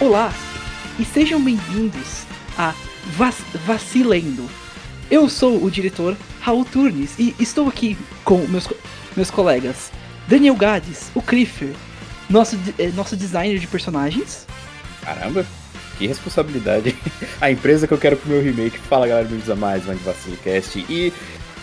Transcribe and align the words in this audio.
Olá 0.00 0.32
e 0.98 1.04
sejam 1.04 1.42
bem-vindos 1.42 2.24
a 2.58 2.74
Vac 3.16 3.34
Vacilendo. 3.66 4.48
Eu 5.10 5.28
sou 5.28 5.62
o 5.62 5.70
diretor 5.70 6.16
Raul 6.40 6.64
Turnes 6.64 7.14
e 7.18 7.34
estou 7.38 7.68
aqui 7.68 7.96
com 8.24 8.38
meus, 8.48 8.66
co- 8.66 8.76
meus 9.16 9.30
colegas 9.30 9.90
Daniel 10.28 10.56
Gades, 10.56 11.10
o 11.14 11.22
Cliffer, 11.22 11.74
nosso, 12.28 12.56
de- 12.56 12.74
eh, 12.78 12.90
nosso 12.94 13.16
designer 13.16 13.58
de 13.58 13.66
personagens, 13.66 14.46
Caramba, 15.02 15.46
que 15.98 16.06
responsabilidade. 16.08 16.96
A 17.40 17.48
empresa 17.50 17.86
que 17.86 17.94
eu 17.94 17.98
quero 17.98 18.16
pro 18.16 18.28
meu 18.28 18.42
remake. 18.42 18.76
Fala 18.76 19.06
galera, 19.06 19.28
bem-vindos 19.28 19.48
a 19.48 19.54
mais 19.54 19.86
um 19.86 19.92
Antivacilo 19.92 20.36
Cast. 20.38 20.84
E 20.88 21.12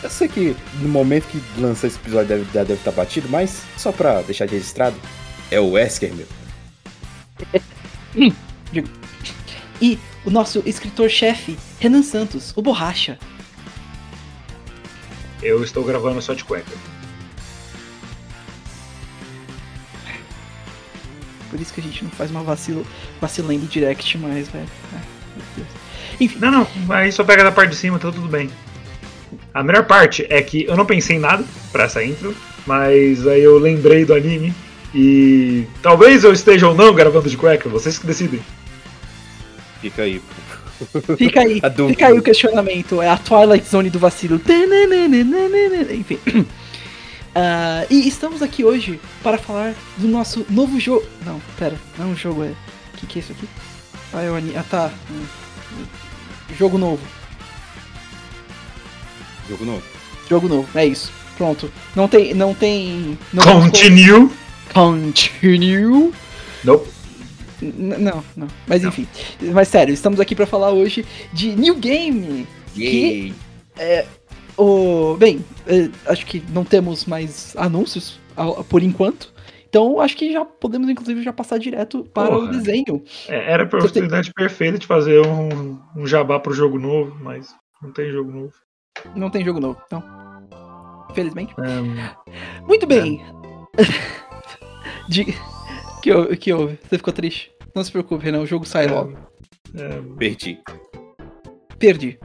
eu 0.01 0.09
sei 0.09 0.29
que 0.29 0.55
no 0.79 0.87
momento 0.87 1.25
que 1.27 1.41
lança 1.59 1.85
esse 1.87 1.97
episódio 1.97 2.27
deve, 2.29 2.45
deve 2.53 2.73
estar 2.75 2.91
batido, 2.91 3.27
mas 3.29 3.63
só 3.77 3.91
pra 3.91 4.21
deixar 4.21 4.45
de 4.45 4.53
registrado, 4.55 4.95
é 5.51 5.59
o 5.59 5.71
Wesker, 5.71 6.13
meu. 6.13 6.25
e 9.81 9.99
o 10.25 10.29
nosso 10.29 10.63
escritor-chefe 10.65 11.57
Renan 11.79 12.03
Santos, 12.03 12.53
o 12.55 12.61
Borracha. 12.61 13.17
Eu 15.41 15.63
estou 15.63 15.83
gravando 15.83 16.21
só 16.21 16.33
de 16.33 16.43
cueca. 16.43 16.71
Por 21.49 21.59
isso 21.59 21.73
que 21.73 21.81
a 21.81 21.83
gente 21.83 22.03
não 22.03 22.11
faz 22.11 22.31
uma 22.31 22.41
vacilo, 22.41 22.85
vacilando 23.21 23.67
direct 23.67 24.17
mais, 24.17 24.47
velho. 24.47 24.67
Ai, 24.93 25.01
Deus. 25.55 25.67
Enfim, 26.19 26.39
Não, 26.39 26.51
não, 26.51 26.67
aí 26.89 27.11
só 27.11 27.23
pega 27.23 27.43
da 27.43 27.51
parte 27.51 27.71
de 27.71 27.75
cima, 27.75 27.99
tá 27.99 28.11
tudo 28.11 28.27
bem. 28.27 28.49
A 29.53 29.61
melhor 29.63 29.85
parte 29.85 30.25
é 30.29 30.41
que 30.41 30.63
eu 30.63 30.75
não 30.75 30.85
pensei 30.85 31.17
em 31.17 31.19
nada 31.19 31.43
pra 31.71 31.83
essa 31.83 32.03
intro, 32.03 32.35
mas 32.65 33.27
aí 33.27 33.43
eu 33.43 33.59
lembrei 33.59 34.05
do 34.05 34.13
anime 34.13 34.53
e 34.93 35.65
talvez 35.81 36.23
eu 36.23 36.31
esteja 36.33 36.67
ou 36.67 36.75
não 36.75 36.93
gravando 36.93 37.29
de 37.29 37.37
cueca, 37.37 37.67
vocês 37.69 37.97
que 37.97 38.05
decidem. 38.05 38.39
Fica 39.81 40.03
aí. 40.03 40.21
Fica 41.17 41.41
aí, 41.41 41.61
fica 41.89 42.07
aí 42.07 42.17
o 42.17 42.21
questionamento. 42.21 43.01
É 43.01 43.09
a 43.09 43.17
Twilight 43.17 43.67
Zone 43.67 43.89
do 43.89 43.99
vacilo. 43.99 44.39
Enfim. 45.91 46.19
Ah, 47.35 47.87
e 47.89 48.07
estamos 48.07 48.43
aqui 48.43 48.63
hoje 48.63 48.99
para 49.23 49.39
falar 49.39 49.73
do 49.97 50.07
nosso 50.07 50.45
novo 50.51 50.79
jogo. 50.79 51.03
Não, 51.25 51.41
pera, 51.57 51.75
não 51.97 52.05
é 52.05 52.09
um 52.09 52.15
jogo, 52.15 52.43
é. 52.43 52.49
O 52.49 52.97
que, 52.97 53.07
que 53.07 53.17
é 53.17 53.21
isso 53.23 53.31
aqui? 53.31 53.49
Ah, 54.13 54.21
é 54.21 54.29
o 54.29 54.35
ani... 54.35 54.55
Ah, 54.55 54.63
tá. 54.69 54.91
Jogo 56.55 56.77
novo. 56.77 57.01
Jogo 59.49 59.65
novo. 59.65 59.83
Jogo 60.29 60.47
novo, 60.47 60.67
é 60.75 60.85
isso. 60.85 61.11
Pronto. 61.35 61.71
Não 61.95 62.07
tem. 62.07 62.35
Não 62.35 62.53
tem. 62.53 63.17
Não 63.33 63.43
Continue! 63.61 64.11
colo- 64.27 64.31
Continue. 64.73 66.11
Nope. 66.63 66.89
N- 67.61 67.97
não, 67.97 68.23
não. 68.35 68.47
Mas 68.67 68.83
enfim. 68.83 69.07
Mas 69.53 69.67
sério, 69.67 69.93
estamos 69.93 70.19
aqui 70.19 70.35
para 70.35 70.45
falar 70.45 70.71
hoje 70.71 71.05
de 71.31 71.55
New 71.55 71.75
Game. 71.75 72.47
Yay! 72.75 73.33
O, 74.57 75.15
bem, 75.17 75.43
eh, 75.67 75.89
acho 76.05 76.25
que 76.25 76.43
não 76.49 76.63
temos 76.63 77.05
mais 77.05 77.55
anúncios 77.57 78.19
a- 78.37 78.63
por 78.63 78.83
enquanto. 78.83 79.31
Então 79.67 79.99
acho 79.99 80.15
que 80.15 80.31
já 80.31 80.45
podemos, 80.45 80.87
inclusive, 80.89 81.23
já 81.23 81.33
passar 81.33 81.57
direto 81.57 82.03
para 82.13 82.27
Porra. 82.29 82.39
o 82.43 82.47
desenho. 82.51 83.03
É, 83.27 83.51
era 83.53 83.63
a 83.63 83.65
oportunidade 83.65 84.31
perfeita 84.33 84.77
de 84.77 84.85
fazer 84.85 85.25
um, 85.25 85.79
um 85.95 86.05
jabá 86.05 86.39
pro 86.39 86.53
jogo 86.53 86.77
novo, 86.77 87.17
mas 87.21 87.55
não 87.81 87.91
tem 87.91 88.11
jogo 88.11 88.31
novo. 88.31 88.53
Não 89.15 89.29
tem 89.31 89.43
jogo 89.43 89.59
novo, 89.59 89.81
então. 89.87 90.03
Infelizmente. 91.09 91.53
É, 91.59 92.61
Muito 92.67 92.85
bem. 92.85 93.23
De... 95.09 95.25
Que, 96.01 96.11
hou- 96.11 96.27
que 96.35 96.51
houve? 96.53 96.77
Você 96.87 96.97
ficou 96.97 97.13
triste? 97.13 97.51
Não 97.75 97.83
se 97.83 97.91
preocupe, 97.91 98.23
Renan, 98.25 98.41
o 98.41 98.45
jogo 98.45 98.65
sai 98.65 98.87
logo. 98.87 99.17
é, 99.75 100.01
Perdi. 100.17 100.59
Perdi. 101.79 102.19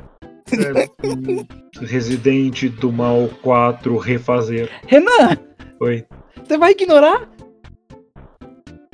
é, 0.52 1.06
hum, 1.06 1.46
Resident 1.80 2.64
do 2.80 2.90
Mal 2.92 3.28
4 3.42 3.96
refazer. 3.98 4.70
Renan, 4.86 5.36
Oi, 5.80 6.04
você 6.44 6.58
vai 6.58 6.72
ignorar? 6.72 7.28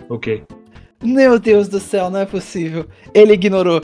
ok. 0.09 0.44
Meu 1.03 1.39
Deus 1.39 1.69
do 1.69 1.81
céu, 1.81 2.09
não 2.11 2.21
é 2.21 2.27
possível. 2.27 2.87
Ele 3.15 3.34
ignorou. 3.34 3.83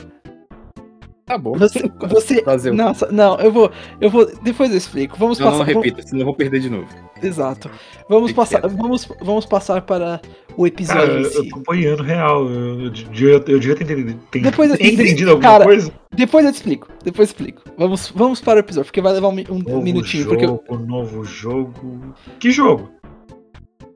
Tá 1.31 1.37
bom. 1.37 1.53
Você. 1.53 1.89
você... 2.09 2.43
Fazer 2.43 2.73
Nossa, 2.73 3.09
não, 3.09 3.39
eu 3.39 3.49
vou. 3.51 3.71
Eu 4.01 4.09
vou. 4.09 4.29
Depois 4.43 4.69
eu 4.69 4.77
explico. 4.77 5.17
Vamos 5.17 5.39
Não, 5.39 5.45
passar. 5.47 5.59
não 5.59 5.65
vamos- 5.65 5.83
repita, 5.85 6.01
senão 6.05 6.21
eu 6.21 6.25
vou 6.25 6.35
perder 6.35 6.59
de 6.59 6.69
novo. 6.69 6.87
Exato. 7.23 7.69
Vamos 8.09 8.33
passar, 8.33 8.59
vamos, 8.67 9.07
vamos 9.21 9.45
passar 9.45 9.81
para 9.83 10.19
o 10.57 10.63
Cara, 10.63 10.67
episódio 10.67 11.19
em 11.19 11.23
eu 11.23 11.31
si. 11.43 11.49
tô 11.49 11.59
apanhando 11.59 12.03
real. 12.03 12.45
Eu, 12.49 12.81
eu, 12.81 12.89
devia- 12.89 13.33
eu 13.35 13.59
devia 13.59 13.75
ter 13.77 13.83
entendido, 13.85 14.19
tem- 14.29 14.41
Depois 14.41 14.71
eu- 14.71 14.75
entendido 14.75 15.31
alguma 15.31 15.49
cara, 15.49 15.63
coisa. 15.63 15.89
Depois 16.13 16.45
eu 16.45 16.51
te 16.51 16.55
explico. 16.55 16.87
Depois 17.01 17.29
eu 17.29 17.31
explico. 17.33 17.61
Vamos, 17.77 18.11
vamos 18.13 18.41
para 18.41 18.57
o 18.57 18.59
episódio, 18.59 18.87
porque 18.87 18.99
vai 19.01 19.13
levar 19.13 19.29
um, 19.29 19.31
um 19.51 19.59
Novo 19.59 19.81
minutinho, 19.81 20.23
jogo, 20.23 20.35
porque 20.57 20.73
eu 20.73 20.79
novo 20.79 21.23
jogo. 21.23 22.13
Que 22.39 22.51
jogo? 22.51 22.89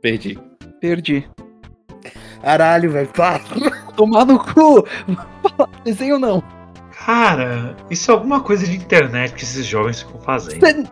Perdi. 0.01 0.39
perdi. 0.79 1.27
Caralho, 2.41 2.91
velho. 2.91 3.09
Para. 3.09 3.41
Tomar 3.97 4.25
no 4.25 4.37
cu! 4.39 4.85
Desenho 5.83 6.19
não. 6.19 6.43
Cara, 7.05 7.75
isso 7.89 8.09
é 8.09 8.13
alguma 8.13 8.39
coisa 8.41 8.65
de 8.65 8.75
internet 8.75 9.33
que 9.33 9.43
esses 9.43 9.65
jovens 9.65 10.01
ficam 10.01 10.19
fazendo. 10.21 10.89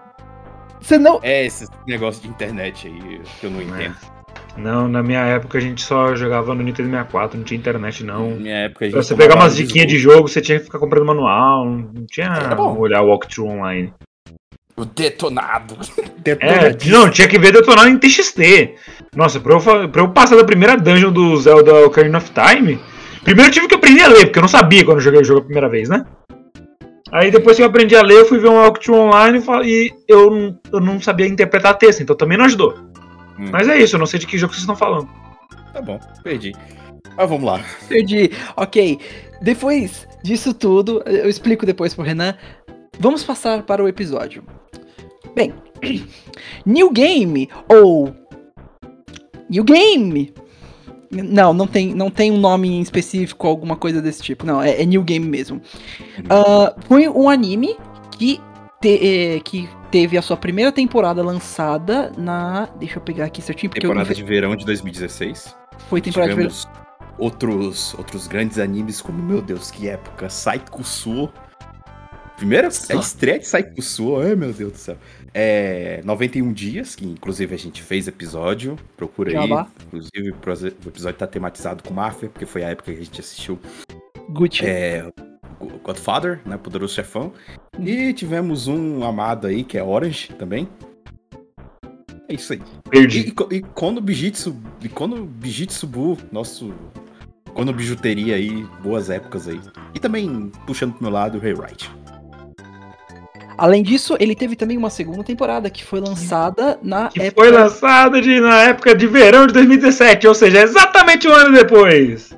Você 0.80 0.98
não. 0.98 1.20
É 1.24 1.46
esse 1.46 1.68
negócio 1.88 2.22
de 2.22 2.28
internet 2.28 2.88
aí 2.88 3.22
que 3.40 3.46
eu 3.48 3.52
não 3.52 3.62
entendo. 3.62 3.96
Não, 4.56 4.88
na 4.88 5.02
minha 5.02 5.22
época 5.22 5.58
a 5.58 5.62
gente 5.62 5.82
só 5.82 6.14
jogava 6.16 6.54
no 6.54 6.62
Nintendo 6.62 6.90
64, 6.90 7.38
não 7.38 7.44
tinha 7.44 7.58
internet 7.58 8.04
Na 8.04 8.14
não. 8.14 8.30
minha 8.32 8.66
época 8.66 8.86
a 8.86 8.88
gente 8.88 8.94
Pra 8.94 9.04
você 9.04 9.16
pegar 9.16 9.36
umas 9.36 9.56
diquinhas 9.56 9.88
de 9.88 9.98
jogo, 9.98 10.28
você 10.28 10.40
tinha 10.42 10.60
que 10.60 10.66
ficar 10.66 10.78
comprando 10.78 11.06
manual, 11.06 11.66
não 11.66 12.06
tinha 12.06 12.28
Era 12.28 12.54
bom. 12.54 12.78
olhar 12.78 13.02
o 13.02 13.08
walkthrough 13.08 13.50
online. 13.50 13.92
O 14.78 14.86
detonado. 14.86 15.76
É, 16.26 16.90
não, 16.90 17.10
tinha 17.10 17.28
que 17.28 17.38
ver 17.38 17.52
detonar 17.52 17.86
em 17.90 17.98
TXT. 17.98 18.76
Nossa, 19.14 19.42
pra 19.42 19.56
eu, 19.56 19.90
pra 19.90 20.02
eu 20.02 20.08
passar 20.12 20.38
da 20.38 20.46
primeira 20.46 20.78
dungeon 20.78 21.12
do 21.12 21.36
Zelda 21.36 21.86
Ocarina 21.86 22.18
of 22.18 22.32
Time, 22.32 22.80
primeiro 23.24 23.50
eu 23.50 23.54
tive 23.54 23.68
que 23.68 23.76
aprender 23.76 24.02
a 24.04 24.08
ler, 24.08 24.26
porque 24.26 24.40
eu 24.40 24.44
não 24.44 24.48
sabia 24.50 24.84
quando 24.86 24.98
eu 24.98 25.04
joguei 25.04 25.22
o 25.22 25.24
jogo 25.24 25.42
a 25.42 25.44
primeira 25.44 25.70
vez, 25.70 25.90
né? 25.90 26.06
Aí 27.12 27.30
depois 27.30 27.56
que 27.58 27.62
eu 27.62 27.68
aprendi 27.68 27.96
a 27.96 28.02
ler, 28.02 28.20
eu 28.20 28.26
fui 28.26 28.40
ver 28.40 28.50
um 28.50 28.56
walkthrough 28.56 28.98
online 29.00 29.44
e 29.66 29.92
eu, 30.08 30.32
não- 30.32 30.60
eu 30.72 30.80
não 30.80 31.00
sabia 31.00 31.28
interpretar 31.28 31.78
texto, 31.78 32.02
então 32.02 32.16
também 32.16 32.38
não 32.38 32.46
ajudou. 32.46 32.74
Hum. 33.40 33.50
Mas 33.52 33.68
é 33.68 33.78
isso, 33.78 33.96
eu 33.96 34.00
não 34.00 34.06
sei 34.08 34.20
de 34.20 34.26
que 34.28 34.38
jogo 34.38 34.52
vocês 34.54 34.62
estão 34.64 34.76
falando. 34.76 35.08
Tá 35.72 35.82
bom, 35.82 36.00
perdi. 36.24 36.54
Mas 37.16 37.30
vamos 37.30 37.46
lá. 37.46 37.62
Perdi. 37.88 38.32
Ok. 38.56 39.00
Depois 39.42 40.08
disso 40.24 40.54
tudo, 40.54 41.04
eu 41.06 41.30
explico 41.30 41.66
depois 41.66 41.94
pro 41.94 42.04
Renan. 42.04 42.36
Vamos 43.00 43.24
passar 43.24 43.62
para 43.64 43.84
o 43.84 43.88
episódio. 43.88 44.44
Bem, 45.36 45.54
New 46.66 46.90
Game 46.92 47.50
ou 47.70 48.16
New 49.50 49.64
Game. 49.64 50.34
Não, 51.22 51.54
não 51.54 51.68
tem, 51.68 51.94
não 51.94 52.10
tem 52.10 52.32
um 52.32 52.38
nome 52.38 52.70
em 52.70 52.82
específico, 52.82 53.48
alguma 53.48 53.76
coisa 53.76 54.02
desse 54.02 54.22
tipo. 54.22 54.46
Não, 54.46 54.62
é, 54.62 54.82
é 54.82 54.86
New 54.86 55.04
Game 55.04 55.26
mesmo. 55.28 55.62
Ah, 56.30 56.74
foi 56.88 57.08
um 57.08 57.30
anime 57.30 57.76
que, 58.18 58.40
te- 58.82 59.00
eh, 59.36 59.40
que 59.44 59.70
teve 59.92 60.18
a 60.18 60.22
sua 60.22 60.36
primeira 60.38 60.72
temporada 60.72 61.22
lançada 61.24 62.12
na. 62.18 62.68
Deixa 62.80 62.98
eu 62.98 63.02
pegar 63.02 63.26
aqui 63.26 63.42
certinho, 63.42 63.70
porque 63.70 63.82
Temporada 63.82 64.12
eu, 64.12 64.16
de 64.16 64.24
verão 64.24 64.56
de 64.56 64.66
2016. 64.66 65.56
foi 65.90 66.02
temporada 66.02 66.32
de 66.32 66.36
verão. 66.36 66.50
Tivemos 66.50 66.84
outros, 67.18 67.94
outros 67.96 68.28
grandes 68.28 68.58
animes, 68.58 69.02
como, 69.02 69.22
meu 69.22 69.42
Deus, 69.42 69.70
que 69.70 69.88
época. 69.88 70.30
Saikusuo. 70.30 71.30
Primeira 72.36 72.68
é 72.90 72.94
a 72.96 73.00
estreia 73.00 73.40
de 73.40 73.48
Saikusuo, 73.48 74.20
ai 74.20 74.36
meu 74.36 74.52
Deus 74.52 74.72
do 74.74 74.78
céu. 74.78 74.98
É 75.34 76.02
91 76.06 76.54
dias, 76.54 76.96
que 76.96 77.06
inclusive 77.06 77.56
a 77.56 77.58
gente 77.58 77.82
fez 77.82 78.08
episódio, 78.08 78.78
procura 78.96 79.30
aí. 79.32 79.36
Jabá. 79.36 79.68
Inclusive 79.88 80.32
o 80.32 80.88
episódio 80.90 81.18
tá 81.18 81.26
tematizado 81.26 81.82
com 81.84 81.94
máfia, 81.94 82.30
porque 82.30 82.46
foi 82.46 82.64
a 82.64 82.70
época 82.70 82.92
que 82.94 83.00
a 83.00 83.04
gente 83.04 83.20
assistiu 83.20 83.60
Gucci. 84.30 84.64
é, 84.66 85.12
Godfather, 85.84 86.40
né, 86.46 86.56
Poderoso 86.58 86.94
Chefão. 86.94 87.34
E 87.80 88.14
tivemos 88.14 88.68
um 88.68 89.04
amado 89.04 89.48
aí, 89.48 89.64
que 89.64 89.78
é 89.78 89.84
Orange 89.84 90.30
também. 90.38 90.68
É 92.30 92.36
isso 92.36 92.54
aí. 92.54 92.62
E, 92.86 92.90
Perdi. 92.90 93.20
e, 93.22 93.32
co- 93.32 93.50
e 93.52 93.62
quando 93.62 93.98
o 93.98 94.02
Bijitsu. 94.02 94.56
E 94.82 94.88
quando 94.90 95.16
o 95.22 95.26
Bijitsu 95.26 95.88
Bu, 95.88 96.18
nosso. 96.32 96.74
Quando 97.54 97.70
o 97.70 97.74
bijuteria 97.74 98.36
aí, 98.36 98.64
boas 98.82 99.10
épocas 99.12 99.48
aí. 99.48 99.60
E 99.94 100.00
também, 100.00 100.52
puxando 100.66 100.94
pro 100.94 101.04
meu 101.04 101.12
lado, 101.12 101.38
o 101.38 101.42
Rewrite. 101.42 101.92
Além 103.58 103.84
disso, 103.84 104.16
ele 104.20 104.36
teve 104.36 104.56
também 104.56 104.78
uma 104.78 104.90
segunda 104.90 105.24
temporada 105.24 105.70
que 105.70 105.84
foi 105.84 106.00
lançada 106.00 106.80
na 106.82 107.08
Que 107.10 107.22
época. 107.22 107.42
foi 107.44 107.52
lançado 107.52 108.22
de, 108.22 108.40
na 108.40 108.64
época 108.64 108.96
de 108.96 109.06
verão 109.08 109.46
de 109.48 109.54
2017, 109.54 110.28
ou 110.28 110.34
seja, 110.34 110.62
exatamente 110.64 111.28
um 111.28 111.32
ano 111.34 111.56
depois. 111.56 112.36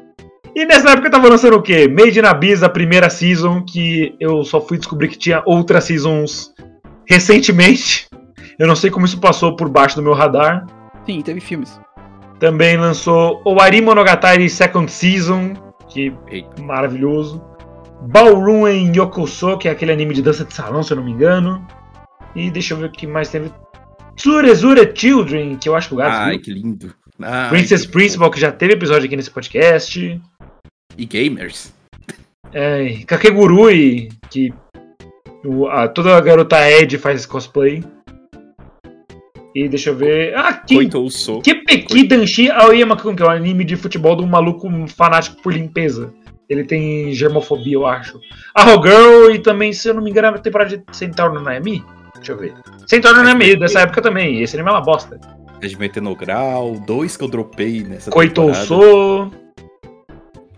E 0.55 0.65
nessa 0.65 0.91
época 0.91 1.09
tava 1.09 1.27
lançando 1.29 1.57
o 1.57 1.61
quê? 1.61 1.87
Made 1.87 2.17
in 2.19 2.23
Abyss, 2.25 2.63
a 2.63 2.69
primeira 2.69 3.09
season, 3.09 3.61
que 3.63 4.15
eu 4.19 4.43
só 4.43 4.61
fui 4.61 4.77
descobrir 4.77 5.09
que 5.09 5.17
tinha 5.17 5.41
outras 5.45 5.83
seasons 5.85 6.53
recentemente. 7.07 8.07
Eu 8.57 8.67
não 8.67 8.75
sei 8.75 8.89
como 8.89 9.05
isso 9.05 9.19
passou 9.19 9.55
por 9.55 9.69
baixo 9.69 9.95
do 9.95 10.01
meu 10.01 10.13
radar. 10.13 10.65
Sim, 11.05 11.21
teve 11.21 11.39
filmes. 11.39 11.79
Também 12.39 12.77
lançou 12.77 13.41
Owari 13.45 13.81
Monogatari 13.81 14.49
Second 14.49 14.91
Season, 14.91 15.53
que 15.89 16.13
Eita. 16.29 16.61
é 16.61 16.61
maravilhoso. 16.61 17.41
Ballroom 18.07 18.67
em 18.67 18.91
Yokoso, 18.95 19.57
que 19.57 19.67
é 19.67 19.71
aquele 19.71 19.91
anime 19.91 20.13
de 20.13 20.21
dança 20.21 20.45
de 20.45 20.53
salão, 20.53 20.83
se 20.83 20.91
eu 20.93 20.97
não 20.97 21.03
me 21.03 21.11
engano. 21.11 21.65
E 22.35 22.49
deixa 22.49 22.73
eu 22.73 22.77
ver 22.77 22.85
o 22.87 22.91
que 22.91 23.07
mais 23.07 23.29
teve. 23.29 23.51
Tsurezure 24.15 24.91
Children, 24.95 25.57
que 25.57 25.67
eu 25.69 25.75
acho 25.75 25.89
que 25.89 25.93
o 25.93 25.97
gato 25.97 26.11
Ai, 26.15 26.31
viu. 26.33 26.41
que 26.41 26.51
lindo. 26.51 26.93
Ai, 27.21 27.49
Princess 27.49 27.85
que 27.85 27.91
Principal, 27.91 28.29
que 28.31 28.39
já 28.39 28.51
teve 28.51 28.73
episódio 28.73 29.05
aqui 29.05 29.15
nesse 29.15 29.31
podcast. 29.31 30.21
E 30.97 31.05
gamers. 31.05 31.73
É, 32.53 32.99
Kakegurui, 33.05 34.09
que 34.29 34.53
o- 35.45 35.67
a- 35.67 35.87
toda 35.87 36.19
garota 36.21 36.57
Ed 36.69 36.97
faz 36.97 37.25
cosplay. 37.25 37.83
E 39.53 39.69
deixa 39.69 39.89
eu 39.91 39.95
ver. 39.95 40.35
Ah, 40.37 40.61
ou 40.95 41.09
sou. 41.09 41.41
Kipeki 41.41 42.03
Danshi 42.07 42.51
Aoyama-kun, 42.51 43.15
que 43.15 43.23
é 43.23 43.25
um 43.25 43.29
anime 43.29 43.63
de 43.63 43.77
futebol 43.77 44.15
de 44.15 44.23
um 44.23 44.27
maluco 44.27 44.69
fanático 44.89 45.41
por 45.41 45.53
limpeza. 45.53 46.13
Ele 46.49 46.63
tem 46.63 47.11
germofobia, 47.13 47.73
eu 47.73 47.85
acho. 47.87 48.19
Arrow 48.53 48.81
Girl 48.83 49.31
e 49.33 49.39
também, 49.39 49.73
se 49.73 49.87
eu 49.89 49.93
não 49.95 50.03
me 50.03 50.11
engano, 50.11 50.27
a 50.27 50.39
temporada 50.39 50.77
de 50.77 50.83
Centaur 50.95 51.33
no 51.33 51.41
Naomi. 51.41 51.83
Deixa 52.15 52.31
eu 52.33 52.37
ver. 52.37 52.53
Centaur 52.87 53.15
no 53.15 53.23
Naomi, 53.23 53.57
dessa 53.57 53.79
época 53.81 54.01
também. 54.01 54.41
Esse 54.41 54.55
anime 54.55 54.69
é 54.69 54.73
uma 54.73 54.81
bosta. 54.81 55.19
Regimento 55.61 55.99
no 56.01 56.15
grau, 56.15 56.79
dois 56.85 57.17
que 57.17 57.23
eu 57.23 57.27
dropei 57.27 57.83
nessa 57.83 58.11
Koitouso, 58.11 59.31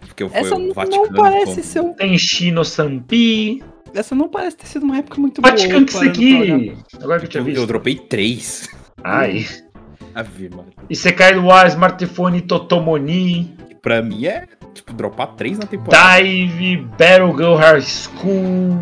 Porque 0.01 0.23
eu 0.23 0.29
fui 0.29 0.37
Essa 0.39 0.57
não 0.57 0.73
Vaticano 0.73 1.13
parece 1.15 1.45
como- 1.51 1.63
ser 1.63 1.79
um. 1.81 1.93
Tenshi 1.93 2.51
no 2.51 2.65
Sampi. 2.65 3.63
Essa 3.93 4.13
não 4.13 4.27
parece 4.27 4.57
ter 4.57 4.65
sido 4.67 4.83
uma 4.83 4.97
época 4.97 5.19
muito 5.21 5.41
boa. 5.41 5.51
Vatican 5.51 5.85
pra 5.85 5.99
olhar. 5.99 6.11
Kiseki. 6.13 6.77
Agora 7.01 7.19
que 7.19 7.25
eu 7.25 7.29
tinha 7.29 7.41
Eu, 7.41 7.45
visto. 7.45 7.59
eu 7.61 7.65
dropei 7.67 7.95
três. 7.95 8.67
Ai. 9.03 9.45
Ave, 10.13 10.49
mano. 10.49 10.67
Isekai 10.89 11.37
wa 11.37 11.65
Smartphone 11.67 12.41
Totomoni. 12.41 13.55
Pra 13.81 14.01
mim 14.01 14.25
é, 14.25 14.45
tipo, 14.77 14.93
dropar 14.93 15.35
três 15.35 15.59
na 15.59 15.65
temporada. 15.65 16.21
Dive, 16.21 16.77
Battle 16.97 17.55
High 17.55 17.81
School. 17.81 18.79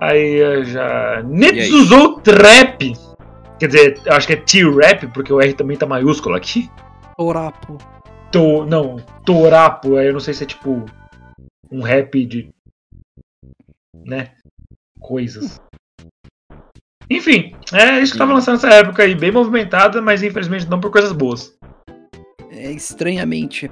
Aí 0.00 0.64
já. 0.64 1.22
Netsuzou 1.22 2.20
Trap. 2.20 2.92
Quer 3.58 3.66
dizer, 3.66 4.00
eu 4.06 4.12
acho 4.14 4.26
que 4.26 4.32
é 4.32 4.36
T-Rap, 4.36 5.06
porque 5.08 5.32
o 5.32 5.40
R 5.40 5.52
também 5.52 5.76
tá 5.76 5.86
maiúsculo 5.86 6.34
aqui. 6.34 6.70
Orapo. 7.18 7.76
To, 8.32 8.64
não, 8.64 8.96
Torapo, 9.26 9.96
aí 9.96 10.06
eu 10.06 10.12
não 10.12 10.20
sei 10.20 10.32
se 10.32 10.44
é 10.44 10.46
tipo 10.46 10.86
um 11.70 11.82
rap 11.82 12.24
de. 12.24 12.48
né? 13.94 14.32
Coisas. 14.98 15.60
Enfim, 17.10 17.54
é 17.72 18.00
isso 18.00 18.12
que 18.12 18.18
tava 18.18 18.32
lançando 18.32 18.54
nessa 18.54 18.72
época 18.72 19.02
aí, 19.02 19.14
bem 19.16 19.32
movimentada, 19.32 20.00
mas 20.00 20.22
infelizmente 20.22 20.70
não 20.70 20.80
por 20.80 20.92
coisas 20.92 21.12
boas. 21.12 21.58
É, 22.60 22.70
estranhamente. 22.72 23.70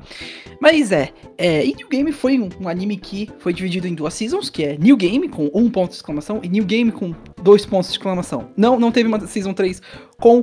Mas 0.60 0.90
é, 0.90 1.10
é, 1.36 1.64
e 1.64 1.74
New 1.74 1.88
Game 1.88 2.10
foi 2.12 2.38
um, 2.38 2.48
um 2.60 2.68
anime 2.68 2.96
que 2.96 3.28
foi 3.38 3.52
dividido 3.52 3.86
em 3.86 3.94
duas 3.94 4.14
seasons, 4.14 4.48
que 4.48 4.64
é 4.64 4.76
New 4.78 4.96
Game 4.96 5.28
com 5.28 5.50
um 5.54 5.70
ponto 5.70 5.90
de 5.90 5.96
exclamação 5.96 6.40
e 6.42 6.48
New 6.48 6.64
Game 6.64 6.90
com 6.90 7.14
dois 7.42 7.66
pontos 7.66 7.90
de 7.90 7.96
exclamação. 7.96 8.48
Não, 8.56 8.78
não 8.80 8.90
teve 8.90 9.08
uma 9.08 9.20
Season 9.26 9.52
3 9.52 9.82
com. 10.18 10.42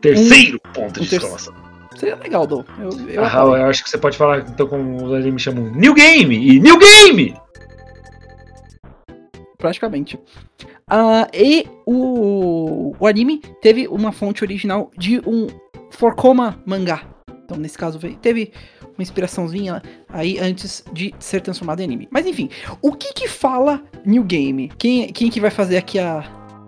Terceiro 0.00 0.60
ponto 0.72 1.00
um 1.00 1.02
de 1.02 1.10
ter- 1.10 1.16
exclamação. 1.16 1.54
Seria 1.96 2.14
legal, 2.16 2.46
Dom. 2.46 2.64
Eu, 2.78 2.90
eu 3.10 3.24
Ah, 3.24 3.58
eu 3.58 3.66
acho 3.66 3.82
que 3.82 3.90
você 3.90 3.98
pode 3.98 4.16
falar 4.16 4.38
então 4.48 4.68
como 4.68 5.04
os 5.04 5.12
animes 5.12 5.42
chamam 5.42 5.70
New 5.72 5.92
Game 5.94 6.34
e 6.34 6.60
New 6.60 6.78
Game! 6.78 7.34
praticamente. 9.58 10.18
Ah, 10.86 11.28
e 11.34 11.66
o, 11.84 12.94
o 12.98 13.06
anime 13.06 13.42
teve 13.60 13.88
uma 13.88 14.12
fonte 14.12 14.42
original 14.44 14.90
de 14.96 15.18
um 15.26 15.48
Forcoma 15.90 16.62
mangá. 16.64 17.02
Então, 17.48 17.56
nesse 17.56 17.78
caso, 17.78 17.98
teve 18.20 18.52
uma 18.82 19.00
inspiraçãozinha 19.02 19.80
aí 20.10 20.38
antes 20.38 20.84
de 20.92 21.14
ser 21.18 21.40
transformado 21.40 21.80
em 21.80 21.84
anime. 21.84 22.06
Mas 22.10 22.26
enfim, 22.26 22.50
o 22.82 22.92
que 22.92 23.14
que 23.14 23.26
fala 23.26 23.82
New 24.04 24.22
Game? 24.22 24.70
Quem, 24.76 25.10
quem 25.10 25.30
que 25.30 25.40
vai 25.40 25.50
fazer 25.50 25.78
aqui 25.78 25.98
a, 25.98 26.22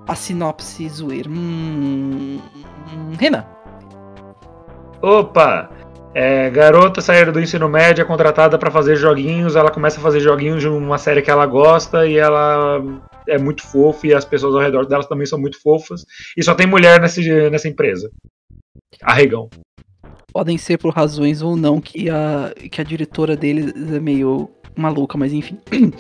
a 0.09 0.15
sinopse 0.15 0.89
zoeira? 0.89 1.29
Hum, 1.29 2.41
hum, 2.41 3.13
Renan. 3.19 3.45
Opa! 5.03 5.69
É, 6.15 6.49
garota 6.49 7.03
saída 7.03 7.31
do 7.31 7.41
ensino 7.41 7.69
médio 7.69 8.01
é 8.01 8.05
contratada 8.07 8.59
pra 8.59 8.71
fazer 8.71 8.97
joguinhos. 8.97 9.57
Ela 9.57 9.71
começa 9.71 10.01
a 10.01 10.03
fazer 10.03 10.21
joguinhos 10.21 10.63
de 10.63 10.69
uma 10.69 10.97
série 10.97 11.21
que 11.21 11.31
ela 11.31 11.45
gosta 11.45 12.07
e 12.07 12.17
ela 12.17 12.83
é 13.29 13.37
muito 13.37 13.67
fofa 13.67 14.07
e 14.07 14.15
as 14.15 14.25
pessoas 14.25 14.55
ao 14.55 14.63
redor 14.63 14.87
delas 14.87 15.07
também 15.07 15.27
são 15.27 15.39
muito 15.39 15.61
fofas. 15.61 16.07
E 16.35 16.43
só 16.43 16.55
tem 16.55 16.67
mulher 16.67 16.99
nesse, 17.03 17.51
nessa 17.51 17.69
empresa. 17.69 18.11
Arregão. 19.03 19.51
Podem 20.33 20.57
ser 20.57 20.79
por 20.79 20.95
razões 20.95 21.43
ou 21.43 21.57
não 21.57 21.81
que 21.81 22.09
a, 22.09 22.53
que 22.71 22.81
a 22.81 22.85
diretora 22.85 23.37
deles 23.37 23.73
é 23.93 24.01
meio 24.01 24.49
maluca, 24.77 25.19
mas 25.19 25.33
enfim. 25.33 25.59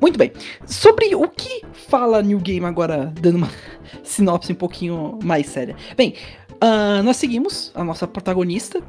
Muito 0.00 0.18
bem. 0.18 0.32
Sobre 0.66 1.14
o 1.14 1.28
que 1.28 1.62
fala 1.72 2.22
New 2.22 2.38
Game 2.38 2.64
agora, 2.64 3.12
dando 3.20 3.36
uma 3.36 3.50
sinopse 4.02 4.52
um 4.52 4.56
pouquinho 4.56 5.18
mais 5.22 5.46
séria. 5.46 5.76
Bem, 5.96 6.14
ah, 6.60 7.02
nós 7.02 7.16
seguimos 7.16 7.70
a 7.74 7.82
nossa 7.82 8.06
protagonista, 8.06 8.82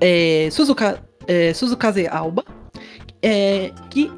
é, 0.00 0.48
Suzuka, 0.50 1.02
é, 1.26 1.54
Suzukaze 1.54 2.06
Alba, 2.08 2.44
é, 3.22 3.70
que 3.90 4.10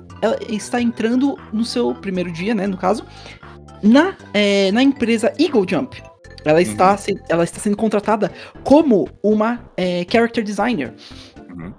está 0.49 0.81
entrando 0.81 1.39
no 1.53 1.65
seu 1.65 1.95
primeiro 1.95 2.33
dia, 2.33 2.55
né, 2.55 2.67
no 2.67 2.79
caso, 2.79 3.05
na, 3.83 4.17
é, 4.33 4.73
na 4.73 4.83
empresa 4.83 5.33
Eagle 5.39 5.67
Jump. 5.69 6.03
Ela 6.45 6.61
está, 6.61 6.97
se- 6.97 7.21
ela 7.29 7.45
está 7.45 7.59
sendo 7.59 7.77
contratada 7.77 8.31
como 8.63 9.09
uma 9.23 9.61
é, 9.77 10.05
character 10.11 10.45
designer. 10.45 10.93
Uhum. 11.51 11.73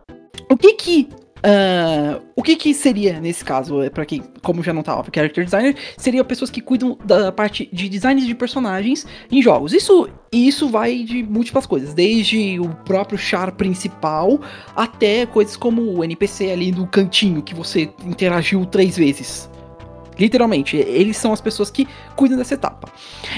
O 0.50 0.58
que 0.58 0.74
que 0.74 1.10
ah, 1.48 2.20
o 2.36 2.42
que 2.42 2.56
que 2.56 2.74
seria 2.74 3.20
nesse 3.20 3.46
caso, 3.46 3.80
é, 3.84 3.88
para 3.88 4.04
quem, 4.04 4.24
como 4.42 4.63
já 4.63 4.74
não 4.74 4.82
tá 4.82 4.96
óbvio, 4.98 5.12
character 5.13 5.44
designer, 5.46 5.75
seria 5.96 6.24
pessoas 6.24 6.50
que 6.50 6.60
cuidam 6.60 6.98
da 7.06 7.32
parte 7.32 7.70
de 7.72 7.88
designs 7.88 8.25
de 8.25 8.34
personagens 8.34 9.06
em 9.32 9.44
jogos. 9.44 9.72
Isso 9.72 10.10
isso 10.32 10.68
vai 10.68 11.04
de 11.04 11.22
múltiplas 11.22 11.68
coisas, 11.68 11.94
desde 11.94 12.60
o 12.60 12.70
próprio 12.84 13.18
char 13.18 13.51
principal 13.51 14.42
até 14.75 15.28
coisas 15.28 15.56
como 15.56 15.84
o 15.84 16.04
NPC 16.04 16.51
ali 16.51 16.72
do 16.72 16.88
cantinho 16.88 17.44
que 17.44 17.54
você 17.54 17.90
interagiu 18.04 18.66
três 18.66 18.98
vezes. 18.98 19.48
Literalmente, 20.18 20.78
eles 20.78 21.18
são 21.18 21.34
as 21.34 21.42
pessoas 21.42 21.70
que 21.70 21.88
cuidam 22.16 22.38
dessa 22.38 22.54
etapa. 22.54 22.90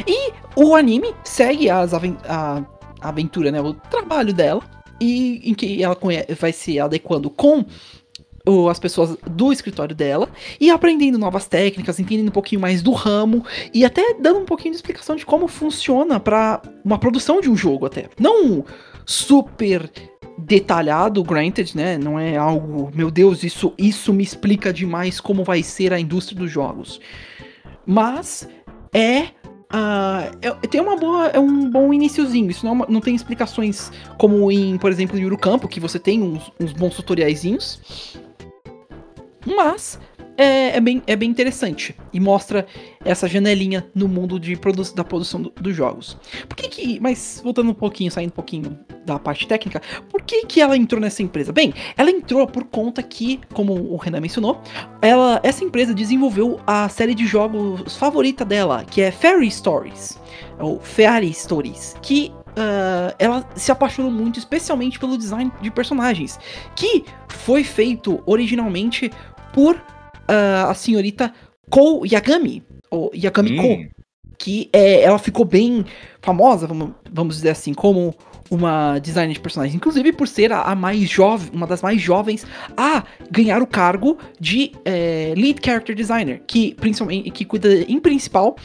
E 0.07 0.31
o 0.55 0.75
anime 0.75 1.13
segue 1.23 1.69
as 1.69 1.93
aven- 1.93 2.17
a, 2.27 2.63
aventura, 3.01 3.51
né? 3.51 3.61
O 3.61 3.73
trabalho 3.73 4.33
dela. 4.33 4.61
E 4.99 5.49
em 5.49 5.53
que 5.53 5.83
ela 5.83 5.97
vai 6.39 6.51
se 6.51 6.79
adequando 6.79 7.29
com 7.29 7.65
as 8.69 8.79
pessoas 8.79 9.17
do 9.29 9.51
escritório 9.51 9.93
dela 9.93 10.29
e 10.59 10.71
aprendendo 10.71 11.17
novas 11.17 11.47
técnicas, 11.47 11.99
entendendo 11.99 12.29
um 12.29 12.31
pouquinho 12.31 12.61
mais 12.61 12.81
do 12.81 12.91
ramo 12.93 13.45
e 13.73 13.83
até 13.83 14.13
dando 14.13 14.39
um 14.39 14.45
pouquinho 14.45 14.71
de 14.71 14.77
explicação 14.77 15.15
de 15.15 15.25
como 15.25 15.47
funciona 15.47 16.19
para 16.19 16.61
uma 16.83 16.97
produção 16.97 17.41
de 17.41 17.49
um 17.49 17.57
jogo 17.57 17.85
até. 17.85 18.09
Não 18.17 18.63
super 19.05 19.89
detalhado, 20.47 21.21
granted, 21.23 21.75
né? 21.75 21.97
Não 21.97 22.17
é 22.17 22.37
algo, 22.37 22.89
meu 22.95 23.11
Deus, 23.11 23.43
isso 23.43 23.73
isso 23.77 24.13
me 24.13 24.23
explica 24.23 24.71
demais 24.71 25.19
como 25.19 25.43
vai 25.43 25.61
ser 25.61 25.91
a 25.91 25.99
indústria 25.99 26.37
dos 26.39 26.49
jogos. 26.49 27.01
Mas 27.85 28.47
é 28.93 29.27
ah, 29.69 30.31
é- 30.41 30.67
tem 30.67 30.79
uma 30.79 30.95
boa, 30.95 31.27
é 31.27 31.39
um 31.39 31.69
bom 31.69 31.93
iniciozinho. 31.93 32.49
Isso 32.49 32.65
não, 32.65 32.83
é 32.83 32.85
não 32.87 33.01
tem 33.01 33.13
explicações 33.13 33.91
como 34.17 34.49
em, 34.49 34.77
por 34.77 34.89
exemplo, 34.89 35.19
Yuru 35.19 35.37
Campo, 35.37 35.67
que 35.67 35.81
você 35.81 35.99
tem 35.99 36.23
uns, 36.23 36.49
uns 36.57 36.71
bons 36.71 36.95
tutoriaizinhos. 36.95 38.15
Mas 39.45 39.99
é, 40.37 40.77
é 40.77 40.79
bem, 40.79 41.01
é 41.07 41.15
bem 41.15 41.29
interessante 41.29 41.95
e 42.13 42.19
mostra 42.19 42.65
essa 43.03 43.27
janelinha 43.27 43.87
no 43.95 44.07
mundo 44.07 44.39
de 44.39 44.55
produ 44.55 44.83
da 44.93 45.03
produção 45.03 45.41
do- 45.41 45.49
dos 45.49 45.75
jogos. 45.75 46.17
Por 46.47 46.55
que 46.55 46.67
que, 46.67 46.99
mas 46.99 47.41
voltando 47.43 47.71
um 47.71 47.73
pouquinho, 47.73 48.11
saindo 48.11 48.29
um 48.29 48.35
pouquinho 48.35 48.77
da 49.05 49.17
parte 49.17 49.47
técnica, 49.47 49.81
por 50.09 50.21
que, 50.21 50.45
que 50.45 50.61
ela 50.61 50.77
entrou 50.77 51.01
nessa 51.01 51.23
empresa? 51.23 51.51
Bem, 51.51 51.73
ela 51.97 52.11
entrou 52.11 52.45
por 52.45 52.65
conta 52.65 53.01
que, 53.01 53.39
como 53.53 53.73
o 53.73 53.95
Renan 53.97 54.19
mencionou, 54.19 54.61
ela, 55.01 55.39
essa 55.43 55.63
empresa 55.63 55.93
desenvolveu 55.93 56.59
a 56.67 56.87
série 56.89 57.15
de 57.15 57.25
jogos 57.25 57.97
favorita 57.97 58.45
dela, 58.45 58.83
que 58.83 59.01
é 59.01 59.11
Fairy 59.11 59.49
Stories, 59.49 60.19
ou 60.59 60.79
Fairy 60.79 61.33
Stories, 61.33 61.95
que 62.01 62.31
uh, 62.49 63.15
ela 63.17 63.47
se 63.55 63.71
apaixonou 63.71 64.11
muito, 64.11 64.37
especialmente 64.37 64.99
pelo 64.99 65.17
design 65.17 65.51
de 65.61 65.71
personagens, 65.71 66.39
que 66.75 67.05
foi 67.29 67.63
feito 67.63 68.21
originalmente 68.25 69.11
por 69.53 69.81
uh, 70.29 70.69
a 70.69 70.73
senhorita 70.73 71.33
Ko 71.69 72.05
Yagami, 72.05 72.63
ou 72.89 73.11
Yagami 73.13 73.59
Hum. 73.59 73.89
que 74.37 74.69
é, 74.71 75.01
ela 75.01 75.17
ficou 75.17 75.45
bem 75.45 75.85
famosa, 76.21 76.67
vamos, 76.67 76.91
vamos 77.11 77.35
dizer 77.35 77.49
assim, 77.49 77.73
como 77.73 78.13
uma 78.49 78.97
designer 78.99 79.33
de 79.33 79.39
personagens, 79.41 79.75
inclusive 79.75 80.13
por 80.13 80.27
ser 80.27 80.53
a, 80.53 80.61
a 80.61 80.75
mais 80.75 81.09
jovem, 81.09 81.49
uma 81.51 81.67
das 81.67 81.81
mais 81.81 82.01
jovens 82.01 82.45
a 82.77 83.03
ganhar 83.29 83.61
o 83.61 83.67
cargo 83.67 84.17
de 84.39 84.71
é, 84.85 85.33
lead 85.35 85.59
character 85.63 85.93
designer, 85.95 86.41
que 86.47 86.73
principalmente 86.75 87.29
que 87.31 87.43
cuida 87.43 87.73
em 87.73 87.99
principal 87.99 88.55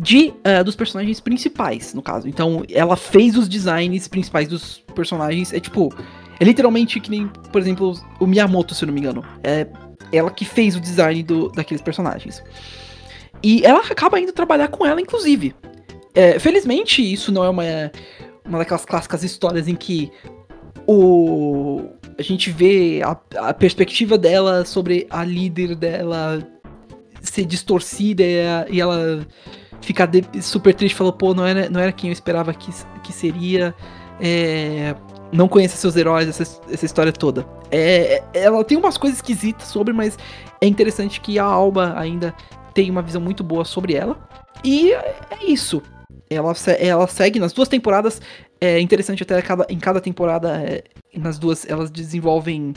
de 0.00 0.32
eh, 0.44 0.62
dos 0.62 0.76
personagens 0.76 1.18
principais, 1.18 1.92
no 1.92 2.00
caso. 2.00 2.28
Então, 2.28 2.62
ela 2.70 2.96
fez 2.96 3.36
os 3.36 3.48
designs 3.48 4.06
principais 4.06 4.46
dos 4.46 4.78
personagens. 4.94 5.52
É 5.52 5.58
tipo, 5.58 5.92
é 6.38 6.44
literalmente 6.44 7.00
que 7.00 7.10
nem, 7.10 7.26
por 7.26 7.60
exemplo, 7.60 7.92
o 8.20 8.26
Miyamoto, 8.26 8.74
se 8.74 8.84
eu 8.84 8.86
não 8.86 8.94
me 8.94 9.00
engano. 9.00 9.24
É 9.42 9.66
ela 10.12 10.30
que 10.30 10.44
fez 10.44 10.76
o 10.76 10.80
design 10.80 11.22
do, 11.22 11.48
daqueles 11.50 11.82
personagens. 11.82 12.42
E 13.42 13.64
ela 13.64 13.80
acaba 13.80 14.18
indo 14.20 14.32
trabalhar 14.32 14.68
com 14.68 14.84
ela, 14.84 15.00
inclusive. 15.00 15.54
É, 16.14 16.38
felizmente, 16.38 17.00
isso 17.00 17.30
não 17.30 17.44
é 17.44 17.48
uma, 17.48 17.64
uma 18.44 18.58
daquelas 18.58 18.84
clássicas 18.84 19.22
histórias 19.22 19.68
em 19.68 19.74
que 19.74 20.10
o 20.86 21.82
a 22.18 22.22
gente 22.22 22.50
vê 22.50 23.00
a, 23.04 23.16
a 23.48 23.54
perspectiva 23.54 24.18
dela 24.18 24.64
sobre 24.64 25.06
a 25.08 25.22
líder 25.24 25.76
dela 25.76 26.44
ser 27.22 27.44
distorcida 27.44 28.24
e, 28.68 28.80
ela 28.80 29.24
ficar 29.80 30.10
super 30.42 30.74
triste, 30.74 30.96
falou, 30.96 31.12
pô, 31.12 31.32
não 31.32 31.46
era, 31.46 31.70
não 31.70 31.80
era 31.80 31.92
quem 31.92 32.10
eu 32.10 32.12
esperava 32.12 32.52
que, 32.52 32.72
que 33.04 33.12
seria. 33.12 33.72
É, 34.20 34.96
não 35.32 35.48
conheça 35.48 35.76
seus 35.76 35.96
heróis, 35.96 36.28
essa, 36.28 36.60
essa 36.70 36.84
história 36.84 37.12
toda. 37.12 37.46
É, 37.70 38.22
ela 38.32 38.64
tem 38.64 38.78
umas 38.78 38.96
coisas 38.96 39.18
esquisitas 39.18 39.68
sobre, 39.68 39.92
mas 39.92 40.18
é 40.60 40.66
interessante 40.66 41.20
que 41.20 41.38
a 41.38 41.44
Alba 41.44 41.94
ainda 41.98 42.34
tem 42.74 42.90
uma 42.90 43.02
visão 43.02 43.20
muito 43.20 43.42
boa 43.42 43.64
sobre 43.64 43.94
ela. 43.94 44.18
E 44.64 44.92
é 44.92 45.44
isso. 45.46 45.82
Ela, 46.30 46.52
ela 46.78 47.06
segue 47.06 47.38
nas 47.38 47.52
duas 47.52 47.68
temporadas. 47.68 48.20
É 48.60 48.80
interessante 48.80 49.22
até 49.22 49.40
cada, 49.42 49.66
em 49.68 49.78
cada 49.78 50.00
temporada, 50.00 50.56
é, 50.62 50.82
nas 51.16 51.38
duas, 51.38 51.68
elas 51.68 51.90
desenvolvem 51.90 52.74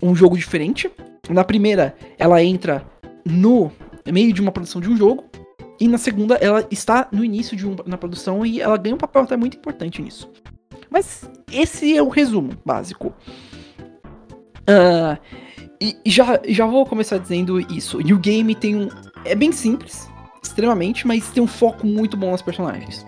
um 0.00 0.14
jogo 0.14 0.36
diferente. 0.36 0.90
Na 1.28 1.44
primeira, 1.44 1.94
ela 2.18 2.42
entra 2.42 2.84
no 3.24 3.70
meio 4.10 4.32
de 4.32 4.40
uma 4.40 4.52
produção 4.52 4.80
de 4.80 4.88
um 4.88 4.96
jogo. 4.96 5.24
E 5.80 5.88
na 5.88 5.98
segunda, 5.98 6.36
ela 6.36 6.66
está 6.70 7.08
no 7.10 7.24
início 7.24 7.56
de 7.56 7.66
um, 7.66 7.74
na 7.86 7.96
produção 7.96 8.44
e 8.46 8.60
ela 8.60 8.76
ganha 8.76 8.94
um 8.94 8.98
papel 8.98 9.22
até 9.22 9.36
muito 9.36 9.56
importante 9.56 10.00
nisso. 10.00 10.30
Mas 10.92 11.28
esse 11.50 11.96
é 11.96 12.02
o 12.02 12.08
resumo 12.08 12.50
básico. 12.64 13.14
Ah, 14.66 15.18
e 15.80 15.96
já, 16.04 16.40
já 16.46 16.66
vou 16.66 16.86
começar 16.86 17.18
dizendo 17.18 17.58
isso. 17.72 17.98
New 18.00 18.18
Game 18.18 18.54
tem 18.54 18.76
um. 18.76 18.88
É 19.24 19.34
bem 19.34 19.50
simples, 19.52 20.08
extremamente, 20.42 21.06
mas 21.06 21.30
tem 21.30 21.42
um 21.42 21.46
foco 21.46 21.86
muito 21.86 22.16
bom 22.16 22.30
nas 22.30 22.42
personagens. 22.42 23.06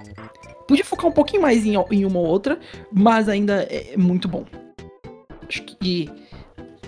Podia 0.67 0.85
focar 0.85 1.07
um 1.07 1.13
pouquinho 1.13 1.43
mais 1.43 1.65
em, 1.67 1.75
em 1.91 2.05
uma 2.05 2.19
ou 2.19 2.27
outra, 2.27 2.59
mas 2.91 3.29
ainda 3.29 3.63
é 3.71 3.97
muito 3.97 4.27
bom. 4.29 4.45
Acho 5.49 5.63
que. 5.63 6.11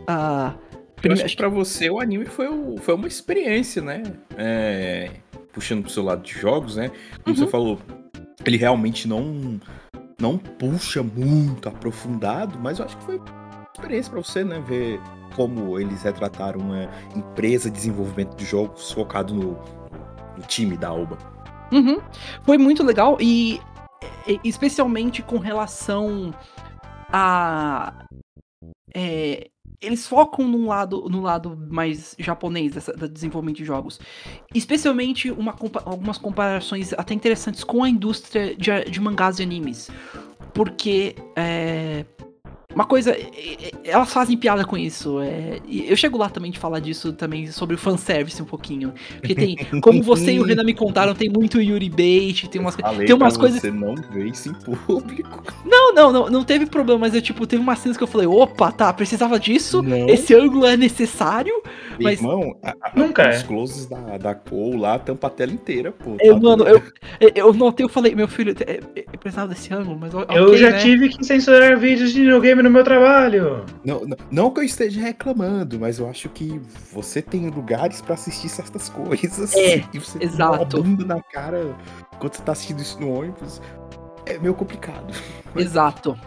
A. 0.06 0.54
Eu 1.02 1.12
acho 1.12 1.24
que 1.26 1.36
pra 1.36 1.48
você 1.48 1.88
o 1.90 2.00
anime 2.00 2.24
foi, 2.24 2.48
o- 2.48 2.76
foi 2.78 2.94
uma 2.94 3.06
experiência, 3.06 3.80
né? 3.82 4.02
É, 4.36 5.10
puxando 5.52 5.82
pro 5.82 5.90
seu 5.92 6.02
lado 6.02 6.22
de 6.22 6.32
jogos, 6.32 6.76
né? 6.76 6.90
Como 7.22 7.36
Uhum. 7.36 7.44
você 7.44 7.50
falou, 7.50 7.78
ele 8.44 8.56
realmente 8.56 9.06
não, 9.06 9.60
não 10.20 10.38
puxa 10.38 11.02
muito 11.02 11.68
aprofundado, 11.68 12.58
mas 12.58 12.78
eu 12.78 12.84
acho 12.84 12.96
que 12.96 13.04
foi 13.04 13.20
experiência 13.74 14.10
pra 14.10 14.22
você, 14.22 14.44
né? 14.44 14.58
Ver 14.60 15.00
como 15.34 15.78
eles 15.78 16.02
retrataram 16.02 16.60
uma 16.60 16.88
empresa 17.14 17.70
de 17.70 17.76
desenvolvimento 17.76 18.34
de 18.36 18.44
jogos 18.44 18.90
focado 18.92 19.34
no, 19.34 19.52
no 20.36 20.42
time 20.46 20.76
da 20.76 20.88
Alba. 20.88 21.18
Uhum. 21.72 21.98
Foi 22.44 22.56
muito 22.56 22.82
legal 22.82 23.18
e- 23.20 23.60
especialmente 24.44 25.22
com 25.22 25.38
relação 25.38 26.32
a 27.12 27.92
é, 28.94 29.48
eles 29.86 30.06
focam 30.06 30.48
num 30.48 30.66
lado, 30.66 31.08
no 31.08 31.22
lado 31.22 31.56
mais 31.70 32.14
japonês 32.18 32.72
dessa, 32.72 32.92
do 32.92 33.08
desenvolvimento 33.08 33.58
de 33.58 33.64
jogos. 33.64 34.00
Especialmente 34.54 35.30
uma 35.30 35.54
algumas 35.84 36.18
comparações 36.18 36.92
até 36.92 37.14
interessantes 37.14 37.62
com 37.62 37.84
a 37.84 37.88
indústria 37.88 38.54
de, 38.56 38.90
de 38.90 39.00
mangás 39.00 39.38
e 39.38 39.42
animes. 39.42 39.90
Porque 40.52 41.14
é, 41.36 42.04
uma 42.76 42.84
coisa. 42.84 43.10
é, 43.10 43.22
é, 43.22 43.72
Elas 43.84 44.12
fazem 44.12 44.36
piada 44.36 44.64
com 44.64 44.76
isso. 44.76 45.20
é, 45.20 45.58
e 45.66 45.88
eu 45.90 45.96
chego 45.96 46.16
lá 46.18 46.28
também 46.28 46.50
de 46.50 46.58
falar 46.58 46.78
disso 46.78 47.12
também 47.12 47.46
sobre 47.48 47.74
o 47.74 47.78
fanservice 47.78 48.40
um 48.40 48.44
pouquinho. 48.44 48.92
Porque 49.18 49.34
tem. 49.34 49.56
Como 49.82 50.02
você 50.02 50.34
e 50.34 50.38
o 50.40 50.44
Renan 50.44 50.62
me 50.62 50.74
contaram, 50.74 51.14
tem 51.14 51.28
muito 51.30 51.60
Yuri 51.60 51.88
Bait, 51.90 52.46
tem 52.48 52.60
umas, 52.60 52.76
Falei 52.76 53.06
tem 53.06 53.16
umas 53.16 53.32
pra 53.32 53.40
coisas. 53.40 53.60
Você 53.60 53.70
não 53.70 53.94
vê 54.12 54.28
isso 54.28 54.50
em 54.50 54.54
público. 54.54 55.42
Não, 55.64 55.92
não, 55.94 56.12
não, 56.12 56.30
não 56.30 56.44
teve 56.44 56.66
problema, 56.66 57.00
mas 57.00 57.14
eu, 57.14 57.22
tipo, 57.22 57.46
teve 57.46 57.62
umas 57.62 57.78
cenas 57.78 57.96
que 57.96 58.02
eu 58.02 58.06
falei, 58.06 58.26
opa, 58.26 58.70
tá, 58.70 58.92
precisava 58.92 59.40
disso, 59.40 59.82
Não. 59.82 60.08
esse 60.08 60.34
ângulo 60.34 60.66
é 60.66 60.76
necessário. 60.76 61.54
Mas- 62.00 62.20
Irmão, 62.20 62.56
a- 62.62 62.74
a- 62.82 62.92
Nunca 62.94 63.28
os 63.30 63.36
é. 63.36 63.42
closes 63.42 63.86
da, 63.86 64.18
da 64.18 64.34
Cole 64.34 64.76
lá 64.76 64.98
tampa 64.98 65.28
a 65.28 65.30
tela 65.30 65.52
inteira, 65.52 65.92
pô. 65.92 66.16
Eu, 66.20 66.34
tá 66.34 66.40
mano, 66.40 66.64
doido. 66.64 66.82
eu, 67.20 67.30
eu 67.34 67.52
notei, 67.54 67.84
eu 67.84 67.88
falei, 67.88 68.14
meu 68.14 68.28
filho, 68.28 68.54
é, 68.66 68.80
é, 68.94 69.04
eu 69.12 69.18
precisava 69.18 69.48
desse 69.48 69.72
ângulo, 69.72 69.96
mas 69.98 70.12
ok, 70.14 70.36
Eu 70.36 70.56
já 70.56 70.70
né? 70.70 70.78
tive 70.78 71.08
que 71.08 71.24
censurar 71.24 71.78
vídeos 71.78 72.12
de 72.12 72.20
videogame 72.20 72.62
no 72.66 72.72
meu 72.72 72.84
trabalho. 72.84 73.64
Não, 73.84 74.00
não, 74.04 74.16
não 74.30 74.50
que 74.50 74.60
eu 74.60 74.64
esteja 74.64 75.00
reclamando, 75.00 75.78
mas 75.78 75.98
eu 75.98 76.08
acho 76.08 76.28
que 76.28 76.60
você 76.92 77.22
tem 77.22 77.48
lugares 77.48 78.00
pra 78.00 78.14
assistir 78.14 78.48
certas 78.48 78.88
coisas. 78.88 79.54
É, 79.54 79.84
e 79.92 79.98
você 79.98 80.22
exato. 80.22 80.66
tem 80.66 80.80
uma 80.80 80.96
bunda 80.96 81.14
na 81.14 81.22
cara 81.22 81.76
enquanto 82.14 82.36
você 82.36 82.42
tá 82.42 82.52
assistindo 82.52 82.80
isso 82.80 83.00
no 83.00 83.10
ônibus. 83.12 83.60
É 84.26 84.38
meio 84.38 84.54
complicado. 84.54 85.14
Exato. 85.54 86.18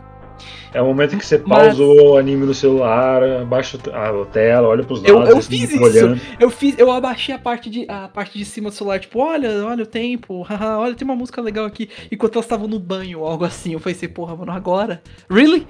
É 0.74 0.82
o 0.82 0.86
momento 0.86 1.18
que 1.18 1.26
você 1.26 1.38
Mas- 1.46 1.68
pausou 1.68 2.14
o 2.14 2.18
anime 2.18 2.46
no 2.46 2.54
celular, 2.54 3.22
baixa 3.46 3.78
a 3.94 4.26
tela, 4.26 4.68
olha 4.68 4.84
pros 4.84 5.04
Eu- 5.04 5.16
lados. 5.20 5.32
eu 5.32 5.38
assim, 5.40 5.50
fiz 5.60 5.72
isso. 5.72 5.84
olhando. 5.84 6.22
Eu 6.40 6.50
fiz, 6.50 6.78
eu 6.78 6.92
abaixei 6.92 7.34
a 7.34 7.40
parte 7.40 7.70
de 7.70 7.86
a 7.90 8.08
parte 8.08 8.38
de 8.38 8.46
cima 8.46 8.70
do 8.70 8.76
celular, 8.76 9.00
tipo, 9.00 9.20
olha, 9.20 9.66
olha 9.66 9.84
o 9.84 9.88
tempo, 9.88 10.42
haha, 10.50 10.78
olha, 10.80 10.96
tem 10.96 11.06
uma 11.06 11.16
música 11.16 11.42
legal 11.42 11.66
aqui, 11.66 11.90
enquanto 12.12 12.36
elas 12.36 12.46
estavam 12.46 12.68
no 12.68 12.80
banho, 12.80 13.20
ou 13.20 13.28
algo 13.28 13.44
assim. 13.46 13.74
Eu 13.74 13.80
pensei, 13.80 14.08
porra, 14.08 14.36
mano, 14.36 14.52
agora? 14.52 15.02
Really? 15.30 15.68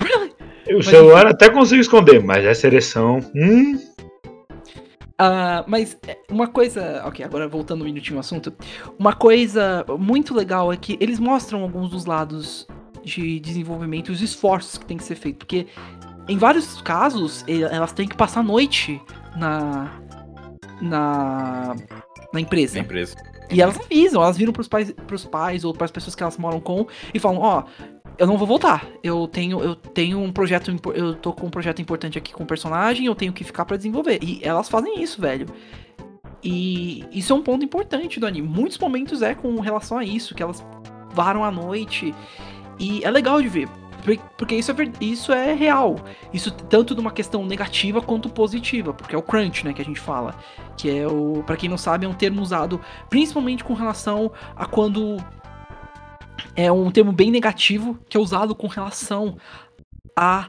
Really? 0.00 0.32
O 0.78 0.82
celular 0.82 1.26
até 1.26 1.48
consigo 1.50 1.80
esconder, 1.80 2.22
mas 2.22 2.44
essa 2.44 2.66
ereção. 2.66 3.18
Hum, 3.34 3.78
Ah, 5.22 5.64
mas 5.66 5.98
é, 6.06 6.16
uma 6.30 6.46
coisa. 6.46 7.02
Ok, 7.04 7.22
agora 7.22 7.46
voltando 7.46 7.82
um 7.82 7.84
minutinho 7.84 8.16
ao 8.16 8.20
assunto. 8.20 8.50
Uma 8.98 9.12
coisa 9.12 9.84
muito 9.98 10.34
legal 10.34 10.72
é 10.72 10.76
que 10.78 10.96
eles 10.98 11.18
mostram 11.18 11.60
alguns 11.62 11.90
dos 11.90 12.06
lados 12.06 12.66
de 13.02 13.40
desenvolvimento 13.40 14.10
e 14.10 14.12
os 14.12 14.20
esforços 14.20 14.78
que 14.78 14.84
tem 14.84 14.96
que 14.96 15.04
ser 15.04 15.14
feito. 15.14 15.38
Porque 15.38 15.66
em 16.28 16.38
vários 16.38 16.80
casos 16.82 17.44
elas 17.48 17.92
têm 17.92 18.06
que 18.06 18.16
passar 18.16 18.40
a 18.40 18.42
noite 18.42 19.00
na. 19.36 20.00
na. 20.80 21.74
na 22.32 22.40
empresa. 22.40 22.74
Na 22.74 22.80
empresa. 22.80 23.16
E 23.50 23.60
elas 23.60 23.78
avisam, 23.80 24.22
elas 24.22 24.36
viram 24.36 24.52
pros 24.52 24.68
pais, 24.68 24.92
pros 25.06 25.24
pais 25.24 25.64
ou 25.64 25.74
pras 25.74 25.90
pessoas 25.90 26.14
que 26.14 26.22
elas 26.22 26.38
moram 26.38 26.60
com 26.60 26.86
e 27.12 27.18
falam, 27.18 27.40
ó, 27.40 27.64
eu 28.16 28.26
não 28.26 28.38
vou 28.38 28.46
voltar. 28.46 28.86
Eu 29.02 29.26
tenho, 29.26 29.60
eu 29.60 29.74
tenho 29.74 30.20
um 30.20 30.32
projeto, 30.32 30.70
eu 30.94 31.14
tô 31.14 31.32
com 31.32 31.46
um 31.46 31.50
projeto 31.50 31.82
importante 31.82 32.16
aqui 32.16 32.32
com 32.32 32.44
o 32.44 32.46
personagem, 32.46 33.06
eu 33.06 33.14
tenho 33.14 33.32
que 33.32 33.42
ficar 33.42 33.64
pra 33.64 33.76
desenvolver. 33.76 34.20
E 34.22 34.40
elas 34.44 34.68
fazem 34.68 35.02
isso, 35.02 35.20
velho. 35.20 35.46
E 36.42 37.04
isso 37.10 37.32
é 37.32 37.36
um 37.36 37.42
ponto 37.42 37.64
importante 37.64 38.20
do 38.20 38.26
anime. 38.26 38.46
Muitos 38.46 38.78
momentos 38.78 39.20
é 39.20 39.34
com 39.34 39.58
relação 39.60 39.98
a 39.98 40.04
isso, 40.04 40.34
que 40.34 40.42
elas 40.42 40.64
varam 41.12 41.44
à 41.44 41.50
noite. 41.50 42.14
E 42.80 43.04
é 43.04 43.10
legal 43.10 43.40
de 43.42 43.48
ver. 43.48 43.68
por- 44.04 44.16
Porque 44.38 44.54
isso 44.56 44.72
é, 44.72 44.74
isso 45.00 45.30
é 45.32 45.52
real. 45.52 45.96
Isso 46.32 46.50
tanto 46.50 46.94
numa 46.94 47.10
questão 47.12 47.44
negativa 47.44 48.00
quanto 48.00 48.28
positiva. 48.30 48.94
Porque 48.94 49.14
é 49.14 49.18
o 49.18 49.22
crunch, 49.22 49.62
né, 49.64 49.72
que 49.74 49.82
a 49.82 49.84
gente 49.84 50.00
fala. 50.00 50.34
Que 50.76 50.88
é 50.90 51.06
o. 51.06 51.42
Pra 51.46 51.56
quem 51.56 51.68
não 51.68 51.76
sabe, 51.76 52.06
é 52.06 52.08
um 52.08 52.14
termo 52.14 52.40
usado 52.40 52.80
principalmente 53.10 53.62
com 53.62 53.74
relação 53.74 54.32
a 54.56 54.64
quando. 54.64 55.18
É 56.56 56.72
um 56.72 56.90
termo 56.90 57.12
bem 57.12 57.30
negativo 57.30 57.98
que 58.08 58.16
é 58.16 58.20
usado 58.20 58.54
com 58.54 58.66
relação 58.66 59.36
a. 60.18 60.48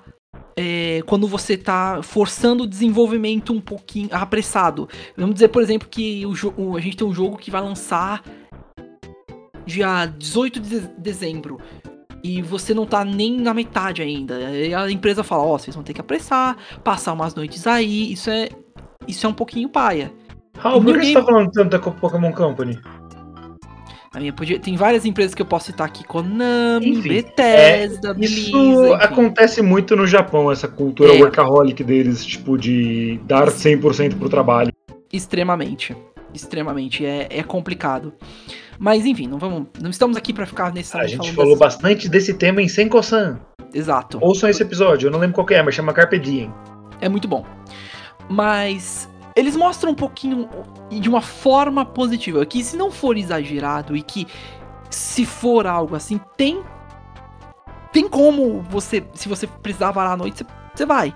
é, 0.56 1.02
quando 1.06 1.28
você 1.28 1.58
tá 1.58 2.02
forçando 2.02 2.64
o 2.64 2.68
desenvolvimento 2.68 3.52
um 3.52 3.60
pouquinho 3.60 4.08
apressado. 4.14 4.88
Vamos 5.18 5.34
dizer, 5.36 5.50
por 5.50 5.62
exemplo, 5.62 5.90
que 5.90 6.26
o, 6.26 6.78
a 6.78 6.80
gente 6.80 6.96
tem 6.96 7.06
um 7.08 7.14
jogo 7.14 7.38
que 7.38 7.52
vai 7.52 7.62
lançar 7.62 8.24
dia 9.66 10.06
18 10.06 10.60
de 10.60 10.80
de- 10.82 10.88
dezembro. 10.98 11.60
E 12.24 12.42
você 12.42 12.74
não 12.74 12.86
tá 12.86 13.04
nem 13.06 13.40
na 13.40 13.54
metade 13.54 14.02
ainda. 14.02 14.36
Aí 14.36 14.74
a 14.74 14.90
empresa 14.92 15.24
fala, 15.24 15.44
ó, 15.44 15.58
vocês 15.58 15.76
vão 15.76 15.84
ter 15.84 15.94
que 15.94 16.02
apressar, 16.02 16.56
passar 16.84 17.14
umas 17.14 17.34
noites 17.36 17.66
aí, 17.68 18.12
isso 18.14 18.30
é. 18.30 18.50
Isso 19.08 19.26
é 19.26 19.30
um 19.30 19.34
pouquinho 19.34 19.68
paia. 19.68 20.12
Raul, 20.58 20.84
por 20.84 21.00
que 21.00 21.08
você 21.08 21.14
tá 21.14 21.24
falando 21.24 21.50
tanto 21.52 21.70
da 21.70 21.80
Pokémon 21.80 22.32
Company? 22.32 22.78
A 24.14 24.20
minha 24.20 24.34
podia- 24.34 24.60
tem 24.60 24.76
várias 24.76 25.06
empresas 25.06 25.34
que 25.34 25.42
eu 25.42 25.46
posso 25.46 25.68
citar 25.68 25.88
aqui, 25.88 26.04
Konami, 26.04 26.90
Enfim, 26.90 27.08
Bethesda, 27.10 28.14
Blizzard, 28.14 28.42
Isso 28.50 28.58
enfim. 28.94 28.94
acontece 29.04 29.62
muito 29.62 29.96
no 29.96 30.06
Japão, 30.06 30.52
essa 30.52 30.68
cultura 30.68 31.16
É. 31.16 31.20
workaholic 31.20 31.82
deles, 31.84 32.24
tipo, 32.26 32.58
de 32.58 33.20
dar 33.24 33.50
100% 33.50 34.18
pro 34.18 34.28
trabalho. 34.30 34.72
Extremamente. 35.12 35.96
Extremamente. 36.34 37.06
É, 37.06 37.28
é 37.30 37.42
complicado. 37.44 38.14
Mas 38.84 39.06
enfim, 39.06 39.28
não 39.28 39.38
vamos. 39.38 39.68
Não 39.80 39.92
estamos 39.92 40.18
aqui 40.18 40.34
pra 40.34 40.48
ficar 40.48 40.74
nesse 40.74 40.98
A 40.98 41.06
gente 41.06 41.32
falou 41.34 41.56
dessas- 41.56 41.76
bastante 41.76 42.10
desse 42.10 42.34
tema 42.34 42.64
em 42.64 42.68
Senko-san. 42.68 43.40
Exato. 43.72 44.18
Ouçam 44.20 44.50
esse 44.50 44.64
episódio, 44.64 45.06
eu 45.08 45.12
não 45.12 45.20
lembro 45.20 45.36
qual 45.36 45.46
que 45.46 45.54
é, 45.54 45.62
mas 45.62 45.76
chama 45.76 45.94
Carpe 45.94 46.18
Diem. 46.18 46.52
É 47.00 47.08
muito 47.08 47.28
bom. 47.28 47.46
Mas 48.28 49.08
eles 49.36 49.56
mostram 49.56 49.92
um 49.92 49.96
pouquinho 49.96 50.50
de 50.90 51.08
uma 51.08 51.22
forma 51.22 51.86
positiva. 51.86 52.44
Que 52.44 52.64
se 52.64 52.76
não 52.76 52.90
for 52.90 53.18
exagerado 53.18 53.96
e 53.96 54.02
que 54.02 54.26
se 54.90 55.26
for 55.26 55.68
algo 55.68 55.96
assim, 55.96 56.20
tem. 56.36 56.62
Tem 57.94 58.08
como 58.10 58.62
você. 58.70 59.04
Se 59.14 59.30
você 59.30 59.46
precisar 59.46 59.92
varar 59.92 60.14
à 60.14 60.18
noite, 60.18 60.38
você, 60.40 60.46
você 60.74 60.86
vai. 60.88 61.14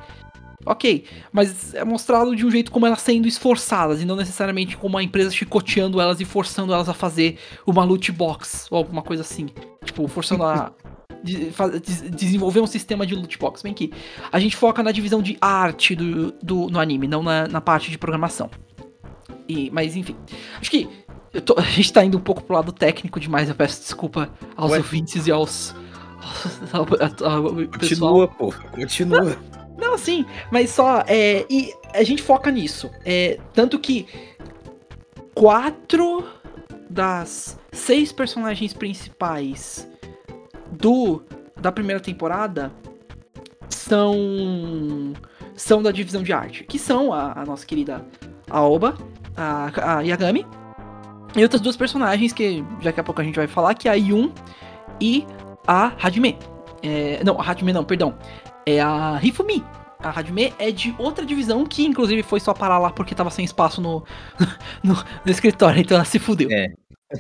Ok. 0.66 1.06
Mas 1.32 1.74
é 1.76 1.84
mostrado 1.86 2.36
de 2.36 2.46
um 2.46 2.50
jeito 2.50 2.72
como 2.72 2.86
elas 2.88 3.02
sendo 3.02 3.28
esforçadas 3.28 4.02
e 4.02 4.06
não 4.06 4.16
necessariamente 4.16 4.76
como 4.76 4.98
a 4.98 5.04
empresa 5.04 5.30
chicoteando 5.32 6.02
elas 6.02 6.20
e 6.20 6.26
forçando 6.26 6.74
elas 6.74 6.90
a 6.90 6.94
fazer 6.94 7.38
uma 7.68 7.84
loot 7.84 8.12
box 8.12 8.68
ou 8.72 8.78
alguma 8.78 9.02
coisa 9.04 9.22
assim. 9.22 9.48
Tipo, 9.84 10.08
forçando 10.08 10.44
a. 10.44 10.72
de- 11.24 11.52
des- 11.84 12.02
desenvolver 12.12 12.62
um 12.62 12.68
sistema 12.68 13.06
de 13.06 13.14
loot 13.16 13.38
box. 13.38 13.62
Bem 13.62 13.74
que 13.74 13.92
a 14.32 14.40
gente 14.40 14.56
foca 14.56 14.82
na 14.82 14.92
divisão 14.92 15.22
de 15.22 15.38
arte 15.40 15.96
do, 15.96 16.32
do, 16.42 16.68
no 16.70 16.80
anime, 16.80 17.08
não 17.08 17.22
na, 17.22 17.48
na 17.48 17.62
parte 17.62 17.92
de 17.92 17.98
programação. 17.98 18.50
E, 19.48 19.70
mas 19.72 19.96
enfim, 19.96 20.16
acho 20.60 20.72
que 20.72 20.90
tô- 21.46 21.54
a 21.60 21.62
gente 21.62 21.94
tá 21.94 22.04
indo 22.04 22.18
um 22.18 22.22
pouco 22.22 22.44
pro 22.44 22.56
lado 22.56 22.72
técnico 22.72 23.20
demais, 23.20 23.48
eu 23.50 23.54
peço 23.56 23.82
desculpa 23.82 24.30
aos 24.58 24.72
Ué. 24.72 24.78
ouvintes 24.80 25.28
e 25.28 25.32
aos. 25.32 25.76
ao- 26.74 26.82
ao- 27.28 27.48
ao 27.48 27.54
pessoal. 27.78 28.28
Continua, 28.28 28.28
pô. 28.28 28.54
Continua. 28.74 29.38
Não, 29.78 29.98
sim, 29.98 30.26
mas 30.52 30.70
só. 30.70 31.04
É, 31.08 31.46
e 31.50 31.74
a 31.94 32.04
gente 32.04 32.22
foca 32.22 32.50
nisso. 32.52 32.90
É, 33.06 33.40
tanto 33.54 33.78
que 33.80 34.08
quatro 35.34 36.26
das 36.90 37.60
seis 37.72 38.12
personagens 38.12 38.74
principais 38.74 39.88
do 40.72 41.24
da 41.60 41.72
primeira 41.72 42.00
temporada 42.00 42.72
são 43.70 45.14
são 45.56 45.82
da 45.82 45.92
divisão 45.92 46.24
de 46.24 46.34
arte, 46.34 46.64
que 46.64 46.78
são 46.78 47.14
a, 47.14 47.42
a 47.42 47.46
nossa 47.46 47.66
querida 47.66 48.06
Aoba, 48.50 48.98
a, 49.36 49.98
a 49.98 50.02
Yagami 50.02 50.46
e 51.36 51.44
outras 51.44 51.62
duas 51.62 51.76
personagens 51.76 52.32
que 52.32 52.64
daqui 52.82 53.00
a 53.00 53.04
pouco 53.04 53.22
a 53.22 53.24
gente 53.24 53.36
vai 53.36 53.48
falar, 53.48 53.74
que 53.74 53.88
é 53.88 53.92
a 53.92 53.96
Yun 53.96 54.32
e 55.02 55.26
a 55.68 55.92
Hajime. 56.02 56.38
É, 56.82 57.22
não, 57.24 57.40
a 57.40 57.44
Hajime 57.44 57.74
não, 57.74 57.84
perdão. 57.84 58.16
É 58.66 58.82
a 58.82 59.20
Hifumi. 59.22 59.64
A 60.00 60.10
Hajime 60.10 60.54
é 60.60 60.72
de 60.72 60.94
outra 61.00 61.26
divisão 61.26 61.66
que, 61.66 61.86
inclusive, 61.86 62.22
foi 62.22 62.40
só 62.40 62.54
parar 62.54 62.78
lá 62.78 62.92
porque 62.92 63.16
tava 63.16 63.30
sem 63.32 63.44
espaço 63.44 63.82
no, 63.82 64.04
no, 64.84 64.94
no 64.94 65.32
escritório, 65.32 65.82
então 65.82 65.96
ela 65.96 66.06
se 66.06 66.20
fudeu. 66.20 66.50
É. 66.52 66.74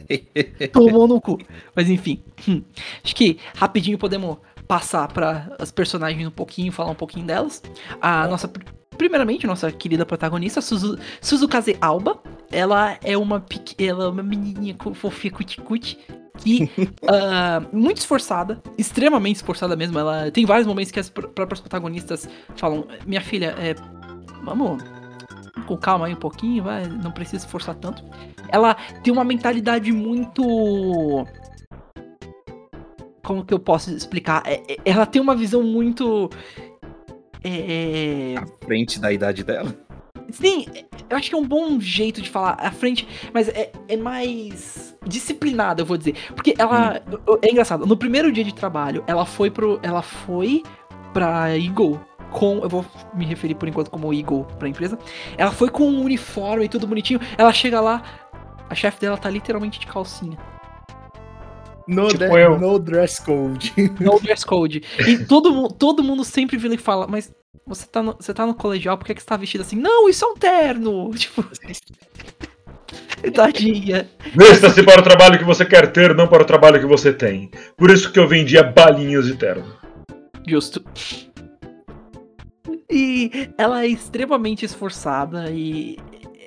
Tomou 0.73 1.07
no 1.07 1.21
cu. 1.21 1.37
Mas 1.75 1.89
enfim. 1.89 2.23
hum, 2.47 2.63
Acho 3.03 3.15
que 3.15 3.39
rapidinho 3.55 3.97
podemos 3.97 4.37
passar 4.67 5.07
para 5.07 5.55
as 5.59 5.71
personagens 5.71 6.27
um 6.27 6.31
pouquinho, 6.31 6.71
falar 6.71 6.91
um 6.91 6.95
pouquinho 6.95 7.25
delas. 7.25 7.61
A 8.01 8.27
nossa. 8.27 8.51
Primeiramente, 8.97 9.45
nossa 9.47 9.71
querida 9.71 10.05
protagonista, 10.05 10.61
Suzu, 10.61 10.97
Suzukaze 11.21 11.77
Alba. 11.81 12.19
Ela 12.51 12.97
é 13.03 13.17
uma, 13.17 13.43
ela 13.77 14.05
é 14.05 14.07
uma 14.07 14.23
menininha 14.23 14.75
fofinha 14.93 15.33
cuti-cuti. 15.33 15.97
E 16.45 16.69
ah, 17.07 17.61
muito 17.71 17.97
esforçada, 17.97 18.61
extremamente 18.77 19.37
esforçada 19.37 19.75
mesmo. 19.75 19.97
Ela 19.97 20.29
tem 20.31 20.45
vários 20.45 20.67
momentos 20.67 20.91
que 20.91 20.99
as 20.99 21.09
pr- 21.09 21.27
próprias 21.27 21.59
protagonistas 21.59 22.27
falam: 22.55 22.87
Minha 23.05 23.21
filha, 23.21 23.55
é, 23.57 23.75
vamos 24.43 24.83
com 25.65 25.77
calma 25.77 26.05
aí 26.07 26.13
um 26.13 26.17
pouquinho, 26.17 26.63
vai, 26.63 26.85
não 26.87 27.11
precisa 27.11 27.45
esforçar 27.45 27.75
tanto. 27.75 28.03
Ela 28.49 28.75
tem 29.03 29.11
uma 29.11 29.23
mentalidade 29.23 29.91
muito. 29.91 31.25
Como 33.23 33.43
que 33.43 33.53
eu 33.53 33.59
posso 33.59 33.91
explicar? 33.91 34.43
É- 34.45 34.61
é- 34.73 34.77
ela 34.85 35.05
tem 35.05 35.21
uma 35.21 35.35
visão 35.35 35.63
muito. 35.63 36.29
É, 37.47 38.35
À 38.37 38.65
frente 38.65 38.99
da 38.99 39.13
idade 39.13 39.43
dela. 39.43 39.73
Sim, 40.31 40.65
eu 41.07 41.15
acho 41.15 41.29
que 41.29 41.35
é 41.35 41.37
um 41.37 41.47
bom 41.47 41.79
jeito 41.79 42.19
de 42.19 42.29
falar 42.29 42.57
à 42.59 42.71
frente, 42.71 43.07
mas 43.31 43.47
é, 43.49 43.71
é 43.87 43.95
mais 43.95 44.97
disciplinada, 45.05 45.83
eu 45.83 45.85
vou 45.85 45.95
dizer. 45.97 46.15
Porque 46.33 46.55
ela. 46.57 47.01
É 47.43 47.51
engraçado, 47.51 47.85
no 47.85 47.95
primeiro 47.95 48.31
dia 48.31 48.43
de 48.43 48.53
trabalho, 48.53 49.03
ela 49.05 49.25
foi 49.25 49.51
pro. 49.51 49.79
Ela 49.83 50.01
foi 50.01 50.63
pra 51.13 51.55
Eagle 51.55 51.99
com. 52.31 52.57
Eu 52.63 52.69
vou 52.69 52.83
me 53.13 53.25
referir 53.25 53.53
por 53.53 53.69
enquanto 53.69 53.91
como 53.91 54.11
Eagle 54.11 54.45
pra 54.57 54.67
empresa. 54.67 54.97
Ela 55.37 55.51
foi 55.51 55.69
com 55.69 55.83
um 55.83 56.03
uniforme 56.03 56.65
e 56.65 56.69
tudo 56.69 56.87
bonitinho. 56.87 57.19
Ela 57.37 57.53
chega 57.53 57.79
lá, 57.79 58.01
a 58.67 58.73
chefe 58.73 58.99
dela 58.99 59.17
tá 59.17 59.29
literalmente 59.29 59.79
de 59.79 59.85
calcinha. 59.85 60.37
No, 61.87 62.07
Tipo 62.07 62.37
eu. 62.37 62.59
no 62.59 62.79
dress 62.79 63.21
code. 63.23 63.73
No 63.99 64.19
dress 64.19 64.45
code. 64.45 64.83
E 65.07 65.23
todo, 65.25 65.69
todo 65.69 66.03
mundo 66.03 66.23
sempre 66.23 66.57
vira 66.57 66.73
e 66.73 66.77
fala, 66.77 67.05
mas 67.07 67.31
você 67.65 67.85
tá, 67.85 68.01
no, 68.01 68.15
você 68.19 68.33
tá 68.33 68.45
no 68.45 68.53
colegial, 68.55 68.97
por 68.97 69.05
que, 69.05 69.13
que 69.15 69.21
você 69.21 69.27
tá 69.27 69.37
vestido 69.37 69.61
assim? 69.61 69.75
Não, 69.75 70.09
isso 70.09 70.25
é 70.25 70.27
um 70.27 70.33
terno! 70.35 71.11
Tipo. 71.17 71.45
Tadinha. 73.33 74.07
Vista-se 74.35 74.83
para 74.83 75.01
o 75.01 75.03
trabalho 75.03 75.37
que 75.39 75.43
você 75.43 75.65
quer 75.65 75.91
ter, 75.91 76.13
não 76.15 76.27
para 76.27 76.43
o 76.43 76.45
trabalho 76.45 76.79
que 76.79 76.85
você 76.85 77.11
tem. 77.11 77.49
Por 77.75 77.89
isso 77.89 78.11
que 78.11 78.19
eu 78.19 78.27
vendia 78.27 78.61
balinhas 78.63 79.25
de 79.25 79.35
terno. 79.35 79.65
Justo. 80.47 80.83
E 82.89 83.49
ela 83.57 83.83
é 83.83 83.87
extremamente 83.87 84.63
esforçada 84.65 85.49
e 85.51 85.97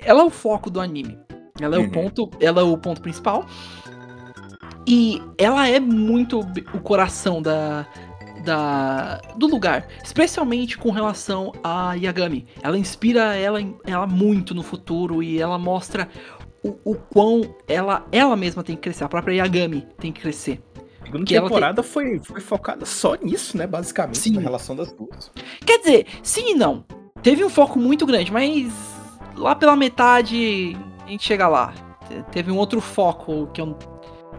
ela 0.02 0.22
é 0.22 0.24
o 0.24 0.30
foco 0.30 0.70
do 0.70 0.80
anime. 0.80 1.18
Ela 1.60 1.76
é 1.76 1.78
Uhum. 1.80 1.86
o 1.86 1.90
ponto, 1.90 2.30
ela 2.40 2.60
é 2.60 2.64
o 2.64 2.78
ponto 2.78 3.00
principal. 3.00 3.44
E 4.90 5.20
ela 5.36 5.68
é 5.68 5.78
muito 5.78 6.40
o 6.40 6.80
coração 6.80 7.42
da, 7.42 7.86
da 8.44 9.20
do 9.36 9.46
lugar, 9.46 9.86
especialmente 10.02 10.78
com 10.78 10.90
relação 10.90 11.52
a 11.62 11.92
Yagami. 11.94 12.46
Ela 12.62 12.78
inspira 12.78 13.36
ela, 13.36 13.60
ela 13.84 14.06
muito 14.06 14.54
no 14.54 14.62
futuro 14.62 15.22
e 15.22 15.38
ela 15.38 15.58
mostra 15.58 16.08
o, 16.64 16.74
o 16.84 16.94
quão 16.94 17.54
ela 17.68 18.06
ela 18.10 18.34
mesma 18.34 18.62
tem 18.64 18.74
que 18.76 18.82
crescer, 18.82 19.04
a 19.04 19.08
própria 19.08 19.34
Yagami 19.34 19.86
tem 19.98 20.10
que 20.10 20.22
crescer. 20.22 20.62
segunda 21.04 21.24
Que 21.26 21.36
ela 21.36 21.48
temporada 21.48 21.82
foi, 21.82 22.18
foi 22.20 22.40
focada 22.40 22.86
só 22.86 23.14
nisso, 23.16 23.58
né? 23.58 23.66
Basicamente, 23.66 24.18
Sim. 24.18 24.32
na 24.32 24.40
relação 24.40 24.74
das 24.74 24.90
duas. 24.92 25.30
Quer 25.66 25.78
dizer, 25.80 26.06
sim 26.22 26.52
e 26.52 26.54
não. 26.54 26.84
Teve 27.22 27.44
um 27.44 27.50
foco 27.50 27.78
muito 27.78 28.06
grande, 28.06 28.32
mas 28.32 28.72
lá 29.36 29.54
pela 29.54 29.76
metade 29.76 30.74
a 31.04 31.10
gente 31.10 31.24
chega 31.26 31.46
lá. 31.46 31.74
Te- 32.08 32.22
Teve 32.32 32.50
um 32.50 32.56
outro 32.56 32.80
foco 32.80 33.48
que 33.52 33.60
eu. 33.60 33.76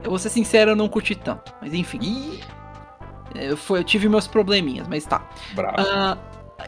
Eu 0.04 0.10
vou 0.10 0.20
ser 0.20 0.30
sincero, 0.30 0.72
eu 0.72 0.76
não 0.76 0.88
curti 0.88 1.16
tanto. 1.16 1.54
Mas 1.62 1.74
enfim. 1.74 2.00
Ih, 2.02 2.40
Eu, 3.36 3.56
foi, 3.58 3.80
eu 3.80 3.84
tive 3.84 4.10
meus 4.10 4.28
probleminhas, 4.28 4.88
mas 4.88 5.06
tá. 5.06 5.28
bravo. 5.54 5.76
Ah, 5.78 6.18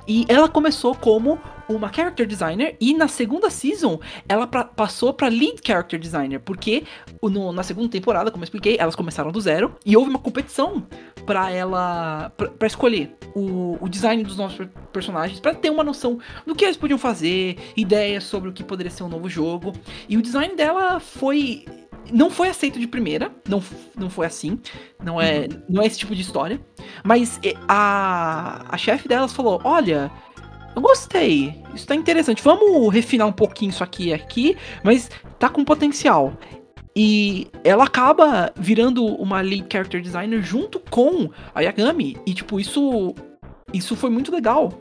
e 0.08 0.26
ela 0.30 0.48
começou 0.48 0.94
como 0.96 1.40
uma 1.68 1.92
character 1.92 2.28
designer 2.28 2.76
e 2.80 2.94
na 2.94 3.08
segunda 3.08 3.50
season 3.50 4.00
ela 4.28 4.46
pra- 4.46 4.64
passou 4.66 5.14
pra 5.14 5.28
lead 5.28 5.60
character 5.66 6.00
designer, 6.00 6.40
porque 6.40 6.84
no- 7.22 7.52
na 7.52 7.64
segunda 7.64 7.90
temporada, 7.90 8.30
como 8.30 8.44
eu 8.44 8.46
expliquei, 8.46 8.78
elas 8.80 8.96
começaram 8.96 9.32
do 9.32 9.42
zero 9.42 9.76
e 9.86 9.96
houve 9.98 10.10
uma 10.10 10.20
competição 10.20 10.86
pra 11.26 11.50
ela 11.52 12.32
pra 12.38 12.48
pra 12.50 12.68
escolher 12.68 13.16
o, 13.36 13.78
o 13.82 13.90
design 13.90 14.24
dos 14.24 14.38
novos 14.38 14.56
per- 14.56 14.70
personagens 14.94 15.40
pra 15.40 15.54
ter 15.56 15.70
uma 15.70 15.84
noção 15.84 16.20
do 16.46 16.54
que 16.56 16.64
eles 16.66 16.78
podiam 16.78 16.98
fazer, 17.00 17.58
ideias 17.76 18.24
sobre 18.26 18.50
o 18.50 18.54
que 18.54 18.64
poderia 18.64 18.92
ser 18.92 19.04
um 19.04 19.10
novo 19.10 19.28
jogo. 19.30 19.74
E 20.08 20.16
o 20.18 20.22
design 20.22 20.56
dela 20.56 21.00
foi 21.00 21.66
não 22.12 22.30
foi 22.30 22.50
aceito 22.50 22.80
de 22.80 22.88
primeira, 22.88 23.32
não, 23.48 23.62
não 23.98 24.10
foi 24.10 24.26
assim, 24.26 24.60
não 25.04 25.20
é, 25.20 25.48
não 25.70 25.82
é 25.82 25.86
esse 25.86 26.00
tipo 26.00 26.16
de 26.16 26.22
história. 26.22 26.60
Mas 27.04 27.40
a, 27.68 28.66
a 28.70 28.78
chefe 28.78 29.08
delas 29.08 29.34
falou: 29.34 29.62
Olha, 29.64 30.12
eu 30.76 30.82
gostei, 30.82 31.54
isso 31.74 31.86
tá 31.86 31.96
interessante, 31.96 32.42
vamos 32.42 32.94
refinar 32.94 33.28
um 33.28 33.34
pouquinho 33.34 33.70
isso 33.70 33.84
aqui 33.84 34.08
e 34.08 34.14
aqui, 34.14 34.58
mas 34.84 35.10
tá 35.38 35.50
com 35.50 35.64
potencial. 35.66 36.34
E 36.96 37.48
ela 37.64 37.86
acaba 37.86 38.52
virando 38.56 39.06
uma 39.06 39.40
lead 39.42 39.66
character 39.72 40.02
designer 40.02 40.42
junto 40.42 40.80
com 40.80 41.30
a 41.56 41.62
Yagami. 41.62 42.18
E, 42.26 42.34
tipo, 42.34 42.60
isso. 42.60 43.16
Isso 43.74 43.96
foi 43.96 44.10
muito 44.10 44.34
legal. 44.34 44.74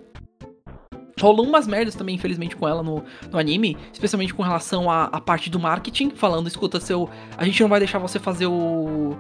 Rolou 1.21 1.47
umas 1.47 1.67
merdas 1.67 1.95
também, 1.95 2.15
infelizmente, 2.15 2.57
com 2.57 2.67
ela 2.69 2.83
no, 2.83 3.05
no 3.31 3.39
anime, 3.39 3.77
especialmente 3.93 4.33
com 4.33 4.43
relação 4.43 4.91
à, 4.91 5.05
à 5.05 5.21
parte 5.21 5.51
do 5.51 5.61
marketing, 5.61 6.11
falando, 6.11 6.47
escuta, 6.49 6.81
seu. 6.81 7.09
A 7.37 7.45
gente 7.45 7.61
não 7.61 7.69
vai 7.69 7.79
deixar 7.81 7.99
você 7.99 8.19
fazer 8.19 8.47
o. 8.47 9.17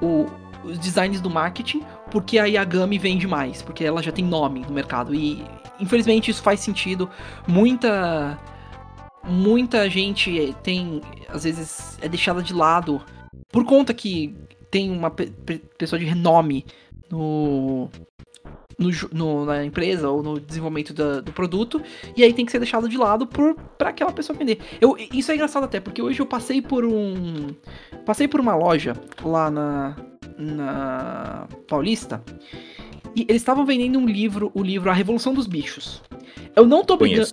o 0.00 0.26
os 0.64 0.78
designs 0.78 1.20
do 1.20 1.28
marketing, 1.28 1.82
porque 2.10 2.38
a 2.38 2.46
Yagami 2.46 2.96
vende 2.96 3.26
mais, 3.26 3.60
porque 3.60 3.84
ela 3.84 4.02
já 4.02 4.10
tem 4.10 4.24
nome 4.24 4.60
no 4.60 4.72
mercado. 4.72 5.14
E 5.14 5.44
infelizmente 5.78 6.30
isso 6.30 6.42
faz 6.42 6.60
sentido. 6.60 7.10
Muita 7.46 8.38
muita 9.22 9.88
gente 9.90 10.56
tem 10.62 11.02
às 11.28 11.44
vezes 11.44 11.98
é 12.00 12.08
deixada 12.08 12.42
de 12.42 12.54
lado 12.54 13.02
por 13.52 13.64
conta 13.66 13.92
que 13.92 14.34
tem 14.70 14.90
uma 14.90 15.10
pe- 15.10 15.32
pessoa 15.78 15.98
de 15.98 16.06
renome 16.06 16.64
no, 17.10 17.90
no, 18.78 18.90
no- 19.12 19.44
na 19.44 19.64
empresa 19.64 20.08
ou 20.10 20.22
no 20.22 20.40
desenvolvimento 20.40 20.92
da- 20.92 21.20
do 21.20 21.32
produto 21.32 21.80
e 22.16 22.22
aí 22.22 22.32
tem 22.32 22.44
que 22.44 22.52
ser 22.52 22.58
deixado 22.58 22.88
de 22.88 22.96
lado 22.96 23.26
para 23.26 23.88
aquela 23.90 24.12
pessoa 24.12 24.36
vender. 24.38 24.58
Eu, 24.80 24.96
isso 25.12 25.30
é 25.30 25.34
engraçado 25.34 25.64
até 25.64 25.80
porque 25.80 26.00
hoje 26.02 26.20
eu 26.20 26.26
passei 26.26 26.60
por 26.62 26.84
um 26.84 27.48
passei 28.04 28.26
por 28.28 28.40
uma 28.40 28.54
loja 28.54 28.94
lá 29.22 29.50
na 29.50 29.96
na 30.36 31.46
Paulista 31.68 32.22
e 33.16 33.22
eles 33.28 33.42
estavam 33.42 33.64
vendendo 33.64 33.98
um 33.98 34.06
livro, 34.06 34.50
o 34.54 34.62
livro 34.62 34.90
A 34.90 34.92
Revolução 34.92 35.32
dos 35.32 35.46
Bichos. 35.46 36.02
Eu 36.56 36.66
não 36.66 36.84
tô 36.84 36.96
brincando, 36.96 37.28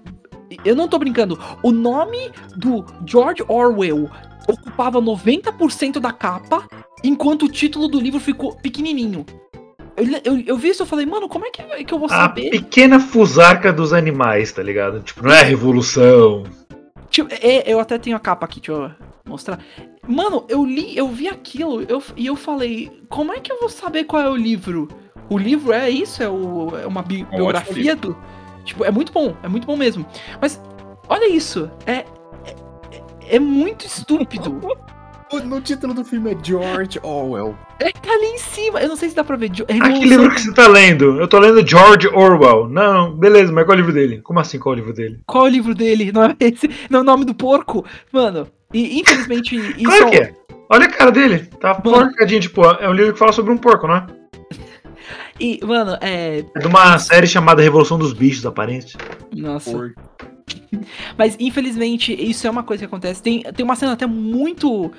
eu 0.64 0.76
não 0.76 0.88
tô 0.88 1.00
brincando. 1.00 1.40
O 1.64 1.72
nome 1.72 2.32
do 2.56 2.86
George 3.08 3.44
Orwell 3.48 4.08
ocupava 4.48 5.02
90% 5.02 6.00
da 6.00 6.12
capa, 6.12 6.68
enquanto 7.04 7.46
o 7.46 7.50
título 7.50 7.88
do 7.88 8.00
livro 8.00 8.20
ficou 8.20 8.56
pequenininho. 8.56 9.26
Eu, 10.02 10.22
eu, 10.36 10.44
eu 10.48 10.58
vi 10.58 10.70
isso 10.70 10.84
e 10.84 10.86
falei, 10.86 11.06
mano, 11.06 11.28
como 11.30 11.46
é 11.46 11.50
que, 11.52 11.84
que 11.86 11.94
eu 11.94 12.00
vou 12.00 12.08
A 12.08 12.10
saber? 12.10 12.50
pequena 12.50 13.00
fusarca 13.00 13.72
dos 13.72 13.94
animais, 13.94 14.52
tá 14.52 14.64
ligado? 14.64 15.00
Tipo, 15.02 15.24
não 15.24 15.32
é 15.32 15.42
a 15.42 15.44
revolução. 15.44 16.44
Tipo, 17.10 17.34
é, 17.42 17.64
eu 17.72 17.80
até 17.80 17.98
tenho 17.98 18.16
a 18.16 18.20
capa 18.20 18.46
aqui, 18.46 18.60
deixa 18.60 18.72
eu 18.72 18.92
mostrar. 19.26 19.60
Mano, 20.08 20.46
eu 20.50 20.66
li, 20.66 20.98
eu 20.98 21.08
vi 21.08 21.28
aquilo 21.28 21.82
eu, 21.84 22.02
e 22.18 22.26
eu 22.26 22.36
falei, 22.36 22.92
como 23.10 23.32
é 23.34 23.40
que 23.40 23.52
eu 23.52 23.60
vou 23.60 23.70
saber 23.70 24.06
qual 24.06 24.22
é 24.22 24.30
o 24.30 24.36
livro? 24.36 24.88
O 25.30 25.38
livro 25.38 25.72
é 25.72 25.90
isso? 25.90 26.22
É, 26.24 26.30
o, 26.30 26.70
é 26.78 26.88
uma 26.88 27.02
bi- 27.02 27.26
É 27.32 27.36
um 27.36 27.38
biografia 27.38 27.96
do. 27.96 28.18
Tipo, 28.66 28.84
é 28.86 28.92
muito 28.92 29.12
bom, 29.14 29.36
é 29.44 29.48
muito 29.48 29.66
bom 29.68 29.78
mesmo. 29.78 30.06
Mas, 30.42 30.62
olha 31.08 31.30
isso, 31.30 31.70
é. 31.86 32.06
É, 32.46 33.36
é 33.36 33.40
muito 33.40 33.86
estúpido. 33.86 34.60
No 35.40 35.62
título 35.62 35.94
do 35.94 36.04
filme 36.04 36.32
é 36.34 36.38
George 36.44 37.00
Orwell. 37.04 37.58
É 37.80 37.92
que 37.92 38.02
tá 38.02 38.12
ali 38.12 38.26
em 38.26 38.38
cima. 38.38 38.82
Eu 38.82 38.90
não 38.90 38.96
sei 38.98 39.10
se 39.10 39.16
dá 39.16 39.24
pra 39.24 39.38
ver. 39.38 39.50
Jo- 39.50 39.66
Ah, 39.70 39.90
que 39.92 40.06
livro 40.06 40.30
que 40.32 40.42
você 40.42 40.54
tá 40.54 40.68
lendo? 40.68 41.20
Eu 41.20 41.28
tô 41.28 41.40
lendo 41.40 41.66
George 41.66 42.08
Orwell. 42.10 42.68
Não, 42.68 42.94
não, 42.94 43.16
beleza, 43.18 43.52
mas 43.52 43.64
qual 43.66 43.74
é 43.74 43.78
o 43.78 43.80
livro 43.82 43.94
dele? 43.94 44.20
Como 44.22 44.40
assim 44.40 44.60
qual 44.60 44.74
é 44.74 44.78
o 44.78 44.80
livro 44.80 44.94
dele? 44.94 45.20
Qual 45.26 45.46
é 45.46 45.50
o 45.50 45.52
livro 45.52 45.74
dele? 45.74 46.12
Não 46.12 46.24
é 46.26 46.36
esse? 46.40 46.70
Não 46.90 47.00
é 47.00 47.02
o 47.02 47.06
nome 47.06 47.24
do 47.26 47.34
porco? 47.34 47.86
Mano, 48.12 48.48
e 48.74 49.00
infelizmente 49.00 49.56
isso 49.78 49.84
Claro 49.86 50.10
que 50.10 50.18
é. 50.18 50.34
Olha 50.70 50.86
a 50.86 50.90
cara 50.90 51.12
dele. 51.12 51.40
Tá 51.60 51.76
porcadinho, 51.76 52.42
tipo, 52.42 52.64
é 52.66 52.90
um 52.90 52.94
livro 52.94 53.14
que 53.14 53.20
fala 53.20 53.32
sobre 53.34 53.52
um 53.52 53.58
porco, 53.58 53.88
não 53.88 53.96
é? 53.96 54.08
E, 55.40 55.60
mano, 55.66 55.98
é. 56.02 56.44
É 56.56 56.60
de 56.60 56.68
uma 56.68 57.00
série 57.00 57.26
chamada 57.28 57.62
Revolução 57.62 57.98
dos 57.98 58.14
Bichos, 58.14 58.46
aparente. 58.46 58.96
Nossa. 59.36 59.72
Por- 59.72 59.94
Mas 61.18 61.36
infelizmente 61.40 62.14
isso 62.14 62.46
é 62.46 62.50
uma 62.50 62.64
coisa 62.64 62.82
que 62.82 62.86
acontece. 62.86 63.22
Tem, 63.22 63.42
tem 63.42 63.64
uma 63.64 63.76
cena 63.76 63.94
até 63.94 64.06
muito. 64.06 64.92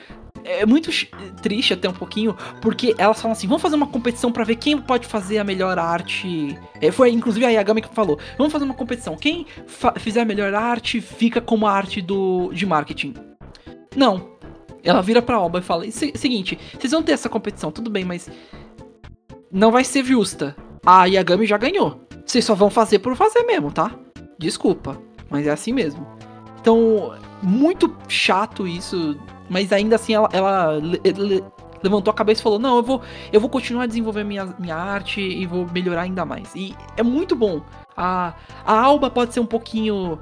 É 0.45 0.67
muito 0.67 0.91
ch- 0.91 1.09
triste 1.41 1.73
até 1.73 1.89
um 1.89 1.93
pouquinho, 1.93 2.37
porque 2.61 2.95
elas 2.99 3.21
falam 3.21 3.33
assim: 3.33 3.47
vamos 3.47 3.63
fazer 3.63 3.77
uma 3.77 3.87
competição 3.87 4.33
pra 4.33 4.45
ver 4.45 4.57
quem 4.57 4.77
pode 4.79 5.07
fazer 5.07 5.39
a 5.39 5.45
melhor 5.45 5.79
arte. 5.79 6.59
É, 6.81 6.91
foi 6.91 7.11
inclusive 7.11 7.45
a 7.47 7.51
Yagami 7.51 7.81
que 7.83 7.95
falou: 7.95 8.19
vamos 8.37 8.53
fazer 8.53 8.65
uma 8.65 8.75
competição. 8.75 9.17
Quem 9.17 9.47
fizer 9.99 10.21
a 10.23 10.25
melhor 10.25 10.53
arte 10.55 11.01
fica 11.01 11.41
como 11.41 11.67
a 11.67 11.73
arte 11.73 12.01
do, 12.01 12.51
de 12.53 12.67
marketing. 12.67 13.15
Não. 13.97 14.33
Ela 14.85 15.01
vira 15.01 15.23
pra 15.23 15.37
Alba 15.37 15.61
e 15.61 15.63
fala: 15.63 15.89
"Se- 15.91 16.13
seguinte, 16.17 16.59
vocês 16.79 16.91
vão 16.93 17.03
ter 17.03 17.13
essa 17.13 17.29
competição, 17.29 17.71
tudo 17.71 17.89
bem, 17.91 18.05
mas. 18.05 18.29
Não 19.51 19.71
vai 19.71 19.85
ser 19.85 20.05
justa. 20.05 20.57
A 20.85 21.05
Yagami 21.07 21.47
já 21.47 21.57
ganhou. 21.57 22.01
Vocês 22.25 22.45
só 22.45 22.55
vão 22.55 22.71
fazer 22.71 22.99
por 23.01 23.15
fazer 23.15 23.43
mesmo, 23.45 23.71
tá? 23.71 23.93
Desculpa. 24.39 24.99
Mas 25.31 25.47
é 25.47 25.51
assim 25.51 25.73
mesmo. 25.73 26.07
Então, 26.61 27.15
muito 27.43 27.95
chato 28.09 28.67
isso. 28.67 29.17
Mas 29.49 29.73
ainda 29.73 29.97
assim 29.97 30.15
ela, 30.15 30.29
ela 30.33 30.73
le- 30.73 31.01
le- 31.05 31.45
levantou 31.83 32.11
a 32.11 32.15
cabeça 32.15 32.41
e 32.41 32.43
falou: 32.43 32.59
Não, 32.59 32.77
eu 32.77 32.83
vou, 32.83 33.03
eu 33.33 33.41
vou 33.41 33.51
continuar 33.51 33.85
a 33.85 33.87
desenvolver 33.87 34.25
minha, 34.25 34.47
minha 34.59 34.77
arte 34.77 35.21
e 35.21 35.47
vou 35.47 35.67
melhorar 35.73 36.03
ainda 36.03 36.25
mais. 36.25 36.55
E 36.55 36.75
é 36.97 37.03
muito 37.03 37.35
bom. 37.37 37.61
A, 37.97 38.35
a 38.65 38.81
Alba 38.81 39.11
pode 39.11 39.35
ser 39.35 39.41
um 39.41 39.47
pouquinho 39.47 40.19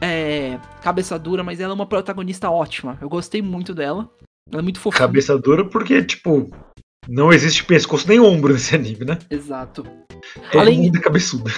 é, 0.00 0.58
cabeça 0.82 1.18
dura, 1.18 1.42
mas 1.42 1.60
ela 1.60 1.72
é 1.72 1.74
uma 1.74 1.86
protagonista 1.86 2.50
ótima. 2.50 2.98
Eu 3.00 3.08
gostei 3.08 3.40
muito 3.40 3.74
dela. 3.74 4.08
Ela 4.52 4.60
é 4.60 4.62
muito 4.62 4.78
fofinha. 4.80 4.98
Cabeça 5.06 5.38
dura 5.38 5.64
porque, 5.64 6.02
tipo, 6.04 6.50
não 7.08 7.32
existe 7.32 7.64
pescoço 7.64 8.06
nem 8.06 8.20
ombro 8.20 8.52
nesse 8.52 8.74
anime, 8.74 9.04
né? 9.06 9.18
Exato. 9.30 9.86
É 10.52 10.58
Além- 10.58 10.82
mundo 10.82 11.00
cabeçuda. 11.00 11.50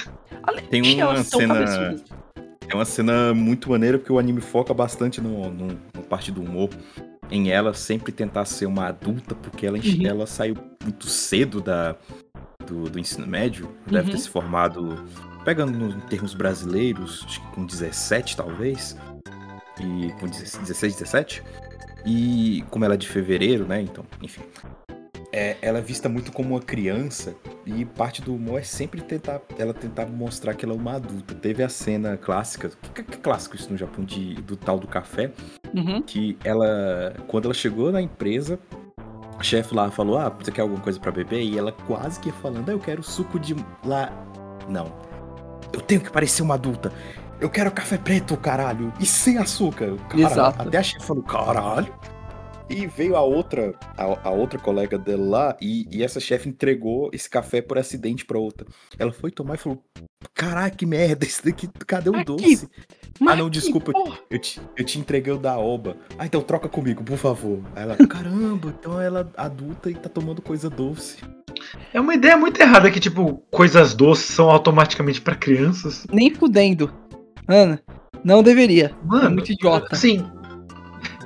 Além 0.43 0.65
Tem 0.67 0.83
de 0.83 0.95
uma 0.95 1.03
elas 1.03 1.27
são 1.27 1.41
cena- 1.41 1.55
cabeçudas. 1.55 2.05
É 2.69 2.75
uma 2.75 2.85
cena 2.85 3.33
muito 3.33 3.71
maneira 3.71 3.99
porque 3.99 4.13
o 4.13 4.19
anime 4.19 4.41
foca 4.41 4.75
bastante 4.75 5.21
no, 5.21 5.51
no, 5.51 5.67
na 5.95 6.03
parte 6.09 6.31
do 6.33 6.43
humor. 6.43 6.69
Em 7.31 7.51
ela 7.51 7.75
sempre 7.75 8.13
tentar 8.13 8.45
ser 8.45 8.67
uma 8.67 8.87
adulta, 8.87 9.35
porque 9.35 9.67
ela, 9.67 9.79
Uhum. 9.79 10.07
ela 10.07 10.27
saiu 10.27 10.57
muito 10.83 11.07
cedo 11.07 11.61
da, 11.61 11.97
do, 12.67 12.89
do 12.91 12.99
ensino 12.99 13.27
médio. 13.27 13.69
Deve 13.87 14.07
Uhum. 14.11 14.17
ter 14.17 14.19
se 14.19 14.29
formado, 14.29 15.05
pegando 15.45 15.77
nos 15.77 16.05
termos 16.05 16.35
brasileiros, 16.35 17.25
acho 17.27 17.41
que 17.41 17.47
com 17.55 17.65
17 17.67 18.37
talvez. 18.37 18.97
E 19.81 20.13
com 20.21 20.27
16, 20.27 20.95
17. 20.95 21.43
E 22.05 22.65
como 22.71 22.85
ela 22.85 22.95
é 22.95 22.97
de 22.97 23.09
fevereiro, 23.09 23.67
né? 23.67 23.81
Então, 23.83 24.05
enfim. 24.23 24.43
É, 25.39 25.55
ela 25.61 25.79
é 25.79 25.83
vista 25.83 26.09
muito 26.09 26.33
como 26.33 26.55
uma 26.55 26.61
criança 26.63 27.35
e 27.67 27.85
parte 27.85 28.23
do 28.23 28.35
humor 28.35 28.59
é 28.61 28.63
sempre 28.63 29.03
tentar 29.03 29.39
ela 29.59 29.75
tentar 29.75 30.07
mostrar 30.07 30.55
que 30.55 30.65
ela 30.65 30.73
é 30.73 30.77
uma 30.79 30.95
adulta. 30.95 31.35
Teve 31.35 31.63
a 31.63 31.69
cena 31.69 32.17
clássica, 32.17 32.71
que, 32.95 33.03
que 33.03 33.15
é 33.17 33.19
clássico 33.19 33.55
isso 33.55 33.71
no 33.71 33.77
Japão, 33.77 34.03
de, 34.03 34.33
do 34.37 34.57
tal 34.57 34.79
do 34.79 34.87
café, 34.87 35.31
Uhum. 35.75 36.01
que 36.01 36.39
ela, 36.43 37.15
quando 37.27 37.45
ela 37.45 37.53
chegou 37.55 37.93
na 37.93 38.01
empresa, 38.01 38.59
o 39.39 39.43
chefe 39.45 39.75
lá 39.75 39.91
falou: 39.91 40.17
Ah, 40.17 40.31
você 40.31 40.51
quer 40.51 40.63
alguma 40.63 40.81
coisa 40.81 40.99
pra 40.99 41.13
beber? 41.13 41.43
E 41.43 41.59
ela 41.59 41.71
quase 41.71 42.19
que 42.19 42.29
ia 42.31 42.35
falando: 42.37 42.71
Ah, 42.71 42.73
eu 42.73 42.79
quero 42.81 43.03
suco 43.03 43.39
de. 43.39 43.55
lá. 43.85 44.11
Não. 44.71 44.91
Eu 45.71 45.83
tenho 45.83 46.01
que 46.01 46.11
parecer 46.11 46.41
uma 46.41 46.55
adulta. 46.55 46.91
Eu 47.39 47.51
quero 47.51 47.71
café 47.71 47.99
preto, 47.99 48.35
caralho. 48.39 48.91
E 48.99 49.05
sem 49.05 49.37
açúcar. 49.37 49.95
Cara, 50.09 50.23
Exato. 50.23 50.63
Até 50.63 50.79
a 50.79 50.83
chefe 50.83 51.05
falou: 51.05 51.23
Caralho. 51.23 51.93
E 52.69 52.87
veio 52.87 53.15
a 53.15 53.21
outra, 53.23 53.75
a, 53.97 54.29
a 54.29 54.31
outra 54.31 54.59
colega 54.59 54.99
dela 54.99 55.25
lá, 55.25 55.57
e, 55.61 55.87
e 55.91 56.03
essa 56.03 56.19
chefe 56.19 56.49
entregou 56.49 57.11
esse 57.13 57.31
café 57.31 57.63
por 57.63 57.79
acidente 57.79 58.25
pra 58.25 58.39
outra. 58.39 58.67
Ela 58.99 59.13
foi 59.13 59.31
tomar 59.31 59.55
e 59.55 59.59
falou: 59.59 59.83
Caraca, 60.35 60.77
que 60.77 60.85
merda, 60.85 61.25
esse 61.25 61.45
daqui, 61.45 61.69
cadê 61.87 62.11
o 62.11 62.17
Aqui. 62.17 62.25
doce? 62.25 62.69
Mas 63.21 63.39
não, 63.39 63.47
que 63.47 63.59
desculpa. 63.59 63.93
Eu 64.29 64.39
te, 64.39 64.61
eu 64.77 64.85
te 64.85 64.99
entreguei 64.99 65.33
o 65.33 65.39
da 65.39 65.57
Oba. 65.59 65.97
Ah, 66.19 66.27
então 66.27 66.43
troca 66.43 66.69
comigo, 66.69 67.03
por 67.05 67.17
favor. 67.17 67.63
Aí 67.75 67.85
ela, 67.85 67.97
caramba, 68.07 68.75
então 68.79 69.01
ela 69.01 69.21
é 69.37 69.41
adulta 69.41 69.91
e 69.91 69.95
tá 69.95 70.09
tomando 70.09 70.43
coisa 70.43 70.69
doce. 70.69 71.19
É 71.93 72.01
uma 72.01 72.15
ideia 72.15 72.37
muito 72.37 72.61
errada 72.61 72.91
que, 72.91 73.01
tipo, 73.01 73.43
coisas 73.51 73.95
doces 73.95 74.27
são 74.27 74.51
automaticamente 74.51 75.21
pra 75.21 75.35
crianças. 75.35 76.07
Nem 76.13 76.35
fudendo. 76.35 76.93
Ana, 77.49 77.81
não 78.25 78.43
deveria. 78.43 78.95
Mano, 79.05 79.27
é 79.27 79.29
muito 79.31 79.53
idiota. 79.53 79.89
Assim, 79.93 80.25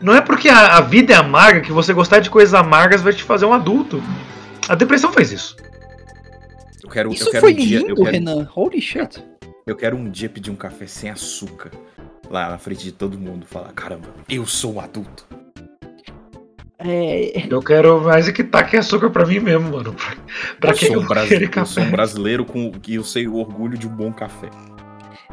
não 0.01 0.15
é 0.15 0.21
porque 0.21 0.49
a, 0.49 0.77
a 0.79 0.81
vida 0.81 1.13
é 1.13 1.17
amarga 1.17 1.61
que 1.61 1.73
você 1.73 1.93
gostar 1.93 2.21
de 2.21 2.31
coisas 2.31 2.55
amargas 2.55 3.03
vai 3.03 3.13
te 3.13 3.23
fazer 3.23 3.45
um 3.47 3.53
adulto. 3.53 4.03
A 4.69 4.75
depressão 4.75 5.13
faz 5.13 5.33
isso. 5.33 5.57
Eu 6.83 6.89
quero, 6.91 7.13
Isso 7.13 7.29
eu 7.29 7.31
quero 7.33 7.41
foi 7.45 7.53
um 7.53 7.57
dia, 7.57 7.79
eu 7.81 7.87
lindo, 7.89 8.03
quero, 8.03 8.11
Renan. 8.11 8.49
Holy 8.55 8.81
shit. 8.81 9.23
eu 9.67 9.77
quero 9.77 9.97
um 9.97 10.09
dia 10.11 10.29
pedir 10.29 10.51
um 10.51 10.57
café 10.57 10.87
sem 10.87 11.11
açúcar. 11.11 11.71
Lá 12.31 12.49
na 12.51 12.59
frente 12.59 12.85
de 12.85 12.93
todo 12.93 13.19
mundo. 13.19 13.45
Falar, 13.47 13.73
caramba, 13.73 14.09
eu 14.29 14.47
sou 14.47 14.75
um 14.75 14.81
adulto. 14.81 15.27
É, 16.79 17.47
Eu 17.51 17.61
quero 17.61 18.01
mais 18.01 18.27
é 18.27 18.33
que 18.33 18.43
taque 18.43 18.77
açúcar 18.77 19.11
pra 19.11 19.27
mim 19.27 19.39
mesmo, 19.39 19.71
mano. 19.71 19.93
Pra, 19.93 20.17
pra 20.59 20.71
eu, 20.71 20.75
que 20.75 20.87
sou 20.87 20.95
eu 20.95 21.01
um 21.01 21.05
vou 21.05 21.15
brasi- 21.15 21.29
querer 21.29 21.51
eu 21.55 21.67
sou 21.67 21.83
um 21.83 21.91
brasileiro 21.91 22.45
com 22.45 22.71
que 22.73 22.95
eu 22.95 23.05
sei 23.05 23.29
o 23.29 23.35
orgulho 23.37 23.77
de 23.77 23.87
um 23.87 23.91
bom 23.91 24.11
café. 24.13 24.49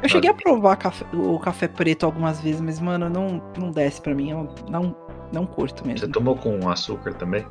Eu 0.04 0.10
cheguei 0.10 0.30
a 0.30 0.34
provar 0.34 0.76
café- 0.76 1.06
o 1.14 1.40
café 1.40 1.68
preto 1.68 2.06
algumas 2.06 2.40
vezes, 2.42 2.62
mas, 2.62 2.80
mano, 2.80 3.10
não, 3.10 3.42
não 3.58 3.72
desce 3.72 4.02
pra 4.02 4.14
mim. 4.14 4.32
Eu 4.32 4.50
não, 4.70 4.96
não 5.32 5.46
curto 5.46 5.84
Você 5.84 5.88
mesmo. 5.90 6.12
tomou 6.12 6.36
com 6.36 6.70
açúcar 6.70 7.14
também? 7.16 7.46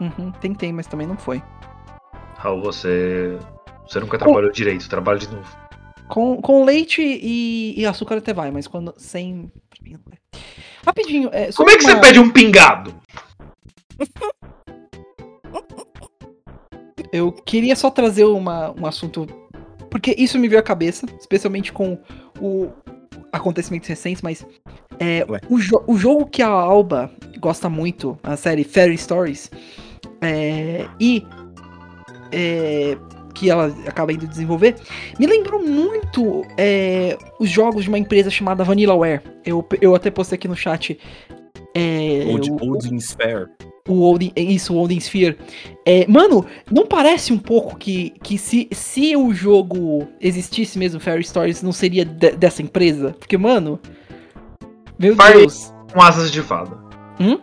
Uhum, 0.00 0.30
tentei, 0.40 0.72
mas 0.72 0.86
também 0.86 1.06
não 1.06 1.16
foi. 1.16 1.42
Raul, 2.38 2.62
você. 2.62 3.38
Você 3.86 4.00
nunca 4.00 4.18
trabalhou 4.18 4.50
direito, 4.50 4.88
trabalha 4.88 5.18
de 5.18 5.28
novo. 5.28 5.46
Com, 6.08 6.40
com 6.40 6.64
leite 6.64 7.02
e, 7.02 7.78
e 7.78 7.84
açúcar 7.86 8.16
até 8.18 8.32
vai, 8.32 8.50
mas 8.50 8.66
quando 8.66 8.94
sem. 8.96 9.50
vai. 9.82 10.18
Rapidinho. 10.86 11.28
É, 11.32 11.52
Como 11.52 11.68
é 11.70 11.76
que 11.76 11.82
você 11.84 11.96
pede 12.00 12.18
um 12.18 12.30
pingado? 12.30 12.94
Eu 17.12 17.32
queria 17.32 17.74
só 17.74 17.90
trazer 17.90 18.24
uma, 18.24 18.70
um 18.78 18.86
assunto. 18.86 19.26
Porque 19.90 20.14
isso 20.16 20.38
me 20.38 20.48
veio 20.48 20.60
à 20.60 20.62
cabeça, 20.62 21.06
especialmente 21.18 21.72
com 21.72 21.98
o 22.40 22.68
acontecimentos 23.32 23.88
recentes, 23.88 24.22
mas. 24.22 24.46
É, 24.98 25.24
o, 25.48 25.58
jo- 25.58 25.82
o 25.86 25.96
jogo 25.96 26.26
que 26.26 26.42
a 26.42 26.48
Alba 26.48 27.10
gosta 27.38 27.70
muito, 27.70 28.18
a 28.22 28.36
série 28.36 28.64
Fairy 28.64 28.98
Stories, 28.98 29.50
é, 30.20 30.86
e 31.00 31.24
é, 32.32 32.96
que 33.34 33.48
ela 33.48 33.74
acaba 33.86 34.12
indo 34.12 34.26
desenvolver, 34.26 34.76
me 35.18 35.26
lembrou 35.26 35.62
muito 35.66 36.42
é, 36.58 37.16
os 37.38 37.48
jogos 37.48 37.84
de 37.84 37.88
uma 37.88 37.98
empresa 37.98 38.28
chamada 38.30 38.62
Vanillaware. 38.62 39.22
Eu, 39.44 39.66
eu 39.80 39.94
até 39.94 40.10
postei 40.10 40.36
aqui 40.36 40.46
no 40.48 40.56
chat. 40.56 40.98
É, 41.74 42.24
Old, 42.28 42.50
o- 42.50 42.56
Old 42.62 42.96
Sphere. 42.98 43.46
O 43.92 44.10
Odin, 44.10 44.32
é 44.36 44.40
isso, 44.42 44.74
o 44.74 44.82
Odin 44.82 44.98
Sphere. 44.98 45.36
É, 45.86 46.06
mano, 46.06 46.44
não 46.70 46.86
parece 46.86 47.32
um 47.32 47.38
pouco 47.38 47.76
que, 47.76 48.10
que 48.22 48.36
se, 48.38 48.68
se 48.72 49.16
o 49.16 49.32
jogo 49.32 50.06
existisse 50.20 50.78
mesmo, 50.78 51.00
Fairy 51.00 51.24
Stories, 51.24 51.62
não 51.62 51.72
seria 51.72 52.04
de- 52.04 52.32
dessa 52.32 52.62
empresa? 52.62 53.14
Porque, 53.18 53.36
mano. 53.38 53.78
Meu 54.98 55.16
Fire- 55.16 55.38
Deus. 55.38 55.72
Com 55.92 56.00
asas 56.02 56.30
de 56.30 56.42
fada. 56.42 56.76
Hum? 57.18 57.38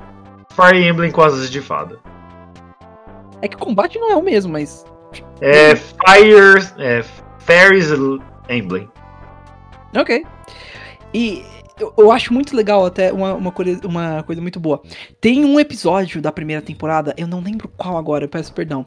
Fire 0.55 0.87
Emblem 0.87 1.11
com 1.11 1.21
asas 1.21 1.49
de 1.49 1.59
fada. 1.61 1.99
É 3.41 3.47
que 3.47 3.55
o 3.55 3.59
combate 3.59 3.99
não 3.99 4.11
é 4.11 4.15
o 4.15 4.21
mesmo, 4.23 4.51
mas. 4.53 4.85
É 5.41 5.75
Fire. 5.75 6.65
É 6.79 7.03
Fairies 7.39 7.89
Emblem. 8.49 8.89
Ok. 9.95 10.23
E 11.13 11.43
eu, 11.79 11.93
eu 11.97 12.11
acho 12.11 12.33
muito 12.33 12.55
legal 12.55 12.85
até 12.85 13.11
uma, 13.11 13.33
uma, 13.33 13.51
coisa, 13.51 13.79
uma 13.87 14.23
coisa 14.23 14.41
muito 14.41 14.59
boa. 14.59 14.81
Tem 15.21 15.43
um 15.45 15.59
episódio 15.59 16.21
da 16.21 16.31
primeira 16.31 16.61
temporada, 16.61 17.13
eu 17.17 17.27
não 17.27 17.39
lembro 17.41 17.69
qual 17.77 17.97
agora, 17.97 18.25
eu 18.25 18.29
peço 18.29 18.53
perdão. 18.53 18.85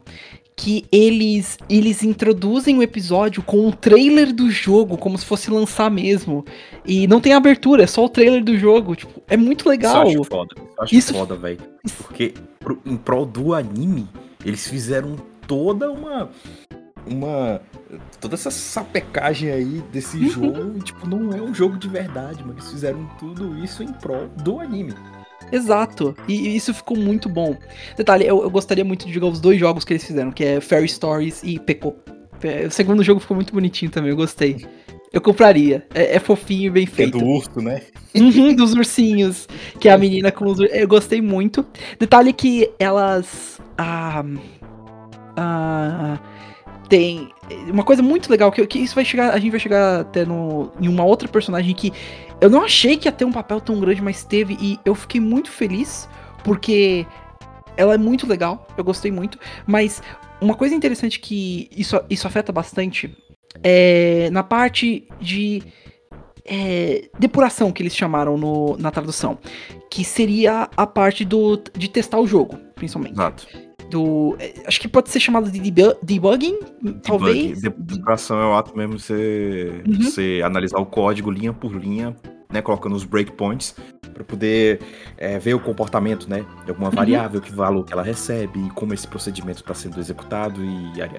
Que 0.57 0.85
eles, 0.92 1.57
eles 1.70 2.03
introduzem 2.03 2.76
o 2.76 2.83
episódio 2.83 3.42
com 3.42 3.66
um 3.66 3.70
trailer 3.72 4.31
do 4.31 4.50
jogo, 4.50 4.98
como 4.98 5.16
se 5.16 5.24
fosse 5.24 5.50
lançar 5.50 5.90
mesmo. 5.90 6.44
E 6.85 7.07
não 7.07 7.18
tem 7.18 7.33
abertura, 7.33 7.85
é 7.85 7.87
só 7.87 8.05
o 8.05 8.09
trailer 8.11 8.44
do 8.44 8.59
jogo. 8.59 8.94
Tipo, 8.94 9.22
é 9.26 9.38
muito 9.38 9.66
legal. 9.66 10.07
Isso 10.07 10.16
eu 10.16 10.20
acho 10.20 10.31
foda. 10.31 10.55
Eu 10.59 10.83
acho 10.85 10.94
Isso- 10.94 11.14
foda, 11.14 11.35
velho. 11.37 11.59
Porque 12.03 12.35
pro- 12.59 12.79
em 12.85 12.96
prol 12.98 13.24
do 13.24 13.55
anime, 13.55 14.07
eles 14.44 14.68
fizeram 14.68 15.16
toda 15.46 15.90
uma. 15.90 16.29
Uma. 17.07 17.62
Toda 18.20 18.35
essa 18.35 18.50
sapecagem 18.50 19.50
aí 19.50 19.83
desse 19.92 20.16
Uhum. 20.16 20.29
jogo. 20.29 20.79
E, 20.79 20.83
tipo, 20.83 21.09
não 21.09 21.33
é 21.33 21.40
um 21.42 21.53
jogo 21.55 21.76
de 21.76 21.88
verdade, 21.88 22.40
mano. 22.42 22.55
Eles 22.55 22.70
fizeram 22.70 23.09
tudo 23.18 23.57
isso 23.62 23.83
em 23.83 23.92
prol 23.92 24.29
do 24.42 24.61
anime. 24.61 24.94
Exato. 25.53 26.14
E 26.29 26.55
isso 26.55 26.72
ficou 26.72 26.96
muito 26.96 27.29
bom. 27.29 27.57
Detalhe, 27.96 28.24
eu, 28.26 28.42
eu 28.42 28.50
gostaria 28.50 28.85
muito 28.85 29.07
de 29.07 29.12
jogar 29.12 29.26
os 29.29 29.40
dois 29.40 29.59
jogos 29.59 29.85
que 29.85 29.92
eles 29.92 30.05
fizeram, 30.05 30.31
que 30.31 30.44
é 30.44 30.61
Fairy 30.61 30.88
Stories 30.88 31.42
e 31.42 31.59
Peko. 31.59 31.96
É, 32.42 32.66
O 32.66 32.70
segundo 32.70 33.03
jogo 33.03 33.20
ficou 33.20 33.35
muito 33.35 33.53
bonitinho 33.53 33.90
também, 33.90 34.11
eu 34.11 34.16
gostei. 34.16 34.64
Eu 35.12 35.20
compraria. 35.20 35.85
É, 35.92 36.14
é 36.16 36.20
fofinho 36.20 36.68
e 36.68 36.70
bem 36.70 36.87
Que 36.87 36.92
é 36.92 36.94
feito. 36.96 37.18
do 37.18 37.24
urso, 37.24 37.61
né? 37.61 37.83
Uhum, 38.14 38.55
dos 38.55 38.72
ursinhos. 38.74 39.48
Que 39.81 39.88
é 39.88 39.92
a 39.92 39.98
menina 39.98 40.31
com 40.31 40.44
os 40.46 40.61
ur- 40.61 40.68
Eu 40.70 40.87
gostei 40.87 41.20
muito. 41.20 41.66
Detalhe 41.98 42.33
que 42.33 42.70
elas. 42.79 43.61
Ah, 43.76 44.22
ah, 45.37 46.18
tem. 46.90 47.31
Uma 47.68 47.85
coisa 47.85 48.03
muito 48.03 48.31
legal, 48.31 48.53
que, 48.53 48.66
que 48.66 48.79
isso 48.81 48.94
vai 48.94 49.05
chegar. 49.05 49.31
A 49.33 49.38
gente 49.38 49.50
vai 49.53 49.61
chegar 49.61 50.00
até 50.00 50.26
no, 50.26 50.70
em 50.79 50.88
uma 50.88 51.05
outra 51.05 51.26
personagem 51.29 51.74
que 51.74 51.92
eu 52.40 52.50
não 52.50 52.62
achei 52.64 52.96
que 52.98 53.09
ia 53.09 53.12
ter 53.12 53.24
um 53.24 53.33
papel 53.33 53.61
tão 53.61 53.81
grande, 53.81 54.03
mas 54.03 54.24
teve. 54.24 54.59
E 54.61 54.79
eu 54.85 54.94
fiquei 54.94 55.20
muito 55.20 55.50
feliz. 55.50 56.09
Porque 56.44 57.07
ela 57.76 57.94
é 57.94 57.98
muito 57.98 58.26
legal. 58.26 58.66
Eu 58.76 58.85
gostei 58.85 59.11
muito. 59.11 59.38
Mas 59.66 60.03
uma 60.40 60.55
coisa 60.55 60.74
interessante 60.74 61.20
que 61.20 61.68
isso, 61.74 61.98
isso 62.11 62.26
afeta 62.26 62.50
bastante 62.53 63.16
é 63.62 64.29
na 64.31 64.42
parte 64.42 65.07
de 65.20 65.62
é, 66.44 67.09
depuração 67.18 67.70
que 67.70 67.83
eles 67.83 67.94
chamaram 67.94 68.37
no- 68.38 68.76
na 68.79 68.90
tradução, 68.90 69.38
que 69.90 70.03
seria 70.05 70.68
a 70.76 70.87
parte 70.87 71.24
do 71.24 71.61
de 71.76 71.88
testar 71.88 72.18
o 72.18 72.26
jogo, 72.26 72.59
principalmente. 72.74 73.12
Exato. 73.14 73.46
Do, 73.90 74.37
é, 74.38 74.55
acho 74.66 74.81
que 74.81 74.88
pode 74.88 75.11
ser 75.11 75.20
chamado 75.20 75.50
de 75.50 75.59
debu- 75.59 75.96
debugging, 76.03 76.59
talvez. 77.03 77.61
Depuração 77.62 78.40
é 78.40 78.46
o 78.46 78.55
ato 78.55 78.76
mesmo 78.76 78.96
de 78.96 79.03
você, 79.03 79.83
Uhum. 79.87 80.03
você 80.03 80.40
analisar 80.44 80.79
o 80.79 80.87
código 80.87 81.31
linha 81.31 81.53
por 81.53 81.74
linha, 81.74 82.14
né? 82.53 82.62
Colocando 82.62 82.94
os 82.94 83.05
breakpoints 83.05 83.74
para 84.14 84.24
poder 84.24 84.81
é, 85.16 85.38
ver 85.38 85.55
o 85.55 85.61
comportamento, 85.61 86.29
né? 86.29 86.44
De 86.64 86.70
alguma 86.70 86.90
variável, 86.90 87.40
que 87.40 87.53
valor 87.53 87.85
que 87.85 87.92
ela 87.92 88.03
recebe, 88.03 88.59
e 88.64 88.70
como 88.70 88.94
esse 88.94 89.07
procedimento 89.09 89.61
está 89.61 89.74
sendo 89.74 89.98
executado 89.98 90.62
e 90.64 91.03
aí. 91.03 91.11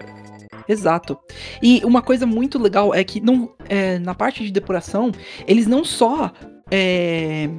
Exato. 0.68 1.18
E 1.62 1.82
uma 1.84 2.02
coisa 2.02 2.26
muito 2.26 2.60
legal 2.60 2.94
é 2.94 3.04
que 3.04 3.20
não, 3.20 3.52
é, 3.68 3.98
na 4.00 4.14
parte 4.14 4.44
de 4.44 4.52
depuração, 4.52 5.12
eles 5.48 5.68
não 5.68 5.84
só. 5.84 6.32
é, 6.70 7.50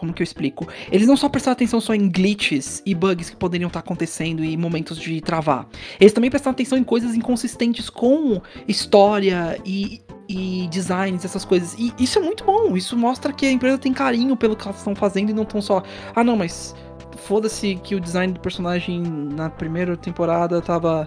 como 0.00 0.14
que 0.14 0.22
eu 0.22 0.24
explico? 0.24 0.66
Eles 0.90 1.06
não 1.06 1.14
só 1.14 1.28
prestaram 1.28 1.52
atenção 1.52 1.78
só 1.78 1.94
em 1.94 2.08
glitches 2.08 2.82
e 2.86 2.94
bugs 2.94 3.28
que 3.28 3.36
poderiam 3.36 3.68
estar 3.68 3.80
acontecendo 3.80 4.42
e 4.42 4.56
momentos 4.56 4.98
de 4.98 5.20
travar. 5.20 5.68
Eles 6.00 6.14
também 6.14 6.30
prestaram 6.30 6.52
atenção 6.52 6.78
em 6.78 6.82
coisas 6.82 7.14
inconsistentes 7.14 7.90
com 7.90 8.40
história 8.66 9.60
e, 9.62 10.00
e 10.26 10.66
designs, 10.70 11.22
essas 11.22 11.44
coisas. 11.44 11.74
E 11.78 11.92
isso 11.98 12.18
é 12.18 12.22
muito 12.22 12.44
bom. 12.44 12.74
Isso 12.78 12.96
mostra 12.96 13.30
que 13.30 13.44
a 13.44 13.52
empresa 13.52 13.76
tem 13.76 13.92
carinho 13.92 14.34
pelo 14.38 14.56
que 14.56 14.66
elas 14.66 14.78
estão 14.78 14.94
fazendo 14.94 15.28
e 15.28 15.34
não 15.34 15.42
estão 15.42 15.60
só. 15.60 15.82
Ah, 16.16 16.24
não, 16.24 16.34
mas 16.34 16.74
foda-se 17.18 17.74
que 17.84 17.94
o 17.94 18.00
design 18.00 18.32
do 18.32 18.40
personagem 18.40 19.02
na 19.02 19.50
primeira 19.50 19.98
temporada 19.98 20.62
tava 20.62 21.06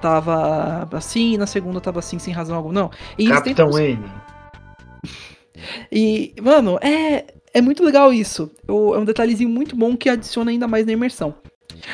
tava 0.00 0.88
assim, 0.90 1.34
e 1.34 1.38
na 1.38 1.46
segunda 1.46 1.82
tava 1.82 1.98
assim, 1.98 2.18
sem 2.18 2.32
razão 2.32 2.56
alguma. 2.56 2.72
Não. 2.72 2.90
E 3.18 3.28
Capitão 3.28 3.78
N. 3.78 4.02
E, 5.92 6.34
mano, 6.42 6.76
é, 6.82 7.26
é 7.54 7.60
muito 7.60 7.82
legal 7.84 8.12
isso. 8.12 8.50
Eu- 8.66 8.94
é 8.94 8.98
um 8.98 9.04
detalhezinho 9.04 9.48
muito 9.50 9.76
bom 9.76 9.96
que 9.96 10.08
adiciona 10.08 10.50
ainda 10.50 10.66
mais 10.68 10.86
na 10.86 10.92
imersão. 10.92 11.34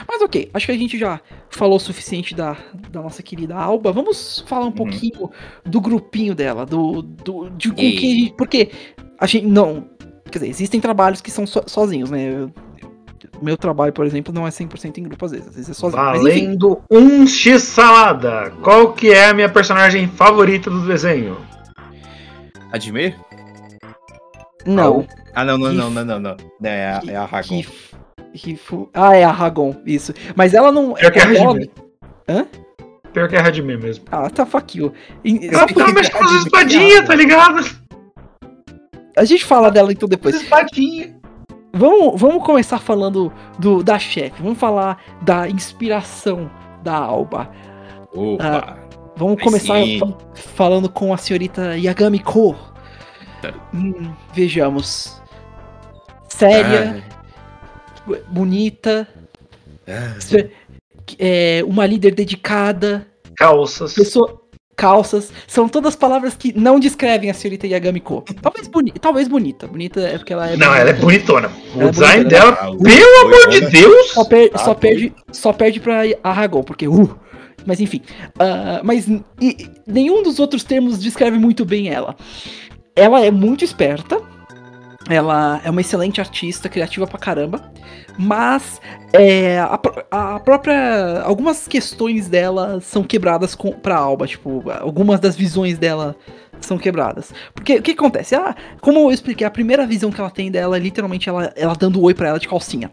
Mas 0.07 0.21
ok, 0.21 0.51
acho 0.53 0.67
que 0.67 0.73
a 0.73 0.77
gente 0.77 0.99
já 0.99 1.21
falou 1.51 1.77
o 1.77 1.81
suficiente 1.81 2.35
da, 2.35 2.57
da 2.91 3.01
nossa 3.01 3.23
querida 3.23 3.55
Alba. 3.57 3.91
Vamos 3.93 4.45
falar 4.47 4.67
um 4.67 4.73
pouquinho 4.73 5.31
do 5.65 5.81
grupinho 5.81 6.35
dela, 6.35 6.67
do, 6.67 7.01
do 7.03 7.49
de 7.51 7.71
com 7.71 7.77
quem 7.77 7.97
a 7.97 8.17
gente, 8.19 8.35
porque 8.37 8.71
a 9.19 9.27
gente 9.27 9.47
não, 9.47 9.89
quer 10.31 10.41
dizer, 10.41 10.51
existem 10.51 10.79
trabalhos 10.81 11.21
que 11.23 11.31
são 11.31 11.47
so- 11.47 11.65
sozinhos, 11.67 12.11
né? 12.11 12.33
Eu- 12.35 12.51
meu 13.41 13.57
trabalho, 13.57 13.93
por 13.93 14.05
exemplo, 14.05 14.35
não 14.35 14.47
é 14.47 14.51
100% 14.51 14.99
em 14.99 15.05
grupo 15.05 15.25
às 15.25 15.31
vezes, 15.33 15.49
às 15.49 15.55
vezes 15.55 15.71
é 15.71 15.75
sozinho. 15.75 16.03
Mas 16.03 16.19
Valendo 16.23 16.83
um 16.91 17.27
X 17.27 17.63
salada. 17.63 18.53
Qual 18.63 18.93
que 18.93 19.11
é 19.11 19.29
a 19.31 19.35
minha 19.35 19.49
personagem 19.49 20.07
favorita 20.09 20.69
do 20.69 20.85
desenho? 20.87 21.37
Admir? 22.73 23.17
Não. 24.75 25.07
Ah, 25.35 25.45
não, 25.45 25.57
não, 25.59 25.73
não, 25.73 25.91
não, 25.91 26.05
não, 26.05 26.19
não. 26.21 26.37
É 26.63 26.87
a, 26.87 27.03
é 27.13 27.17
a 27.17 27.25
Ragon. 27.25 27.63
Que, 27.63 27.67
que 28.39 28.57
fu- 28.57 28.89
ah, 28.95 29.17
é 29.17 29.25
a 29.25 29.31
Ragon, 29.31 29.75
isso. 29.87 30.13
Mas 30.37 30.55
ela 30.55 30.71
não. 30.73 30.95
Pior 30.95 31.11
que 31.13 31.19
é 31.19 31.23
a 31.23 31.35
ela- 31.35 31.51
Hajime. 31.51 31.71
Pior 33.13 33.29
que 33.29 33.37
é 33.37 33.39
a 33.39 33.43
Radimir 33.43 33.79
mesmo. 33.81 34.05
Ah, 34.13 34.29
tá 34.29 34.45
fuck 34.45 34.79
you. 34.79 34.93
Ela 35.25 35.67
tá 35.67 35.93
mexendo 35.93 36.13
com 36.19 36.25
as 36.25 36.33
a- 36.33 36.37
espadinhas, 36.39 37.07
tá 37.07 37.15
ligado? 37.15 37.65
A 39.17 39.25
gente 39.25 39.45
fala 39.45 39.71
dela 39.71 39.93
então 39.93 40.09
depois. 40.09 40.35
As 40.37 40.43
espadinhas. 40.43 41.11
Vamos, 41.75 42.21
vamos 42.21 42.45
começar 42.45 42.79
falando 42.79 43.33
do, 43.59 43.83
da 43.83 43.99
chefe. 43.99 44.43
Vamos 44.43 44.59
falar 44.59 44.99
da 45.23 45.49
inspiração 45.49 46.51
da 46.83 46.95
Alba. 46.97 47.51
Opa! 48.15 48.79
Vamos 49.17 49.39
Aí 49.39 49.45
começar 49.45 49.75
sim. 49.83 50.01
falando 50.35 50.89
com 50.89 51.13
a 51.13 51.17
senhorita 51.17 51.77
Yagami 51.77 52.21
Ko. 52.21 52.55
Hum, 53.75 54.13
vejamos. 54.35 55.21
Séria, 56.29 57.03
bonita, 58.29 59.09
Ah, 59.87 60.15
é, 61.19 61.63
uma 61.67 61.87
líder 61.87 62.15
dedicada, 62.15 63.07
Calças. 63.37 63.95
pessoa. 63.95 64.43
Calças, 64.77 65.33
são 65.49 65.69
todas 65.69 65.97
palavras 65.97 66.37
que 66.37 66.57
não 66.57 66.79
descrevem 66.79 67.29
a 67.31 67.35
senhorita 67.35 67.67
Yagami 67.67 67.99
Ko. 67.99 68.23
Talvez, 68.41 68.69
boni 68.69 68.93
talvez 68.93 69.27
bonita. 69.27 69.67
Bonita 69.67 70.01
é 70.01 70.19
porque 70.19 70.33
ela 70.33 70.51
é. 70.51 70.57
Não, 70.57 70.73
ela 70.73 70.91
é 70.91 70.93
bonitona. 70.93 71.51
O 71.75 71.81
Ela 71.81 71.89
é 71.89 71.91
design 71.91 72.25
bonitona. 72.25 72.45
dela, 72.53 72.59
Ah, 72.61 72.67
pelo 72.85 73.27
amor 73.27 73.49
de 73.51 73.61
né? 73.63 73.71
Deus! 73.71 74.11
Só, 74.13 74.25
per- 74.25 74.51
Ah, 74.55 74.59
só 74.59 74.75
tá. 74.75 74.81
perde, 74.81 75.13
só 75.33 75.53
perde 75.53 75.81
pra 75.81 76.03
Aragorn, 76.23 76.65
porque 76.65 76.87
uh. 76.87 77.19
Mas 77.67 77.81
enfim. 77.81 78.03
ah, 78.39 78.81
mas 78.85 79.09
e- 79.41 79.69
nenhum 79.85 80.23
dos 80.23 80.39
outros 80.39 80.63
termos 80.63 81.01
descreve 81.01 81.39
muito 81.39 81.65
bem 81.65 81.89
ela. 81.89 82.15
Ela 82.99 83.25
é 83.25 83.31
muito 83.31 83.65
esperta. 83.65 84.21
Ela 85.09 85.61
é 85.65 85.71
uma 85.71 85.81
excelente 85.81 86.21
artista, 86.21 86.69
criativa 86.69 87.07
pra 87.07 87.19
caramba. 87.19 87.73
Mas 88.19 88.81
é, 89.13 89.61
a, 89.61 89.81
a 90.11 90.41
própria. 90.41 91.23
Algumas 91.23 91.69
questões 91.69 92.29
dela 92.29 92.81
são 92.81 93.05
quebradas 93.05 93.55
com, 93.55 93.71
pra 93.71 93.97
Alba. 93.97 94.27
Tipo, 94.27 94.65
algumas 94.81 95.21
das 95.21 95.37
visões 95.37 95.79
dela 95.79 96.17
são 96.61 96.77
quebradas. 96.77 97.33
Porque 97.55 97.77
o 97.77 97.83
que 97.83 97.93
acontece? 97.93 98.35
Ah, 98.35 98.57
como 98.81 98.99
eu 98.99 99.13
expliquei, 99.13 99.47
a 99.47 99.51
primeira 99.51 99.87
visão 99.87 100.11
que 100.11 100.21
ela 100.21 100.31
tem 100.31 100.51
dela 100.51 100.77
é 100.77 100.81
literalmente 100.81 101.29
ela, 101.29 101.53
ela 101.55 101.75
dando 101.75 102.03
oi 102.03 102.13
pra 102.13 102.31
ela 102.31 102.41
de 102.41 102.49
calcinha. 102.49 102.91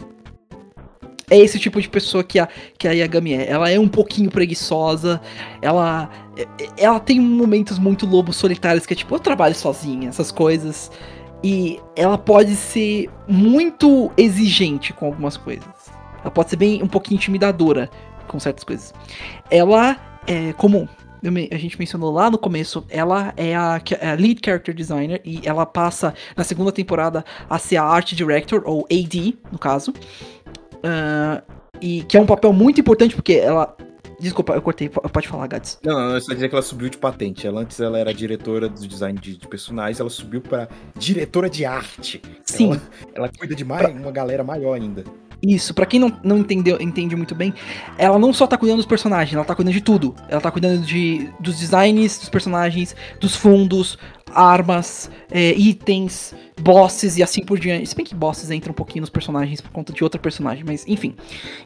É 1.30 1.38
esse 1.38 1.58
tipo 1.60 1.82
de 1.82 1.90
pessoa 1.90 2.24
que 2.24 2.38
a, 2.40 2.48
que 2.78 2.88
a 2.88 2.92
Yagami 2.92 3.34
é. 3.34 3.50
Ela 3.50 3.70
é 3.70 3.80
um 3.80 3.88
pouquinho 3.88 4.30
preguiçosa. 4.30 5.20
Ela, 5.62 6.10
é- 6.38 6.48
ela 6.78 7.00
tem 7.00 7.20
momentos 7.20 7.80
muito 7.80 8.06
lobos 8.06 8.36
solitários 8.36 8.86
que 8.86 8.94
é 8.94 8.96
tipo, 8.96 9.14
eu 9.16 9.20
trabalho 9.20 9.56
sozinha, 9.56 10.10
essas 10.10 10.32
coisas. 10.32 10.92
E 11.44 11.80
ela 11.96 12.18
pode 12.18 12.56
ser 12.56 13.10
muito 13.28 14.12
exigente 14.18 14.94
com 14.94 15.06
algumas 15.08 15.38
coisas. 15.38 15.66
Ela 16.22 16.32
pode 16.32 16.50
ser 16.50 16.56
bem 16.56 16.82
um 16.82 16.88
pouquinho 16.88 17.18
intimidadora 17.18 17.90
com 18.28 18.40
certas 18.40 18.64
coisas. 18.64 18.94
Ela 19.50 19.98
é 20.28 20.54
me- 21.32 21.50
a 21.52 21.58
gente 21.58 21.78
mencionou 21.80 22.12
lá 22.12 22.30
no 22.30 22.38
começo, 22.38 22.86
ela 22.90 23.34
é 23.36 23.56
a, 23.56 23.82
é 24.00 24.10
a 24.10 24.14
lead 24.14 24.40
character 24.44 24.74
designer 24.76 25.22
e 25.26 25.42
ela 25.44 25.66
passa 25.66 26.14
na 26.36 26.44
segunda 26.44 26.72
temporada 26.72 27.26
a 27.50 27.58
ser 27.58 27.78
a 27.78 27.84
art 27.84 28.14
director 28.14 28.62
ou 28.66 28.88
AD 28.92 29.36
no 29.52 29.58
caso. 29.58 29.94
Ah, 30.86 31.42
e 31.82 32.04
que 32.04 32.16
é 32.16 32.22
um 32.22 32.26
papel 32.26 32.54
muito 32.54 32.80
importante 32.80 33.16
porque 33.16 33.34
ela 33.34 33.76
Desculpa, 34.18 34.54
eu 34.54 34.62
cortei. 34.62 34.88
po- 34.88 35.02
Pode 35.10 35.28
falar, 35.28 35.46
Gats. 35.48 35.78
Não, 35.84 35.94
não, 36.10 36.16
é 36.16 36.22
só 36.22 36.34
dizer 36.34 36.48
que 36.48 36.56
ela 36.56 36.62
subiu 36.62 36.88
de 36.88 36.98
patente. 36.98 37.46
Ela 37.46 37.60
antes 37.62 37.78
ela 37.82 38.00
era 38.00 38.14
diretora 38.14 38.70
do 38.70 38.88
design 38.88 39.20
de, 39.20 39.36
de 39.36 39.46
personagens, 39.46 40.00
ela 40.00 40.10
subiu 40.10 40.40
pra 40.40 40.70
diretora 40.98 41.50
de 41.50 41.66
arte. 41.66 42.22
Sim. 42.46 42.70
Ela, 42.72 42.82
ela 43.14 43.30
cuida 43.38 43.54
de 43.54 43.66
mais, 43.66 43.90
uma 43.94 44.12
galera 44.12 44.42
maior 44.42 44.74
ainda. 44.76 45.04
Isso, 45.48 45.74
pra 45.74 45.86
quem 45.86 46.00
não, 46.00 46.12
não 46.24 46.40
entendeu, 46.40 46.78
entende 46.82 47.16
muito 47.16 47.36
bem, 47.36 47.54
ela 47.98 48.18
não 48.18 48.34
só 48.34 48.48
tá 48.48 48.58
cuidando 48.58 48.78
dos 48.78 48.86
personagens, 48.86 49.36
ela 49.36 49.46
tá 49.46 49.54
cuidando 49.54 49.74
de 49.74 49.82
tudo. 49.82 50.16
Ela 50.28 50.42
tá 50.42 50.50
cuidando 50.50 50.82
de, 50.84 51.30
dos 51.40 51.60
designs 51.60 52.18
dos 52.18 52.30
personagens, 52.30 52.96
dos 53.20 53.36
fundos, 53.36 53.98
armas, 54.34 55.10
é, 55.32 55.54
itens, 55.54 56.34
bosses 56.60 57.18
e 57.18 57.24
assim 57.24 57.44
por 57.44 57.60
diante. 57.60 57.88
Se 57.88 57.96
bem 57.96 58.06
que 58.06 58.16
bosses 58.16 58.50
entram 58.50 58.72
um 58.72 58.76
pouquinho 58.76 59.02
nos 59.02 59.10
personagens 59.10 59.62
por 59.62 59.72
conta 59.72 59.94
de 59.94 60.04
outra 60.04 60.20
personagem, 60.20 60.64
mas 60.66 60.86
enfim. 60.88 61.16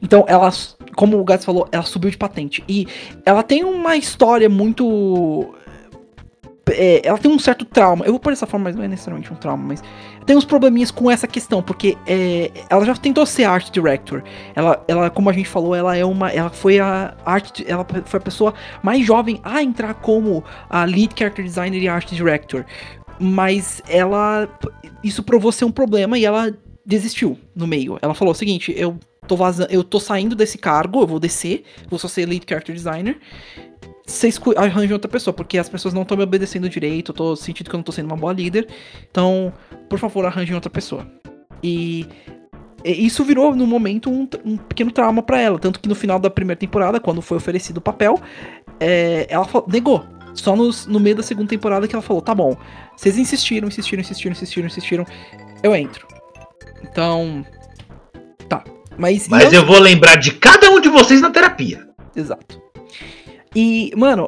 Então, 0.02 0.26
ela, 0.28 0.50
como 0.96 1.20
o 1.20 1.24
Gats 1.24 1.46
falou, 1.46 1.68
ela 1.72 1.84
subiu 1.84 2.12
de 2.12 2.18
patente. 2.18 2.64
E 2.68 2.86
ela 3.26 3.44
tem 3.44 3.64
uma 3.64 3.96
história 3.96 4.50
muito. 4.50 5.56
é, 6.70 7.02
ela 7.08 7.18
tem 7.18 7.32
um 7.32 7.40
certo 7.40 7.64
trauma. 7.64 8.06
Eu 8.06 8.12
vou 8.12 8.20
pôr 8.20 8.32
dessa 8.32 8.46
forma, 8.46 8.66
mas 8.66 8.76
não 8.76 8.84
é 8.84 8.88
necessariamente 8.88 9.32
um 9.32 9.36
trauma, 9.36 9.64
mas 9.64 9.82
tem 10.30 10.38
uns 10.38 10.46
probleminhas 10.46 10.92
com 10.92 11.10
essa 11.10 11.28
questão, 11.28 11.60
porque 11.60 11.98
é, 12.06 12.52
ela 12.70 12.86
já 12.86 12.96
tentou 12.96 13.26
ser 13.26 13.46
art 13.46 13.72
director. 13.72 14.22
Ela, 14.54 14.86
ela, 14.88 15.10
como 15.10 15.28
a 15.28 15.34
gente 15.34 15.50
falou, 15.50 15.74
ela 15.74 15.98
é 15.98 16.06
uma, 16.06 16.30
ela 16.30 16.52
foi 16.52 16.80
a 16.80 17.18
art, 17.26 17.62
ela 17.66 17.84
foi 18.06 18.20
a 18.20 18.22
pessoa 18.22 18.54
mais 18.84 19.04
jovem 19.04 19.42
a 19.44 19.64
entrar 19.64 19.96
como 19.96 20.44
a 20.70 20.86
lead 20.86 21.16
character 21.18 21.44
designer 21.44 21.82
e 21.82 21.88
art 21.88 22.12
director. 22.12 22.64
Mas 23.20 23.82
ela, 23.90 24.48
isso 25.04 25.24
provou 25.24 25.52
ser 25.52 25.66
um 25.66 25.72
problema 25.72 26.16
e 26.16 26.26
ela 26.26 26.56
desistiu 26.86 27.36
no 27.56 27.66
meio. 27.66 27.98
Ela 28.00 28.14
falou 28.14 28.32
o 28.32 28.38
seguinte: 28.38 28.72
eu 28.78 29.00
tô 29.28 29.36
vazando, 29.36 29.74
eu 29.74 29.84
tô 29.84 30.00
saindo 30.00 30.36
desse 30.36 30.60
cargo, 30.60 31.02
eu 31.02 31.08
vou 31.08 31.20
descer, 31.20 31.64
vou 31.90 31.98
só 31.98 32.08
ser 32.08 32.28
lead 32.28 32.46
character 32.48 32.76
designer. 32.76 33.18
Vocês 34.10 34.40
arranjam 34.58 34.96
outra 34.96 35.10
pessoa, 35.10 35.34
porque 35.34 35.58
as 35.58 35.70
pessoas 35.70 35.94
não 35.94 36.02
estão 36.02 36.18
me 36.18 36.24
obedecendo 36.24 36.68
direito, 36.68 37.12
eu 37.12 37.16
tô 37.16 37.36
sentindo 37.36 37.70
que 37.70 37.76
eu 37.76 37.78
não 37.78 37.84
tô 37.84 37.92
sendo 37.92 38.08
uma 38.08 38.18
boa 38.18 38.34
líder. 38.34 38.68
Então, 39.10 39.54
por 39.90 40.00
favor, 40.00 40.26
arranjem 40.26 40.56
outra 40.56 40.70
pessoa. 40.70 41.06
E 41.62 42.08
isso 42.84 43.24
virou, 43.24 43.56
no 43.56 43.68
momento, 43.68 44.10
um, 44.10 44.28
um 44.44 44.58
pequeno 44.58 44.92
trauma 44.92 45.22
pra 45.22 45.40
ela. 45.40 45.60
Tanto 45.60 45.80
que 45.80 45.88
no 45.88 45.94
final 45.96 46.18
da 46.20 46.30
primeira 46.30 46.58
temporada, 46.60 47.00
quando 47.00 47.22
foi 47.22 47.38
oferecido 47.38 47.78
o 47.78 47.82
papel, 47.82 48.20
é, 48.80 49.28
ela 49.30 49.48
negou. 49.68 50.04
Só 50.34 50.56
nos- 50.56 50.86
no 50.88 51.00
meio 51.00 51.16
da 51.18 51.24
segunda 51.24 51.50
temporada 51.50 51.88
que 51.88 51.94
ela 51.96 52.02
falou: 52.02 52.22
tá 52.22 52.34
bom, 52.34 52.56
vocês 52.96 53.18
insistiram, 53.18 53.68
insistiram, 53.68 54.02
insistiram, 54.02 54.32
insistiram, 54.32 54.68
insistiram, 54.68 55.06
eu 55.62 55.76
entro. 55.76 56.08
Então. 56.84 57.46
Tá. 58.48 58.64
Mas. 58.98 59.28
Mas 59.28 59.52
eu- 59.54 59.62
eu 59.62 59.68
vou 59.68 59.80
lembrar 59.80 60.16
de 60.16 60.32
cada 60.32 60.70
um 60.72 60.80
de 60.80 60.88
vocês 60.90 61.20
na 61.22 61.30
terapia. 61.30 61.88
Exato. 62.16 62.60
E, 63.56 63.92
mano, 63.96 64.28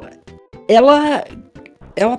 ela. 0.68 1.24
Ela, 1.94 2.18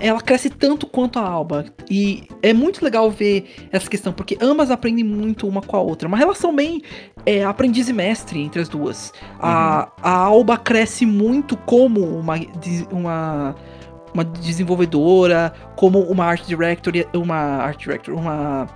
ela 0.00 0.20
cresce 0.20 0.50
tanto 0.50 0.86
quanto 0.86 1.18
a 1.18 1.22
Alba. 1.22 1.64
E 1.90 2.24
é 2.42 2.52
muito 2.52 2.84
legal 2.84 3.10
ver 3.10 3.68
essa 3.72 3.88
questão, 3.88 4.12
porque 4.12 4.36
ambas 4.40 4.70
aprendem 4.70 5.04
muito 5.04 5.48
uma 5.48 5.62
com 5.62 5.76
a 5.76 5.80
outra. 5.80 6.06
Uma 6.06 6.16
relação 6.16 6.54
bem 6.54 6.82
é, 7.24 7.44
aprendiz 7.44 7.88
e 7.88 7.92
mestre 7.92 8.40
entre 8.40 8.60
as 8.60 8.68
duas. 8.68 9.12
A, 9.40 9.90
a 10.02 10.10
Alba 10.10 10.58
cresce 10.58 11.06
muito 11.06 11.56
como 11.56 12.02
uma, 12.02 12.34
uma, 12.90 13.54
uma 14.14 14.24
desenvolvedora, 14.24 15.52
como 15.76 16.00
uma 16.00 16.24
art 16.24 16.46
director, 16.46 16.92
uma 17.14 17.36
art 17.36 17.78
director, 17.78 18.14
uma. 18.14 18.66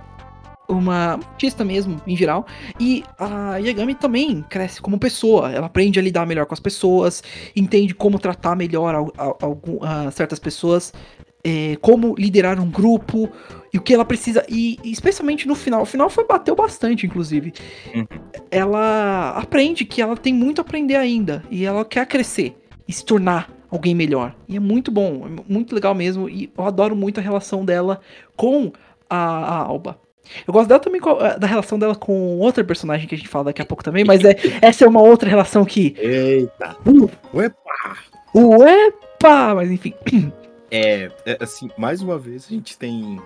Uma 0.67 1.13
artista 1.15 1.63
mesmo, 1.65 2.01
em 2.07 2.15
geral. 2.15 2.45
E 2.79 3.03
a 3.19 3.57
Yagami 3.57 3.95
também 3.95 4.41
cresce 4.49 4.81
como 4.81 4.97
pessoa. 4.97 5.51
Ela 5.51 5.65
aprende 5.67 5.99
a 5.99 6.01
lidar 6.01 6.25
melhor 6.25 6.45
com 6.45 6.53
as 6.53 6.59
pessoas, 6.59 7.21
entende 7.55 7.93
como 7.93 8.17
tratar 8.17 8.55
melhor 8.55 8.95
al- 8.95 9.37
algum- 9.41 9.79
ah, 9.81 10.09
certas 10.11 10.39
pessoas, 10.39 10.93
é, 11.43 11.75
como 11.81 12.15
liderar 12.17 12.59
um 12.61 12.69
grupo 12.71 13.29
e 13.73 13.77
o 13.77 13.81
que 13.81 13.93
ela 13.93 14.05
precisa. 14.05 14.45
E, 14.47 14.79
e 14.83 14.91
especialmente 14.91 15.45
no 15.47 15.53
final. 15.55 15.81
O 15.81 15.85
final 15.85 16.09
foi 16.09 16.25
bateu 16.25 16.55
bastante, 16.55 17.05
inclusive. 17.05 17.51
Uhum. 17.93 18.05
Ela 18.49 19.31
aprende 19.31 19.83
que 19.83 20.01
ela 20.01 20.15
tem 20.15 20.33
muito 20.33 20.59
a 20.59 20.61
aprender 20.61 20.95
ainda. 20.95 21.43
E 21.51 21.65
ela 21.65 21.83
quer 21.83 22.05
crescer 22.07 22.55
e 22.87 22.93
se 22.93 23.03
tornar 23.03 23.51
alguém 23.69 23.93
melhor. 23.93 24.33
E 24.47 24.55
é 24.55 24.59
muito 24.59 24.91
bom, 24.91 25.27
é 25.27 25.51
muito 25.51 25.75
legal 25.75 25.93
mesmo. 25.93 26.29
E 26.29 26.49
eu 26.57 26.63
adoro 26.65 26.95
muito 26.95 27.19
a 27.19 27.23
relação 27.23 27.65
dela 27.65 27.99
com 28.37 28.71
a, 29.09 29.17
a 29.17 29.57
Alba. 29.57 29.99
Eu 30.47 30.53
gosto 30.53 30.67
dela 30.67 30.79
também 30.79 31.01
da 31.39 31.47
relação 31.47 31.77
dela 31.77 31.95
com 31.95 32.39
outra 32.39 32.63
personagem 32.63 33.07
que 33.07 33.15
a 33.15 33.17
gente 33.17 33.27
fala 33.27 33.45
daqui 33.45 33.61
a 33.61 33.65
pouco 33.65 33.83
também, 33.83 34.03
mas 34.03 34.23
é, 34.23 34.35
essa 34.61 34.85
é 34.85 34.87
uma 34.87 35.01
outra 35.01 35.29
relação 35.29 35.65
que. 35.65 35.95
Eita! 35.97 36.77
Uh, 36.85 37.09
Uepa! 37.33 37.97
uepa! 38.33 39.55
Mas 39.55 39.71
enfim. 39.71 39.93
É, 40.71 41.11
é, 41.25 41.37
assim, 41.39 41.69
mais 41.77 42.01
uma 42.01 42.17
vez 42.17 42.45
a 42.47 42.49
gente 42.49 42.77
tem, 42.77 43.21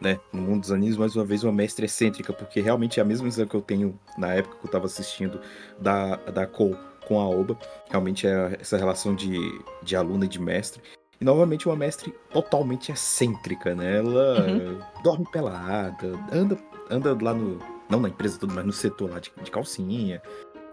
né, 0.00 0.18
no 0.32 0.42
mundo 0.42 0.60
dos 0.60 0.72
animes, 0.72 0.96
mais 0.96 1.16
uma 1.16 1.24
vez 1.24 1.42
uma 1.42 1.52
mestre 1.52 1.86
excêntrica, 1.86 2.32
porque 2.32 2.60
realmente 2.60 3.00
é 3.00 3.02
a 3.02 3.06
mesma 3.06 3.24
visão 3.24 3.46
que 3.46 3.54
eu 3.54 3.62
tenho 3.62 3.98
na 4.18 4.34
época 4.34 4.56
que 4.60 4.66
eu 4.66 4.70
tava 4.70 4.86
assistindo 4.86 5.40
da, 5.80 6.16
da 6.16 6.46
Cole 6.46 6.76
com 7.06 7.18
a 7.18 7.28
Oba. 7.28 7.58
Realmente 7.88 8.26
é 8.26 8.56
essa 8.60 8.76
relação 8.76 9.14
de, 9.14 9.38
de 9.82 9.96
aluna 9.96 10.26
e 10.26 10.28
de 10.28 10.40
mestre. 10.40 10.82
E 11.20 11.24
novamente 11.24 11.66
uma 11.68 11.76
mestre 11.76 12.14
totalmente 12.32 12.90
excêntrica, 12.90 13.74
né? 13.74 13.98
Ela 13.98 14.46
Uhum. 14.46 14.78
dorme 15.02 15.26
pelada, 15.30 16.12
anda, 16.32 16.56
anda 16.90 17.16
lá 17.20 17.34
no. 17.34 17.58
Não 17.90 18.00
na 18.00 18.08
empresa 18.08 18.38
toda, 18.38 18.54
mas 18.54 18.64
no 18.64 18.72
setor 18.72 19.10
lá 19.10 19.18
de, 19.18 19.30
de 19.42 19.50
calcinha. 19.50 20.22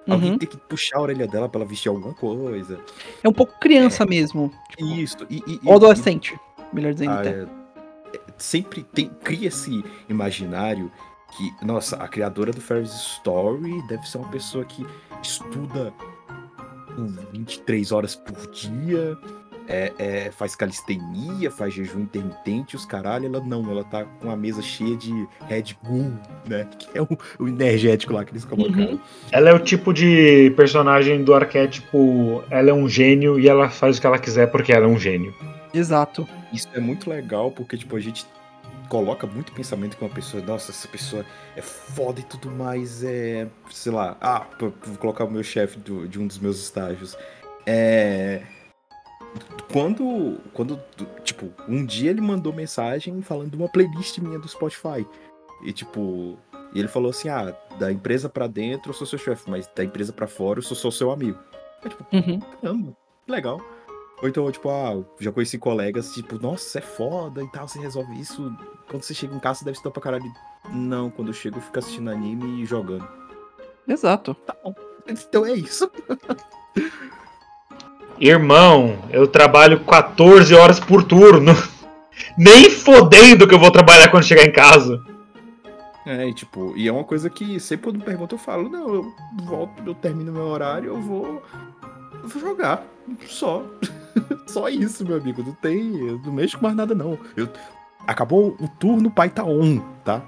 Alguém 0.07 0.31
Uhum. 0.31 0.37
tem 0.37 0.47
que 0.47 0.55
puxar 0.55 0.99
a 0.99 1.01
orelha 1.01 1.27
dela 1.27 1.49
pra 1.49 1.59
ela 1.59 1.67
vestir 1.69 1.89
alguma 1.89 2.13
coisa. 2.13 2.79
É 3.23 3.27
um 3.27 3.33
pouco 3.33 3.59
criança 3.59 4.05
mesmo. 4.05 4.53
Tipo, 4.69 4.85
Isso. 4.85 5.17
E, 5.29 5.43
e- 5.45 5.55
e- 5.55 5.59
ou 5.65 5.75
adolescente. 5.75 6.39
Melhor 6.71 6.93
dizendo 6.93 7.11
ah, 7.11 7.19
até. 7.19 7.29
é, 7.29 7.43
é, 8.15 8.19
sempre 8.37 8.83
tem, 8.83 9.09
cria 9.23 9.47
esse 9.49 9.83
imaginário 10.07 10.89
que, 11.35 11.51
nossa, 11.65 11.97
a 11.97 12.07
criadora 12.07 12.51
do 12.53 12.61
Ferris 12.61 12.91
Story 12.93 13.81
deve 13.87 14.07
ser 14.07 14.19
uma 14.19 14.29
pessoa 14.29 14.63
que 14.63 14.85
estuda 15.21 15.91
por 16.95 17.05
23 17.33 17.91
horas 17.91 18.15
por 18.15 18.49
dia, 18.51 19.17
é, 19.67 19.93
é, 19.99 20.31
faz 20.31 20.55
calistenia, 20.55 21.51
faz 21.51 21.73
jejum 21.73 22.01
intermitente, 22.01 22.75
os 22.75 22.85
caralho, 22.85 23.25
ela 23.25 23.39
não, 23.39 23.69
ela 23.69 23.83
tá 23.83 24.05
com 24.21 24.31
a 24.31 24.35
mesa 24.35 24.61
cheia 24.61 24.95
de 24.95 25.27
Red 25.47 25.75
Bull, 25.83 26.13
né? 26.47 26.67
Que 26.77 26.97
é 26.97 27.01
o, 27.01 27.07
o 27.39 27.47
energético 27.47 28.13
lá 28.13 28.23
que 28.23 28.31
eles 28.31 28.45
colocaram. 28.45 28.93
Uhum. 28.93 28.99
Ela 29.31 29.49
é 29.49 29.53
o 29.53 29.59
tipo 29.59 29.93
de 29.93 30.51
personagem 30.55 31.23
do 31.23 31.33
arquétipo. 31.33 32.43
Ela 32.49 32.69
é 32.69 32.73
um 32.73 32.87
gênio 32.87 33.39
e 33.39 33.49
ela 33.49 33.69
faz 33.69 33.97
o 33.97 34.01
que 34.01 34.07
ela 34.07 34.19
quiser 34.19 34.47
porque 34.51 34.71
ela 34.71 34.85
é 34.85 34.87
um 34.87 34.99
gênio. 34.99 35.33
Exato. 35.73 36.27
Isso 36.53 36.69
é 36.73 36.79
muito 36.79 37.09
legal 37.09 37.51
porque, 37.51 37.77
tipo, 37.77 37.95
a 37.95 37.99
gente 37.99 38.25
coloca 38.87 39.27
muito 39.27 39.51
pensamento 39.51 39.97
com 39.97 40.05
uma 40.05 40.13
pessoa, 40.13 40.41
nossa, 40.43 40.71
essa 40.71 40.87
pessoa 40.87 41.25
é 41.55 41.61
foda 41.61 42.19
e 42.19 42.23
tudo 42.23 42.49
mais, 42.49 43.03
é. 43.03 43.47
Sei 43.69 43.91
lá, 43.91 44.15
ah, 44.21 44.45
vou 44.59 44.71
colocar 44.99 45.25
o 45.25 45.31
meu 45.31 45.43
chefe 45.43 45.77
de 45.79 46.19
um 46.19 46.27
dos 46.27 46.39
meus 46.39 46.59
estágios. 46.59 47.17
É. 47.65 48.41
Quando. 49.71 50.39
Quando. 50.53 50.79
Tipo, 51.23 51.51
um 51.67 51.85
dia 51.85 52.09
ele 52.09 52.21
mandou 52.21 52.53
mensagem 52.53 53.21
falando 53.21 53.51
de 53.51 53.57
uma 53.57 53.69
playlist 53.69 54.17
minha 54.19 54.39
do 54.39 54.47
Spotify. 54.47 55.05
E 55.63 55.71
tipo. 55.73 56.37
Ele 56.75 56.87
falou 56.87 57.09
assim: 57.11 57.29
ah, 57.29 57.55
da 57.79 57.91
empresa 57.91 58.27
pra 58.29 58.45
dentro 58.47 58.89
eu 58.89 58.93
sou 58.93 59.07
seu 59.07 59.17
chefe, 59.17 59.49
mas 59.49 59.67
da 59.75 59.83
empresa 59.83 60.11
pra 60.13 60.27
fora 60.27 60.59
eu 60.59 60.63
sou 60.63 60.75
só 60.75 60.91
seu 60.91 61.11
amigo. 61.11 61.39
É, 61.83 61.89
tipo, 61.89 62.05
Uhum. 62.13 62.39
caramba, 62.61 62.97
legal. 63.27 63.61
Ou 64.21 64.27
então, 64.27 64.51
tipo, 64.51 64.67
ah, 64.69 65.03
já 65.19 65.31
conheci 65.31 65.57
colegas, 65.59 66.11
tipo, 66.13 66.39
nossa, 66.39 66.79
é 66.79 66.81
foda 66.81 67.43
e 67.43 67.47
tal, 67.51 67.67
você 67.67 67.79
resolve 67.79 68.19
isso. 68.19 68.51
Quando 68.89 69.03
você 69.03 69.13
chega 69.13 69.35
em 69.35 69.39
casa, 69.39 69.59
você 69.59 69.65
deve 69.65 69.77
estar 69.77 69.91
pra 69.91 70.01
caralho. 70.01 70.25
Não, 70.73 71.09
quando 71.11 71.27
eu 71.27 71.33
chego, 71.33 71.57
eu 71.57 71.61
fico 71.61 71.77
assistindo 71.77 72.09
anime 72.09 72.63
e 72.63 72.65
jogando. 72.65 73.07
Exato. 73.87 74.33
Tá 74.33 74.55
bom. 74.63 74.73
Então 75.07 75.45
é 75.45 75.53
isso. 75.53 75.89
Irmão, 78.19 78.97
eu 79.11 79.27
trabalho 79.27 79.79
14 79.81 80.53
horas 80.55 80.79
por 80.79 81.03
turno. 81.03 81.53
Nem 82.37 82.69
fodendo 82.69 83.47
que 83.47 83.53
eu 83.53 83.59
vou 83.59 83.71
trabalhar 83.71 84.09
quando 84.09 84.23
chegar 84.23 84.43
em 84.43 84.51
casa. 84.51 85.03
É, 86.05 86.27
e 86.27 86.33
tipo, 86.33 86.73
e 86.75 86.87
é 86.87 86.91
uma 86.91 87.03
coisa 87.03 87.29
que 87.29 87.59
sempre 87.59 87.91
quando 87.91 88.03
pergunta 88.03 88.33
eu 88.33 88.39
falo, 88.39 88.69
não, 88.69 88.93
eu 88.93 89.13
volto, 89.43 89.83
eu 89.85 89.93
termino 89.93 90.31
meu 90.31 90.45
horário, 90.47 90.89
eu 90.89 91.01
vou. 91.01 91.43
Eu 92.23 92.29
vou 92.29 92.41
jogar. 92.41 92.83
Só. 93.27 93.63
Só 94.47 94.69
isso, 94.69 95.05
meu 95.05 95.17
amigo. 95.17 95.43
Não 95.43 95.53
tem. 95.53 95.95
Eu 95.97 96.19
não 96.25 96.31
mexo 96.33 96.57
com 96.57 96.63
mais 96.63 96.75
nada, 96.75 96.95
não. 96.95 97.19
Eu, 97.35 97.47
acabou 98.07 98.55
o 98.59 98.67
turno, 98.79 99.09
o 99.09 99.11
pai 99.11 99.29
tá 99.29 99.43
on, 99.43 99.79
tá? 100.03 100.21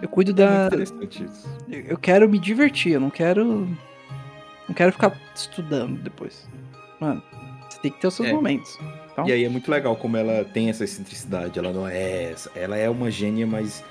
Eu 0.00 0.08
cuido 0.08 0.30
É 0.30 0.34
da. 0.34 0.50
muito 0.60 0.66
interessante 0.74 1.24
isso. 1.24 1.48
Eu 1.68 1.98
quero 1.98 2.28
me 2.28 2.38
divertir, 2.38 2.92
eu 2.92 3.00
não 3.00 3.10
quero. 3.10 3.68
Não 4.68 4.74
quero 4.74 4.92
ficar 4.92 5.18
estudando 5.34 6.00
depois. 6.02 6.48
Mano, 7.00 7.22
você 7.68 7.78
tem 7.80 7.90
que 7.90 8.00
ter 8.00 8.06
os 8.06 8.14
seus 8.14 8.28
É. 8.28 8.32
momentos. 8.32 8.78
Então, 9.12 9.26
E 9.26 9.32
aí 9.32 9.44
é 9.44 9.48
muito 9.48 9.70
legal 9.70 9.94
como 9.96 10.16
ela 10.16 10.44
tem 10.44 10.70
essa 10.70 10.84
excentricidade. 10.84 11.58
Ela 11.58 11.72
não 11.72 11.86
é 11.86 12.30
essa. 12.30 12.50
Ela 12.54 12.76
é 12.76 12.88
uma 12.88 13.10
gênia, 13.10 13.46
mas 13.46 13.84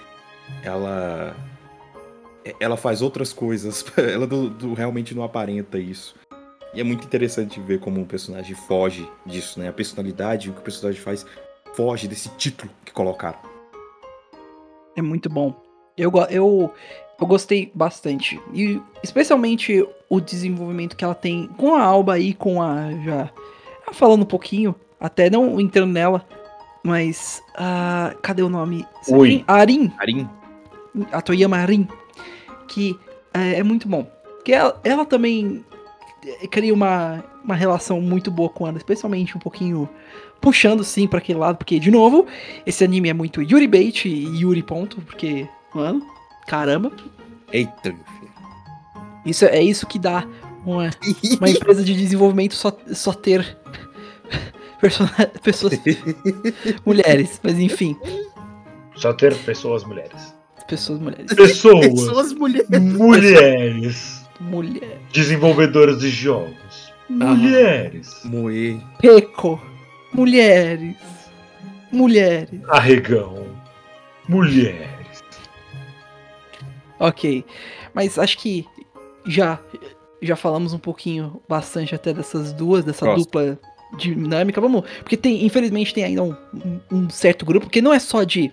ela. 0.64 1.36
Ela 2.60 2.76
faz 2.76 3.02
outras 3.04 3.32
coisas. 3.32 3.86
Ela 3.98 4.26
do- 4.26 4.50
do- 4.50 4.74
realmente 4.74 5.14
não 5.14 5.22
aparenta 5.24 5.78
isso. 5.78 6.16
E 6.74 6.80
é 6.82 6.84
muito 6.84 7.06
interessante 7.06 7.60
ver 7.60 7.80
como 7.80 8.00
um 8.00 8.06
personagem 8.06 8.56
foge 8.56 9.08
disso, 9.26 9.60
né? 9.60 9.68
A 9.70 9.74
personalidade, 9.74 10.50
o 10.50 10.54
que 10.54 10.60
o 10.60 10.64
personagem 10.64 11.00
faz, 11.02 11.24
foge 11.76 12.08
desse 12.08 12.30
título 12.38 12.72
que 12.84 12.92
colocaram. 12.92 13.38
É 14.96 15.02
muito 15.02 15.30
bom. 15.30 15.54
Eu, 15.98 16.12
eu, 16.30 16.74
eu 17.22 17.28
gostei 17.28 17.72
bastante. 17.74 18.42
E 18.52 18.82
especialmente 19.04 19.88
o 20.10 20.20
desenvolvimento 20.20 20.98
que 20.98 21.06
ela 21.06 21.14
tem 21.14 21.48
com 21.56 21.76
a 21.76 21.84
Alba 21.84 22.18
e 22.18 22.34
com 22.34 22.62
a. 22.62 22.92
Já 23.06 23.30
falando 23.94 24.24
um 24.24 24.26
pouquinho, 24.26 24.74
até 25.00 25.30
não 25.30 25.62
entrando 25.62 25.94
nela, 25.94 26.26
mas. 26.84 27.44
ah, 27.56 28.16
cadê 28.24 28.42
o 28.42 28.50
nome? 28.50 28.86
Oi. 29.08 29.44
A 29.48 29.56
Arin. 29.56 29.92
Arin, 30.00 30.28
a 31.12 31.22
Toyama 31.22 31.58
Arin, 31.58 31.88
que 32.68 33.00
é, 33.34 33.60
é 33.60 33.64
muito 33.64 33.88
bom. 33.88 34.04
Porque 34.38 34.54
ela, 34.54 34.82
ela 34.84 35.06
também 35.06 35.64
eh, 36.26 36.48
cria 36.48 36.74
uma, 36.74 37.24
uma 37.46 37.54
relação 37.54 38.02
muito 38.02 38.32
boa 38.32 38.50
com 38.50 38.68
ela, 38.68 38.78
especialmente 38.78 39.38
um 39.38 39.40
pouquinho 39.40 39.88
puxando 40.42 40.84
sim 40.84 41.08
pra 41.08 41.20
aquele 41.20 41.38
lado, 41.38 41.58
porque, 41.58 41.80
de 41.80 41.92
novo, 41.92 42.26
esse 42.66 42.84
anime 42.84 43.10
é 43.10 43.14
muito 43.14 43.44
Yuri 43.44 43.68
Bait 43.68 44.06
e 44.06 44.42
Yuri 44.42 44.64
ponto, 44.64 45.00
porque, 45.02 45.48
mano, 45.76 46.04
caramba, 46.48 46.92
eita, 47.52 47.90
meu 47.92 48.04
filho. 48.20 48.32
isso 49.26 49.46
é 49.46 49.62
isso 49.62 49.86
que 49.88 49.98
dá 50.00 50.26
uma, 50.66 50.90
uma 51.40 51.50
empresa 51.50 51.84
de 51.84 51.94
desenvolvimento 51.96 52.54
só, 52.56 52.76
só 52.94 53.14
ter 53.14 53.58
pessoas 55.44 55.74
mulheres, 56.86 57.40
mas 57.44 57.60
enfim, 57.60 57.96
Só 58.96 59.14
ter 59.14 59.36
pessoas 59.44 59.84
mulheres. 59.84 60.34
pessoas 60.68 61.00
mulheres. 61.00 61.34
Pessoas, 61.34 61.88
Pessoas 61.88 62.34
mulheres. 62.34 62.70
mulheres, 62.70 64.22
Mulher. 64.40 65.00
desenvolvedoras 65.14 66.00
de 66.00 66.10
jogos, 66.10 66.92
mulheres, 67.10 68.22
Moe. 68.26 68.82
Peco. 69.00 69.62
Mulheres. 70.14 70.96
Mulheres. 71.92 72.60
arregão, 72.70 73.46
mulheres. 74.28 75.01
Ok. 77.02 77.44
Mas 77.94 78.18
acho 78.20 78.38
que 78.38 78.66
já 79.26 79.60
já 80.22 80.36
falamos 80.36 80.72
um 80.72 80.78
pouquinho 80.78 81.42
bastante 81.50 81.96
até 81.96 82.14
dessas 82.14 82.54
duas, 82.54 82.86
dessa 82.86 83.06
Gosto. 83.06 83.24
dupla 83.26 83.60
dinâmica. 83.98 84.62
Vamos, 84.62 84.84
porque 85.00 85.18
tem, 85.18 85.44
infelizmente 85.46 85.94
tem 85.94 86.04
ainda 86.04 86.24
um, 86.24 86.36
um- 86.92 87.10
certo 87.10 87.44
grupo, 87.46 87.66
porque 87.66 87.82
não 87.82 87.92
é 87.92 88.00
só 88.00 88.24
de 88.24 88.52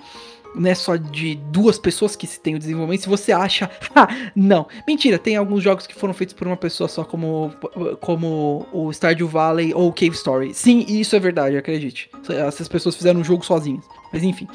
não 0.55 0.71
é 0.71 0.75
só 0.75 0.97
de 0.97 1.35
duas 1.53 1.79
pessoas 1.79 2.17
que 2.17 2.27
se 2.27 2.41
tem 2.41 2.55
o 2.55 2.59
desenvolvimento. 2.59 3.03
Se 3.03 3.09
você 3.09 3.33
acha, 3.33 3.71
não, 4.35 4.67
mentira, 4.87 5.19
tem 5.19 5.37
alguns 5.37 5.63
jogos 5.63 5.87
que 5.87 5.95
foram 5.95 6.15
feitos 6.15 6.35
por 6.35 6.47
uma 6.47 6.57
pessoa 6.57 6.89
só, 6.89 7.05
como 7.05 7.53
como 8.01 8.67
o 8.73 8.91
Stardew 8.91 9.29
Valley 9.29 9.75
ou 9.75 9.89
o 9.89 9.93
Cave 9.93 10.15
Story. 10.17 10.55
Sim, 10.55 10.87
isso 10.89 11.15
é 11.15 11.21
verdade, 11.21 11.57
acredite. 11.59 12.11
Essas 12.31 12.67
pessoas 12.67 12.97
fizeram 12.97 13.21
um 13.21 13.25
jogo 13.25 13.45
sozinhas. 13.45 13.85
Mas 14.11 14.23
enfim. 14.23 14.49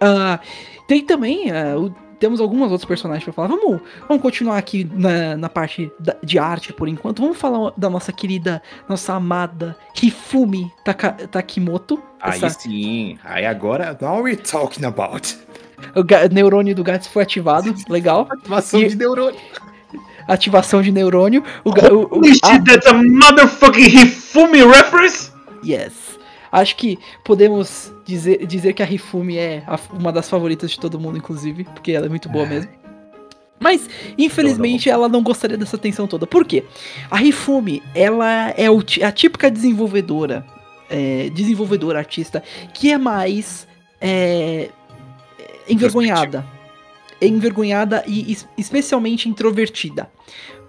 Ah, 0.00 0.40
tem 0.88 1.04
também 1.06 1.48
ah, 1.52 1.78
o- 1.78 1.94
temos 2.20 2.40
algumas 2.40 2.70
outros 2.70 2.86
personagens 2.86 3.24
pra 3.24 3.32
falar. 3.32 3.48
Vamos, 3.48 3.80
vamos 4.06 4.22
continuar 4.22 4.58
aqui 4.58 4.84
na, 4.92 5.36
na 5.36 5.48
parte 5.48 5.90
da- 5.98 6.16
de 6.22 6.38
arte 6.38 6.72
por 6.72 6.86
enquanto. 6.88 7.20
Vamos 7.22 7.38
falar 7.38 7.72
da 7.76 7.90
nossa 7.90 8.12
querida, 8.12 8.62
nossa 8.88 9.14
amada 9.14 9.76
Hifumi 10.00 10.70
Taka- 10.84 11.12
Takimoto. 11.28 12.00
Aí 12.20 12.36
Essa- 12.36 12.50
sim. 12.50 13.18
Aí 13.24 13.44
agora. 13.46 13.96
Now 14.00 14.22
we're 14.22 14.36
talking 14.40 14.84
about. 14.84 15.36
o 15.96 16.04
ga- 16.04 16.28
neurônio 16.28 16.74
do 16.74 16.84
Gats 16.84 17.06
foi 17.08 17.22
ativado. 17.22 17.74
Legal. 17.88 18.28
Ativação 18.30 18.80
E- 18.80 18.88
de 18.88 18.96
neurônio. 18.96 19.40
Ativação 20.28 20.82
de 20.82 20.92
neurônio. 20.92 21.42
O, 21.64 21.72
ga- 21.72 21.92
o- 21.92 22.02
o- 22.04 22.20
ah, 22.44 22.52
shit, 22.52 22.64
that's 22.64 22.86
a 22.86 22.92
motherfucking 22.94 23.82
Hifumi 23.88 24.62
reference? 24.64 25.32
yes. 25.64 26.19
Acho 26.52 26.74
que 26.76 26.98
podemos 27.24 27.92
dizer, 28.04 28.44
dizer 28.46 28.72
que 28.72 28.82
a 28.82 28.90
Hifumi 28.90 29.36
é 29.38 29.62
a- 29.66 29.78
uma 29.92 30.12
das 30.12 30.28
favoritas 30.28 30.70
de 30.72 30.80
todo 30.80 30.98
mundo, 30.98 31.16
inclusive, 31.18 31.64
porque 31.64 31.92
ela 31.92 32.06
é 32.06 32.08
muito 32.08 32.28
boa 32.28 32.44
mesmo. 32.46 32.70
Mas, 33.58 33.88
infelizmente, 34.16 34.88
ela 34.88 35.08
não 35.08 35.22
gostaria 35.22 35.56
dessa 35.56 35.76
atenção 35.76 36.06
toda. 36.06 36.26
Por 36.26 36.44
quê? 36.46 36.64
A 37.10 37.22
Hifumi, 37.22 37.82
ela 37.94 38.50
é 38.56 38.66
a 39.06 39.12
típica 39.12 39.50
desenvolvedora, 39.50 40.44
é, 40.88 41.28
desenvolvedora 41.30 41.98
artista, 41.98 42.42
que 42.72 42.90
é 42.90 42.96
mais 42.98 43.68
é, 44.00 44.70
é, 45.38 45.48
envergonhada. 45.68 46.44
Envergonhada 47.20 48.02
e 48.06 48.32
es- 48.32 48.48
especialmente 48.56 49.28
introvertida. 49.28 50.10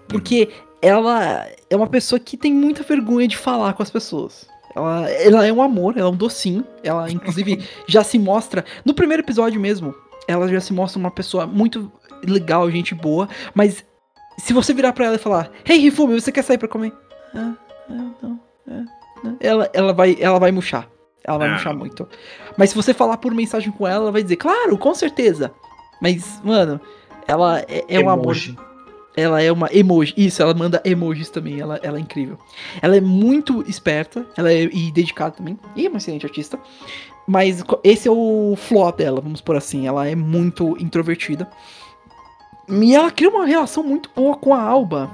Porque 0.06 0.50
ela 0.82 1.46
é 1.70 1.74
uma 1.74 1.86
pessoa 1.86 2.20
que 2.20 2.36
tem 2.36 2.52
muita 2.52 2.82
vergonha 2.82 3.26
de 3.26 3.36
falar 3.38 3.72
com 3.72 3.82
as 3.82 3.90
pessoas. 3.90 4.46
Ela, 4.74 5.10
ela 5.10 5.46
é 5.46 5.52
um 5.52 5.60
amor, 5.62 5.96
ela 5.96 6.08
é 6.08 6.10
um 6.10 6.16
docinho. 6.16 6.64
Ela, 6.82 7.10
inclusive, 7.10 7.62
já 7.86 8.02
se 8.02 8.18
mostra. 8.18 8.64
No 8.84 8.94
primeiro 8.94 9.22
episódio 9.22 9.60
mesmo, 9.60 9.94
ela 10.26 10.48
já 10.48 10.60
se 10.60 10.72
mostra 10.72 10.98
uma 10.98 11.10
pessoa 11.10 11.46
muito 11.46 11.90
legal, 12.26 12.70
gente 12.70 12.94
boa. 12.94 13.28
Mas 13.54 13.84
se 14.38 14.52
você 14.52 14.72
virar 14.72 14.92
pra 14.92 15.06
ela 15.06 15.16
e 15.16 15.18
falar: 15.18 15.50
Hey, 15.68 15.78
Rifumi, 15.78 16.20
você 16.20 16.32
quer 16.32 16.42
sair 16.42 16.58
pra 16.58 16.68
comer? 16.68 16.92
Ah, 17.34 17.52
ah, 17.90 17.94
não, 18.22 18.40
ah, 18.68 18.84
não." 19.22 19.36
Ela, 19.40 19.70
ela, 19.72 19.92
vai, 19.92 20.16
ela 20.18 20.38
vai 20.38 20.50
murchar. 20.50 20.88
Ela 21.24 21.38
vai 21.38 21.48
Ah. 21.48 21.52
murchar 21.52 21.74
muito. 21.74 22.08
Mas 22.56 22.70
se 22.70 22.76
você 22.76 22.92
falar 22.94 23.16
por 23.18 23.32
mensagem 23.34 23.70
com 23.72 23.86
ela, 23.86 24.04
ela 24.04 24.12
vai 24.12 24.22
dizer: 24.22 24.36
Claro, 24.36 24.76
com 24.78 24.94
certeza. 24.94 25.52
Mas, 26.00 26.40
mano, 26.42 26.80
ela 27.28 27.60
é, 27.68 27.84
é 27.88 28.00
um 28.00 28.08
amor. 28.10 28.34
Ela 29.16 29.42
é 29.42 29.52
uma 29.52 29.68
emoji. 29.72 30.14
Isso, 30.16 30.42
ela 30.42 30.54
manda 30.54 30.80
emojis 30.84 31.28
também. 31.28 31.60
Ela, 31.60 31.78
ela 31.82 31.98
é 31.98 32.00
incrível. 32.00 32.38
Ela 32.80 32.96
é 32.96 33.00
muito 33.00 33.62
esperta. 33.68 34.26
Ela 34.36 34.52
é 34.52 34.64
e 34.64 34.90
dedicada 34.90 35.32
também. 35.32 35.58
E 35.76 35.86
é 35.86 35.88
uma 35.88 35.98
excelente 35.98 36.24
artista. 36.24 36.58
Mas 37.26 37.62
esse 37.84 38.08
é 38.08 38.10
o 38.10 38.54
flaw 38.56 38.92
dela, 38.92 39.20
vamos 39.20 39.40
por 39.40 39.56
assim. 39.56 39.86
Ela 39.86 40.08
é 40.08 40.14
muito 40.14 40.76
introvertida. 40.80 41.48
E 42.68 42.94
ela 42.94 43.10
cria 43.10 43.28
uma 43.28 43.46
relação 43.46 43.82
muito 43.82 44.10
boa 44.14 44.36
com 44.36 44.54
a 44.54 44.60
Alba. 44.60 45.10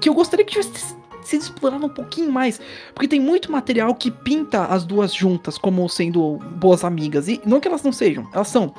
Que 0.00 0.08
eu 0.08 0.14
gostaria 0.14 0.44
que 0.44 0.52
tivesse 0.52 0.94
sido 1.22 1.42
explorado 1.42 1.86
um 1.86 1.88
pouquinho 1.88 2.30
mais. 2.30 2.60
Porque 2.94 3.08
tem 3.08 3.20
muito 3.20 3.50
material 3.50 3.94
que 3.94 4.10
pinta 4.10 4.66
as 4.66 4.84
duas 4.84 5.12
juntas 5.12 5.58
como 5.58 5.88
sendo 5.88 6.38
boas 6.56 6.84
amigas. 6.84 7.28
E 7.28 7.40
não 7.44 7.60
que 7.60 7.68
elas 7.68 7.82
não 7.82 7.92
sejam, 7.92 8.28
elas 8.32 8.48
são. 8.48 8.74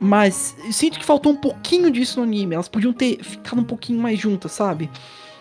Mas 0.00 0.56
eu 0.64 0.72
sinto 0.72 0.98
que 0.98 1.04
faltou 1.04 1.30
um 1.32 1.36
pouquinho 1.36 1.90
disso 1.90 2.18
no 2.18 2.24
anime. 2.24 2.54
Elas 2.54 2.68
podiam 2.68 2.92
ter 2.92 3.22
ficado 3.22 3.60
um 3.60 3.64
pouquinho 3.64 4.00
mais 4.00 4.18
juntas, 4.18 4.50
sabe? 4.52 4.90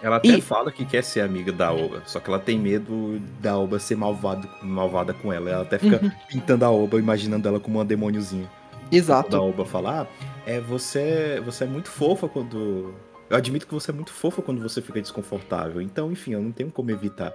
Ela 0.02 0.18
até 0.18 0.28
E- 0.30 0.42
fala 0.42 0.72
que 0.72 0.86
quer 0.86 1.04
ser 1.04 1.22
amiga 1.22 1.52
da 1.52 1.72
Oba, 1.74 2.04
só 2.06 2.20
que 2.20 2.30
ela 2.30 2.40
tem 2.40 2.58
medo 2.60 3.22
da 3.42 3.58
Oba 3.58 3.80
ser 3.80 3.96
malvado, 3.96 4.48
malvada 4.62 5.14
com 5.14 5.32
ela. 5.32 5.50
Ela 5.50 5.62
até 5.64 5.78
fica 5.78 6.00
Uhum. 6.04 6.12
pintando 6.28 6.66
a 6.66 6.70
Oba, 6.72 7.00
imaginando 7.00 7.48
ela 7.48 7.60
como 7.60 7.80
uma 7.80 7.86
demôniozinha. 7.86 8.50
Da 8.92 8.98
Exato. 8.98 9.38
Oba 9.42 9.66
falar, 9.66 10.04
ah, 10.04 10.30
é, 10.46 10.60
você, 10.60 11.42
você 11.46 11.64
é 11.64 11.68
muito 11.68 11.90
fofa 11.90 12.28
quando. 12.28 12.94
Eu 13.30 13.38
admito 13.38 13.68
que 13.68 13.74
você 13.74 13.92
é 13.92 13.94
muito 13.94 14.12
fofa 14.12 14.42
quando 14.42 14.62
você 14.62 14.82
fica 14.82 15.00
desconfortável. 15.02 15.82
Então, 15.82 16.12
enfim, 16.12 16.32
eu 16.32 16.42
não 16.42 16.52
tenho 16.52 16.72
como 16.72 16.90
evitar. 16.92 17.34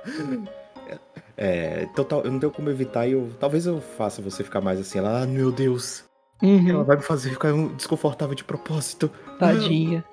É, 1.37 1.87
então 1.91 2.05
tal- 2.05 2.23
eu 2.25 2.31
não 2.33 2.39
tenho 2.39 2.53
como 2.53 2.71
evitar 2.71 3.07
e 3.07 3.13
eu. 3.13 3.31
Talvez 3.41 3.67
eu 3.67 3.81
faça 3.81 4.21
você 4.23 4.43
ficar 4.45 4.61
mais 4.61 4.79
assim. 4.81 4.99
Ela, 4.99 5.23
ah, 5.23 5.27
meu 5.27 5.51
Deus. 5.53 6.05
Uhum, 6.43 6.69
Ela 6.69 6.85
vai 6.85 6.97
me 6.97 7.03
fazer 7.03 7.31
ficar 7.31 7.53
desconfortável 7.77 8.35
de 8.35 8.45
propósito. 8.45 9.11
tadinha. 9.39 10.05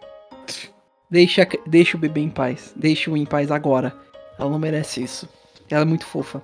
Deixa, 1.09 1.45
deixa 1.67 1.97
o 1.97 1.99
bebê 1.99 2.21
em 2.21 2.29
paz. 2.29 2.73
Deixa 2.75 3.11
o 3.11 3.17
em 3.17 3.25
paz 3.25 3.51
agora. 3.51 3.93
Ela 4.39 4.49
não 4.49 4.59
merece 4.59 5.03
isso. 5.03 5.27
Ela 5.69 5.81
é 5.81 5.85
muito 5.85 6.05
fofa. 6.05 6.41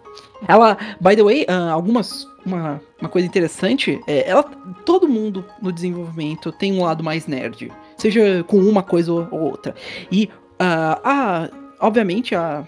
Ela, 0.48 0.78
by 1.02 1.16
the 1.16 1.24
way, 1.24 1.46
ah, 1.48 1.72
algumas. 1.72 2.26
Uma, 2.46 2.82
uma 3.00 3.10
coisa 3.10 3.28
interessante 3.28 4.00
é. 4.08 4.30
Ela, 4.30 4.44
todo 4.86 5.08
mundo 5.08 5.44
no 5.62 5.72
desenvolvimento 5.72 6.52
tem 6.52 6.74
um 6.74 6.84
lado 6.84 7.04
mais 7.04 7.28
nerd. 7.28 7.72
Seja 7.98 8.44
com 8.46 8.58
uma 8.58 8.82
coisa 8.84 9.12
ou 9.12 9.28
ou 9.32 9.40
outra. 9.42 9.76
E 10.12 10.30
ah, 10.60 11.00
a. 11.04 11.50
Obviamente, 11.86 12.36
a. 12.36 12.66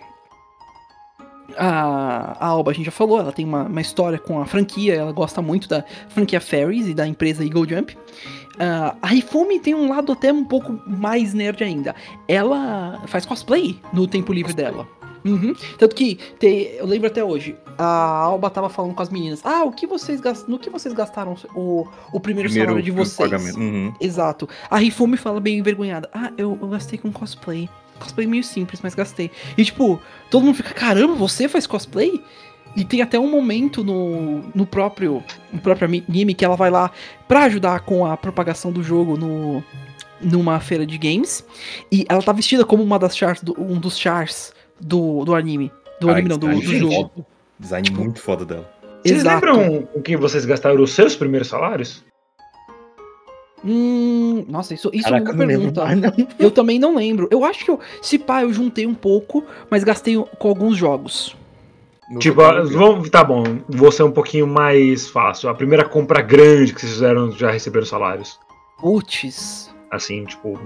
A, 1.58 2.38
a 2.40 2.46
Alba, 2.48 2.72
a 2.72 2.74
gente 2.74 2.86
já 2.86 2.92
falou, 2.92 3.20
ela 3.20 3.32
tem 3.32 3.46
uma, 3.46 3.64
uma 3.64 3.82
história 3.82 4.18
com 4.20 4.40
a 4.42 4.46
franquia, 4.46 4.96
ela 4.96 5.12
gosta 5.12 5.42
muito 5.42 5.68
da 5.68 5.84
franquia 6.10 6.40
Fairies 6.42 6.88
e 6.88 6.94
da 6.94 7.08
empresa 7.08 7.44
Eagle 7.44 7.68
Jump. 7.68 7.98
Ah, 8.60 8.96
a 9.02 9.14
Hifumi 9.14 9.60
tem 9.60 9.74
um 9.74 9.90
lado 9.90 10.12
até 10.12 10.32
um 10.34 10.44
pouco 10.44 10.80
mais 10.86 11.34
nerd 11.34 11.64
ainda. 11.64 11.96
Ela 12.28 13.02
faz 13.08 13.26
cosplay 13.26 13.80
no 13.94 14.06
tempo 14.08 14.34
livre 14.34 14.54
dela. 14.54 14.88
Uhum. 15.26 15.54
Tanto 15.78 15.96
que 15.96 16.16
tem- 16.40 16.76
eu 16.78 16.86
lembro 16.86 17.08
até 17.08 17.22
hoje, 17.24 17.54
a 17.78 17.84
Alba 17.86 18.50
tava 18.50 18.70
falando 18.70 18.94
com 18.96 19.02
as 19.02 19.10
meninas. 19.10 19.42
Ah, 19.44 19.64
o 19.66 19.72
que 19.72 19.86
vocês 19.86 20.22
gas- 20.22 20.46
no 20.48 20.58
que 20.58 20.70
vocês 20.70 20.94
gastaram 20.94 21.36
o, 21.54 21.86
o 22.14 22.20
primeiro, 22.22 22.50
salário 22.68 22.84
de 22.84 22.92
vocês? 22.92 23.30
Uhum. 23.58 23.94
Exato. 24.00 24.48
A 24.70 24.78
Rifumi 24.78 25.18
fala 25.18 25.42
bem 25.42 25.58
envergonhada. 25.58 26.10
Ah, 26.14 26.32
eu, 26.38 26.58
eu 26.62 26.68
gastei 26.70 26.98
com 26.98 27.12
cosplay. 27.12 27.70
Cosplay 28.00 28.26
meio 28.28 28.44
simples, 28.44 28.80
mas 28.82 28.96
gastei. 28.96 29.30
E 29.58 29.64
tipo, 29.66 30.02
todo 30.32 30.44
mundo 30.46 30.56
fica, 30.56 30.74
caramba, 30.74 31.14
você 31.16 31.48
faz 31.48 31.68
cosplay? 31.68 32.22
E 32.76 32.86
tem 32.86 33.02
até 33.02 33.20
um 33.20 33.30
momento 33.30 33.84
no, 33.84 34.44
no 34.54 34.66
próprio 34.66 35.24
no 35.52 35.60
próprio 35.60 35.88
anime 36.08 36.34
que 36.36 36.46
ela 36.46 36.56
vai 36.56 36.70
lá 36.70 36.92
pra 37.28 37.44
ajudar 37.44 37.80
com 37.82 38.06
a 38.06 38.16
propagação 38.16 38.72
do 38.72 38.84
jogo 38.84 39.18
no 39.18 39.64
numa 40.22 40.60
feira 40.60 40.86
de 40.86 40.98
games. 40.98 41.44
E 41.92 42.06
ela 42.10 42.22
tá 42.22 42.32
vestida 42.32 42.64
como 42.66 42.84
uma 42.84 43.00
das 43.00 43.16
chars, 43.18 43.42
do- 43.42 43.56
um 43.60 43.80
dos 43.80 43.98
chars 43.98 44.54
do, 44.80 45.24
do 45.26 45.34
anime. 45.34 45.72
Do 46.00 46.10
Ah, 46.10 46.14
anime 46.14 46.30
não, 46.30 46.38
do, 46.38 46.48
design 46.50 46.66
do 46.80 46.92
jogo. 46.92 47.12
foda. 47.16 47.28
Design 47.60 47.90
muito 47.92 48.20
foda 48.22 48.46
dela. 48.46 48.70
Vocês 49.04 49.20
Exato. 49.22 49.46
lembram 49.46 49.84
com 49.84 50.02
que 50.02 50.16
vocês 50.18 50.46
gastaram 50.46 50.82
os 50.84 50.92
seus 50.94 51.16
primeiros 51.16 51.48
salários? 51.48 52.04
Hum, 53.64 54.46
nossa, 54.48 54.74
isso, 54.74 54.90
isso 54.94 55.08
é 55.08 55.12
Caraca, 55.12 55.32
uma 55.32 55.34
eu 55.34 55.38
não 55.38 55.46
lembro 55.46 55.74
pergunta. 55.74 55.86
mais, 55.86 56.00
não. 56.18 56.28
Eu 56.40 56.52
também 56.52 56.80
não 56.80 56.96
lembro. 56.96 57.28
Eu 57.32 57.44
acho 57.44 57.66
que 57.66 57.72
eu, 57.72 57.80
se 58.02 58.18
pá, 58.18 58.44
eu 58.44 58.54
juntei 58.54 58.86
um 58.88 58.94
pouco, 58.94 59.44
mas 59.70 59.84
gastei 59.84 60.16
com 60.16 60.48
alguns 60.48 60.78
jogos. 60.78 61.36
Não 62.10 62.20
tipo, 62.20 62.42
ah, 62.42 62.64
vamos, 62.64 63.10
tá 63.10 63.24
bom, 63.24 63.44
vou 63.68 63.92
ser 63.92 64.04
um 64.04 64.12
pouquinho 64.12 64.48
mais 64.48 65.08
fácil. 65.10 65.48
A 65.50 65.54
primeira 65.54 65.84
compra 65.88 66.22
grande 66.22 66.74
que 66.74 66.80
vocês 66.82 66.94
fizeram 66.94 67.32
já 67.32 67.52
receberam 67.52 67.86
salários. 67.86 68.40
Putz. 68.80 69.74
Assim, 69.92 70.24
tipo. 70.26 70.60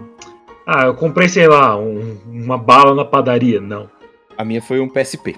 Ah, 0.66 0.86
eu 0.86 0.94
comprei, 0.94 1.28
sei 1.28 1.48
lá, 1.48 1.76
um- 1.78 2.18
uma 2.32 2.58
bala 2.58 2.96
na 2.96 3.04
padaria. 3.04 3.60
Não. 3.60 3.90
A 4.38 4.46
minha 4.46 4.62
foi 4.62 4.80
um 4.80 4.88
PSP. 4.88 5.36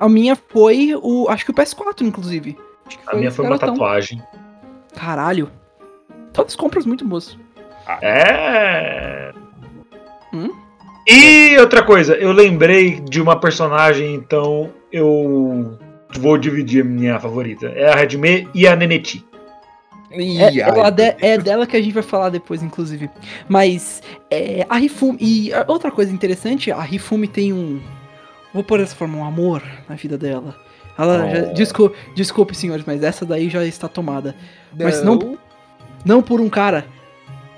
A 0.00 0.08
minha 0.08 0.34
foi 0.36 0.94
o. 0.94 1.26
Acho 1.28 1.44
que 1.44 1.50
o 1.50 1.54
PS4, 1.54 2.02
inclusive. 2.06 2.56
Acho 2.86 2.98
que 2.98 3.04
A 3.06 3.16
minha 3.16 3.30
foi 3.30 3.44
uma 3.44 3.58
tatuagem. 3.58 4.22
Caralho. 4.94 5.50
Todas 6.38 6.54
compras 6.56 6.86
muito 6.86 7.04
boas. 7.04 7.36
É. 8.00 9.32
Hum? 10.32 10.50
E 11.06 11.56
outra 11.58 11.82
coisa, 11.82 12.14
eu 12.14 12.32
lembrei 12.32 13.00
de 13.00 13.20
uma 13.20 13.38
personagem, 13.40 14.14
então 14.14 14.70
eu 14.92 15.78
vou 16.18 16.36
dividir 16.38 16.82
a 16.82 16.84
minha 16.84 17.18
favorita. 17.18 17.66
É 17.74 17.90
a 17.90 17.94
Redme 17.96 18.48
e 18.54 18.66
a 18.68 18.76
Neneti. 18.76 19.24
É, 20.10 20.90
de- 20.90 21.16
é 21.26 21.36
dela 21.38 21.66
que 21.66 21.76
a 21.76 21.82
gente 21.82 21.92
vai 21.92 22.02
falar 22.02 22.28
depois, 22.30 22.62
inclusive. 22.62 23.10
Mas 23.48 24.02
é, 24.30 24.64
a 24.68 24.76
Rifumi. 24.76 25.18
E 25.20 25.50
outra 25.66 25.90
coisa 25.90 26.12
interessante, 26.12 26.70
a 26.70 26.80
Rifumi 26.80 27.26
tem 27.28 27.52
um. 27.52 27.80
Vou 28.54 28.62
pôr 28.64 28.78
dessa 28.78 28.94
forma, 28.94 29.18
um 29.18 29.24
amor 29.24 29.62
na 29.88 29.96
vida 29.96 30.16
dela. 30.16 30.54
Ela 30.98 31.24
Oh. 31.26 31.30
já, 31.34 31.40
desculpe, 31.52 31.96
desculpe, 32.14 32.54
senhores, 32.56 32.84
mas 32.86 33.02
essa 33.02 33.24
daí 33.26 33.48
já 33.50 33.64
está 33.64 33.86
tomada. 33.88 34.34
Mas 34.78 35.02
não- 35.02 35.36
Não 36.04 36.22
por 36.22 36.40
um 36.40 36.48
cara, 36.48 36.86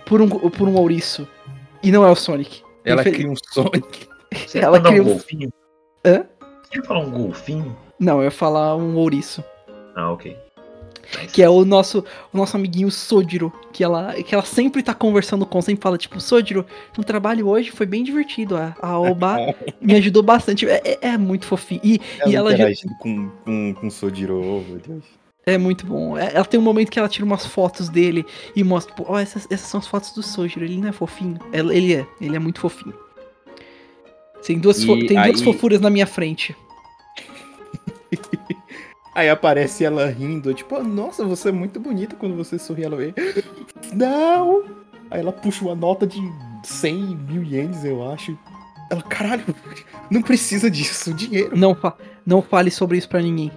por 0.06 0.20
um, 0.20 0.28
por 0.28 0.68
um 0.68 0.76
ouriço. 0.76 1.26
E 1.82 1.90
não 1.90 2.04
é 2.04 2.10
o 2.10 2.16
Sonic. 2.16 2.62
Ela 2.84 3.00
Infeliz- 3.02 3.18
cria 3.18 3.30
um 3.30 3.34
Sonic. 3.52 4.08
Você 4.46 4.58
Ela 4.58 4.80
cria 4.80 5.02
um 5.02 5.06
um- 5.06 5.08
golfinho? 5.08 5.52
Hã? 6.04 6.24
Você 6.62 6.78
ia 6.78 6.84
falar 6.84 7.00
um 7.00 7.10
golfinho? 7.10 7.76
Não, 7.98 8.18
eu 8.18 8.24
ia 8.24 8.30
falar 8.30 8.76
um 8.76 8.96
ouriço. 8.96 9.42
Ah, 9.96 10.12
ok. 10.12 10.36
Nice. 11.18 11.32
Que 11.34 11.42
é 11.42 11.48
o 11.50 11.64
nosso, 11.64 12.04
o 12.32 12.36
nosso 12.36 12.56
amiguinho 12.56 12.88
Sojiro. 12.90 13.52
Que 13.72 13.82
ela, 13.82 14.14
que 14.14 14.32
ela 14.32 14.44
sempre 14.44 14.80
tá 14.82 14.94
conversando 14.94 15.44
com, 15.44 15.60
sempre 15.60 15.82
fala, 15.82 15.98
tipo, 15.98 16.20
Sojiro, 16.20 16.64
no 16.96 17.02
trabalho 17.02 17.48
hoje 17.48 17.72
foi 17.72 17.84
bem 17.86 18.04
divertido. 18.04 18.56
A, 18.56 18.74
a 18.80 18.98
Oba 19.00 19.36
me 19.82 19.94
ajudou 19.96 20.22
bastante. 20.22 20.68
É, 20.68 20.80
é- 20.84 20.98
é 21.02 21.18
muito 21.18 21.46
fofinho. 21.46 21.80
E, 21.82 22.00
e 22.26 22.36
ela 22.36 22.56
já, 22.56 22.66
com, 23.00 23.28
com, 23.44 23.74
com 23.74 23.90
Sojiro, 23.90 24.36
oh, 24.40 24.60
meu 24.70 24.78
Deus. 24.78 25.04
É 25.46 25.56
muito 25.58 25.86
bom. 25.86 26.16
É- 26.18 26.34
Ela 26.34 26.44
tem 26.44 26.58
um 26.60 26.62
momento 26.62 26.90
que 26.90 26.98
ela 26.98 27.08
tira 27.08 27.24
umas 27.24 27.46
fotos 27.46 27.88
dele 27.88 28.24
e 28.54 28.62
mostra, 28.64 28.94
tipo, 28.94 29.10
ó, 29.10 29.18
essas, 29.18 29.46
essas 29.50 29.68
são 29.68 29.78
as 29.80 29.86
fotos 29.86 30.12
do 30.12 30.22
Sojiro. 30.22 30.64
Ele 30.64 30.76
não 30.78 30.88
é 30.88 30.92
fofinho. 30.92 31.38
Ela- 31.52 31.74
Ele 31.74 31.94
é, 31.94 32.06
ele 32.20 32.36
é 32.36 32.38
muito 32.38 32.60
fofinho. 32.60 32.94
Tem 34.46 34.58
duas, 34.58 34.82
fo- 34.82 34.96
tem 35.06 35.08
duas 35.22 35.38
aí- 35.40 35.44
fofuras 35.44 35.80
na 35.80 35.90
minha 35.90 36.06
frente. 36.06 36.56
Aí 39.14 39.28
aparece 39.28 39.84
ela 39.84 40.06
rindo, 40.06 40.54
tipo, 40.54 40.76
"Ah, 40.76 40.82
nossa, 40.84 41.24
você 41.24 41.48
é 41.48 41.52
muito 41.52 41.80
bonita 41.80 42.14
quando 42.16 42.36
você 42.36 42.58
sorri. 42.58 42.84
Ela 42.84 42.96
vem, 42.96 43.12
não! 43.92 44.64
Aí 45.10 45.20
ela 45.20 45.32
puxa 45.32 45.64
uma 45.64 45.74
nota 45.74 46.06
de 46.06 46.20
100 46.62 47.16
mil 47.28 47.42
ienes, 47.42 47.84
eu 47.84 48.08
acho. 48.08 48.38
Ela, 48.88 49.02
caralho, 49.02 49.44
não 50.10 50.22
precisa 50.22 50.70
disso, 50.70 51.12
dinheiro. 51.12 51.56
Não, 51.56 51.74
fa 51.74 51.96
não 52.24 52.40
fale 52.40 52.70
sobre 52.70 52.98
isso 52.98 53.08
pra 53.08 53.20
ninguém. 53.20 53.50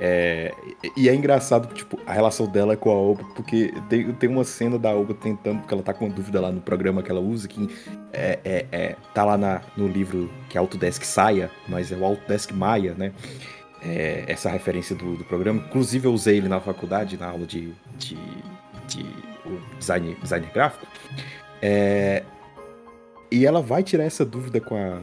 É, 0.00 0.54
e 0.96 1.08
é 1.08 1.14
engraçado, 1.14 1.74
tipo, 1.74 1.98
a 2.06 2.12
relação 2.12 2.46
dela 2.46 2.76
com 2.76 2.88
a 2.90 2.94
Oba, 2.94 3.24
porque 3.34 3.74
tem, 3.88 4.12
tem 4.12 4.30
uma 4.30 4.44
cena 4.44 4.78
da 4.78 4.94
Oba 4.94 5.12
tentando, 5.12 5.58
porque 5.58 5.74
ela 5.74 5.82
tá 5.82 5.92
com 5.92 6.06
uma 6.06 6.14
dúvida 6.14 6.40
lá 6.40 6.52
no 6.52 6.60
programa 6.60 7.02
que 7.02 7.10
ela 7.10 7.20
usa, 7.20 7.48
que 7.48 7.68
é, 8.12 8.38
é, 8.44 8.66
é- 8.70 8.96
tá 9.12 9.24
lá 9.24 9.36
na- 9.36 9.60
no 9.76 9.88
livro 9.88 10.30
que 10.48 10.56
é 10.56 10.60
Autodesk 10.60 11.02
Saia, 11.04 11.50
mas 11.68 11.90
é 11.90 11.96
o 11.96 12.04
Autodesk 12.04 12.52
Maia, 12.52 12.94
né? 12.96 13.12
É, 13.82 14.24
essa 14.28 14.48
referência 14.50 14.94
do, 14.94 15.16
do 15.16 15.24
programa. 15.24 15.62
Inclusive 15.68 16.06
eu 16.06 16.12
usei 16.12 16.36
ele 16.36 16.48
na 16.48 16.60
faculdade, 16.60 17.16
na 17.16 17.26
aula 17.28 17.46
de, 17.46 17.72
de, 17.96 18.16
de 18.86 19.04
design, 19.78 20.16
designer 20.22 20.50
gráfico. 20.52 20.86
É, 21.60 22.22
e 23.30 23.44
ela 23.46 23.60
vai 23.60 23.82
tirar 23.82 24.04
essa 24.04 24.24
dúvida 24.24 24.60
com 24.60 24.76
a, 24.76 25.00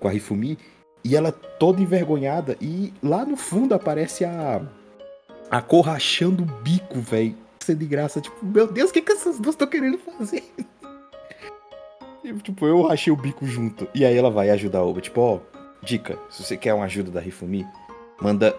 com 0.00 0.08
a 0.08 0.10
Rifumi, 0.10 0.58
e 1.08 1.16
ela 1.16 1.28
é 1.30 1.32
toda 1.32 1.80
envergonhada. 1.80 2.54
E 2.60 2.92
lá 3.02 3.24
no 3.24 3.36
fundo 3.36 3.74
aparece 3.74 4.26
a. 4.26 4.60
A 5.50 5.62
cor 5.62 5.86
rachando 5.86 6.42
o 6.42 6.46
bico, 6.62 7.00
velho. 7.00 7.34
Sendo 7.60 7.78
de 7.78 7.86
graça. 7.86 8.20
Tipo, 8.20 8.44
meu 8.44 8.66
Deus, 8.66 8.90
o 8.90 8.92
que, 8.92 9.00
que 9.00 9.12
essas 9.12 9.38
duas 9.38 9.54
estão 9.54 9.66
querendo 9.66 9.96
fazer? 9.96 10.44
E, 12.22 12.32
tipo, 12.34 12.66
eu 12.66 12.82
rachei 12.82 13.10
o 13.10 13.16
bico 13.16 13.46
junto. 13.46 13.88
E 13.94 14.04
aí 14.04 14.14
ela 14.14 14.30
vai 14.30 14.50
ajudar 14.50 14.80
a 14.80 14.84
Oba. 14.84 15.00
Tipo, 15.00 15.20
ó, 15.22 15.40
dica: 15.82 16.18
se 16.28 16.44
você 16.44 16.58
quer 16.58 16.74
uma 16.74 16.84
ajuda 16.84 17.10
da 17.10 17.20
Rifumi, 17.20 17.66
manda 18.20 18.54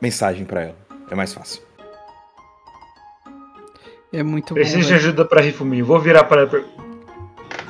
mensagem 0.00 0.44
pra 0.44 0.62
ela. 0.62 0.76
É 1.10 1.14
mais 1.16 1.34
fácil. 1.34 1.60
É 4.12 4.22
muito 4.22 4.50
bom. 4.50 4.54
Preciso 4.54 4.86
de 4.86 4.94
ajuda 4.94 5.24
pra 5.24 5.40
Rifumi. 5.40 5.82
Vou 5.82 5.98
virar 5.98 6.22
para. 6.24 6.48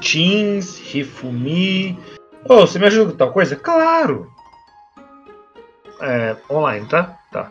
Teams, 0.02 0.78
Rifumi. 0.92 1.98
Ô, 2.48 2.60
você 2.66 2.78
me 2.78 2.86
ajuda 2.86 3.12
com 3.12 3.16
tal 3.18 3.32
coisa? 3.32 3.56
Claro! 3.56 4.30
É, 6.00 6.36
online, 6.50 6.86
tá? 6.86 7.18
Tá. 7.32 7.50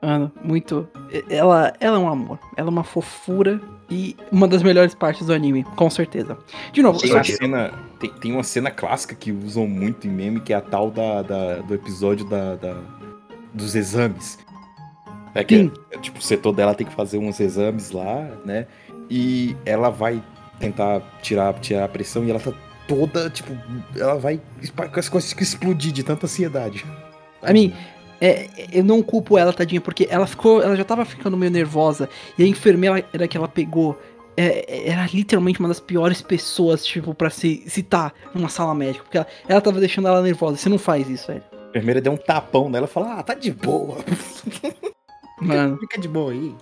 Mano, 0.00 0.30
muito. 0.42 0.88
Ela, 1.28 1.72
ela 1.80 1.96
é 1.96 1.98
um 1.98 2.08
amor. 2.08 2.38
Ela 2.56 2.68
é 2.68 2.70
uma 2.70 2.84
fofura 2.84 3.60
e 3.90 4.16
uma 4.30 4.46
das 4.46 4.62
melhores 4.62 4.94
partes 4.94 5.26
do 5.26 5.32
anime, 5.32 5.64
com 5.64 5.90
certeza. 5.90 6.38
De 6.72 6.82
novo, 6.82 7.00
Tem 7.00 7.12
uma, 7.12 7.24
cena, 7.24 7.72
tem, 7.98 8.10
tem 8.12 8.32
uma 8.32 8.42
cena 8.42 8.70
clássica 8.70 9.14
que 9.14 9.32
usam 9.32 9.66
muito 9.66 10.06
em 10.06 10.10
meme, 10.10 10.40
que 10.40 10.52
é 10.52 10.56
a 10.56 10.60
tal 10.60 10.90
da, 10.90 11.22
da- 11.22 11.56
do 11.58 11.74
episódio 11.74 12.24
da, 12.26 12.54
da- 12.56 12.80
dos 13.52 13.74
exames. 13.74 14.38
É 15.34 15.42
que, 15.44 15.70
é, 15.90 15.98
tipo, 15.98 16.18
o 16.18 16.22
setor 16.22 16.52
dela 16.52 16.74
tem 16.74 16.86
que 16.86 16.94
fazer 16.94 17.18
uns 17.18 17.40
exames 17.40 17.90
lá, 17.90 18.26
né? 18.44 18.66
E 19.10 19.54
ela 19.66 19.90
vai 19.90 20.22
tentar 20.58 21.00
tirar, 21.22 21.54
tirar 21.54 21.84
a 21.84 21.88
pressão 21.88 22.24
e 22.24 22.30
ela 22.30 22.40
tá 22.40 22.52
toda, 22.86 23.28
tipo, 23.30 23.56
ela 23.96 24.16
vai 24.16 24.40
com 24.74 25.00
as 25.00 25.08
coisas 25.08 25.32
que 25.32 25.42
explodir 25.42 25.92
de 25.92 26.02
tanta 26.02 26.26
ansiedade. 26.26 26.84
I 27.42 27.52
mean, 27.52 27.72
é, 28.20 28.48
eu 28.72 28.84
não 28.84 29.02
culpo 29.02 29.36
ela, 29.36 29.52
tadinha, 29.52 29.80
porque 29.80 30.06
ela 30.10 30.26
ficou. 30.26 30.62
Ela 30.62 30.76
já 30.76 30.84
tava 30.84 31.04
ficando 31.04 31.36
meio 31.36 31.50
nervosa. 31.50 32.08
E 32.38 32.44
a 32.44 32.46
enfermeira 32.46 33.02
que 33.28 33.36
ela 33.36 33.48
pegou 33.48 33.98
é, 34.36 34.88
era 34.90 35.06
literalmente 35.12 35.60
uma 35.60 35.68
das 35.68 35.80
piores 35.80 36.22
pessoas, 36.22 36.84
tipo, 36.84 37.14
pra 37.14 37.30
se 37.30 37.64
citar 37.66 38.14
numa 38.34 38.48
sala 38.48 38.74
médica. 38.74 39.04
Porque 39.04 39.18
ela, 39.18 39.26
ela 39.48 39.60
tava 39.60 39.80
deixando 39.80 40.08
ela 40.08 40.22
nervosa. 40.22 40.56
Você 40.56 40.68
não 40.68 40.78
faz 40.78 41.08
isso, 41.08 41.26
velho. 41.28 41.42
A 41.52 41.68
enfermeira 41.68 42.00
deu 42.00 42.12
um 42.12 42.16
tapão 42.16 42.68
nela 42.68 42.86
e 42.86 42.90
falou: 42.90 43.10
Ah, 43.10 43.22
tá 43.22 43.34
de 43.34 43.52
boa. 43.52 43.98
Mano. 45.40 45.76
Fica 45.80 46.00
de 46.00 46.08
boa 46.08 46.32
aí. 46.32 46.54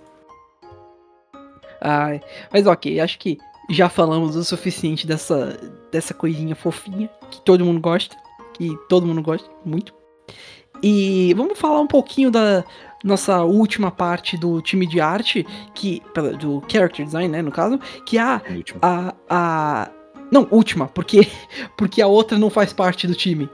Ai, 1.81 2.21
mas 2.51 2.67
ok, 2.67 2.99
acho 2.99 3.19
que 3.19 3.39
já 3.71 3.89
falamos 3.89 4.37
o 4.37 4.45
suficiente 4.45 5.07
dessa, 5.07 5.59
dessa 5.91 6.13
coisinha 6.15 6.55
fofinha 6.55 7.09
que 7.31 7.41
todo 7.43 7.65
mundo 7.65 7.81
gosta, 7.81 8.17
que 8.53 8.77
todo 8.89 9.07
mundo 9.07 9.23
gosta 9.23 9.49
muito. 9.65 9.95
E 10.83 11.33
vamos 11.35 11.59
falar 11.59 11.81
um 11.81 11.87
pouquinho 11.87 12.31
da 12.31 12.65
nossa 13.03 13.43
última 13.43 13.91
parte 13.91 14.37
do 14.37 14.61
time 14.61 14.87
de 14.87 15.01
arte, 15.01 15.47
que 15.75 16.03
do 16.39 16.63
character 16.69 17.05
design, 17.05 17.29
né, 17.29 17.43
no 17.43 17.51
caso, 17.53 17.79
que 18.07 18.19
é 18.19 18.23
a 18.23 18.43
a, 18.83 19.15
a 19.29 19.91
não, 20.31 20.47
última, 20.51 20.87
porque 20.89 21.27
porque 21.77 22.03
a 22.03 22.07
outra 22.07 22.39
não 22.39 22.51
faz 22.51 22.73
parte 22.73 23.07
do 23.07 23.15
time. 23.15 23.49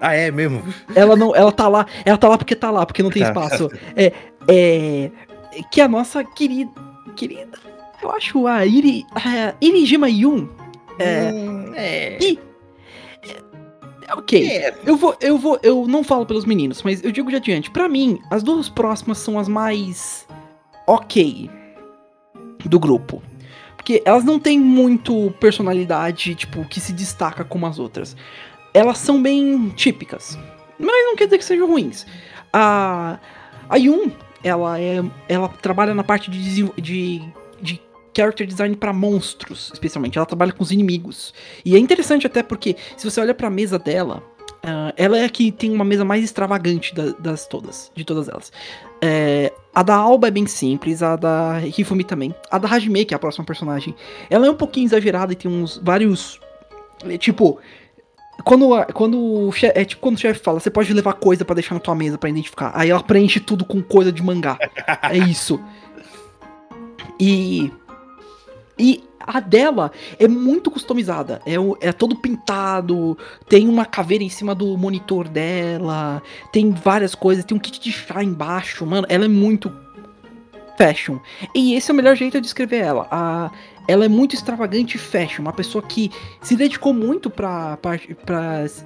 Ah, 0.00 0.14
é 0.14 0.30
mesmo? 0.30 0.62
Ela 0.94 1.16
não, 1.16 1.34
ela 1.34 1.50
tá 1.50 1.66
lá, 1.66 1.84
ela 2.04 2.16
tá 2.16 2.28
lá 2.28 2.38
porque 2.38 2.54
tá 2.54 2.70
lá, 2.70 2.86
porque 2.86 3.02
não 3.02 3.10
tem 3.10 3.22
Tá. 3.22 3.28
espaço. 3.28 3.68
É, 3.96 4.12
é 4.46 5.10
que 5.72 5.80
a 5.80 5.88
nossa 5.88 6.22
querida, 6.22 6.70
querida 7.16 7.58
Eu 8.02 8.10
acho 8.10 8.46
a 8.46 8.64
Iri, 8.64 9.04
a 9.14 9.54
Irijima 9.60 10.08
Yun 10.08 10.48
é, 10.98 11.32
Hum, 11.32 11.72
é. 11.74 12.18
e 12.20 12.38
é 14.06 14.14
ok. 14.14 14.48
É. 14.48 14.74
Eu 14.86 14.96
vou, 14.96 15.16
eu 15.20 15.36
vou, 15.36 15.58
eu 15.62 15.86
não 15.86 16.02
falo 16.02 16.24
pelos 16.24 16.44
meninos, 16.44 16.82
mas 16.82 17.04
eu 17.04 17.12
digo 17.12 17.28
de 17.28 17.36
adiante. 17.36 17.70
Pra 17.70 17.88
mim, 17.88 18.18
as 18.30 18.42
duas 18.42 18.68
próximas 18.68 19.18
são 19.18 19.38
as 19.38 19.48
mais 19.48 20.26
ok 20.86 21.50
do 22.64 22.78
grupo. 22.78 23.22
Porque 23.76 24.02
elas 24.04 24.24
não 24.24 24.38
têm 24.38 24.58
muito 24.58 25.32
personalidade, 25.38 26.34
tipo, 26.34 26.64
que 26.64 26.80
se 26.80 26.92
destaca 26.92 27.44
como 27.44 27.66
as 27.66 27.78
outras. 27.78 28.16
Elas 28.74 28.98
são 28.98 29.22
bem 29.22 29.68
típicas. 29.70 30.38
Mas 30.78 31.04
não 31.04 31.16
quer 31.16 31.24
dizer 31.24 31.38
que 31.38 31.44
sejam 31.44 31.66
ruins. 31.68 32.06
A, 32.52 33.18
a 33.68 33.76
Yun, 33.76 34.10
ela 34.42 34.80
é. 34.80 35.02
Ela 35.28 35.48
trabalha 35.48 35.94
na 35.94 36.04
parte 36.04 36.30
de, 36.30 36.62
de 36.80 37.22
character 38.18 38.46
design 38.46 38.74
pra 38.74 38.92
monstros, 38.92 39.70
especialmente. 39.72 40.18
Ela 40.18 40.26
trabalha 40.26 40.52
com 40.52 40.62
os 40.62 40.72
inimigos. 40.72 41.32
E 41.64 41.76
é 41.76 41.78
interessante 41.78 42.26
até 42.26 42.42
porque, 42.42 42.74
se 42.96 43.08
você 43.08 43.20
olha 43.20 43.32
pra 43.34 43.48
mesa 43.48 43.78
dela, 43.78 44.22
ah, 44.64 44.92
ela 44.96 45.16
é 45.18 45.24
a 45.24 45.28
que 45.28 45.52
tem 45.52 45.70
uma 45.70 45.84
mesa 45.84 46.04
mais 46.04 46.24
extravagante 46.24 46.94
da- 46.94 47.12
das 47.18 47.46
todas, 47.46 47.92
de 47.94 48.04
todas 48.04 48.28
elas. 48.28 48.50
É, 49.00 49.52
a 49.72 49.82
da 49.84 49.94
Alba 49.94 50.26
é 50.26 50.30
bem 50.32 50.46
simples, 50.46 51.02
a 51.02 51.14
da 51.14 51.60
Hifumi 51.64 52.02
também. 52.02 52.34
A 52.50 52.58
da 52.58 52.68
Hajime, 52.68 53.04
que 53.04 53.14
é 53.14 53.16
a 53.16 53.18
próxima 53.20 53.44
personagem, 53.44 53.94
ela 54.28 54.46
é 54.46 54.50
um 54.50 54.56
pouquinho 54.56 54.86
exagerada 54.86 55.32
e 55.32 55.36
tem 55.36 55.50
uns 55.50 55.78
vários. 55.82 56.40
é, 57.04 57.16
Tipo. 57.16 57.58
Quando, 58.44 58.72
a- 58.72 58.84
quando 58.86 59.18
o 59.20 59.50
chefe, 59.50 59.76
é 59.80 59.84
tipo 59.84 60.00
quando 60.00 60.14
o 60.14 60.18
chefe 60.20 60.38
fala, 60.38 60.60
você 60.60 60.70
pode 60.70 60.92
levar 60.92 61.14
coisa 61.14 61.44
pra 61.44 61.54
deixar 61.56 61.74
na 61.74 61.80
tua 61.80 61.92
mesa 61.96 62.16
pra 62.16 62.30
identificar. 62.30 62.70
Aí 62.72 62.88
ela 62.88 63.02
preenche 63.02 63.40
tudo 63.40 63.64
com 63.64 63.82
coisa 63.82 64.12
de 64.12 64.22
mangá. 64.22 64.56
é 65.02 65.18
isso. 65.18 65.60
E 67.18 67.72
e 68.78 69.04
a 69.20 69.40
dela 69.40 69.92
é 70.18 70.26
muito 70.26 70.70
customizada. 70.70 71.42
É, 71.44 71.88
é 71.88 71.92
todo 71.92 72.16
pintado. 72.16 73.18
Tem 73.48 73.68
uma 73.68 73.84
caveira 73.84 74.24
em 74.24 74.28
cima 74.28 74.54
do 74.54 74.76
monitor 74.78 75.28
dela. 75.28 76.22
Tem 76.52 76.70
várias 76.70 77.14
coisas. 77.14 77.44
Tem 77.44 77.56
um 77.56 77.60
kit 77.60 77.78
de 77.80 77.92
chá 77.92 78.22
embaixo. 78.22 78.86
Mano, 78.86 79.06
ela 79.10 79.26
é 79.26 79.28
muito 79.28 79.70
fashion. 80.78 81.18
E 81.54 81.74
esse 81.74 81.90
é 81.90 81.92
o 81.92 81.96
melhor 81.96 82.16
jeito 82.16 82.34
de 82.34 82.40
descrever 82.40 82.78
ela. 82.78 83.06
A, 83.10 83.50
ela 83.88 84.04
é 84.04 84.08
muito 84.08 84.34
extravagante 84.34 84.96
e 84.96 84.98
fashion. 84.98 85.40
Uma 85.42 85.52
pessoa 85.52 85.82
que 85.82 86.10
se 86.42 86.54
dedicou 86.54 86.92
muito 86.92 87.30
pra 87.30 87.78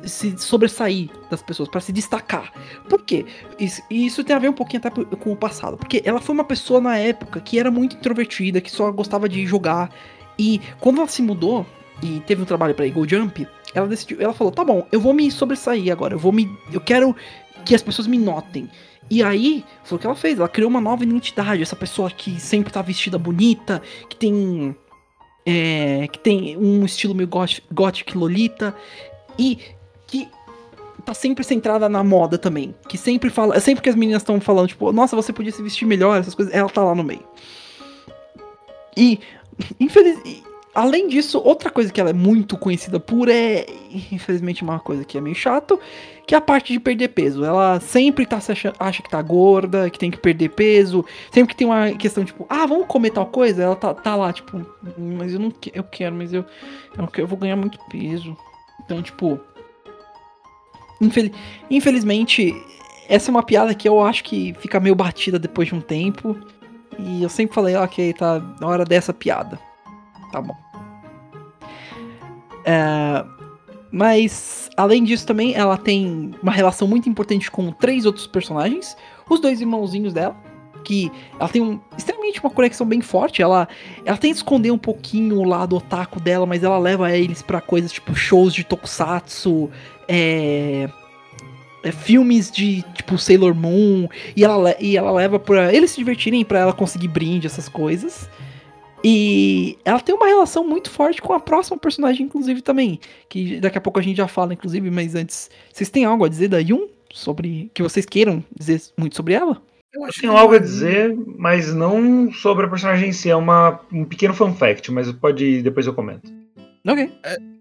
se 0.04 0.38
sobressair 0.38 1.10
das 1.28 1.42
pessoas, 1.42 1.68
pra 1.68 1.80
se 1.80 1.92
destacar. 1.92 2.52
Por 2.88 3.02
quê? 3.02 3.26
Isso, 3.58 3.82
isso 3.90 4.22
tem 4.22 4.36
a 4.36 4.38
ver 4.38 4.48
um 4.48 4.52
pouquinho 4.52 4.80
até 4.82 4.90
com 5.16 5.32
o 5.32 5.36
passado. 5.36 5.76
Porque 5.76 6.00
ela 6.04 6.20
foi 6.20 6.32
uma 6.32 6.44
pessoa 6.44 6.80
na 6.80 6.96
época 6.96 7.40
que 7.40 7.58
era 7.58 7.68
muito 7.68 7.96
introvertida, 7.96 8.60
que 8.60 8.70
só 8.70 8.92
gostava 8.92 9.28
de 9.28 9.44
jogar. 9.44 9.90
E 10.38 10.60
quando 10.78 10.98
ela 10.98 11.08
se 11.08 11.20
mudou 11.20 11.66
e 12.00 12.20
teve 12.20 12.40
um 12.40 12.46
trabalho 12.46 12.74
pra 12.74 12.86
Eagle 12.86 13.08
Jump, 13.08 13.46
ela 13.74 13.88
decidiu, 13.88 14.18
ela 14.20 14.32
falou: 14.32 14.52
"Tá 14.52 14.64
bom, 14.64 14.86
eu 14.92 15.00
vou 15.00 15.12
me 15.12 15.28
sobressair 15.32 15.90
agora. 15.92 16.14
Eu 16.14 16.18
vou 16.18 16.30
me 16.30 16.48
eu 16.72 16.80
quero 16.80 17.14
que 17.64 17.74
as 17.74 17.82
pessoas 17.82 18.06
me 18.06 18.18
notem". 18.18 18.70
E 19.10 19.20
aí, 19.20 19.64
foi 19.82 19.96
o 19.96 19.98
que 19.98 20.06
ela 20.06 20.14
fez. 20.14 20.38
Ela 20.38 20.48
criou 20.48 20.70
uma 20.70 20.80
nova 20.80 21.02
identidade. 21.02 21.60
Essa 21.60 21.76
pessoa 21.76 22.08
que 22.08 22.40
sempre 22.40 22.72
tá 22.72 22.80
vestida 22.80 23.18
bonita, 23.18 23.82
que 24.08 24.16
tem 24.16 24.74
é, 25.44 26.08
que 26.08 26.18
tem 26.18 26.56
um 26.56 26.84
estilo 26.84 27.14
meio 27.14 27.28
gothic, 27.28 28.16
lolita 28.16 28.74
e 29.38 29.58
que 30.06 30.28
tá 31.04 31.14
sempre 31.14 31.44
centrada 31.44 31.88
na 31.88 32.04
moda 32.04 32.38
também. 32.38 32.74
Que 32.88 32.96
sempre 32.96 33.30
fala. 33.30 33.58
Sempre 33.60 33.82
que 33.82 33.88
as 33.88 33.96
meninas 33.96 34.22
estão 34.22 34.40
falando, 34.40 34.68
tipo, 34.68 34.92
nossa, 34.92 35.16
você 35.16 35.32
podia 35.32 35.52
se 35.52 35.62
vestir 35.62 35.86
melhor, 35.86 36.18
essas 36.18 36.34
coisas, 36.34 36.54
ela 36.54 36.68
tá 36.68 36.82
lá 36.82 36.94
no 36.94 37.02
meio. 37.02 37.24
E, 38.96 39.18
infeliz... 39.80 40.18
além 40.74 41.08
disso, 41.08 41.38
outra 41.44 41.70
coisa 41.70 41.92
que 41.92 42.00
ela 42.00 42.10
é 42.10 42.14
muito 42.14 42.56
conhecida 42.56 42.98
por 43.00 43.28
é, 43.28 43.66
infelizmente, 44.10 44.62
uma 44.62 44.78
coisa 44.80 45.04
que 45.04 45.18
é 45.18 45.20
meio 45.20 45.34
chato, 45.36 45.78
que 46.26 46.34
é 46.34 46.38
a 46.38 46.40
parte 46.40 46.72
de 46.72 46.80
perder 46.80 47.08
peso. 47.08 47.44
Ela 47.44 47.78
sempre 47.80 48.24
tá 48.26 48.40
se 48.40 48.52
acha, 48.52 48.72
acha 48.78 49.02
que 49.02 49.10
tá 49.10 49.20
gorda, 49.20 49.90
que 49.90 49.98
tem 49.98 50.10
que 50.10 50.18
perder 50.18 50.50
peso. 50.50 51.04
Sempre 51.32 51.54
que 51.54 51.56
tem 51.58 51.66
uma 51.66 51.90
questão, 51.92 52.24
tipo, 52.24 52.46
ah, 52.48 52.64
vamos 52.66 52.86
comer 52.86 53.10
tal 53.10 53.26
coisa, 53.26 53.62
ela 53.62 53.76
tá, 53.76 53.92
tá 53.92 54.14
lá, 54.16 54.32
tipo, 54.32 54.56
"Hum, 54.56 55.16
mas 55.18 55.32
eu 55.34 55.40
não 55.40 55.50
que- 55.50 55.72
eu 55.74 55.84
quero, 55.84 56.14
mas 56.14 56.32
eu, 56.32 56.44
eu, 56.96 57.08
eu 57.18 57.26
vou 57.26 57.38
ganhar 57.38 57.56
muito 57.56 57.78
peso. 57.90 58.36
Então, 58.84 59.02
tipo. 59.02 59.38
infeli- 61.00 61.32
infelizmente, 61.70 62.54
essa 63.08 63.30
é 63.30 63.32
uma 63.32 63.42
piada 63.42 63.74
que 63.74 63.88
eu 63.88 64.00
acho 64.00 64.24
que 64.24 64.54
fica 64.60 64.78
meio 64.80 64.94
batida 64.94 65.38
depois 65.38 65.68
de 65.68 65.74
um 65.74 65.80
tempo. 65.80 66.36
E 66.98 67.22
eu 67.22 67.28
sempre 67.28 67.54
falei, 67.54 67.74
ok, 67.74 68.12
tá 68.12 68.38
na 68.60 68.66
hora 68.66 68.84
dessa 68.84 69.12
piada. 69.12 69.58
Tá 70.32 70.40
bom. 70.40 70.56
É, 72.64 73.24
mas, 73.92 74.70
além 74.74 75.04
disso, 75.04 75.26
também 75.26 75.54
ela 75.54 75.76
tem 75.76 76.30
uma 76.42 76.50
relação 76.50 76.88
muito 76.88 77.08
importante 77.08 77.50
com 77.50 77.70
três 77.70 78.06
outros 78.06 78.26
personagens. 78.26 78.96
Os 79.28 79.38
dois 79.38 79.60
irmãozinhos 79.60 80.14
dela. 80.14 80.34
Que 80.82 81.12
ela 81.38 81.48
tem 81.48 81.62
um, 81.62 81.78
extremamente 81.96 82.40
uma 82.40 82.50
conexão 82.50 82.86
bem 82.86 83.02
forte. 83.02 83.42
Ela, 83.42 83.68
ela 84.04 84.16
tenta 84.16 84.36
esconder 84.36 84.72
um 84.72 84.78
pouquinho 84.78 85.38
o 85.38 85.44
lado 85.44 85.76
otaku 85.76 86.18
dela, 86.18 86.46
mas 86.46 86.64
ela 86.64 86.78
leva 86.78 87.12
eles 87.12 87.42
pra 87.42 87.60
coisas 87.60 87.92
tipo 87.92 88.16
shows 88.16 88.52
de 88.52 88.64
tokusatsu, 88.64 89.70
é, 90.08 90.88
é, 91.84 91.92
filmes 91.92 92.50
de 92.50 92.82
tipo 92.94 93.16
Sailor 93.16 93.54
Moon. 93.54 94.08
E 94.34 94.42
ela, 94.42 94.74
e 94.80 94.96
ela 94.96 95.12
leva 95.12 95.38
pra 95.38 95.72
eles 95.72 95.92
se 95.92 95.98
divertirem, 95.98 96.44
pra 96.44 96.58
ela 96.60 96.72
conseguir 96.72 97.08
brinde, 97.08 97.46
essas 97.46 97.68
coisas. 97.68 98.28
E 99.04 99.78
ela 99.84 100.00
tem 100.00 100.14
uma 100.14 100.26
relação 100.26 100.66
muito 100.66 100.90
forte 100.90 101.20
com 101.20 101.32
a 101.32 101.40
próxima 101.40 101.76
personagem, 101.76 102.26
inclusive, 102.26 102.62
também. 102.62 103.00
Que 103.28 103.60
daqui 103.60 103.78
a 103.78 103.80
pouco 103.80 103.98
a 103.98 104.02
gente 104.02 104.16
já 104.16 104.28
fala, 104.28 104.54
inclusive, 104.54 104.90
mas 104.90 105.14
antes. 105.14 105.50
Vocês 105.72 105.90
têm 105.90 106.04
algo 106.04 106.24
a 106.24 106.28
dizer 106.28 106.48
da 106.48 106.58
Yun? 106.58 106.88
Sobre. 107.12 107.70
Que 107.74 107.82
vocês 107.82 108.06
queiram 108.06 108.44
dizer 108.56 108.80
muito 108.96 109.16
sobre 109.16 109.34
ela? 109.34 109.60
Eu 109.92 110.04
acho 110.04 110.20
Tenho 110.20 110.32
que 110.32 110.38
algo 110.38 110.54
a 110.54 110.58
dizer, 110.58 111.14
mas 111.36 111.74
não 111.74 112.32
sobre 112.32 112.64
a 112.64 112.68
personagem 112.68 113.10
em 113.10 113.12
si. 113.12 113.28
É 113.28 113.36
uma, 113.36 113.80
um 113.92 114.04
pequeno 114.04 114.32
fun 114.32 114.54
fact, 114.54 114.90
mas 114.90 115.10
pode 115.12 115.62
depois 115.62 115.86
eu 115.86 115.94
comento. 115.94 116.32
Ok. 116.86 117.12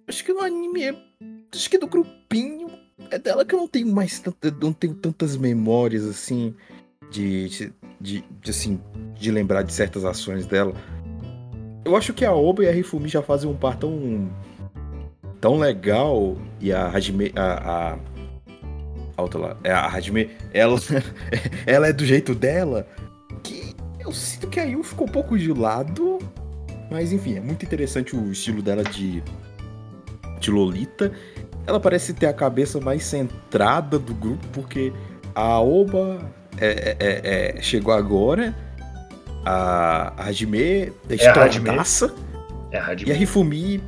Acho 0.08 0.24
que 0.24 0.34
no 0.34 0.42
anime 0.42 0.84
é. 0.84 0.96
Acho 1.54 1.70
que 1.70 1.78
do 1.78 1.88
grupinho 1.88 2.70
é 3.10 3.20
dela 3.20 3.44
que 3.44 3.54
eu 3.54 3.60
não 3.60 3.68
tenho 3.68 3.88
mais 3.88 4.20
tanta, 4.20 4.50
não 4.62 4.72
tenho 4.72 4.94
tantas 4.94 5.36
memórias 5.36 6.06
assim 6.06 6.56
de, 7.12 7.50
de, 7.50 7.74
de, 8.00 8.24
de, 8.42 8.50
assim 8.50 8.80
de 9.16 9.32
lembrar 9.32 9.64
de 9.64 9.74
certas 9.74 10.06
ações 10.06 10.46
dela. 10.46 10.74
Eu 11.84 11.96
acho 11.96 12.14
que 12.14 12.24
a 12.24 12.34
Oba 12.34 12.64
e 12.64 12.70
a 12.70 12.72
Rifumi 12.72 13.08
já 13.10 13.22
fazem 13.22 13.50
um 13.50 13.56
par 13.56 13.76
tão 13.76 14.30
tão 15.40 15.58
legal 15.58 16.38
e 16.60 16.72
a 16.72 16.88
Hajime 16.88 17.32
a, 17.36 17.94
a, 17.94 17.98
a 19.18 19.22
outra 19.24 19.40
lá, 19.40 19.58
é 19.64 19.72
a 19.72 19.88
Hajime, 19.88 20.30
ela 20.54 20.78
ela 21.66 21.88
é 21.88 21.94
do 21.94 22.06
jeito 22.06 22.36
dela 22.36 22.88
que 23.42 23.76
eu 24.00 24.12
sinto 24.12 24.48
que 24.48 24.60
a 24.60 24.64
Yu 24.64 24.84
ficou 24.84 25.08
um 25.08 25.12
pouco 25.12 25.38
de 25.40 25.52
lado, 25.52 26.20
mas 26.92 27.12
enfim, 27.12 27.38
é 27.38 27.40
muito 27.40 27.66
interessante 27.66 28.16
o 28.16 28.32
estilo 28.32 28.62
dela 28.62 28.84
de 28.84 29.24
de 30.40 30.50
Lolita. 30.52 31.12
Ela 31.68 31.80
parece 31.80 32.14
ter 32.14 32.26
a 32.26 32.34
cabeça 32.34 32.80
mais 32.80 33.04
centrada 33.04 33.98
do 34.00 34.14
grupo, 34.14 34.46
porque 34.52 34.92
a 35.36 35.60
Oba 35.62 36.20
é- 36.60 36.96
é- 37.00 37.56
é- 37.58 37.62
chegou 37.62 37.94
agora, 37.94 38.56
a, 39.46 40.14
a 40.18 40.24
Hajime 40.26 40.62
é 40.62 40.92
É 41.10 41.16
estouradaça, 41.16 42.14
É 42.72 42.78
a 42.78 42.86
Hajime. 42.86 43.10
e 43.10 43.14
a 43.14 43.16
Rifumi 43.18 43.84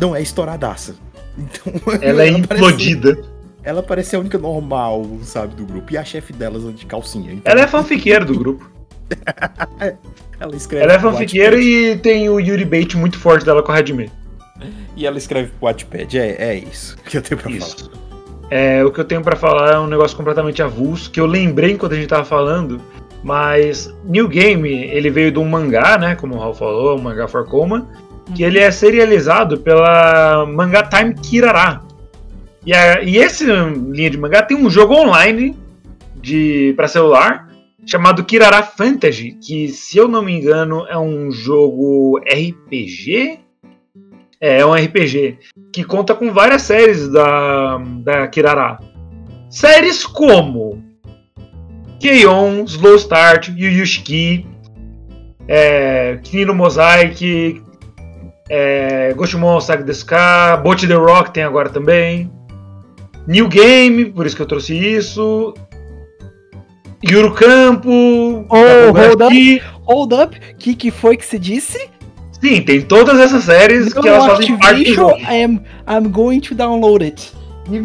não 0.00 0.14
é 0.14 0.22
estouradaça. 0.22 0.94
Então, 1.38 1.72
Ela 2.00 2.24
é 2.26 2.30
parece- 2.30 2.38
implodida. 2.38 3.18
ela 3.62 3.82
parece 3.82 4.16
a 4.16 4.18
única 4.20 4.38
normal, 4.38 5.04
sabe, 5.22 5.54
do 5.54 5.64
grupo. 5.66 5.92
E 5.92 5.98
a 5.98 6.04
chefe 6.04 6.32
delas 6.32 6.62
anda 6.64 6.72
de 6.72 6.86
calcinha. 6.86 7.32
Então, 7.32 7.50
Ela 7.52 7.62
é 7.62 7.66
fanfiqueira 7.66 8.24
do 8.24 8.38
grupo. 8.38 8.70
ela 10.40 10.56
escreve 10.56 10.84
Ela 10.84 10.94
é 10.94 10.98
fanfiqueira 10.98 11.56
e 11.60 11.96
tem 11.98 12.28
o 12.28 12.38
Yuri 12.40 12.64
Bait 12.64 12.94
muito 12.96 13.18
forte 13.18 13.44
dela 13.44 13.62
com 13.62 13.72
a 13.72 13.76
Hajime. 13.76 14.10
E 14.96 15.06
ela 15.06 15.18
escreve 15.18 15.50
pro 15.50 15.66
Wattpad. 15.68 16.18
É, 16.18 16.36
é 16.50 16.54
isso 16.56 16.96
que 17.04 17.16
eu 17.18 17.22
tenho 17.22 17.40
pra 17.40 17.50
falar. 17.50 17.58
Isso. 17.66 17.90
É, 18.50 18.82
o 18.84 18.90
que 18.92 19.00
eu 19.00 19.04
tenho 19.04 19.22
pra 19.22 19.36
falar 19.36 19.74
é 19.74 19.78
um 19.78 19.86
negócio 19.86 20.16
completamente 20.16 20.62
avulso, 20.62 21.10
que 21.10 21.20
eu 21.20 21.26
lembrei 21.26 21.72
enquanto 21.72 21.92
a 21.92 21.96
gente 21.96 22.06
tava 22.08 22.24
falando, 22.24 22.80
mas 23.26 23.92
New 24.04 24.28
Game, 24.28 24.70
ele 24.70 25.10
veio 25.10 25.32
de 25.32 25.38
um 25.40 25.44
mangá, 25.44 25.98
né, 25.98 26.14
como 26.14 26.36
o 26.36 26.38
Raul 26.38 26.54
falou, 26.54 26.96
um 26.96 27.02
mangá 27.02 27.26
for 27.26 27.44
Coma, 27.44 27.90
que 28.32 28.44
ele 28.44 28.60
é 28.60 28.70
serializado 28.70 29.58
pela 29.58 30.46
Manga 30.46 30.84
Time 30.84 31.12
Kirara. 31.12 31.82
E, 32.64 32.72
a, 32.72 33.02
e 33.02 33.16
esse 33.16 33.44
linha 33.44 34.10
de 34.10 34.16
mangá 34.16 34.42
tem 34.42 34.56
um 34.56 34.70
jogo 34.70 34.94
online 34.94 35.56
de 36.14 36.72
para 36.76 36.86
celular 36.86 37.48
chamado 37.84 38.22
Kirara 38.22 38.62
Fantasy, 38.62 39.32
que 39.32 39.70
se 39.70 39.98
eu 39.98 40.06
não 40.06 40.22
me 40.22 40.32
engano 40.32 40.86
é 40.88 40.96
um 40.96 41.32
jogo 41.32 42.20
RPG. 42.20 43.40
É, 44.40 44.60
é 44.60 44.66
um 44.66 44.72
RPG 44.72 45.38
que 45.72 45.82
conta 45.82 46.14
com 46.14 46.32
várias 46.32 46.62
séries 46.62 47.08
da, 47.08 47.78
da 48.04 48.28
Kirara. 48.28 48.78
Séries 49.50 50.06
como 50.06 50.85
Keion, 52.00 52.64
Slow 52.66 52.96
Start, 52.96 53.48
Yu 53.48 53.68
Yu 53.68 53.86
Shiki, 53.86 54.46
é, 55.48 56.18
Kino 56.22 56.54
Mosaic, 56.54 57.62
é, 58.48 59.12
Goshimon 59.14 59.60
Saga 59.60 59.90
Sky, 59.92 60.62
Bot 60.62 60.86
the 60.86 60.94
Rock 60.94 61.32
tem 61.32 61.42
agora 61.42 61.68
também. 61.68 62.30
New 63.26 63.48
Game, 63.48 64.06
por 64.06 64.26
isso 64.26 64.36
que 64.36 64.42
eu 64.42 64.46
trouxe 64.46 64.74
isso. 64.74 65.54
Yuru 67.04 67.32
Campo. 67.34 67.90
Oh, 68.48 68.92
hold 68.92 69.22
up. 69.22 69.62
Hold 69.84 70.12
up, 70.12 70.36
o 70.36 70.56
que, 70.56 70.74
que 70.74 70.90
foi 70.90 71.16
que 71.16 71.24
você 71.24 71.38
disse? 71.38 71.88
Sim, 72.40 72.62
tem 72.62 72.82
todas 72.82 73.18
essas 73.18 73.44
séries 73.44 73.92
que 73.92 74.06
elas 74.06 74.26
fazem 74.26 74.56
parte 74.58 74.84
do 74.84 74.94
jogo. 74.94 75.16
I'm, 75.20 75.60
I'm 75.88 76.08
going 76.10 76.40
to 76.40 76.54
download 76.54 77.04
it. 77.04 77.32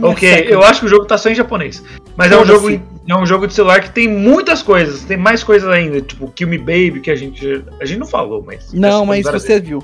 Ok, 0.03 0.47
eu 0.47 0.61
acho 0.63 0.81
que 0.81 0.85
o 0.85 0.89
jogo 0.89 1.05
tá 1.05 1.17
só 1.17 1.29
em 1.29 1.35
japonês. 1.35 1.83
Mas 2.15 2.31
é 2.31 2.37
um, 2.37 2.45
jogo, 2.45 2.69
é 3.07 3.15
um 3.15 3.25
jogo 3.25 3.47
de 3.47 3.53
celular 3.53 3.81
que 3.81 3.91
tem 3.91 4.07
muitas 4.07 4.61
coisas, 4.61 5.03
tem 5.03 5.17
mais 5.17 5.43
coisas 5.43 5.67
ainda, 5.69 6.01
tipo 6.01 6.31
Kill 6.31 6.47
Me 6.47 6.57
Baby, 6.57 6.99
que 7.01 7.09
a 7.09 7.15
gente. 7.15 7.63
A 7.79 7.85
gente 7.85 7.99
não 7.99 8.07
falou, 8.07 8.43
mas. 8.45 8.71
Não, 8.73 9.05
mas 9.05 9.23
você 9.23 9.59
viu. 9.59 9.83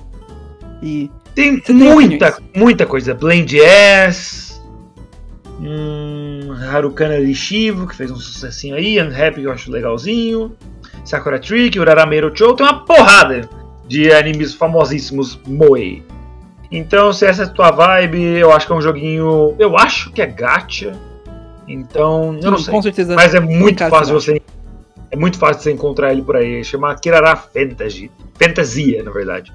E. 0.82 1.10
Tem 1.34 1.62
muita, 1.70 2.38
muita 2.56 2.86
coisa. 2.86 3.14
Blend 3.14 3.60
S. 3.60 4.60
Hum, 5.60 6.52
Harukana 6.72 7.18
Rishivo, 7.18 7.88
que 7.88 7.96
fez 7.96 8.10
um 8.10 8.16
sucessinho 8.16 8.76
aí. 8.76 9.00
Unhappy, 9.00 9.42
que 9.42 9.48
eu 9.48 9.52
acho 9.52 9.72
legalzinho. 9.72 10.56
Sakura 11.04 11.40
Trick, 11.40 11.80
Urara 11.80 12.06
Meiro 12.06 12.32
Chou. 12.36 12.56
Tem 12.56 12.66
uma 12.66 12.84
porrada 12.86 13.50
de 13.88 14.12
animes 14.12 14.54
famosíssimos 14.54 15.40
Moe. 15.48 16.04
Então, 16.72 17.14
se 17.14 17.26
essa 17.26 17.44
é 17.44 17.46
a 17.46 17.50
tua 17.50 17.72
vibe, 17.72 18.22
eu 18.22 18.52
acho 18.52 18.68
que 18.68 18.74
é 18.74 18.76
um 18.76 18.82
joguinho. 18.82 19.56
Eu 19.58 19.78
acho 19.78 20.12
que 20.12 20.22
é 20.22 20.26
gacha. 20.26 21.00
Então, 21.68 22.38
eu 22.42 22.52
não 22.52 22.58
sei. 22.58 22.74
Com 22.74 22.82
certeza. 22.82 23.16
Mas 23.16 23.34
é 23.36 23.40
muito 23.40 23.88
fácil 23.90 24.14
você 24.14 24.34
você. 24.34 24.42
É 25.12 25.16
muito 25.16 25.38
fácil 25.38 25.62
você 25.64 25.72
encontrar 25.72 26.12
ele 26.12 26.22
por 26.22 26.36
aí. 26.36 26.64
Chama 26.64 26.94
Kirara 26.96 27.36
Fantasy. 27.36 28.12
Fantasia, 28.40 29.04
na 29.04 29.12
verdade. 29.12 29.52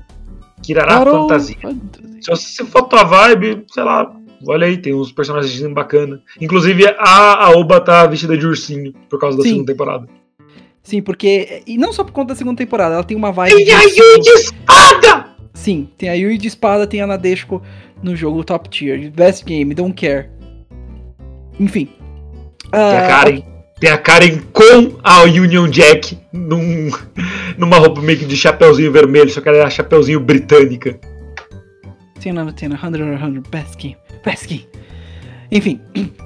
Kirara 0.62 0.92
Claro. 0.92 1.12
Fantasia. 1.12 1.56
Se 2.20 2.30
você 2.30 2.42
se 2.42 2.64
for 2.66 2.82
tua 2.84 3.04
vibe, 3.04 3.64
sei 3.72 3.82
lá, 3.82 4.14
olha 4.46 4.66
aí, 4.66 4.76
tem 4.76 4.94
uns 4.94 5.12
personagens 5.12 5.60
bacana. 5.72 6.20
Inclusive, 6.40 6.86
a, 6.98 7.46
a 7.46 7.50
Oba 7.50 7.80
tá 7.80 8.06
vestida 8.06 8.36
de 8.36 8.46
ursinho 8.46 8.92
por 9.10 9.18
causa 9.18 9.36
da 9.36 9.42
Sim. 9.42 9.50
segunda 9.50 9.72
temporada. 9.72 10.08
Sim, 10.82 11.02
porque. 11.02 11.62
E 11.66 11.76
não 11.78 11.92
só 11.92 12.02
por 12.04 12.12
conta 12.12 12.28
da 12.28 12.34
segunda 12.34 12.56
temporada, 12.58 12.94
ela 12.94 13.04
tem 13.04 13.16
uma 13.16 13.30
vibe. 13.32 13.54
Tem 13.54 13.64
de- 13.64 13.72
a 13.72 13.82
Yui 13.82 14.20
de 14.20 14.30
espada! 14.30 15.26
Sim, 15.54 15.88
tem 15.98 16.08
a 16.08 16.14
Yui 16.14 16.38
de 16.38 16.48
espada, 16.48 16.86
tem 16.86 17.00
a 17.02 17.06
Nadeshiko 17.06 17.62
no 18.02 18.16
jogo 18.16 18.42
Top 18.42 18.68
Tier. 18.68 19.10
Best 19.10 19.44
Game, 19.44 19.74
don't 19.74 19.94
care. 19.94 20.28
Enfim. 21.60 21.88
Tem 22.72 22.80
a 22.80 23.04
Ah, 23.04 23.08
Karen. 23.08 23.42
Tem 23.78 23.90
a 23.90 23.98
Karen 23.98 24.38
com 24.52 24.96
a 25.02 25.22
Union 25.22 25.68
Jack 25.68 26.16
num, 26.32 26.90
numa 27.58 27.78
roupa 27.78 28.00
meio 28.00 28.18
que 28.18 28.24
de 28.24 28.36
chapeuzinho 28.36 28.92
vermelho, 28.92 29.28
só 29.30 29.40
que 29.40 29.48
ela 29.48 29.58
é 29.58 29.62
a 29.62 29.70
chapeuzinho 29.70 30.20
britânica. 30.20 30.98
Nada, 32.32 32.52
tem 32.52 32.68
100, 32.70 32.78
100, 32.78 33.42
best 33.50 33.76
game, 33.76 33.96
best 34.24 34.46
game. 34.46 34.68
Enfim, 35.50 35.80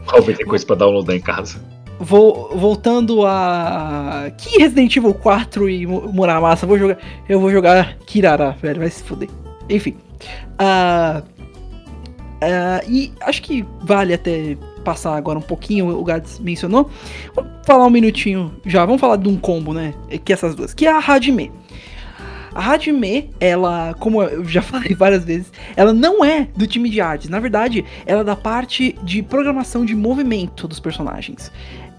Robert 0.07 0.37
tem 0.37 0.45
coisa 0.47 0.65
pra 0.67 0.77
downloadar 0.77 1.17
em 1.17 1.21
casa. 1.21 1.59
vou, 1.99 2.51
voltando 2.55 3.25
a. 3.27 4.31
Que 4.37 4.59
Resident 4.59 4.95
Evil 4.95 5.15
4 5.15 5.69
e 5.71 5.87
Mu- 5.87 6.13
Muramasa, 6.13 6.67
vou 6.67 6.79
jogar. 6.79 6.99
Eu 7.27 7.41
vou 7.41 7.51
jogar 7.51 7.97
Kirara, 8.07 8.55
velho, 8.63 8.81
vai 8.81 8.91
se 8.91 9.03
fuder. 9.03 9.31
Enfim. 9.71 9.97
ah, 10.59 11.23
ah, 12.41 12.83
e 12.87 13.13
acho 13.21 13.43
que 13.43 13.65
vale 13.83 14.13
até 14.13 14.57
passar 14.85 15.17
agora 15.17 15.39
um 15.39 15.43
pouquinho, 15.43 15.89
o 15.89 16.05
Gads 16.05 16.39
mencionou. 16.39 16.91
Vamos 17.35 17.53
falar 17.65 17.87
um 17.87 17.91
minutinho 17.91 18.55
já, 18.65 18.85
vamos 18.85 19.01
falar 19.01 19.17
de 19.17 19.29
um 19.29 19.37
combo, 19.37 19.73
né? 19.73 19.95
Que 20.25 20.33
essas 20.33 20.55
duas, 20.55 20.73
que 20.75 20.87
é 20.87 20.93
a 20.93 20.99
Hajime. 20.99 21.51
A 22.55 22.73
Hajime, 22.73 23.31
ela, 23.41 23.95
como 23.99 24.23
eu 24.23 24.45
já 24.45 24.63
falei 24.63 24.95
várias 24.95 25.25
vezes, 25.25 25.53
ela 25.77 25.93
não 25.93 26.25
é 26.25 26.49
do 26.57 26.67
time 26.67 26.89
de 26.89 27.01
artes. 27.01 27.29
Na 27.29 27.41
verdade, 27.41 27.85
ela 28.07 28.21
é 28.21 28.25
da 28.25 28.37
parte 28.37 28.97
de 29.03 29.23
programação 29.23 29.85
de 29.85 29.95
movimento 29.95 30.69
dos 30.69 30.81
personagens. 30.81 31.51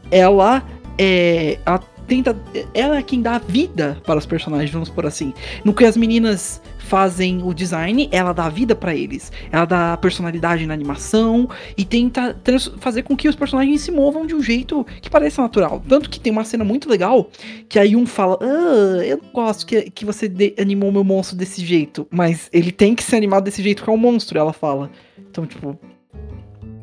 Ela 0.09 0.63
é. 0.97 1.59
Ela 1.65 1.81
tenta. 2.07 2.35
Ela 2.73 2.97
é 2.97 3.03
quem 3.03 3.21
dá 3.21 3.37
vida 3.37 3.97
para 4.05 4.17
os 4.17 4.25
personagens, 4.25 4.71
vamos 4.71 4.89
por 4.89 5.05
assim. 5.05 5.33
No 5.63 5.73
que 5.73 5.85
as 5.85 5.97
meninas 5.97 6.61
fazem 6.87 7.43
o 7.43 7.53
design, 7.53 8.07
ela 8.11 8.33
dá 8.33 8.47
vida 8.47 8.73
para 8.73 8.95
eles. 8.95 9.31
Ela 9.51 9.65
dá 9.65 9.97
personalidade 9.97 10.65
na 10.65 10.73
animação 10.73 11.49
e 11.77 11.83
tenta 11.83 12.35
fazer 12.79 13.03
com 13.03 13.15
que 13.15 13.27
os 13.27 13.35
personagens 13.35 13.81
se 13.81 13.91
movam 13.91 14.25
de 14.25 14.33
um 14.33 14.41
jeito 14.41 14.85
que 15.01 15.09
pareça 15.09 15.41
natural. 15.41 15.83
Tanto 15.87 16.09
que 16.09 16.19
tem 16.19 16.31
uma 16.31 16.45
cena 16.45 16.63
muito 16.63 16.89
legal 16.89 17.29
que 17.67 17.77
aí 17.77 17.95
um 17.95 18.05
fala: 18.05 18.39
Ah, 18.41 19.05
eu 19.05 19.17
não 19.21 19.31
gosto 19.31 19.65
que, 19.65 19.89
que 19.91 20.05
você 20.05 20.31
animou 20.59 20.91
meu 20.91 21.03
monstro 21.03 21.35
desse 21.35 21.63
jeito. 21.63 22.07
Mas 22.09 22.49
ele 22.53 22.71
tem 22.71 22.95
que 22.95 23.03
ser 23.03 23.17
animado 23.17 23.43
desse 23.43 23.61
jeito 23.61 23.83
que 23.83 23.89
é 23.89 23.93
um 23.93 23.97
monstro, 23.97 24.39
ela 24.39 24.53
fala. 24.53 24.89
Então, 25.29 25.45
tipo. 25.45 25.77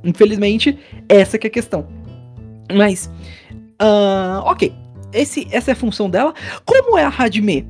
Infelizmente, 0.04 0.78
essa 1.08 1.38
que 1.38 1.46
é 1.46 1.48
a 1.48 1.52
questão. 1.52 1.88
Mas. 2.70 3.10
ah, 3.78 4.42
ok. 4.44 4.83
Esse, 5.14 5.46
essa 5.50 5.70
é 5.70 5.72
a 5.72 5.76
função 5.76 6.10
dela. 6.10 6.34
Como 6.66 6.98
é 6.98 7.04
a 7.04 7.08
Hadime? 7.16 7.66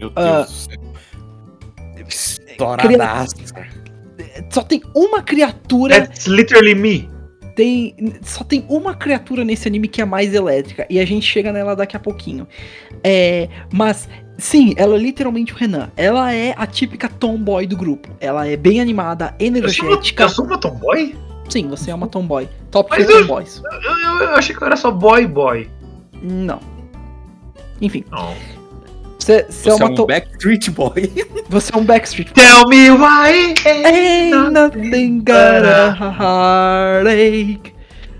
Meu 0.00 0.10
Ah, 0.16 0.38
Deus 0.44 0.68
do 0.68 0.72
céu. 0.72 0.80
Estouradaça. 2.08 3.34
Só 4.50 4.62
tem 4.62 4.82
uma 4.94 5.22
criatura. 5.22 6.00
That's 6.06 6.26
literally 6.26 6.74
me. 6.74 7.08
Tem, 7.54 7.94
só 8.22 8.44
tem 8.44 8.66
uma 8.68 8.94
criatura 8.94 9.42
nesse 9.42 9.66
anime 9.66 9.88
que 9.88 10.02
é 10.02 10.04
mais 10.04 10.34
elétrica. 10.34 10.86
E 10.90 11.00
a 11.00 11.06
gente 11.06 11.24
chega 11.26 11.50
nela 11.52 11.74
daqui 11.74 11.96
a 11.96 12.00
pouquinho. 12.00 12.46
É, 13.02 13.48
mas, 13.72 14.08
sim, 14.36 14.74
ela 14.76 14.94
é 14.94 14.98
literalmente 14.98 15.54
o 15.54 15.56
Renan. 15.56 15.90
Ela 15.96 16.34
é 16.34 16.54
a 16.56 16.66
típica 16.66 17.08
tomboy 17.08 17.66
do 17.66 17.74
grupo. 17.76 18.10
Ela 18.20 18.46
é 18.46 18.56
bem 18.58 18.78
animada, 18.80 19.34
Eu 19.40 19.48
sou, 19.70 19.86
uma, 19.86 19.92
energética. 19.94 20.22
eu 20.24 20.28
sou 20.28 20.44
uma 20.44 20.58
tomboy? 20.58 21.16
Sim, 21.48 21.68
você 21.68 21.90
é 21.90 21.94
uma 21.94 22.08
tomboy. 22.08 22.46
Top 22.70 22.90
Mas 22.90 23.06
3 23.06 23.20
eu- 23.20 23.26
tomboys. 23.26 23.62
Eu, 23.64 23.80
eu- 23.92 24.18
eu 24.28 24.34
achei 24.34 24.54
que 24.54 24.60
eu 24.62 24.66
era 24.66 24.76
só 24.76 24.90
boy 24.90 25.26
boy. 25.26 25.66
Não. 26.28 26.60
Enfim, 27.80 28.04
Não. 28.10 28.34
você, 29.18 29.44
você 29.48 29.52
Você 29.52 29.68
é 29.68 29.72
é 29.72 29.74
uma 29.76 29.86
um 29.90 29.94
to- 29.94 30.06
Backstreet 30.06 30.70
Boy. 30.70 31.12
você 31.48 31.74
é 31.74 31.76
um 31.78 31.84
Backstreet 31.84 32.32
Tell 32.32 32.66
me 32.68 32.90
why. 32.90 33.54
Ain't 33.66 34.52
nothing 34.52 35.18
got 35.20 35.64
a 35.64 35.94
heartache. 35.94 37.60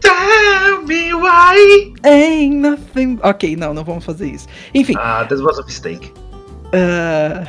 Tell 0.00 0.82
me 0.86 1.14
why. 1.14 1.92
Ain't 2.04 2.56
nothing. 2.56 3.18
Ok, 3.22 3.56
não, 3.56 3.72
não 3.74 3.82
vamos 3.82 4.04
fazer 4.04 4.28
isso. 4.28 4.46
Enfim, 4.74 4.94
Ah, 4.98 5.24
that 5.24 5.42
was 5.42 5.58
a 5.58 5.62
mistake. 5.64 6.12
ah, 6.74 7.44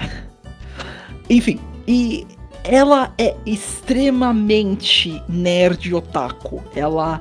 enfim, 1.29 1.59
e 1.87 2.25
ela 2.63 3.13
é 3.17 3.35
extremamente 3.45 5.21
nerd 5.27 5.93
otaku. 5.93 6.63
Ela 6.75 7.19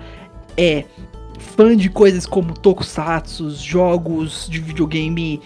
é 0.56 0.84
fã 1.56 1.76
de 1.76 1.88
coisas 1.88 2.26
como 2.26 2.52
tokusatsu, 2.52 3.50
jogos 3.50 4.46
de 4.48 4.60
videogame 4.60 5.40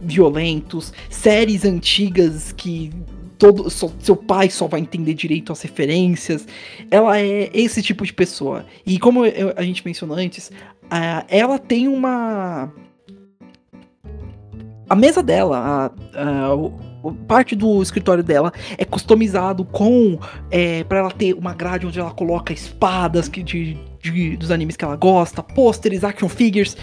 violentos, 0.00 0.92
séries 1.10 1.64
antigas 1.64 2.52
que 2.52 2.90
todo 3.38 3.68
só- 3.70 3.90
seu 4.00 4.16
pai 4.16 4.48
só 4.50 4.66
vai 4.66 4.80
entender 4.80 5.14
direito 5.14 5.52
as 5.52 5.60
referências. 5.62 6.46
Ela 6.90 7.18
é 7.20 7.50
esse 7.52 7.82
tipo 7.82 8.04
de 8.04 8.12
pessoa. 8.12 8.64
E 8.86 8.98
como 8.98 9.24
eu- 9.26 9.52
a 9.56 9.62
gente 9.62 9.84
mencionou 9.84 10.16
antes, 10.16 10.50
ela 11.28 11.58
tem 11.58 11.86
uma 11.88 12.72
a 14.88 14.96
mesa 14.96 15.22
dela, 15.22 15.92
a, 16.14 16.20
a- 16.20 17.10
parte 17.28 17.54
do 17.54 17.80
escritório 17.82 18.22
dela 18.24 18.52
é 18.76 18.84
customizado 18.84 19.64
com 19.64 20.18
é, 20.50 20.82
para 20.84 20.98
ela 20.98 21.10
ter 21.10 21.32
uma 21.34 21.54
grade 21.54 21.86
onde 21.86 21.98
ela 22.00 22.10
coloca 22.10 22.52
espadas 22.52 23.28
que 23.28 23.42
de, 23.42 23.78
de- 24.00 24.36
dos 24.36 24.50
animes 24.50 24.76
que 24.76 24.84
ela 24.84 24.96
gosta, 24.96 25.42
pôsteres, 25.42 26.02
action 26.04 26.28
figures, 26.28 26.76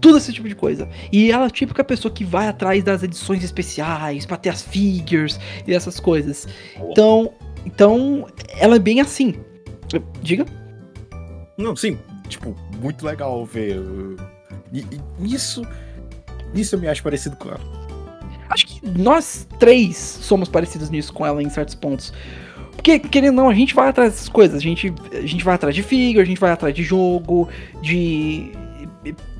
tudo 0.00 0.18
esse 0.18 0.32
tipo 0.32 0.48
de 0.48 0.54
coisa. 0.54 0.88
E 1.12 1.30
ela 1.30 1.44
é 1.44 1.46
a 1.46 1.50
típica 1.50 1.84
pessoa 1.84 2.12
que 2.12 2.24
vai 2.24 2.48
atrás 2.48 2.82
das 2.82 3.02
edições 3.02 3.44
especiais 3.44 4.24
para 4.26 4.36
ter 4.36 4.48
as 4.50 4.62
figures 4.62 5.38
e 5.66 5.74
essas 5.74 6.00
coisas. 6.00 6.48
Então, 6.90 7.32
então 7.66 8.26
ela 8.58 8.76
é 8.76 8.78
bem 8.78 9.00
assim. 9.00 9.34
Diga. 10.22 10.46
Não, 11.58 11.76
sim, 11.76 11.98
tipo, 12.28 12.56
muito 12.80 13.04
legal 13.04 13.44
ver. 13.44 13.78
uh, 13.78 14.16
E, 14.72 14.80
e 14.80 15.00
nisso. 15.22 15.62
Nisso 16.54 16.74
eu 16.74 16.78
me 16.80 16.88
acho 16.88 17.02
parecido 17.02 17.36
com 17.36 17.50
ela. 17.50 17.60
Acho 18.48 18.66
que 18.66 18.86
nós 18.98 19.46
três 19.58 19.96
somos 19.96 20.48
parecidos 20.48 20.90
nisso 20.90 21.12
com 21.12 21.24
ela 21.26 21.42
em 21.42 21.48
certos 21.48 21.74
pontos. 21.74 22.12
Porque, 22.76 22.98
querendo 22.98 23.38
ou 23.38 23.44
não, 23.44 23.50
a 23.50 23.54
gente 23.54 23.74
vai 23.74 23.88
atrás 23.88 24.12
dessas 24.12 24.28
coisas. 24.28 24.56
A 24.56 24.60
gente, 24.60 24.92
a 25.12 25.26
gente 25.26 25.44
vai 25.44 25.54
atrás 25.54 25.74
de 25.74 25.82
figure, 25.82 26.22
a 26.22 26.26
gente 26.26 26.40
vai 26.40 26.50
atrás 26.50 26.74
de 26.74 26.82
jogo, 26.82 27.48
de. 27.80 28.50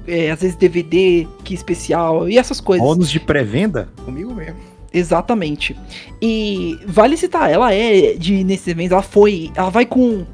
é, 0.06 0.30
às 0.30 0.40
vezes 0.40 0.56
DVD, 0.56 1.26
que 1.44 1.54
especial, 1.54 2.28
e 2.28 2.38
essas 2.38 2.60
coisas. 2.60 2.86
Bônus 2.86 3.10
de 3.10 3.18
pré-venda? 3.18 3.88
Comigo 4.04 4.34
mesmo. 4.34 4.56
Exatamente. 4.92 5.76
E 6.20 6.78
vale 6.86 7.16
citar, 7.16 7.50
ela 7.50 7.72
é 7.72 8.14
de 8.14 8.44
nesses 8.44 8.68
eventos, 8.68 8.92
ela 8.92 9.02
foi. 9.02 9.50
Ela 9.54 9.70
vai 9.70 9.86
com. 9.86 10.24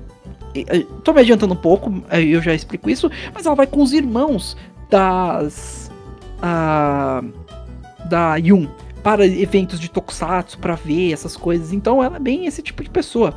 Tô 1.04 1.12
me 1.12 1.20
adiantando 1.20 1.54
um 1.54 1.58
pouco, 1.58 2.02
eu 2.10 2.42
já 2.42 2.52
explico 2.52 2.90
isso, 2.90 3.10
mas 3.32 3.46
ela 3.46 3.54
vai 3.54 3.66
com 3.66 3.82
os 3.82 3.92
irmãos 3.92 4.56
das. 4.90 5.90
ah, 6.42 7.22
da 8.08 8.36
Yun 8.36 8.66
para 9.08 9.24
eventos 9.24 9.80
de 9.80 9.90
tokusatsu, 9.90 10.58
para 10.58 10.74
ver 10.74 11.14
essas 11.14 11.34
coisas. 11.34 11.72
Então 11.72 12.04
ela 12.04 12.16
é 12.16 12.20
bem 12.20 12.44
esse 12.44 12.60
tipo 12.60 12.82
de 12.82 12.90
pessoa. 12.90 13.34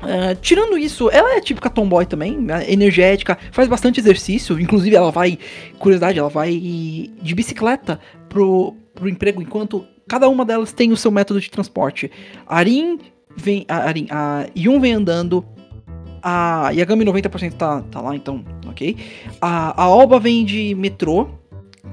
Ah, 0.00 0.34
tirando 0.34 0.76
isso, 0.76 1.08
ela 1.08 1.36
é 1.36 1.40
típica 1.40 1.70
tomboy 1.70 2.04
também, 2.04 2.36
né, 2.36 2.68
energética, 2.68 3.38
faz 3.52 3.68
bastante 3.68 4.00
exercício. 4.00 4.58
Inclusive, 4.58 4.96
ela 4.96 5.12
vai, 5.12 5.38
curiosidade, 5.78 6.18
ela 6.18 6.28
vai 6.28 6.50
de 6.50 7.32
bicicleta 7.32 8.00
pro, 8.28 8.74
pro 8.92 9.08
emprego, 9.08 9.40
enquanto 9.40 9.86
cada 10.08 10.28
uma 10.28 10.44
delas 10.44 10.72
tem 10.72 10.90
o 10.90 10.96
seu 10.96 11.12
método 11.12 11.40
de 11.40 11.48
transporte. 11.48 12.10
Arin 12.44 12.98
vem, 13.36 13.64
a, 13.68 13.76
Arin, 13.76 14.08
a 14.10 14.48
Yun 14.56 14.80
vem 14.80 14.94
andando, 14.94 15.44
a 16.20 16.70
Yagami 16.70 17.04
90% 17.04 17.52
tá, 17.52 17.82
tá 17.82 18.00
lá, 18.00 18.16
então, 18.16 18.44
ok. 18.66 18.96
A, 19.40 19.80
a 19.80 19.84
Alba 19.84 20.18
vem 20.18 20.44
de 20.44 20.74
metrô. 20.74 21.28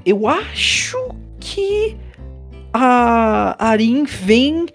Eu 0.04 0.26
acho 0.26 0.98
que 1.38 1.96
a 2.76 3.56
Arin 3.68 4.04
vem 4.04 4.66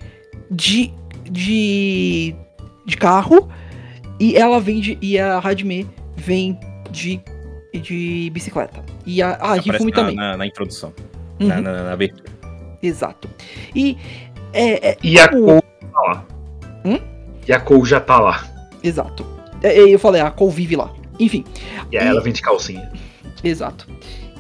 de, 0.50 0.92
de, 1.30 2.36
de 2.86 2.98
carro 2.98 3.50
e 4.20 4.36
ela 4.36 4.60
vem 4.60 4.80
de. 4.80 4.98
E 5.02 5.18
a 5.20 5.38
Hadme 5.40 5.88
vem 6.16 6.60
de, 6.90 7.22
de 7.74 8.30
bicicleta. 8.34 8.84
E 9.06 9.22
a, 9.22 9.36
a 9.42 9.56
na, 9.56 9.92
também. 9.94 10.16
Na, 10.16 10.38
na 10.38 10.46
introdução. 10.46 10.94
Uhum, 11.40 11.48
Na, 11.48 11.62
na, 11.62 11.84
na 11.84 11.94
abertura. 11.94 12.32
Exato. 12.82 13.30
E. 13.76 13.98
É, 14.54 14.90
é, 14.92 14.98
E 15.02 15.18
a 15.18 15.30
como- 15.30 15.46
Cole 15.46 15.62
tá 15.94 16.02
lá. 16.02 16.26
Hum? 16.86 17.00
E 17.48 17.54
a 17.54 17.60
Cole 17.60 17.86
já 17.86 18.00
tá 18.00 18.20
lá. 18.20 18.46
Exato. 18.84 19.26
É, 19.64 19.70
é, 19.80 19.90
eu 19.94 19.98
falei, 20.00 20.22
a 20.22 20.30
Cole 20.30 20.52
vive 20.52 20.76
lá. 20.76 20.92
Enfim. 21.20 21.44
E 21.92 21.98
aí 21.98 22.08
ela 22.08 22.22
vem 22.22 22.34
de 22.34 22.42
calcinha. 22.42 22.92
Exato. 23.44 23.88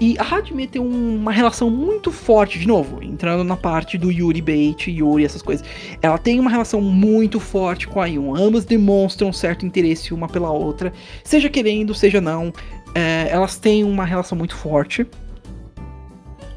E 0.04 0.16
a 0.18 0.24
Hadme 0.24 0.66
tem 0.66 0.82
um- 0.82 1.16
uma 1.18 1.32
relação 1.32 1.70
muito 1.70 2.12
forte, 2.12 2.58
de 2.58 2.68
novo, 2.68 3.04
entrando 3.04 3.44
na 3.44 3.56
parte 3.56 4.00
do 4.00 4.12
Yuri 4.12 4.42
Bait, 4.42 4.88
Yuri, 4.88 5.24
essas 5.24 5.44
coisas. 5.44 5.64
Ela 6.02 6.18
tem 6.18 6.40
uma 6.40 6.50
relação 6.50 6.82
muito 6.82 7.40
forte 7.40 7.88
com 7.88 8.02
a 8.02 8.08
Yun. 8.08 8.36
Ambas 8.36 8.66
demonstram 8.66 9.32
certo 9.32 9.64
interesse 9.64 10.12
uma 10.12 10.28
pela 10.28 10.50
outra, 10.50 10.92
seja 11.24 11.50
querendo, 11.50 11.94
seja 11.94 12.20
não. 12.20 12.52
É, 12.96 13.28
elas 13.30 13.58
têm 13.60 13.84
uma 13.84 14.04
relação 14.04 14.36
muito 14.36 14.56
forte. 14.56 15.06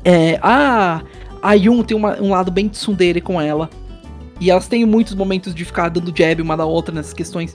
É, 0.03 0.39
a, 0.43 1.03
a 1.43 1.53
Yun 1.53 1.83
tem 1.83 1.95
uma- 1.95 2.19
um 2.23 2.31
lado 2.31 2.51
bem 2.51 2.67
tsundere 2.69 3.21
com 3.21 3.39
ela. 3.39 3.69
E 4.41 4.51
elas 4.51 4.67
têm 4.67 4.87
muitos 4.87 5.15
momentos 5.15 5.55
de 5.55 5.67
ficar 5.67 5.91
dando 5.91 6.13
jab 6.17 6.41
uma 6.41 6.57
da 6.57 6.65
outra 6.65 6.95
nessas 6.95 7.13
questões. 7.13 7.55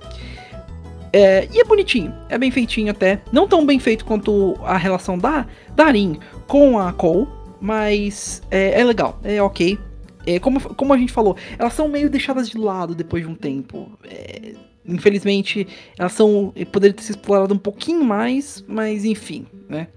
É, 1.12 1.47
e 1.51 1.60
é 1.60 1.64
bonitinho, 1.64 2.14
é 2.30 2.38
bem 2.38 2.51
feitinho 2.51 2.91
até. 2.91 3.22
Não 3.32 3.47
tão 3.47 3.66
bem 3.66 3.80
feito 3.80 4.05
quanto 4.05 4.55
a 4.64 4.78
relação 4.78 5.18
da 5.18 5.47
Darin 5.76 6.20
com 6.47 6.80
a 6.80 6.93
Cole, 6.93 7.28
mas 7.60 8.41
é, 8.51 8.80
é 8.80 8.84
legal, 8.84 9.20
é 9.24 9.41
ok. 9.41 9.78
É, 10.26 10.39
como, 10.39 10.60
como 10.76 10.93
a 10.93 10.97
gente 10.97 11.12
falou, 11.12 11.36
elas 11.57 11.74
são 11.74 11.88
meio 11.88 12.10
deixadas 12.10 12.49
de 12.49 12.57
lado 12.57 12.93
depois 12.93 13.24
de 13.24 13.30
um 13.30 13.36
tempo. 13.36 13.91
É, 14.03 14.53
infelizmente, 14.86 15.68
elas 15.97 16.14
são. 16.14 16.53
Poderiam 16.72 16.95
ter 16.95 17.03
se 17.03 17.12
explorado 17.12 17.53
um 17.53 17.57
pouquinho 17.57 18.03
mais, 18.03 18.64
mas 18.68 19.05
enfim, 19.05 19.47
né? 19.68 19.88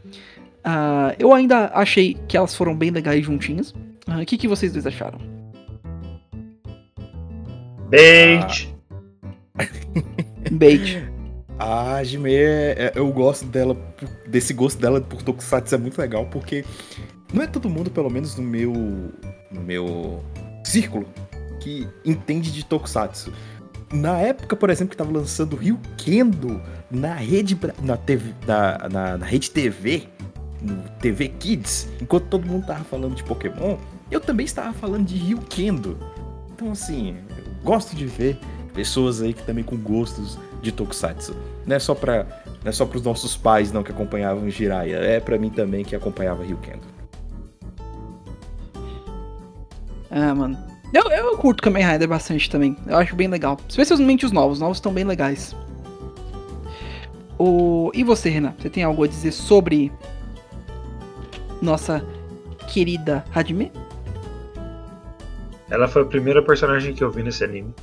Ah, 0.65 1.15
eu 1.19 1.35
ainda 1.35 1.71
achei 1.75 2.15
que 2.29 2.37
elas 2.37 2.55
foram 2.55 2.75
bem 2.75 2.91
legais 2.91 3.25
juntinhas. 3.25 3.75
Ah, 4.07 4.21
O 4.21 4.25
que, 4.25 4.39
que 4.39 4.49
vocês 4.49 4.73
dois 4.73 4.87
acharam? 4.87 5.19
Bait. 7.91 8.73
Bait. 10.53 11.03
A 11.59 11.97
Hajime, 11.97 12.35
é- 12.35 12.93
eu 12.95 13.11
gosto 13.13 13.45
dela, 13.47 13.77
desse 14.27 14.53
gosto 14.53 14.81
dela 14.81 15.01
por 15.01 15.23
Tokusatsu 15.23 15.75
é 15.75 15.79
muito 15.79 15.99
legal, 16.01 16.27
porque 16.27 16.65
não 17.33 17.43
é 17.43 17.47
todo 17.47 17.69
mundo, 17.69 17.91
pelo 17.91 18.11
menos 18.11 18.37
no 18.37 18.43
meu, 18.43 18.73
no 18.73 19.61
meu 19.61 20.23
círculo, 20.65 21.07
que 21.61 21.87
entende 22.05 22.51
de 22.51 22.65
Tokusatsu. 22.65 23.33
Na 23.93 24.19
época, 24.19 24.57
por 24.57 24.71
exemplo, 24.71 24.91
que 24.91 24.97
tava 24.97 25.13
lançando 25.13 25.55
Rio 25.55 25.79
Kendo 25.99 26.61
na 26.91 27.15
rede, 27.15 27.59
na, 27.83 27.97
TV, 27.97 28.35
na, 28.47 28.89
na, 28.89 29.19
na 29.19 29.27
rede 29.27 29.51
TV, 29.51 30.09
no 30.61 30.83
TV 31.01 31.29
Kids, 31.29 31.89
enquanto 32.01 32.25
todo 32.25 32.47
mundo 32.47 32.67
tava 32.67 32.85
falando 32.85 33.15
de 33.15 33.23
Pokémon, 33.23 33.77
eu 34.11 34.21
também 34.21 34.47
estava 34.47 34.73
falando 34.73 35.07
de 35.07 35.17
Rio 35.17 35.39
Kendo. 35.49 35.99
Então, 36.55 36.73
assim, 36.73 37.17
eu 37.37 37.45
gosto 37.63 37.95
de 37.95 38.07
ver 38.07 38.39
pessoas 38.75 39.23
aí 39.23 39.33
que 39.33 39.43
também 39.43 39.65
com 39.65 39.77
gostos 39.77 40.39
de 40.61 40.73
Tokusatsu. 40.73 41.37
Não 41.67 41.77
é 41.77 41.79
só 41.79 41.95
para 41.95 42.27
não 42.63 42.69
é 42.69 42.73
só 42.73 42.87
pros 42.87 43.03
nossos 43.03 43.37
pais 43.37 43.73
não 43.73 43.83
que 43.83 43.91
acompanhavam 43.91 44.49
Jiraiya, 44.49 44.97
é 44.97 45.21
pra 45.21 45.39
mim 45.39 45.51
também 45.51 45.85
que 45.85 45.97
acompanhava 45.97 46.45
Ryukendo. 46.45 46.93
Ah, 50.11 50.35
mano. 50.35 50.59
Eu, 50.93 51.05
eu 51.11 51.39
curto 51.39 51.63
Kamen 51.63 51.85
Rider 51.85 52.07
bastante 52.07 52.51
também. 52.51 52.77
Eu 52.87 52.99
acho 52.99 53.17
bem 53.17 53.27
legal. 53.27 53.59
Especialmente 53.67 54.27
os 54.27 54.33
novos. 54.33 54.59
Os 54.59 54.61
novos 54.61 54.77
estão 54.77 54.93
bem 54.93 55.05
legais. 55.05 55.57
O... 57.39 57.91
E 57.95 58.05
você, 58.05 58.29
Renan? 58.29 58.53
Você 58.59 58.69
tem 58.69 58.85
algo 58.85 59.03
a 59.03 59.09
dizer 59.09 59.33
sobre 59.33 59.91
nossa 61.63 62.05
querida 62.69 63.25
Hadime? 63.35 63.73
Ela 65.71 65.89
foi 65.89 66.03
a 66.03 66.05
primeira 66.05 66.43
personagem 66.43 66.93
que 66.93 67.03
eu 67.03 67.11
vi 67.11 67.23
nesse 67.23 67.43
anime. 67.43 67.75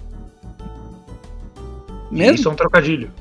E 2.11 2.15
Mesmo? 2.15 2.35
Isso 2.35 2.49
é 2.49 2.51
um 2.51 2.55
trocadilho. 2.55 3.11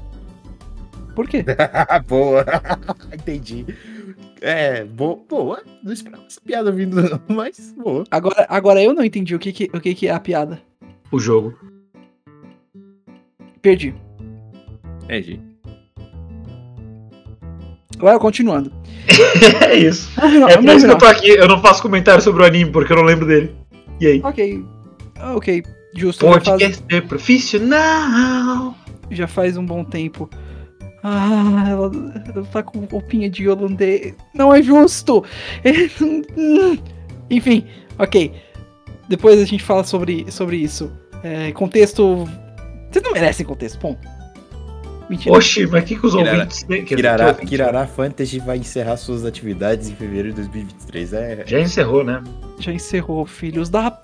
Por 1.14 1.28
quê? 1.28 1.44
boa. 2.06 2.44
Entendi. 3.12 3.66
É, 4.40 4.84
boa, 4.84 5.18
boa. 5.28 5.62
Não 5.82 5.92
esperava 5.92 6.24
essa 6.26 6.40
piada 6.40 6.70
vindo 6.70 7.02
não, 7.02 7.20
mas 7.34 7.74
boa. 7.76 8.04
Agora, 8.10 8.46
agora 8.48 8.82
eu 8.82 8.94
não 8.94 9.04
entendi 9.04 9.34
o 9.34 9.38
que, 9.38 9.52
que, 9.52 9.70
o 9.74 9.80
que, 9.80 9.94
que 9.94 10.06
é 10.06 10.12
a 10.12 10.20
piada. 10.20 10.60
O 11.10 11.18
jogo. 11.18 11.58
Perdi. 13.60 13.94
É, 15.08 15.20
gente. 15.20 15.42
Agora 17.98 18.18
continuando. 18.20 18.72
é 19.66 19.74
isso. 19.74 20.08
Vamos 20.14 20.32
virar- 20.34 20.50
É 20.52 20.56
por 20.56 20.64
isso 20.68 20.86
que 20.86 20.92
eu 20.92 20.98
tô 20.98 21.06
aqui. 21.06 21.28
Eu 21.30 21.48
não 21.48 21.60
faço 21.60 21.82
comentário 21.82 22.22
sobre 22.22 22.42
o 22.42 22.46
anime 22.46 22.70
porque 22.70 22.92
eu 22.92 22.96
não 22.96 23.02
lembro 23.02 23.26
dele. 23.26 23.54
E 24.00 24.06
aí? 24.06 24.20
Ok. 24.22 24.64
Ok. 25.34 25.62
Justo. 25.96 26.24
Podcast 26.26 26.84
é 26.90 27.00
profissional. 27.00 28.76
Já 29.10 29.26
faz 29.26 29.56
um 29.56 29.64
bom 29.64 29.84
tempo. 29.84 30.28
Ah, 31.02 31.64
ela, 31.68 31.90
ela 32.34 32.44
tá 32.46 32.62
com 32.62 32.80
roupinha 32.80 33.30
de 33.30 33.48
holandês. 33.48 34.14
Não 34.34 34.52
é 34.54 34.62
justo! 34.62 35.24
Enfim, 37.30 37.64
ok. 37.98 38.32
Depois 39.08 39.40
a 39.40 39.44
gente 39.44 39.62
fala 39.62 39.84
sobre, 39.84 40.30
sobre 40.30 40.56
isso. 40.56 40.90
É, 41.22 41.52
contexto. 41.52 42.24
Vocês 42.90 43.04
não 43.04 43.12
merecem 43.12 43.44
contexto, 43.46 43.78
ponto. 43.78 44.00
Mentira. 45.08 45.34
Oxi, 45.34 45.66
mas 45.66 45.82
o 45.82 45.86
que, 45.86 45.96
que 45.96 46.06
os 46.06 46.14
Kirara- 46.14 46.36
ouvintes. 46.36 46.62
Kirara, 46.86 47.26
ouvintes- 47.28 47.48
Kirara 47.48 47.86
Fantasy 47.86 48.38
vai 48.40 48.58
encerrar 48.58 48.96
suas 48.98 49.24
atividades 49.24 49.88
em 49.88 49.94
fevereiro 49.94 50.28
de 50.30 50.34
2023. 50.36 51.12
É, 51.14 51.44
Já 51.46 51.60
encerrou, 51.60 52.04
né? 52.04 52.22
Já 52.58 52.72
encerrou, 52.72 53.24
filhos 53.24 53.70
da. 53.70 53.98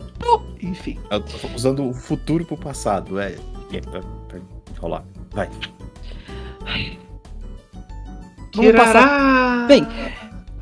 Enfim. 0.62 0.98
eu 1.10 1.20
tô 1.20 1.48
usando 1.54 1.86
o 1.90 1.92
futuro 1.92 2.44
pro 2.46 2.56
passado. 2.56 3.20
É, 3.20 3.34
é 3.72 3.80
pra, 3.82 4.00
pra 4.00 4.38
rolar. 4.84 5.04
Vai. 5.32 5.48
Vamos 8.54 8.72
passar 8.72 8.92
Kirara! 8.92 9.66
Bem, 9.66 9.86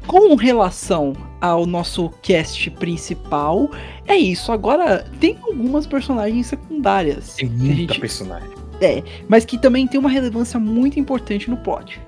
com 0.07 0.35
relação 0.35 1.13
ao 1.41 1.67
nosso 1.67 2.09
cast 2.23 2.71
principal, 2.71 3.71
é 4.07 4.17
isso. 4.17 4.51
Agora, 4.53 5.05
tem 5.21 5.37
algumas 5.43 5.87
personagens 5.87 6.47
secundárias. 6.47 7.35
Tem 7.35 7.49
muita 7.49 7.75
gente- 7.75 8.01
personagem. 8.01 8.51
É, 8.81 9.03
mas 9.29 9.45
que 9.45 9.59
também 9.59 9.87
tem 9.87 10.01
uma 10.01 10.11
relevância 10.11 10.59
muito 10.59 10.99
importante 10.99 11.49
no 11.49 11.57
plot. 11.57 12.01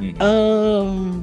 Hum. 0.00 1.22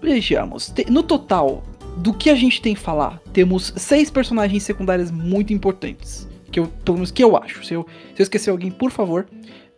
Vejamos. 0.00 0.72
No 0.88 1.02
total, 1.02 1.62
do 1.98 2.14
que 2.14 2.30
a 2.30 2.34
gente 2.34 2.62
tem 2.62 2.74
que 2.74 2.80
falar, 2.80 3.20
temos 3.32 3.74
seis 3.76 4.10
personagens 4.10 4.62
secundárias 4.62 5.10
muito 5.10 5.52
importantes. 5.52 6.28
Que 6.50 6.60
eu, 6.60 6.66
pelo 6.84 6.98
menos 6.98 7.10
que 7.10 7.22
eu 7.22 7.36
acho. 7.36 7.64
Se 7.64 7.74
eu, 7.74 7.86
se 8.14 8.20
eu 8.20 8.24
esquecer 8.24 8.50
alguém, 8.50 8.70
por 8.70 8.90
favor, 8.90 9.26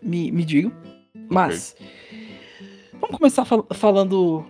me, 0.05 0.31
me 0.31 0.45
digam. 0.45 0.73
Mas. 1.31 1.75
Vamos 3.01 3.17
começar 3.19 3.45
fal- 3.45 3.67
falando 3.73 4.45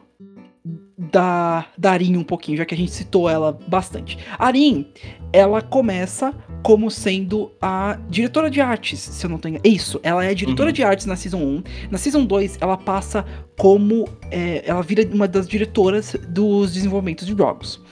da, 0.96 1.66
da 1.76 1.90
Arin 1.92 2.16
um 2.16 2.22
pouquinho, 2.24 2.56
já 2.58 2.64
que 2.64 2.74
a 2.74 2.78
gente 2.78 2.92
citou 2.92 3.28
ela 3.28 3.58
bastante. 3.66 4.18
A 4.38 4.46
Arin, 4.46 4.86
ela 5.32 5.60
começa 5.60 6.32
como 6.62 6.90
sendo 6.90 7.50
a 7.60 7.98
diretora 8.08 8.48
de 8.50 8.60
artes, 8.60 9.00
se 9.00 9.26
eu 9.26 9.30
não 9.30 9.38
tenho. 9.38 9.60
Isso, 9.64 9.98
ela 10.02 10.24
é 10.24 10.32
diretora 10.34 10.68
Uhum. 10.68 10.72
de 10.72 10.82
artes 10.84 11.06
na 11.06 11.16
Season 11.16 11.38
1. 11.38 11.62
Na 11.90 11.98
Season 11.98 12.24
2, 12.24 12.58
ela 12.60 12.76
passa 12.76 13.24
como. 13.58 14.04
é, 14.30 14.62
ela 14.66 14.82
vira 14.82 15.06
uma 15.12 15.26
das 15.28 15.48
diretoras 15.48 16.14
dos 16.28 16.72
desenvolvimentos 16.72 17.26
de 17.26 17.36
jogos. 17.36 17.82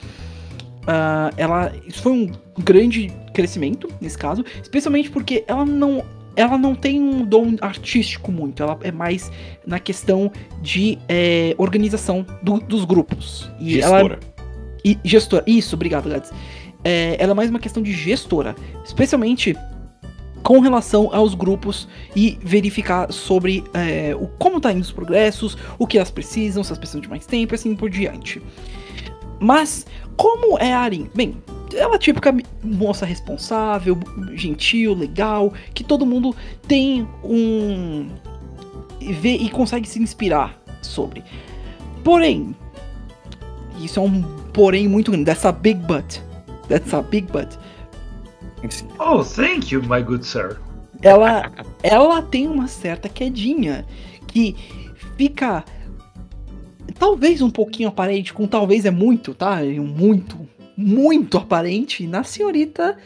Ah, 0.87 1.29
ela. 1.37 1.71
Isso 1.85 2.01
foi 2.01 2.11
um 2.11 2.31
grande 2.59 3.11
crescimento 3.33 3.87
nesse 4.01 4.17
caso, 4.17 4.43
especialmente 4.61 5.09
porque 5.11 5.43
ela 5.47 5.65
não. 5.65 6.03
Ela 6.35 6.57
não 6.57 6.73
tem 6.73 6.99
um 7.01 7.23
dom 7.25 7.55
artístico 7.61 8.31
muito, 8.31 8.63
ela 8.63 8.77
é 8.81 8.91
mais 8.91 9.31
na 9.67 9.79
questão 9.79 10.31
de 10.61 10.97
é, 11.07 11.53
organização 11.57 12.25
do- 12.41 12.59
dos 12.59 12.85
grupos. 12.85 13.51
E 13.59 13.79
ela, 13.79 13.99
Gestora. 13.99 14.19
E 14.83 14.99
gestora. 15.03 15.43
Isso, 15.47 15.75
obrigado, 15.75 16.09
Gads. 16.09 16.31
É, 16.83 17.15
ela 17.19 17.31
é 17.31 17.35
mais 17.35 17.49
uma 17.49 17.59
questão 17.59 17.81
de 17.83 17.93
gestora. 17.93 18.55
Especialmente 18.83 19.55
com 20.41 20.59
relação 20.59 21.09
aos 21.13 21.33
grupos 21.35 21.87
e 22.13 22.37
verificar 22.43 23.09
sobre 23.13 23.63
é, 23.73 24.13
o, 24.19 24.27
como 24.27 24.59
tá 24.59 24.73
indo 24.73 24.81
os 24.81 24.91
progressos, 24.91 25.57
o 25.79 25.87
que 25.87 25.97
elas 25.97 26.11
precisam, 26.11 26.61
se 26.63 26.69
elas 26.69 26.77
precisam 26.79 26.99
de 26.99 27.07
mais 27.07 27.25
tempo 27.25 27.53
e 27.53 27.55
assim 27.55 27.73
por 27.75 27.89
diante. 27.89 28.41
Mas, 29.43 29.85
como 30.15 30.57
é 30.57 30.73
a 30.73 30.79
Arin? 30.79 31.09
Bem, 31.13 31.37
ela 31.75 31.93
é 31.93 31.95
a 31.95 31.99
típica 31.99 32.35
moça 32.63 33.05
responsável, 33.05 33.99
gentil, 34.33 34.93
legal, 34.93 35.53
que 35.73 35.83
todo 35.83 36.05
mundo 36.05 36.35
tem 36.67 37.07
um. 37.23 38.07
vê 38.99 39.35
e 39.35 39.49
consegue 39.49 39.87
se 39.87 40.01
inspirar 40.01 40.57
sobre. 40.81 41.23
Porém, 42.03 42.55
isso 43.79 43.99
é 43.99 44.03
um 44.03 44.21
porém 44.53 44.87
muito 44.87 45.11
grande, 45.11 45.25
dessa 45.25 45.51
big 45.51 45.79
butt. 45.81 46.21
That's 46.69 46.93
a 46.93 47.01
big 47.01 47.27
butt. 47.31 47.57
Oh, 48.97 49.23
thank 49.23 49.73
you, 49.73 49.83
my 49.83 50.01
good 50.01 50.25
sir. 50.25 50.57
ela, 51.01 51.51
ela 51.83 52.21
tem 52.21 52.47
uma 52.47 52.67
certa 52.67 53.09
quedinha 53.09 53.85
que 54.25 54.55
fica 55.17 55.65
talvez 56.97 57.41
um 57.41 57.49
pouquinho 57.49 57.89
aparente, 57.89 58.33
com 58.33 58.47
talvez 58.47 58.85
é 58.85 58.91
muito, 58.91 59.33
tá? 59.33 59.63
É 59.63 59.79
Muito, 59.79 60.37
muito 60.75 61.37
aparente 61.37 62.05
na 62.07 62.23
senhorita 62.23 62.97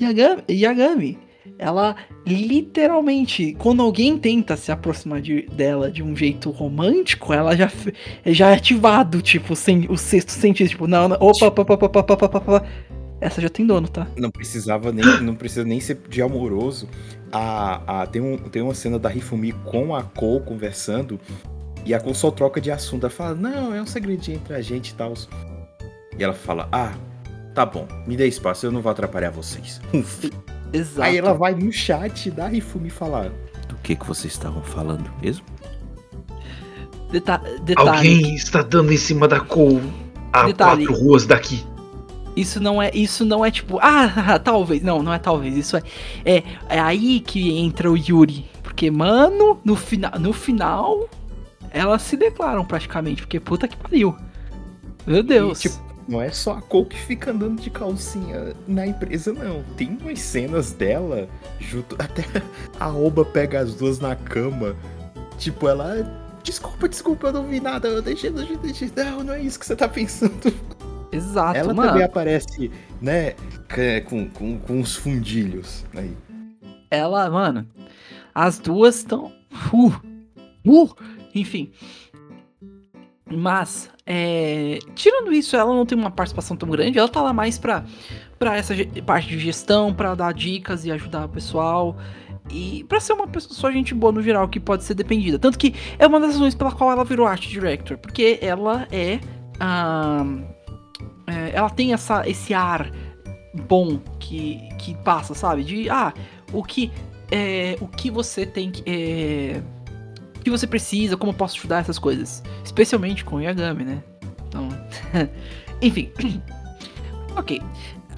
Yagami. 0.00 0.42
Yagami. 0.50 1.18
Ela 1.58 1.96
literalmente, 2.26 3.54
quando 3.58 3.80
alguém 3.80 4.18
tenta 4.18 4.56
se 4.56 4.70
aproximar 4.70 5.20
de- 5.22 5.42
dela 5.52 5.90
de 5.90 6.02
um 6.02 6.14
jeito 6.14 6.50
romântico, 6.50 7.32
ela 7.32 7.56
já, 7.56 7.70
já 8.26 8.50
é 8.50 8.54
ativado, 8.54 9.22
tipo, 9.22 9.54
sem, 9.56 9.86
o 9.88 9.96
sexto 9.96 10.30
sentido, 10.32 10.68
tipo, 10.68 10.86
não, 10.86 11.08
não 11.08 11.16
opa, 11.20 11.46
opa, 11.46 11.62
opa, 11.62 11.74
opa, 11.86 12.00
opa, 12.00 12.14
opa, 12.26 12.38
opa. 12.38 12.66
Essa 13.20 13.40
já 13.40 13.48
tem 13.48 13.64
dono, 13.66 13.88
tá? 13.88 14.06
Não 14.18 14.30
precisava 14.30 14.92
nem, 14.92 15.04
não 15.22 15.34
precisa 15.34 15.64
nem 15.64 15.80
ser 15.80 15.98
de 16.10 16.20
amoroso. 16.20 16.88
A, 17.32 18.02
a, 18.02 18.06
tem, 18.06 18.20
um, 18.20 18.36
tem 18.36 18.60
uma 18.60 18.74
cena 18.74 18.98
da 18.98 19.08
Rifumi 19.08 19.52
com 19.52 19.94
a 19.94 20.02
Cole 20.02 20.44
conversando 20.44 21.18
e 21.86 21.94
a 21.94 22.00
Cole 22.00 22.14
só 22.14 22.30
troca 22.30 22.60
de 22.60 22.70
assunto. 22.70 23.04
Ela 23.04 23.10
fala, 23.10 23.34
não, 23.34 23.72
é 23.72 23.80
um 23.80 23.86
segredinho 23.86 24.36
entre 24.38 24.54
a 24.54 24.60
gente 24.60 24.88
e 24.88 24.94
tal. 24.94 25.14
E 26.18 26.22
ela 26.22 26.34
fala, 26.34 26.68
ah, 26.72 26.92
tá 27.54 27.64
bom, 27.64 27.86
me 28.06 28.16
dê 28.16 28.26
espaço, 28.26 28.66
eu 28.66 28.72
não 28.72 28.82
vou 28.82 28.90
atrapalhar 28.90 29.30
vocês. 29.30 29.80
Uf. 29.94 30.30
Exato. 30.72 31.02
Aí 31.02 31.16
ela 31.16 31.32
vai 31.32 31.54
no 31.54 31.72
chat 31.72 32.30
da 32.30 32.48
Rifumi 32.48 32.90
falar, 32.90 33.30
do 33.68 33.76
que 33.76 33.94
que 33.94 34.06
vocês 34.06 34.32
estavam 34.32 34.62
falando 34.62 35.08
mesmo? 35.22 35.44
Deta 37.10 37.40
detalhe. 37.62 37.88
Alguém 37.88 38.34
está 38.34 38.62
dando 38.62 38.92
em 38.92 38.96
cima 38.96 39.28
da 39.28 39.38
Cole 39.38 39.92
a 40.32 40.46
Detalhe. 40.46 40.86
quatro 40.86 41.02
ruas 41.02 41.24
daqui. 41.24 41.64
Isso 42.36 42.60
não 42.60 42.82
é, 42.82 42.90
isso 42.92 43.24
não 43.24 43.44
é 43.44 43.50
tipo, 43.50 43.78
ah, 43.80 44.38
talvez, 44.38 44.82
não, 44.82 45.02
não 45.02 45.12
é 45.14 45.18
talvez, 45.18 45.56
isso 45.56 45.76
é, 45.76 45.82
é, 46.24 46.42
é 46.68 46.80
aí 46.80 47.20
que 47.20 47.58
entra 47.58 47.90
o 47.90 47.96
Yuri, 47.96 48.44
porque 48.62 48.90
mano, 48.90 49.58
no 49.64 49.74
final, 49.74 50.12
no 50.18 50.32
final, 50.34 51.08
elas 51.76 52.00
se 52.02 52.16
declaram 52.16 52.64
praticamente, 52.64 53.22
porque 53.22 53.38
puta 53.38 53.68
que 53.68 53.76
pariu, 53.76 54.16
meu 55.06 55.22
Deus, 55.22 55.60
tipo, 55.60 55.76
Não 56.08 56.22
é 56.22 56.30
só 56.30 56.52
a 56.52 56.62
Cole 56.62 56.86
que 56.86 56.98
fica 56.98 57.32
andando 57.32 57.60
de 57.60 57.68
calcinha 57.68 58.54
na 58.66 58.86
empresa, 58.86 59.32
não. 59.32 59.62
Tem 59.76 59.98
umas 60.00 60.20
cenas 60.20 60.72
dela, 60.72 61.28
junto. 61.60 61.94
Até 62.02 62.24
a 62.80 62.88
Oba 62.88 63.24
pega 63.26 63.60
as 63.60 63.74
duas 63.74 63.98
na 63.98 64.16
cama. 64.16 64.74
Tipo, 65.36 65.68
ela. 65.68 66.24
Desculpa, 66.42 66.88
desculpa, 66.88 67.26
eu 67.26 67.32
não 67.34 67.46
vi 67.46 67.60
nada. 67.60 67.88
Eu 67.88 68.00
deixei, 68.00 68.30
deixei, 68.30 68.56
deixei. 68.56 68.90
Não, 68.96 69.22
não 69.22 69.34
é 69.34 69.42
isso 69.42 69.58
que 69.58 69.66
você 69.66 69.76
tá 69.76 69.88
pensando. 69.88 70.32
exato, 71.12 71.58
ela 71.58 71.74
mano, 71.74 71.90
também 71.90 72.04
aparece, 72.04 72.70
né? 73.02 73.34
Com, 74.08 74.28
com, 74.30 74.58
com 74.60 74.80
uns 74.80 74.96
fundilhos 74.96 75.84
aí. 75.94 76.16
ela, 76.90 77.28
mano, 77.28 77.66
as 78.34 78.58
duas 78.58 78.96
estão, 78.96 79.32
uh, 79.72 79.92
uh, 80.64 80.96
enfim, 81.40 81.72
mas, 83.28 83.90
é, 84.06 84.78
tirando 84.94 85.32
isso, 85.32 85.56
ela 85.56 85.74
não 85.74 85.84
tem 85.84 85.98
uma 85.98 86.12
participação 86.12 86.56
tão 86.56 86.68
grande, 86.70 86.96
ela 86.96 87.08
tá 87.08 87.20
lá 87.20 87.32
mais 87.32 87.58
pra, 87.58 87.84
pra 88.38 88.56
essa 88.56 88.72
parte 89.04 89.28
de 89.28 89.38
gestão, 89.38 89.92
pra 89.92 90.14
dar 90.14 90.32
dicas 90.32 90.84
e 90.84 90.92
ajudar 90.92 91.24
o 91.24 91.28
pessoal. 91.28 91.96
E 92.52 92.84
pra 92.88 93.00
ser 93.00 93.14
uma 93.14 93.26
pessoa 93.26 93.72
gente 93.72 93.92
boa 93.92 94.12
no 94.12 94.22
geral 94.22 94.48
que 94.48 94.60
pode 94.60 94.84
ser 94.84 94.94
dependida. 94.94 95.40
Tanto 95.40 95.58
que 95.58 95.74
é 95.98 96.06
uma 96.06 96.20
das 96.20 96.34
razões 96.34 96.54
pela 96.54 96.70
qual 96.70 96.92
ela 96.92 97.04
virou 97.04 97.26
art 97.26 97.48
director. 97.48 97.98
Porque 97.98 98.38
ela 98.40 98.86
é. 98.92 99.18
é, 101.26 101.50
ela 101.52 101.68
tem 101.68 101.92
essa, 101.92 102.28
esse 102.28 102.54
ar 102.54 102.92
bom 103.68 103.98
que, 104.20 104.60
que 104.78 104.94
passa, 104.98 105.34
sabe? 105.34 105.64
De 105.64 105.90
ah, 105.90 106.14
o 106.52 106.62
que. 106.62 106.92
É, 107.32 107.76
o 107.80 107.88
que 107.88 108.08
você 108.08 108.46
tem 108.46 108.70
que. 108.70 108.84
É, 108.88 109.60
que 110.46 110.50
você 110.50 110.64
precisa, 110.66 111.16
como 111.16 111.32
eu 111.32 111.36
posso 111.36 111.56
ajudar 111.58 111.80
essas 111.80 111.98
coisas. 111.98 112.40
Especialmente 112.64 113.24
com 113.24 113.36
o 113.36 113.40
Yagami, 113.40 113.84
né? 113.84 114.02
Então. 114.46 114.68
Enfim. 115.82 116.10
ok. 117.36 117.60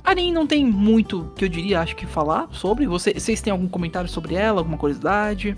Arin 0.04 0.30
não 0.32 0.46
tem 0.46 0.62
muito 0.64 1.32
que 1.36 1.44
eu 1.46 1.48
diria, 1.48 1.80
acho 1.80 1.96
que 1.96 2.04
falar 2.06 2.48
sobre. 2.52 2.86
Você- 2.86 3.14
Vocês 3.14 3.40
têm 3.40 3.50
algum 3.50 3.66
comentário 3.66 4.08
sobre 4.10 4.34
ela, 4.34 4.60
alguma 4.60 4.76
curiosidade? 4.76 5.56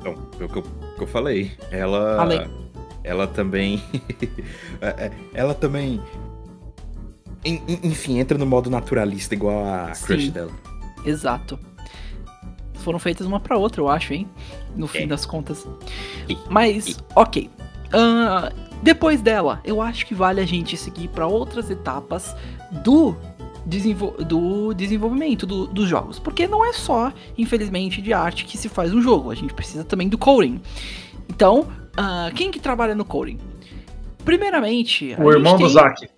Então, 0.00 0.14
é 0.40 0.44
o 0.44 0.48
que 0.48 0.56
eu, 0.56 0.62
que 0.62 1.02
eu 1.02 1.06
falei. 1.06 1.52
Ela. 1.70 2.20
Além. 2.22 2.46
Ela 3.04 3.26
também. 3.26 3.82
é, 4.80 4.88
é, 5.06 5.12
ela 5.34 5.52
também. 5.54 6.00
en- 7.44 7.62
en- 7.68 7.80
Enfim, 7.82 8.18
entra 8.18 8.38
no 8.38 8.46
modo 8.46 8.70
naturalista, 8.70 9.34
igual 9.34 9.62
a 9.64 9.92
crush 9.92 10.24
Sim. 10.24 10.30
dela. 10.30 10.52
Exato. 11.04 11.58
Foram 12.76 12.98
feitas 12.98 13.26
uma 13.26 13.40
pra 13.40 13.58
outra, 13.58 13.82
eu 13.82 13.88
acho, 13.90 14.14
hein? 14.14 14.26
No 14.78 14.86
fim 14.86 15.02
É. 15.02 15.06
das 15.06 15.26
contas. 15.26 15.66
E- 16.28 16.38
Mas, 16.48 16.86
e- 16.88 16.96
ok. 17.14 17.50
Ah, 17.92 18.52
depois 18.82 19.20
dela, 19.20 19.60
eu 19.64 19.82
acho 19.82 20.06
que 20.06 20.14
vale 20.14 20.40
a 20.40 20.46
gente 20.46 20.76
seguir 20.76 21.08
pra 21.08 21.26
outras 21.26 21.68
etapas 21.68 22.34
do, 22.84 23.16
desenvol- 23.66 24.16
do 24.24 24.72
desenvolvimento 24.72 25.44
do- 25.46 25.66
dos 25.66 25.88
jogos. 25.88 26.18
Porque 26.20 26.46
não 26.46 26.64
é 26.64 26.72
só, 26.72 27.12
infelizmente, 27.36 28.00
de 28.00 28.12
arte 28.12 28.44
que 28.44 28.56
se 28.56 28.68
faz 28.68 28.94
um 28.94 29.02
jogo. 29.02 29.30
A 29.30 29.34
gente 29.34 29.52
precisa 29.52 29.82
também 29.84 30.08
do 30.08 30.16
coding. 30.16 30.60
Então, 31.28 31.66
ah, 31.96 32.30
quem 32.34 32.50
que 32.52 32.60
trabalha 32.60 32.94
no 32.94 33.04
coding? 33.04 33.38
Primeiramente, 34.24 35.12
a 35.14 35.20
O 35.24 35.32
irmão 35.32 35.58
gente 35.58 35.68
do 35.68 35.74
tem- 35.74 35.82
Zack. 35.82 36.08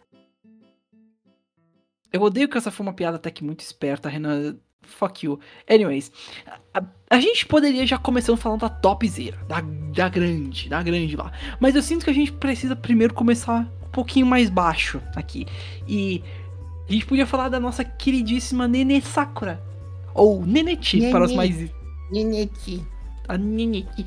eu 2.12 2.20
odeio 2.22 2.48
que 2.48 2.58
essa 2.58 2.70
foi 2.70 2.84
uma 2.84 2.92
piada 2.92 3.16
até 3.16 3.30
que 3.30 3.42
muito 3.44 3.60
esperta, 3.60 4.08
Renan. 4.08 4.56
Fuck 4.82 5.24
you. 5.26 5.38
Anyways, 5.68 6.10
a, 7.10 7.20
gente 7.20 7.44
poderia 7.44 7.84
já 7.86 7.98
começando 7.98 8.36
falando 8.36 8.60
da 8.60 8.68
topzera, 8.68 9.36
da, 9.48 9.60
da 9.60 10.08
grande, 10.08 10.68
da 10.68 10.80
grande 10.82 11.16
lá. 11.16 11.32
Mas 11.58 11.74
eu 11.74 11.82
sinto 11.82 12.04
que 12.04 12.10
a 12.10 12.14
gente 12.14 12.30
precisa 12.32 12.76
primeiro 12.76 13.12
começar 13.12 13.68
um 13.84 13.90
pouquinho 13.90 14.26
mais 14.26 14.48
baixo 14.48 15.00
aqui. 15.16 15.44
E 15.88 16.22
a 16.88 16.92
gente 16.92 17.04
podia 17.06 17.26
falar 17.26 17.48
da 17.48 17.58
nossa 17.58 17.84
queridíssima 17.84 18.68
Nene 18.68 19.02
Sakura. 19.02 19.60
Ou 20.14 20.44
Neneti, 20.46 21.10
para 21.10 21.24
os 21.24 21.32
mais 21.34 21.50
a 23.28 23.36
Nenete. 23.38 24.06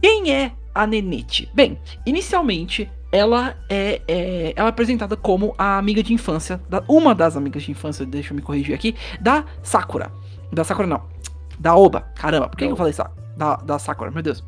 Quem 0.00 0.32
é 0.32 0.52
a 0.74 0.86
Nenete? 0.86 1.48
Bem, 1.54 1.76
inicialmente 2.04 2.88
ela 3.10 3.56
é, 3.68 4.02
é- 4.06 4.52
ela 4.54 4.68
é 4.68 4.70
apresentada 4.70 5.16
como 5.16 5.54
a 5.56 5.78
amiga 5.78 6.02
de 6.02 6.12
infância, 6.12 6.60
da- 6.68 6.84
uma 6.88 7.14
das 7.14 7.36
amigas 7.36 7.62
de 7.64 7.70
infância, 7.70 8.04
deixa 8.06 8.32
eu 8.32 8.36
me 8.36 8.42
corrigir 8.42 8.74
aqui, 8.74 8.94
da 9.20 9.44
Sakura. 9.62 10.12
Da 10.52 10.64
Sakura 10.64 10.86
não, 10.88 11.02
da 11.58 11.74
Oba. 11.76 12.02
Caramba, 12.14 12.48
por 12.48 12.56
que, 12.56 12.66
que 12.66 12.72
eu 12.72 12.76
falei 12.76 12.92
Sa 12.92 13.10
da, 13.36 13.56
da 13.56 13.78
Sakura? 13.78 14.10
Meu 14.10 14.22
Deus. 14.22 14.44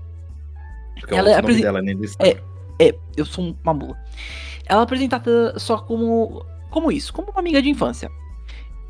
Porque 1.00 1.14
Ela 1.14 1.28
o 1.28 1.32
é 1.32 1.36
apresen- 1.38 1.62
dela, 1.62 1.82
desse- 1.82 2.16
É. 2.18 2.36
É, 2.80 2.94
eu 3.16 3.24
sou 3.24 3.56
uma 3.64 3.74
mula. 3.74 3.96
Ela 4.66 4.80
é 4.80 4.84
apresentada 4.84 5.58
só 5.58 5.78
como 5.78 6.44
como 6.70 6.92
isso, 6.92 7.12
como 7.12 7.30
uma 7.30 7.40
amiga 7.40 7.62
de 7.62 7.68
infância. 7.70 8.10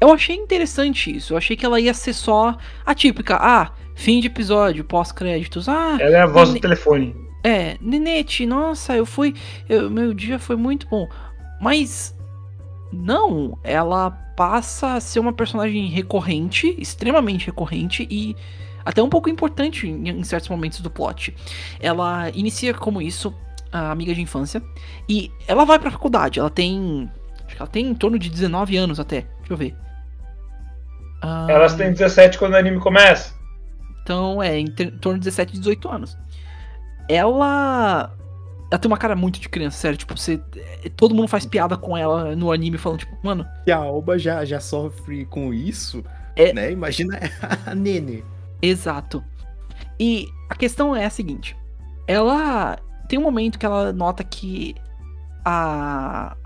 Eu 0.01 0.13
achei 0.13 0.35
interessante 0.37 1.15
isso. 1.15 1.33
Eu 1.33 1.39
achei 1.39 1.57
que 1.57 1.65
ela 1.65 1.81
ia 1.81 1.95
ser 1.95 2.13
só 2.13 2.57
a 2.85 2.95
típica, 2.95 3.37
ah, 3.41 3.71
fim 3.95 4.21
de 4.21 4.27
episódio, 4.27 4.85
pós-créditos. 4.85 5.69
Ah, 5.69 5.97
Ela 6.01 6.17
é 6.17 6.21
a 6.21 6.27
voz 6.27 6.49
Nene- 6.49 6.61
do 6.61 6.63
telefone. 6.63 7.17
é, 7.45 7.77
Nenete, 7.81 8.45
nossa, 8.47 8.95
eu 8.97 9.07
fui. 9.07 9.35
eu- 9.69 9.89
meu 9.91 10.13
dia 10.13 10.39
foi 10.39 10.57
muito 10.57 10.87
bom. 10.89 11.09
Mas. 11.61 12.15
Não, 12.93 13.59
ela 13.63 14.11
passa 14.37 14.95
a 14.95 15.01
ser 15.01 15.21
uma 15.21 15.33
personagem 15.33 15.89
recorrente, 15.89 16.75
extremamente 16.79 17.47
recorrente 17.47 18.07
e 18.11 18.35
até 18.85 19.03
um 19.03 19.09
pouco 19.09 19.29
importante 19.29 19.87
em, 19.87 20.09
em 20.09 20.25
certos 20.25 20.49
momentos 20.49 20.81
do 20.81 20.91
plot. 20.91 21.35
Ela 21.81 22.31
inicia 22.31 22.73
como 22.73 23.03
isso, 23.03 23.35
a 23.71 23.91
amiga 23.91 24.15
de 24.15 24.23
infância, 24.23 24.63
e 25.09 25.31
ela 25.47 25.65
vai 25.65 25.79
pra 25.79 25.91
faculdade. 25.91 26.39
Ela 26.39 26.49
tem. 26.51 27.11
Acho 27.45 27.57
que 27.57 27.63
ela 27.63 27.71
tem 27.71 27.87
em 27.87 27.95
torno 27.95 28.19
de 28.19 28.31
19 28.31 28.77
anos 28.77 28.99
até. 29.01 29.23
Deixa 29.39 29.53
eu 29.53 29.57
ver. 29.57 29.77
Ah, 31.21 31.47
Elas 31.51 31.75
têm 31.75 31.93
17 31.93 32.39
quando 32.39 32.53
o 32.53 32.57
anime 32.57 32.79
começa. 32.79 33.35
então, 34.03 34.43
é, 34.43 34.59
em 34.59 34.67
torno 34.67 35.19
de 35.19 35.25
17, 35.25 35.59
18 35.59 35.89
anos. 35.91 36.17
Ela 37.09 38.15
ela 38.71 38.79
tem 38.79 38.91
uma 38.91 38.99
cara 38.99 39.17
muito 39.17 39.41
de 39.41 39.49
criança, 39.49 39.79
sério. 39.79 39.97
Tipo, 39.99 40.17
você. 40.17 40.41
é, 40.57 40.89
Todo 40.91 41.15
mundo 41.15 41.29
faz 41.29 41.47
piada 41.47 41.77
com 41.77 41.97
ela 41.97 42.37
no 42.37 42.53
anime 42.53 42.77
falando, 42.79 42.99
tipo, 43.01 43.17
mano, 43.23 43.47
E 43.67 43.73
a 43.73 43.77
Alba 43.79 44.19
já, 44.19 44.45
já 44.45 44.61
sofre 44.61 45.25
com 45.27 45.53
isso, 45.55 46.05
É. 46.37 46.53
né? 46.53 46.71
Imagina 46.73 47.19
a 47.67 47.75
Nene. 47.75 48.25
Exato. 48.61 49.23
E 49.99 50.27
a 50.51 50.55
questão 50.55 50.95
é 50.95 51.05
a 51.07 51.11
seguinte: 51.11 51.57
ela 52.07 52.79
tem 53.09 53.19
um 53.19 53.23
momento 53.23 53.59
que 53.59 53.65
ela 53.67 53.93
nota 53.93 54.23
que 54.23 54.75
a 55.45 56.37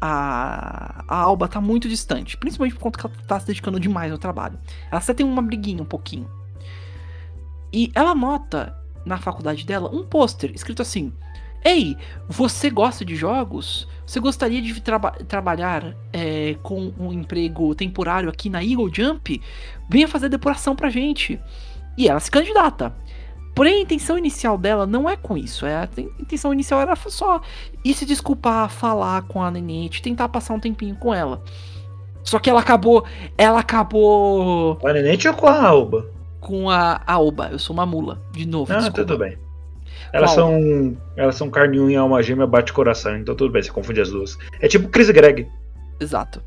a, 0.00 1.04
a 1.08 1.16
Alba 1.16 1.48
tá 1.48 1.60
muito 1.62 1.88
distante, 1.88 2.36
principalmente 2.36 2.74
por 2.74 2.82
conta 2.82 2.98
que 2.98 3.06
ela 3.06 3.14
tá 3.26 3.40
se 3.40 3.46
dedicando 3.46 3.80
demais 3.80 4.12
ao 4.12 4.18
trabalho. 4.18 4.58
Ela 4.90 5.00
até 5.00 5.14
tem 5.14 5.24
uma 5.24 5.40
briguinha 5.40 5.82
um 5.82 5.86
pouquinho. 5.86 6.28
E 7.72 7.90
ela 7.94 8.14
nota 8.14 8.76
na 9.04 9.18
faculdade 9.18 9.64
dela 9.66 9.90
um 9.92 10.04
pôster 10.04 10.50
escrito 10.54 10.82
assim: 10.82 11.12
Ei, 11.64 11.96
você 12.28 12.70
gosta 12.70 13.04
de 13.04 13.16
jogos? 13.16 13.88
Você 14.06 14.20
gostaria 14.20 14.60
de 14.60 14.80
traba- 14.82 15.12
trabalhar 15.26 15.96
é, 16.12 16.56
com 16.62 16.92
um 16.98 17.12
emprego 17.12 17.74
temporário 17.74 18.28
aqui 18.28 18.50
na 18.50 18.62
Eagle 18.62 18.90
Jump? 18.92 19.40
Venha 19.88 20.06
fazer 20.08 20.28
depuração 20.28 20.76
pra 20.76 20.90
gente. 20.90 21.40
E 21.96 22.08
ela 22.08 22.20
se 22.20 22.30
candidata. 22.30 22.94
Porém, 23.54 23.76
a 23.76 23.80
intenção 23.82 24.18
inicial 24.18 24.58
dela 24.58 24.84
não 24.84 25.08
é 25.08 25.16
com 25.16 25.36
isso. 25.38 25.64
É, 25.64 25.76
a 25.76 25.88
intenção 26.20 26.52
inicial 26.52 26.80
era 26.80 26.96
só 26.96 27.40
ir 27.84 27.94
se 27.94 28.04
desculpar, 28.04 28.68
falar 28.68 29.22
com 29.22 29.40
a 29.40 29.50
Nenete, 29.50 30.02
tentar 30.02 30.28
passar 30.28 30.54
um 30.54 30.60
tempinho 30.60 30.96
com 30.96 31.14
ela. 31.14 31.42
Só 32.24 32.38
que 32.38 32.50
ela 32.50 32.60
acabou. 32.60 33.04
Ela 33.38 33.60
acabou 33.60 34.76
Com 34.76 34.88
a 34.88 34.92
Nenete 34.92 35.28
ou 35.28 35.34
com 35.34 35.46
a 35.46 35.66
Alba? 35.66 36.10
Com 36.44 36.70
a 36.70 37.00
Aoba. 37.06 37.48
Eu 37.50 37.58
sou 37.58 37.74
uma 37.74 37.86
mula. 37.86 38.22
De 38.30 38.46
novo. 38.46 38.72
Ah, 38.72 38.76
desculpa. 38.76 39.04
tudo 39.04 39.18
bem. 39.18 39.38
Elas 40.12 40.34
Qual? 40.34 40.48
são. 40.48 40.96
Elas 41.16 41.34
são 41.34 41.50
carne 41.50 41.80
unha, 41.80 41.98
alma 41.98 42.22
gêmea, 42.22 42.46
bate 42.46 42.72
coração, 42.72 43.16
então 43.16 43.34
tudo 43.34 43.50
bem, 43.50 43.62
você 43.62 43.70
confunde 43.70 44.00
as 44.00 44.10
duas. 44.10 44.38
É 44.60 44.68
tipo 44.68 44.88
Chris 44.88 45.10
Greg. 45.10 45.48
Exato. 45.98 46.42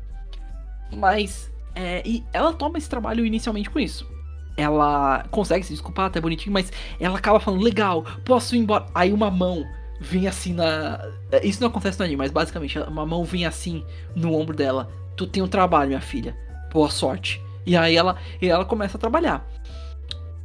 Mas. 0.96 1.52
é, 1.74 2.02
e 2.06 2.24
ela 2.32 2.52
toma 2.52 2.78
esse 2.78 2.88
trabalho 2.88 3.26
inicialmente 3.26 3.68
com 3.68 3.78
isso. 3.78 4.08
Ela 4.56 5.24
consegue 5.30 5.64
se 5.64 5.72
desculpar, 5.72 6.06
até 6.06 6.20
bonitinho, 6.20 6.52
mas 6.52 6.72
ela 6.98 7.18
acaba 7.18 7.38
falando, 7.38 7.62
legal, 7.62 8.04
posso 8.24 8.56
ir 8.56 8.58
embora. 8.58 8.86
Aí 8.94 9.12
uma 9.12 9.30
mão 9.30 9.64
vem 10.00 10.26
assim 10.26 10.52
na. 10.52 11.00
Isso 11.42 11.60
não 11.60 11.68
acontece 11.68 11.98
no 11.98 12.04
anime, 12.04 12.18
mas 12.18 12.30
basicamente 12.30 12.78
uma 12.78 13.04
mão 13.04 13.24
vem 13.24 13.44
assim 13.44 13.84
no 14.14 14.34
ombro 14.34 14.56
dela. 14.56 14.88
Tu 15.16 15.26
tem 15.26 15.42
um 15.42 15.48
trabalho, 15.48 15.88
minha 15.88 16.00
filha. 16.00 16.36
Boa 16.72 16.90
sorte. 16.90 17.40
E 17.66 17.76
aí 17.76 17.96
ela, 17.96 18.16
e 18.40 18.48
ela 18.48 18.64
começa 18.64 18.96
a 18.96 19.00
trabalhar. 19.00 19.46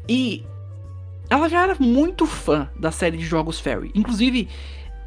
E 0.07 0.45
ela 1.29 1.49
já 1.49 1.63
era 1.63 1.75
muito 1.79 2.25
fã 2.25 2.69
da 2.79 2.91
série 2.91 3.17
de 3.17 3.25
jogos 3.25 3.59
Fairy. 3.59 3.91
Inclusive, 3.95 4.47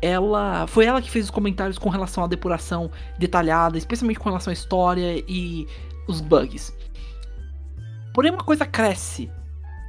ela 0.01 0.67
foi 0.67 0.87
ela 0.87 1.01
que 1.01 1.11
fez 1.11 1.27
os 1.27 1.31
comentários 1.31 1.79
com 1.79 1.89
relação 1.89 2.25
à 2.25 2.27
depuração 2.27 2.91
detalhada, 3.19 3.79
especialmente 3.79 4.19
com 4.19 4.29
relação 4.29 4.51
à 4.51 4.55
história 4.55 5.23
e 5.29 5.67
os 6.07 6.21
bugs. 6.21 6.77
Porém, 8.15 8.33
uma 8.33 8.45
coisa 8.45 8.65
cresce 8.65 9.31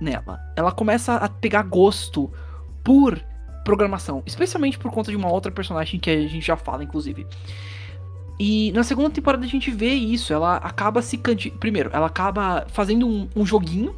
nela. 0.01 0.39
Ela 0.55 0.71
começa 0.71 1.15
a 1.15 1.29
pegar 1.29 1.63
gosto 1.63 2.31
por 2.83 3.19
programação, 3.63 4.23
especialmente 4.25 4.77
por 4.79 4.91
conta 4.91 5.11
de 5.11 5.17
uma 5.17 5.29
outra 5.29 5.51
personagem 5.51 5.99
que 5.99 6.09
a 6.09 6.27
gente 6.27 6.45
já 6.45 6.55
fala, 6.55 6.83
inclusive. 6.83 7.27
E 8.39 8.71
na 8.71 8.83
segunda 8.83 9.09
temporada 9.09 9.43
a 9.43 9.49
gente 9.49 9.71
vê 9.71 9.93
isso. 9.93 10.31
Ela 10.31 10.57
acaba 10.57 11.01
se. 11.01 11.17
Primeiro, 11.59 11.89
ela 11.91 12.07
acaba 12.07 12.65
fazendo 12.69 13.07
um, 13.07 13.27
um 13.35 13.45
joguinho, 13.45 13.95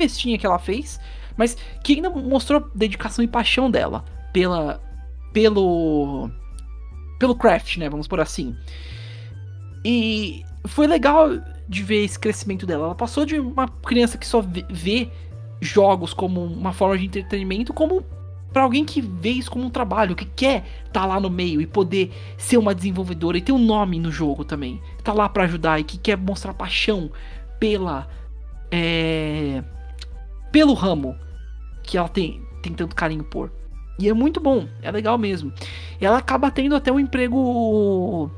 bestinha 0.00 0.38
que 0.38 0.46
ela 0.46 0.58
fez, 0.58 0.98
mas 1.36 1.56
que 1.84 1.94
ainda 1.94 2.10
mostrou 2.10 2.68
dedicação 2.74 3.24
e 3.24 3.28
paixão 3.28 3.70
dela 3.70 4.04
pela. 4.32 4.80
pelo. 5.32 6.30
pelo 7.18 7.34
craft, 7.36 7.76
né? 7.76 7.88
Vamos 7.88 8.08
por 8.08 8.20
assim. 8.20 8.56
E 9.84 10.42
foi 10.66 10.86
legal 10.86 11.28
de 11.68 11.82
ver 11.82 12.04
esse 12.04 12.18
crescimento 12.18 12.66
dela. 12.66 12.86
Ela 12.86 12.94
passou 12.94 13.24
de 13.24 13.38
uma 13.38 13.68
criança 13.68 14.18
que 14.18 14.26
só 14.26 14.42
vê- 14.42 15.08
jogos 15.60 16.12
como 16.14 16.42
uma 16.42 16.72
forma 16.72 16.98
de 16.98 17.06
entretenimento, 17.06 17.72
como 17.72 18.02
pra 18.52 18.62
alguém 18.62 18.84
que 18.84 19.00
vê 19.00 19.30
isso 19.30 19.50
como 19.50 19.64
um 19.64 19.70
trabalho, 19.70 20.16
que 20.16 20.24
quer 20.24 20.64
estar 20.86 21.06
lá 21.06 21.20
no 21.20 21.30
meio 21.30 21.60
e 21.60 21.66
poder 21.66 22.10
ser 22.36 22.56
uma 22.56 22.74
desenvolvedora 22.74 23.38
e 23.38 23.40
ter 23.40 23.52
um 23.52 23.58
nome 23.58 24.00
no 24.00 24.10
jogo 24.10 24.44
também. 24.44 24.80
Tá 25.04 25.12
lá 25.12 25.28
pra 25.28 25.44
ajudar 25.44 25.78
e 25.78 25.84
que 25.84 25.98
quer 25.98 26.16
mostrar 26.16 26.52
paixão 26.54 27.10
pela 27.60 28.08
é, 28.70 29.62
pelo 30.50 30.74
ramo 30.74 31.16
que 31.82 31.96
ela 31.96 32.08
tem, 32.08 32.42
tem 32.62 32.72
tanto 32.72 32.94
carinho 32.94 33.24
por. 33.24 33.52
E 33.98 34.08
é 34.08 34.14
muito 34.14 34.40
bom, 34.40 34.66
é 34.82 34.90
legal 34.90 35.18
mesmo. 35.18 35.52
E 36.00 36.06
ela 36.06 36.18
acaba 36.18 36.50
tendo 36.50 36.74
até 36.74 36.90
um 36.90 36.98
emprego 36.98 38.30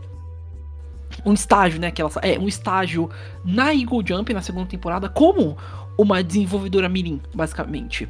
um 1.25 1.33
estágio, 1.35 1.81
né, 1.81 1.91
que 1.91 2.01
ela 2.01 2.11
é 2.23 2.39
um 2.39 2.49
estágio 2.49 3.11
na 3.45 3.73
Eagle 3.75 4.03
Jump 4.05 4.33
na 4.33 4.43
segunda 4.43 4.67
temporada 4.67 5.09
como 5.09 5.57
uma 5.97 6.23
desenvolvedora 6.23 6.89
mirim, 6.89 7.21
basicamente. 7.35 8.09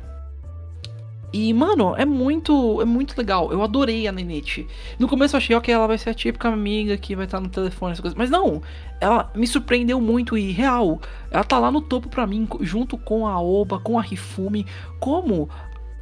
E, 1.33 1.53
mano, 1.55 1.95
é 1.97 2.05
muito, 2.05 2.81
é 2.83 2.85
muito 2.85 3.17
legal. 3.17 3.51
Eu 3.51 3.63
adorei 3.63 4.07
a 4.07 4.13
Nenete. 4.13 4.67
No 4.99 5.09
começo 5.09 5.35
eu 5.35 5.39
achei, 5.39 5.57
ok, 5.57 5.73
ela 5.73 5.87
vai 5.87 5.97
ser 5.97 6.11
a 6.11 6.15
típica 6.15 6.49
amiga 6.49 6.97
que 6.99 7.17
vai 7.17 7.25
estar 7.25 7.41
no 7.41 7.49
telefone, 7.49 7.93
essas 7.93 8.03
coisas. 8.03 8.19
Mas 8.19 8.29
não, 8.29 8.61
ela 9.01 9.31
me 9.35 9.47
surpreendeu 9.47 9.99
muito 10.01 10.37
e, 10.37 10.53
real, 10.53 11.01
ela 11.31 11.43
tá 11.45 11.59
lá 11.59 11.71
no 11.71 11.81
topo 11.81 12.09
pra 12.09 12.27
mim, 12.27 12.47
junto 12.61 12.99
com 12.99 13.27
a 13.27 13.41
Oba, 13.41 13.79
com 13.79 13.99
a 13.99 14.03
Rifumi, 14.03 14.67
como 15.01 15.49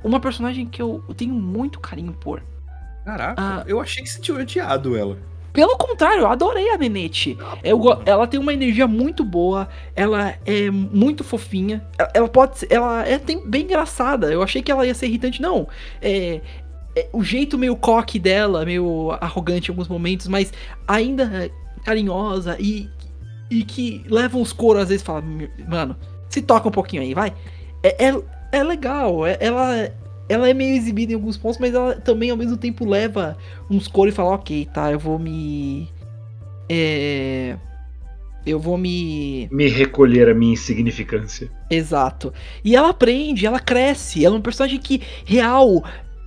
uma 0.02 0.18
personagem 0.18 0.66
que 0.66 0.82
eu 0.82 1.04
tenho 1.16 1.34
muito 1.34 1.78
carinho 1.78 2.12
por. 2.12 2.42
Caraca, 3.04 3.34
Ah. 3.40 3.64
eu 3.66 3.80
achei 3.80 4.02
que 4.02 4.10
você 4.10 4.20
tinha 4.20 4.36
odiado 4.38 4.96
ela. 4.96 5.16
Pelo 5.52 5.76
contrário, 5.76 6.20
eu 6.22 6.26
adorei 6.28 6.70
a 6.70 6.78
Nenete. 6.78 7.36
Eu 7.62 7.80
ela 8.06 8.26
tem 8.26 8.38
uma 8.38 8.52
energia 8.52 8.86
muito 8.86 9.24
boa, 9.24 9.68
ela 9.94 10.34
é 10.46 10.70
muito 10.70 11.24
fofinha, 11.24 11.84
ela, 11.98 12.10
ela 12.14 12.28
pode 12.28 12.58
ser, 12.58 12.72
ela 12.72 13.06
é 13.06 13.18
bem 13.18 13.62
engraçada. 13.62 14.32
Eu 14.32 14.42
achei 14.42 14.62
que 14.62 14.70
ela 14.70 14.86
ia 14.86 14.94
ser 14.94 15.06
irritante, 15.06 15.42
não. 15.42 15.66
É, 16.00 16.40
é, 16.94 17.08
o 17.12 17.22
jeito 17.22 17.56
meio 17.56 17.76
coque 17.76 18.18
dela, 18.18 18.64
meio 18.64 19.10
arrogante 19.20 19.68
em 19.68 19.72
alguns 19.72 19.88
momentos, 19.88 20.28
mas 20.28 20.52
ainda 20.86 21.50
carinhosa 21.84 22.56
e, 22.58 22.88
e 23.50 23.64
que 23.64 24.04
leva 24.08 24.36
uns 24.38 24.52
coros 24.52 24.82
às 24.82 24.88
vezes 24.88 25.02
fala, 25.02 25.22
mano, 25.68 25.96
se 26.28 26.42
toca 26.42 26.68
um 26.68 26.72
pouquinho 26.72 27.02
aí, 27.02 27.14
vai. 27.14 27.32
É, 27.82 28.08
é, 28.08 28.22
é 28.52 28.62
legal, 28.62 29.26
é- 29.26 29.38
ela, 29.40 29.90
ela 30.30 30.48
é 30.48 30.54
meio 30.54 30.76
exibida 30.76 31.12
em 31.12 31.16
alguns 31.16 31.36
pontos, 31.36 31.58
mas 31.58 31.74
ela 31.74 31.96
também 31.96 32.30
ao 32.30 32.36
mesmo 32.36 32.56
tempo 32.56 32.84
leva 32.88 33.36
uns 33.68 33.88
coros 33.88 34.14
e 34.14 34.16
fala, 34.16 34.30
ok, 34.30 34.68
tá, 34.72 34.90
eu 34.92 34.98
vou 34.98 35.18
me. 35.18 35.88
É. 36.68 37.56
Eu 38.46 38.58
vou 38.58 38.78
me. 38.78 39.48
Me 39.50 39.68
recolher 39.68 40.28
a 40.28 40.34
minha 40.34 40.52
insignificância. 40.54 41.50
Exato. 41.68 42.32
E 42.64 42.74
ela 42.74 42.90
aprende, 42.90 43.44
ela 43.44 43.60
cresce. 43.60 44.24
Ela 44.24 44.34
é 44.34 44.38
uma 44.38 44.42
personagem 44.42 44.78
que, 44.78 45.02
real, 45.26 45.84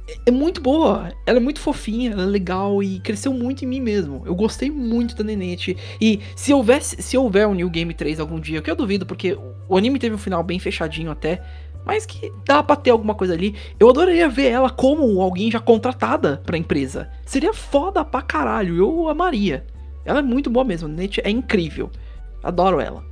é- 0.07 0.17
é 0.27 0.31
muito 0.31 0.61
boa. 0.61 1.11
Ela 1.25 1.37
é 1.37 1.41
muito 1.41 1.59
fofinha, 1.59 2.11
ela 2.11 2.23
é 2.23 2.25
legal 2.27 2.83
e 2.83 2.99
cresceu 2.99 3.33
muito 3.33 3.63
em 3.65 3.67
mim 3.67 3.79
mesmo. 3.79 4.21
Eu 4.25 4.35
gostei 4.35 4.69
muito 4.69 5.15
da 5.15 5.23
Nenete. 5.23 5.75
E 5.99 6.19
se 6.35 6.53
houvesse, 6.53 7.01
se 7.01 7.17
houver 7.17 7.47
um 7.47 7.55
New 7.55 7.69
Game 7.69 7.93
3 7.93 8.19
algum 8.19 8.39
dia, 8.39 8.61
que 8.61 8.69
eu 8.69 8.75
duvido, 8.75 9.05
porque 9.07 9.35
o 9.67 9.75
anime 9.77 9.97
teve 9.97 10.13
um 10.13 10.19
final 10.19 10.43
bem 10.43 10.59
fechadinho 10.59 11.09
até. 11.09 11.41
Mas 11.85 12.05
que 12.05 12.31
dá 12.45 12.63
pra 12.63 12.75
ter 12.75 12.91
alguma 12.91 13.13
coisa 13.13 13.33
ali. 13.33 13.55
Eu 13.79 13.89
adoraria 13.89 14.29
ver 14.29 14.49
ela 14.49 14.69
como 14.69 15.21
alguém 15.21 15.51
já 15.51 15.59
contratada 15.59 16.41
pra 16.45 16.57
empresa. 16.57 17.09
Seria 17.25 17.53
foda 17.53 18.05
pra 18.05 18.21
caralho. 18.21 18.77
Eu 18.77 19.09
amaria. 19.09 19.65
Ela 20.05 20.19
é 20.19 20.21
muito 20.23 20.49
boa 20.49 20.63
mesmo. 20.63 20.87
A 20.87 20.91
Nenete 20.91 21.21
é 21.23 21.29
incrível. 21.29 21.91
Adoro 22.41 22.79
ela. 22.79 23.03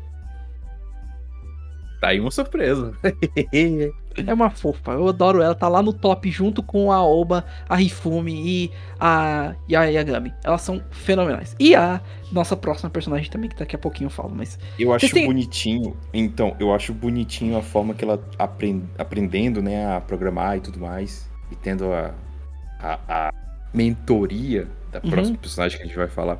Tá 1.99 2.09
aí 2.09 2.19
uma 2.19 2.31
surpresa. 2.31 2.93
É 4.27 4.33
uma 4.33 4.49
fofa, 4.49 4.91
eu 4.91 5.07
adoro 5.07 5.41
ela, 5.41 5.55
tá 5.55 5.67
lá 5.69 5.81
no 5.81 5.93
top 5.93 6.29
junto 6.29 6.61
com 6.61 6.91
a 6.91 7.01
Oba, 7.03 7.45
a 7.69 7.75
Rifumi 7.75 8.33
e 8.65 8.71
a, 8.99 9.55
e 9.69 9.75
a 9.75 9.83
Yagami. 9.85 10.33
Elas 10.43 10.61
são 10.61 10.81
fenomenais. 10.91 11.55
E 11.59 11.73
a 11.75 12.01
nossa 12.31 12.55
próxima 12.57 12.89
personagem 12.89 13.29
também, 13.31 13.49
que 13.49 13.55
daqui 13.57 13.75
a 13.75 13.79
pouquinho 13.79 14.07
eu 14.07 14.11
falo, 14.11 14.33
mas. 14.35 14.59
Eu 14.77 14.93
acho 14.93 15.09
têm- 15.09 15.25
bonitinho. 15.25 15.95
Então, 16.13 16.55
eu 16.59 16.73
acho 16.73 16.93
bonitinho 16.93 17.57
a 17.57 17.61
forma 17.61 17.93
que 17.93 18.03
ela 18.03 18.21
apren- 18.37 18.83
aprendendo, 18.97 19.61
né, 19.61 19.95
a 19.95 20.01
programar 20.01 20.57
e 20.57 20.61
tudo 20.61 20.79
mais. 20.79 21.29
E 21.49 21.55
tendo 21.55 21.85
a, 21.93 22.13
a, 22.79 22.99
a 23.07 23.33
mentoria 23.73 24.67
da 24.91 24.99
Uhum. 25.03 25.09
próxima 25.09 25.37
personagem 25.37 25.77
que 25.77 25.83
a 25.83 25.87
gente 25.87 25.95
vai 25.97 26.07
falar. 26.09 26.37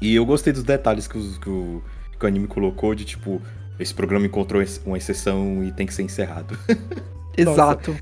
E 0.00 0.14
eu 0.14 0.24
gostei 0.26 0.52
dos 0.52 0.62
detalhes 0.64 1.06
que, 1.06 1.16
os- 1.18 1.38
que 1.38 1.48
o, 1.50 1.82
que 2.18 2.24
o 2.24 2.28
anime 2.28 2.46
colocou 2.46 2.94
de 2.94 3.04
tipo. 3.04 3.40
Esse 3.78 3.92
programa 3.94 4.26
encontrou 4.26 4.62
uma 4.86 4.96
exceção 4.96 5.64
e 5.64 5.72
tem 5.72 5.86
que 5.86 5.94
ser 5.94 6.02
encerrado. 6.02 6.56
Exato. 7.36 7.96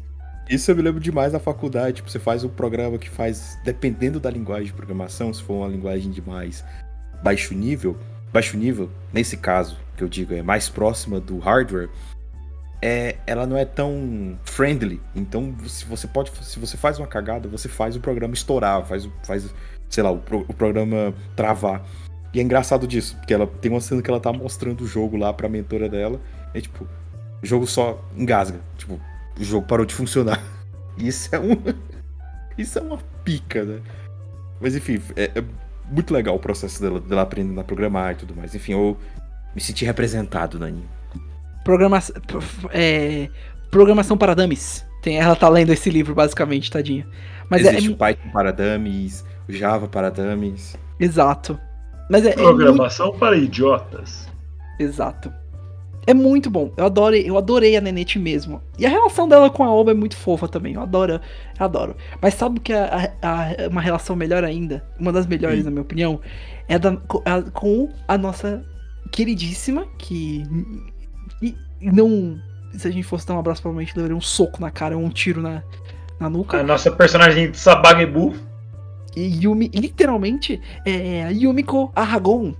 Isso 0.51 0.71
eu 0.71 0.77
me 0.77 0.83
lembro 0.83 1.01
demais 1.01 1.33
da 1.33 1.39
faculdade. 1.39 1.97
Tipo, 1.97 2.11
você 2.11 2.19
faz 2.19 2.45
um 2.45 2.49
programa 2.49 2.99
que 2.99 3.09
faz, 3.09 3.59
dependendo 3.65 4.21
da 4.21 4.31
linguagem 4.31 4.67
de 4.67 4.73
programação, 4.73 5.33
se 5.33 5.43
for 5.43 5.55
uma 5.55 5.69
linguagem 5.69 6.11
de 6.11 6.21
mais 6.21 6.63
baixo 7.23 7.55
nível, 7.55 7.97
baixo 8.33 8.57
nível, 8.57 8.91
nesse 9.13 9.37
caso, 9.37 9.79
que 9.97 10.05
eu 10.05 10.09
digo, 10.09 10.35
é 10.35 10.43
mais 10.43 10.69
próxima 10.69 11.19
do 11.21 11.39
hardware, 11.39 11.89
é, 12.83 13.17
ela 13.27 13.47
não 13.47 13.57
é 13.57 13.65
tão 13.65 14.39
friendly. 14.45 15.01
Então, 15.15 15.55
se 15.67 15.85
você 15.85 16.07
pode, 16.07 16.33
se 16.45 16.59
você 16.59 16.77
faz 16.77 16.99
uma 16.99 17.07
cagada, 17.07 17.49
você 17.49 17.69
faz 17.69 17.95
o 17.97 18.01
programa 18.01 18.35
estourar, 18.35 18.85
faz, 18.85 19.07
o- 19.07 19.13
faz 19.23 19.49
sei 19.89 20.03
lá, 20.03 20.11
o, 20.11 20.19
pro- 20.19 20.45
o 20.49 20.53
programa 20.53 21.15
travar. 21.37 21.83
E 22.33 22.41
é 22.41 22.43
engraçado 22.43 22.87
disso, 22.87 23.17
porque 23.17 23.35
ela 23.35 23.47
tem 23.47 23.71
uma 23.71 23.81
cena 23.81 24.01
que 24.01 24.11
ela 24.11 24.21
tá 24.21 24.33
mostrando 24.33 24.83
o 24.83 24.87
jogo 24.87 25.17
lá 25.17 25.33
pra 25.33 25.49
mentora 25.49 25.89
dela, 25.89 26.21
e 26.55 26.61
tipo, 26.61 26.87
o 27.43 27.47
jogo 27.47 27.67
só 27.67 28.03
engasga. 28.17 28.61
Tipo, 28.79 28.99
o 29.39 29.45
jogo 29.45 29.67
parou 29.67 29.85
de 29.85 29.95
funcionar. 29.95 30.43
Isso 30.97 31.35
é 31.35 31.39
um. 31.39 31.57
Isso 32.57 32.79
é 32.79 32.83
uma 32.83 32.99
pica, 33.25 33.65
né? 33.65 33.81
Mas 34.61 34.77
enfim, 34.77 35.01
é, 35.17 35.31
é 35.35 35.45
muito 35.91 36.15
legal 36.15 36.37
o 36.37 36.39
processo 36.39 36.81
dela, 36.81 37.01
dela 37.01 37.23
aprendendo 37.23 37.61
a 37.61 37.65
programar 37.65 38.13
e 38.13 38.17
tudo 38.17 38.35
mais. 38.35 38.55
Enfim, 38.55 38.73
eu 38.73 38.97
me 39.55 39.61
senti 39.61 39.85
representado 39.85 40.59
na 40.59 40.67
anime. 40.67 40.89
Programa... 41.65 41.99
É... 42.71 43.29
Programação 43.71 44.17
para 44.17 44.35
Dummies. 44.35 44.85
Tem... 45.03 45.19
Ela 45.19 45.35
tá 45.35 45.49
lendo 45.49 45.73
esse 45.73 45.91
livro, 45.91 46.15
basicamente, 46.15 46.71
tadinha. 46.71 47.07
Mas 47.49 47.65
é, 47.65 47.71
Existe 47.71 47.91
é... 47.91 47.93
o 47.93 47.97
Python 47.97 48.31
para 48.31 48.53
dummies, 48.53 49.25
o 49.49 49.53
Java 49.53 49.89
para 49.89 50.11
dummies. 50.11 50.77
Exato. 50.99 51.59
Mas 52.13 52.27
é, 52.27 52.33
é 52.33 52.37
muito 52.37 52.57
Programação 52.57 53.13
para 53.19 53.37
idiotas. 53.37 54.29
Exato. 54.79 55.33
É 56.07 56.13
muito 56.13 56.51
bom. 56.51 56.73
Eu 56.77 56.85
adorei, 56.87 57.23
eu 57.31 57.39
adorei 57.39 57.77
a 57.77 57.81
Nenete 57.81 58.19
mesmo. 58.19 58.61
E 58.79 58.85
a 58.85 58.89
relação 58.91 59.27
dela 59.29 59.49
com 59.49 59.63
a 59.65 59.73
Oba 59.73 59.93
é 59.93 59.95
muito 59.95 60.17
fofa 60.17 60.47
também. 60.49 60.75
Eu 60.75 60.83
adoro, 60.83 61.15
eu 61.15 61.21
adoro. 61.65 61.97
Mas 62.21 62.35
sabe 62.35 62.59
o 62.59 62.61
que 62.61 62.73
é 62.73 62.81
a- 62.83 63.13
a- 63.23 63.69
uma 63.71 63.81
relação 63.81 64.15
melhor 64.15 64.45
ainda? 64.45 64.85
Uma 65.01 65.13
das 65.13 65.27
melhores, 65.27 65.61
Hum. 65.61 65.65
na 65.65 65.71
minha 65.71 65.83
opinião, 65.83 66.21
é 66.69 66.79
da- 66.79 66.99
a- 67.25 67.43
com 67.53 67.89
a 68.07 68.19
nossa 68.19 68.63
queridíssima, 69.11 69.87
que 69.97 70.45
e- 71.41 71.55
não. 71.81 72.37
Se 72.73 72.89
a 72.89 72.91
gente 72.91 73.05
fosse 73.05 73.27
dar 73.27 73.35
um 73.35 73.39
abraço, 73.39 73.63
provavelmente 73.63 73.95
levaria 73.97 74.17
um 74.17 74.21
soco 74.21 74.61
na 74.61 74.71
cara 74.71 74.97
ou 74.99 75.05
um 75.05 75.09
tiro 75.11 75.41
na, 75.41 75.63
na 76.19 76.29
nuca. 76.29 76.59
A 76.59 76.63
nossa 76.63 76.91
personagem 76.91 77.51
de 77.51 77.59
Sabagebu. 77.59 78.35
E 79.17 79.45
Yumi, 79.45 79.71
literalmente, 79.75 80.61
é 80.87 81.31
Yumiko 81.33 81.93
Aragon. 81.95 82.55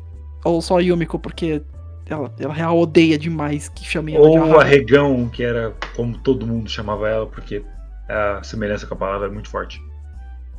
Ou 0.45 0.61
só 0.61 0.81
Yumiko, 0.81 1.19
porque 1.19 1.63
ela, 2.07 2.33
ela 2.39 2.53
real 2.53 2.79
odeia 2.79 3.17
demais 3.19 3.69
que 3.69 3.85
chamem 3.85 4.15
ela 4.17 4.29
de 4.31 4.37
Ou 4.37 4.43
Aragon. 4.45 4.61
Arregão, 4.61 5.29
que 5.29 5.43
era 5.43 5.75
como 5.97 6.19
todo 6.19 6.47
mundo 6.47 6.69
chamava 6.69 7.09
ela, 7.09 7.27
porque 7.27 7.65
a 8.09 8.43
semelhança 8.43 8.87
com 8.87 8.95
a 8.95 8.97
palavra 8.97 9.29
é 9.29 9.31
muito 9.31 9.49
forte. 9.49 9.81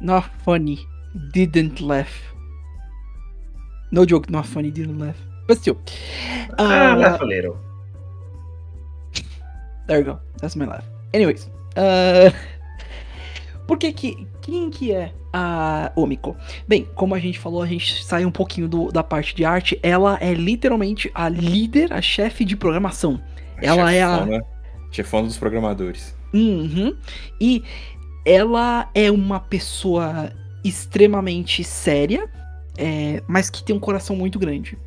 Not 0.01 0.27
funny. 0.43 0.79
Didn't 1.33 1.83
laugh. 1.83 2.09
No 3.91 4.05
joke, 4.07 4.31
not 4.31 4.47
funny, 4.47 4.71
didn't 4.71 4.97
laugh. 4.99 5.19
But 5.47 5.59
still. 5.59 5.77
Ah, 6.57 6.95
Uh, 6.95 6.99
laugh 6.99 7.21
a 7.21 7.25
little. 7.25 7.57
there 9.87 9.99
you 9.99 10.05
go. 10.05 10.19
That's 10.41 10.55
my 10.55 10.65
laugh. 10.65 10.85
Anyways. 11.13 11.49
Uh, 11.77 12.31
por 13.67 13.77
que 13.77 13.91
que... 13.93 14.27
Quem 14.43 14.69
que 14.69 14.91
é 14.91 15.11
a 15.31 15.91
Omiko? 15.95 16.35
Bem, 16.67 16.85
como 16.95 17.15
a 17.15 17.19
gente 17.19 17.39
falou, 17.39 17.61
a 17.63 17.65
gente 17.65 18.03
sai 18.03 18.25
um 18.25 18.31
pouquinho 18.31 18.67
do- 18.67 18.91
da 18.91 19.01
parte 19.01 19.33
de 19.33 19.43
arte. 19.45 19.79
Ela 19.81 20.17
é 20.21 20.33
literalmente 20.33 21.09
a 21.15 21.27
líder, 21.29 21.91
a 21.93 22.01
chefe 22.01 22.43
de 22.45 22.55
programação. 22.55 23.19
Ela 23.61 23.91
é 23.93 24.03
a- 24.03 24.19
chefona, 24.19 24.41
chefona 24.91 25.27
dos 25.27 25.37
programadores. 25.37 26.13
Uhum. 26.33 26.95
E 27.39 27.63
ela 28.25 28.89
é 28.93 29.09
uma 29.09 29.39
pessoa 29.39 30.31
extremamente 30.63 31.63
séria, 31.63 32.27
é, 32.77 33.23
mas 33.27 33.49
que 33.49 33.63
tem 33.63 33.75
um 33.75 33.79
coração 33.79 34.15
muito 34.15 34.37
grande. 34.37 34.77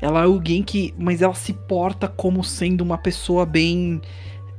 Ela 0.00 0.20
é 0.22 0.24
alguém 0.24 0.62
que. 0.62 0.92
Mas 0.98 1.22
ela 1.22 1.34
se 1.34 1.52
porta 1.52 2.08
como 2.08 2.42
sendo 2.42 2.80
uma 2.82 2.98
pessoa 2.98 3.46
bem. 3.46 4.00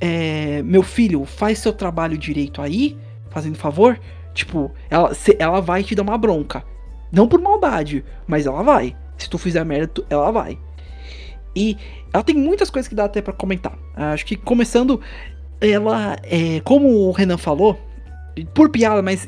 é, 0.02 0.62
meu 0.64 0.84
filho, 0.84 1.24
faz 1.24 1.60
seu 1.60 1.72
trabalho 1.72 2.18
direito 2.18 2.62
aí, 2.62 2.98
fazendo 3.30 3.56
favor. 3.56 3.98
Tipo, 4.36 4.72
ela, 4.90 5.12
ela 5.40 5.62
vai 5.62 5.82
te 5.84 5.96
dar 5.96 6.04
uma 6.04 6.18
bronca. 6.18 6.64
Não 7.12 7.28
por 7.28 7.42
maldade, 7.42 8.04
mas 8.28 8.46
ela 8.46 8.62
vai. 8.62 8.96
Se 9.18 9.28
tu 9.30 9.38
fizer 9.40 9.64
merda, 9.64 10.04
ela 10.10 10.30
vai. 10.30 10.60
E 11.56 11.78
ela 12.14 12.22
tem 12.22 12.36
muitas 12.36 12.70
coisas 12.70 12.88
que 12.88 12.94
dá 12.94 13.06
até 13.06 13.22
pra 13.22 13.32
comentar. 13.34 13.78
Acho 13.96 14.26
que 14.26 14.36
começando 14.36 15.00
ela, 15.62 16.18
é, 16.24 16.60
como 16.60 16.90
o 16.90 17.12
Renan 17.12 17.38
falou, 17.38 17.80
por 18.54 18.70
piada, 18.70 19.02
mas 19.02 19.26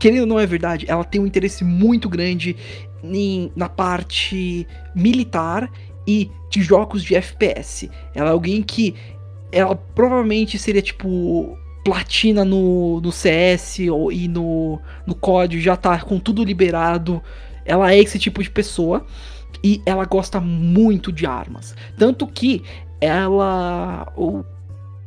querendo 0.00 0.22
ou 0.22 0.26
não 0.26 0.40
é 0.40 0.44
verdade, 0.44 0.84
ela 0.88 1.04
tem 1.04 1.20
um 1.20 1.26
interesse 1.26 1.62
muito 1.62 2.08
grande 2.08 2.56
em- 3.04 3.52
na 3.54 3.68
parte 3.68 4.66
militar 4.92 5.70
e 6.04 6.28
de 6.50 6.60
jogos 6.62 7.04
de 7.04 7.14
FPS. 7.14 7.88
Ela 8.12 8.30
é 8.30 8.32
alguém 8.32 8.60
que 8.60 8.96
ela 9.52 9.76
provavelmente 9.76 10.58
seria 10.58 10.82
tipo 10.82 11.56
platina 11.88 12.44
no, 12.44 13.00
no 13.00 13.10
CS 13.10 13.78
ou, 13.90 14.12
e 14.12 14.28
no, 14.28 14.78
no 15.06 15.14
COD, 15.14 15.58
já 15.58 15.74
tá 15.74 15.98
com 16.00 16.18
tudo 16.18 16.44
liberado. 16.44 17.22
Ela 17.64 17.92
é 17.92 17.98
esse 17.98 18.18
tipo 18.18 18.42
de 18.42 18.50
pessoa 18.50 19.06
e 19.64 19.80
ela 19.86 20.04
gosta 20.04 20.38
muito 20.38 21.10
de 21.10 21.24
armas. 21.24 21.74
Tanto 21.96 22.26
que 22.26 22.62
ela. 23.00 24.12
O, 24.14 24.44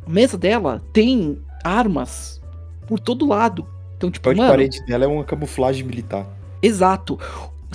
a 0.07 0.09
mesa 0.09 0.39
dela 0.39 0.81
tem 0.91 1.37
armas 1.63 2.41
por 2.87 2.99
todo 2.99 3.27
lado. 3.27 3.67
Então, 3.95 4.09
tipo, 4.09 4.31
de 4.31 4.35
mano, 4.35 4.49
parede 4.49 4.83
dela 4.87 5.03
é 5.05 5.07
uma 5.07 5.23
camuflagem 5.23 5.85
militar. 5.85 6.25
Exato. 6.63 7.19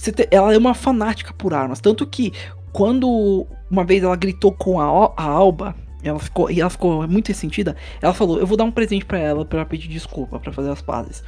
Te- 0.03 0.28
ela 0.33 0.53
é 0.53 0.59
uma 0.59 0.74
fanática 0.74 1.33
por 1.33 1.55
armas. 1.55 1.81
Tanto 1.81 2.05
que 2.05 2.33
quando 2.73 3.47
uma 3.70 3.85
vez 3.85 4.03
ela 4.03 4.16
gritou 4.16 4.51
com 4.51 4.81
a, 4.81 5.12
a 5.16 5.23
Alba, 5.23 5.77
ela 6.02 6.18
ficou, 6.18 6.51
e 6.51 6.60
ela 6.60 6.70
ficou 6.70 7.06
muito 7.09 7.28
ressentida, 7.28 7.77
ela 8.01 8.14
falou: 8.14 8.39
Eu 8.39 8.47
vou 8.47 8.56
dar 8.56 8.64
um 8.64 8.70
presente 8.70 9.05
pra 9.05 9.18
ela 9.18 9.44
pra 9.44 9.60
ela 9.60 9.68
pedir 9.68 9.89
desculpa, 9.89 10.39
pra 10.39 10.52
fazer 10.52 10.70
as 10.70 10.82
pazes. 10.82 11.23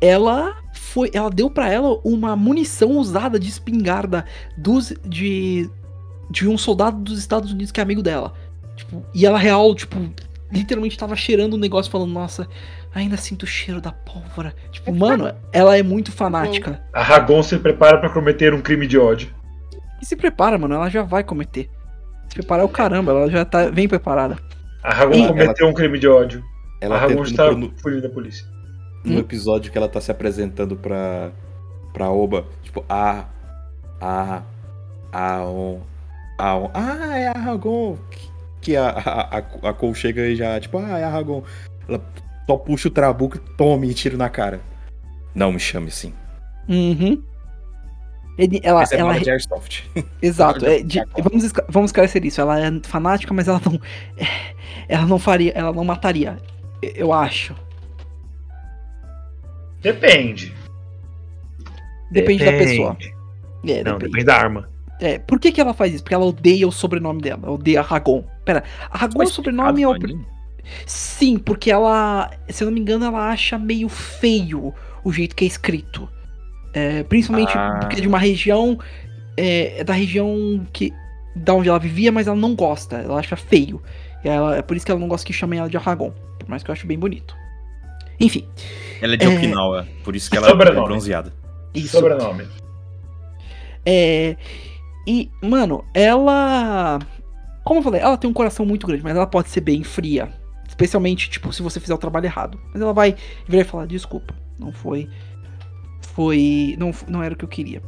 Ela 0.00 0.56
foi. 0.74 1.10
Ela 1.12 1.30
deu 1.30 1.48
pra 1.48 1.70
ela 1.70 2.00
uma 2.04 2.34
munição 2.34 2.92
usada 2.98 3.38
de 3.38 3.48
espingarda 3.48 4.24
dos, 4.56 4.92
de, 5.04 5.70
de 6.28 6.48
um 6.48 6.58
soldado 6.58 6.98
dos 6.98 7.18
Estados 7.18 7.52
Unidos 7.52 7.70
que 7.70 7.80
é 7.80 7.82
amigo 7.82 8.02
dela. 8.02 8.32
Tipo, 8.74 9.04
e 9.14 9.24
ela 9.24 9.38
real, 9.38 9.74
tipo, 9.74 9.96
literalmente 10.50 10.98
tava 10.98 11.14
cheirando 11.14 11.54
o 11.54 11.58
negócio 11.58 11.90
falando, 11.90 12.10
nossa, 12.12 12.48
ainda 12.94 13.16
sinto 13.16 13.44
o 13.44 13.46
cheiro 13.46 13.80
da 13.80 13.92
pólvora. 13.92 14.54
Tipo, 14.70 14.94
mano, 14.94 15.32
ela 15.52 15.76
é 15.76 15.82
muito 15.82 16.10
fanática. 16.10 16.82
A 16.92 17.02
Ragon 17.02 17.42
se 17.42 17.56
prepara 17.58 17.98
para 17.98 18.10
cometer 18.10 18.52
um 18.52 18.60
crime 18.60 18.86
de 18.86 18.98
ódio. 18.98 19.32
E 20.00 20.06
se 20.06 20.16
prepara, 20.16 20.58
mano, 20.58 20.74
ela 20.74 20.88
já 20.88 21.02
vai 21.02 21.22
cometer. 21.22 21.70
Se 22.32 22.36
preparar 22.36 22.62
é 22.62 22.64
o 22.64 22.68
caramba, 22.68 23.12
ela 23.12 23.30
já 23.30 23.44
tá 23.44 23.70
bem 23.70 23.86
preparada. 23.86 24.38
A 24.82 24.92
Ragon 24.94 25.14
E- 25.16 25.28
cometeu 25.28 25.68
um 25.68 25.74
crime 25.74 25.98
de 25.98 26.08
ódio. 26.08 26.42
Ela 26.80 26.96
a 26.96 26.98
Ragon 27.00 27.22
está 27.24 27.52
no, 27.52 27.70
fugindo 27.76 28.02
da 28.02 28.08
polícia. 28.08 28.46
no 29.04 29.16
Hum. 29.16 29.18
episódio 29.18 29.70
que 29.70 29.76
ela 29.76 29.88
tá 29.88 30.00
se 30.00 30.10
apresentando 30.10 30.74
pra, 30.76 31.30
pra 31.92 32.10
Oba, 32.10 32.46
tipo, 32.62 32.84
a. 32.88 33.26
A. 34.00 34.42
A. 35.12 35.42
On, 35.44 35.80
a 36.38 36.56
on, 36.56 36.70
ah, 36.72 37.18
é 37.18 37.28
a 37.28 37.32
Ragon. 37.32 37.98
Que, 38.10 38.28
que 38.62 38.76
a, 38.76 38.88
a, 38.88 39.38
a, 39.38 39.68
a 39.68 39.72
Cole 39.74 39.94
chega 39.94 40.22
e 40.26 40.34
já, 40.34 40.58
tipo, 40.58 40.78
ah, 40.78 40.98
é 40.98 41.04
a 41.04 41.08
Ragon. 41.10 41.42
Ela 41.86 42.00
só 42.46 42.56
puxa 42.56 42.88
o 42.88 42.90
trabuco 42.90 43.36
e 43.36 43.40
toma 43.56 43.84
e 43.86 43.92
tira 43.92 44.16
na 44.16 44.28
cara. 44.30 44.60
Não 45.34 45.52
me 45.52 45.58
chame 45.60 45.88
assim. 45.88 46.14
Uhum. 46.68 47.22
Ele- 48.38 48.60
ela, 48.62 48.82
Essa 48.82 48.94
é 48.94 48.98
ela, 48.98 49.10
bala 49.10 49.22
de 49.22 49.30
Airsoft. 49.30 49.82
exato. 50.22 50.64
É 50.66 50.82
de- 50.82 51.04
vamos, 51.22 51.52
vamos 51.68 51.88
esclarecer 51.90 52.24
isso. 52.24 52.40
Ela 52.40 52.60
é 52.60 52.70
fanática, 52.82 53.32
mas 53.34 53.46
ela 53.48 53.60
não. 53.64 53.80
Ela 54.88 55.06
não 55.06 55.18
faria. 55.18 55.52
Ela 55.52 55.72
não 55.72 55.84
mataria. 55.84 56.38
Eu 56.82 57.12
acho. 57.12 57.54
Depende. 59.80 60.54
Depende, 62.10 62.44
da 62.44 62.52
pessoa. 62.52 62.96
É, 63.66 63.82
Não, 63.82 63.92
depende. 63.94 63.98
depende 64.04 64.24
da 64.24 64.36
arma. 64.36 64.68
É, 65.00 65.18
por 65.18 65.40
que, 65.40 65.50
que 65.50 65.60
ela 65.60 65.74
faz 65.74 65.94
isso? 65.94 66.02
Porque 66.02 66.14
ela 66.14 66.24
odeia 66.24 66.66
o 66.68 66.72
sobrenome 66.72 67.20
dela. 67.20 67.40
Ela 67.42 67.52
odeia 67.52 67.80
a 67.80 67.82
Ragon. 67.82 68.24
Pera, 68.44 68.62
a 68.90 68.98
Ragon 68.98 69.22
é 69.22 69.24
o 69.24 69.28
sobrenome 69.28 69.82
é 69.82 69.88
o. 69.88 69.94
Sim, 70.86 71.38
porque 71.38 71.70
ela, 71.70 72.30
se 72.48 72.62
eu 72.62 72.66
não 72.66 72.72
me 72.74 72.80
engano, 72.80 73.04
ela 73.04 73.30
acha 73.30 73.58
meio 73.58 73.88
feio 73.88 74.72
o 75.02 75.12
jeito 75.12 75.34
que 75.34 75.44
é 75.44 75.48
escrito. 75.48 76.08
É, 76.74 77.02
principalmente 77.02 77.52
Ah. 77.56 77.78
porque 77.80 77.96
é 77.96 78.00
de 78.00 78.08
uma 78.08 78.18
região. 78.18 78.78
É, 79.36 79.80
é 79.80 79.84
da 79.84 79.92
região 79.92 80.66
que. 80.72 80.92
Da 81.34 81.54
onde 81.54 81.68
ela 81.68 81.78
vivia, 81.78 82.12
mas 82.12 82.26
ela 82.26 82.36
não 82.36 82.54
gosta. 82.54 82.96
Ela 82.96 83.18
acha 83.18 83.36
feio. 83.36 83.82
E 84.24 84.28
ela- 84.28 84.56
é 84.56 84.62
por 84.62 84.76
isso 84.76 84.84
que 84.86 84.92
ela 84.92 85.00
não 85.00 85.08
gosta 85.08 85.26
que 85.26 85.32
chamem 85.32 85.58
ela 85.58 85.68
de 85.68 85.76
Arragon. 85.76 86.12
Por 86.38 86.48
mais 86.48 86.62
que 86.62 86.70
eu 86.70 86.72
acho 86.72 86.86
bem 86.86 86.98
bonito. 86.98 87.34
Enfim, 88.20 88.46
Ela 89.00 89.14
é 89.14 89.16
de 89.16 89.24
É. 89.24 89.28
Okinawa, 89.28 89.88
por 90.04 90.14
isso 90.14 90.30
que 90.30 90.36
ela 90.36 90.48
Sobrenome. 90.48 90.78
é 90.78 90.84
bronzeada. 90.84 91.32
isso. 91.74 91.88
Sobrenome. 91.98 92.46
É. 93.84 94.36
E, 95.06 95.30
mano, 95.42 95.84
ela. 95.92 96.98
Como 97.64 97.80
eu 97.80 97.84
falei, 97.84 98.00
ela 98.00 98.16
tem 98.16 98.28
um 98.30 98.32
coração 98.32 98.64
muito 98.66 98.86
grande, 98.86 99.02
mas 99.02 99.16
ela 99.16 99.26
pode 99.26 99.48
ser 99.48 99.60
bem 99.60 99.82
fria. 99.82 100.28
Especialmente, 100.68 101.28
tipo, 101.30 101.52
se 101.52 101.62
você 101.62 101.78
fizer 101.80 101.94
o 101.94 101.98
trabalho 101.98 102.26
errado. 102.26 102.58
Mas 102.72 102.80
ela 102.80 102.92
vai 102.92 103.16
virar 103.48 103.62
e 103.62 103.64
falar: 103.66 103.86
desculpa, 103.86 104.34
não 104.58 104.72
foi. 104.72 105.08
Foi. 106.14 106.76
Não, 106.78 106.92
não 107.08 107.22
era 107.22 107.34
o 107.34 107.36
que 107.36 107.44
eu 107.44 107.48
queria. 107.48 107.82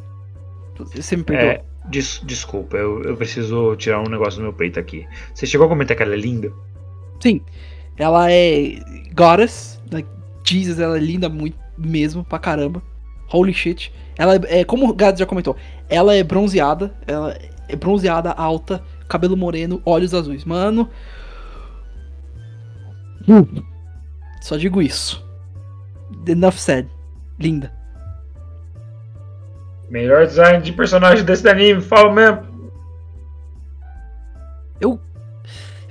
Você 0.94 1.16
me 1.16 1.22
perdoa. 1.22 1.52
É, 1.52 1.64
des- 1.88 2.20
desculpa, 2.24 2.76
eu, 2.76 3.02
eu 3.02 3.16
preciso 3.16 3.76
tirar 3.76 4.00
um 4.00 4.08
negócio 4.08 4.40
do 4.40 4.42
meu 4.42 4.52
peito 4.52 4.78
aqui. 4.80 5.06
Você 5.32 5.46
chegou 5.46 5.66
a 5.66 5.68
comentar 5.68 5.96
que 5.96 6.02
ela 6.02 6.14
é 6.14 6.18
linda? 6.18 6.52
Sim. 7.20 7.40
Ela 7.96 8.30
é 8.30 8.80
goddess, 9.14 9.80
like, 9.92 10.08
Jesus, 10.44 10.80
ela 10.80 10.96
é 10.96 11.00
linda 11.00 11.28
muito 11.28 11.56
mesmo, 11.78 12.24
pra 12.24 12.38
caramba. 12.38 12.82
Holy 13.32 13.54
shit. 13.54 13.92
Ela 14.18 14.36
é, 14.36 14.60
é 14.60 14.64
como 14.64 14.88
o 14.88 14.94
Gads 14.94 15.20
já 15.20 15.26
comentou, 15.26 15.56
ela 15.88 16.14
é 16.14 16.22
bronzeada, 16.22 16.94
ela 17.06 17.36
é 17.68 17.76
bronzeada, 17.76 18.30
alta, 18.32 18.82
cabelo 19.08 19.36
moreno, 19.36 19.80
olhos 19.84 20.12
azuis. 20.12 20.44
Mano. 20.44 20.88
Hum. 23.28 23.46
Só 24.40 24.56
digo 24.56 24.82
isso. 24.82 25.24
Enough 26.26 26.52
said. 26.54 26.88
Linda. 27.38 27.72
Melhor 29.94 30.26
design 30.26 30.60
de 30.60 30.72
personagem 30.72 31.24
desse 31.24 31.48
anime, 31.48 31.80
fala 31.80 32.12
mesmo. 32.12 32.42
Eu 34.80 34.98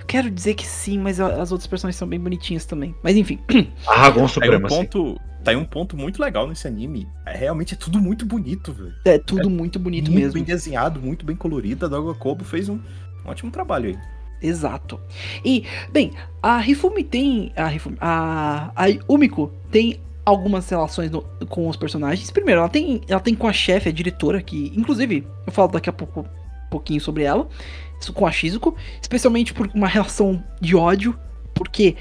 quero 0.05 0.29
dizer 0.29 0.55
que 0.55 0.67
sim, 0.67 0.99
mas 0.99 1.21
as 1.21 1.53
outras 1.53 1.67
personagens 1.67 1.95
são 1.95 2.05
bem 2.05 2.19
bonitinhas 2.19 2.65
também. 2.65 2.93
Mas 3.01 3.15
enfim. 3.15 3.39
Arragon 3.87 4.15
Tá 4.15 4.19
aí 4.19 4.25
um 4.25 4.27
Supremo. 4.27 4.65
assim. 4.67 4.75
ponto. 4.75 5.21
Tá 5.41 5.51
aí 5.51 5.55
um 5.55 5.63
ponto 5.63 5.95
muito 5.95 6.21
legal 6.21 6.45
nesse 6.49 6.67
anime. 6.67 7.07
É, 7.25 7.37
realmente 7.37 7.75
é 7.75 7.77
tudo 7.77 7.97
muito 7.97 8.25
bonito, 8.25 8.73
velho. 8.73 8.93
É 9.05 9.17
tudo 9.17 9.49
muito 9.49 9.79
bonito 9.79 10.11
muito 10.11 10.19
mesmo. 10.21 10.33
bem 10.33 10.43
desenhado, 10.43 10.99
muito 10.99 11.25
bem 11.25 11.37
colorido. 11.37 11.85
A 11.85 11.89
Doga 11.89 12.13
Kobo 12.13 12.43
fez 12.43 12.67
um, 12.67 12.75
um 12.75 13.29
ótimo 13.29 13.51
trabalho 13.51 13.87
aí. 13.91 13.97
Exato. 14.41 14.99
E, 15.45 15.63
bem, 15.93 16.11
a 16.41 16.59
Hifumi 16.67 17.05
tem. 17.05 17.53
A, 17.55 17.73
Hifumi, 17.73 17.95
a, 18.01 18.69
a 18.75 18.83
Umiko 19.07 19.49
tem 19.71 20.01
algumas 20.25 20.69
relações 20.69 21.11
no- 21.11 21.23
com 21.49 21.67
os 21.67 21.75
personagens. 21.75 22.31
Primeiro, 22.31 22.59
ela 22.61 22.69
tem, 22.69 23.01
ela 23.07 23.19
tem 23.19 23.35
com 23.35 23.47
a 23.47 23.53
chefe, 23.53 23.89
a 23.89 23.91
diretora, 23.91 24.41
que. 24.41 24.71
Inclusive, 24.75 25.27
eu 25.45 25.51
falo 25.53 25.67
daqui 25.69 25.89
a 25.89 25.93
pouco 25.93 26.21
um 26.21 26.69
pouquinho 26.69 27.01
sobre 27.01 27.23
ela. 27.23 27.47
isso 27.99 28.13
Com 28.13 28.25
a 28.25 28.31
Shizuko. 28.31 28.75
Especialmente 29.01 29.53
por 29.53 29.69
uma 29.73 29.87
relação 29.87 30.43
de 30.61 30.75
ódio. 30.75 31.17
Porque 31.53 31.95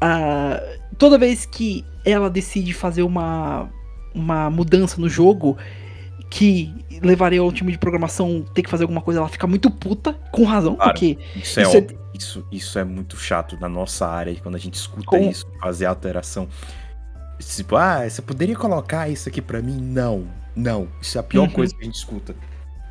ah, 0.00 0.60
toda 0.98 1.18
vez 1.18 1.44
que 1.46 1.84
ela 2.04 2.28
decide 2.30 2.72
fazer 2.72 3.02
uma, 3.02 3.68
uma 4.14 4.50
mudança 4.50 5.00
no 5.00 5.08
jogo. 5.08 5.56
Que 6.30 6.74
levaria 7.00 7.40
ao 7.40 7.52
time 7.52 7.70
de 7.70 7.78
programação 7.78 8.44
ter 8.54 8.62
que 8.62 8.70
fazer 8.70 8.82
alguma 8.84 9.00
coisa, 9.00 9.20
ela 9.20 9.28
fica 9.28 9.46
muito 9.46 9.70
puta, 9.70 10.14
com 10.32 10.42
razão, 10.42 10.74
Claro. 10.74 10.90
porque 10.90 11.16
Isso 11.36 11.60
é, 11.60 11.62
Isso 11.62 11.76
é-. 11.76 11.86
Isso, 12.14 12.46
isso 12.50 12.78
é 12.78 12.82
muito 12.84 13.16
chato 13.16 13.56
na 13.60 13.68
nossa 13.68 14.04
área, 14.08 14.34
quando 14.42 14.56
a 14.56 14.58
gente 14.58 14.74
escuta 14.74 15.04
Com- 15.06 15.30
isso, 15.30 15.46
fazer 15.60 15.86
alteração. 15.86 16.48
Tipo, 17.56 17.76
ah, 17.76 18.08
você 18.08 18.22
poderia 18.22 18.56
colocar 18.56 19.08
isso 19.08 19.28
aqui 19.28 19.40
pra 19.42 19.60
mim? 19.62 19.78
Não, 19.80 20.26
não. 20.56 20.88
Isso 21.00 21.18
é 21.18 21.20
a 21.20 21.24
pior 21.24 21.42
Uhum. 21.44 21.50
coisa 21.50 21.74
que 21.74 21.82
a 21.82 21.84
gente 21.84 21.96
escuta 21.96 22.34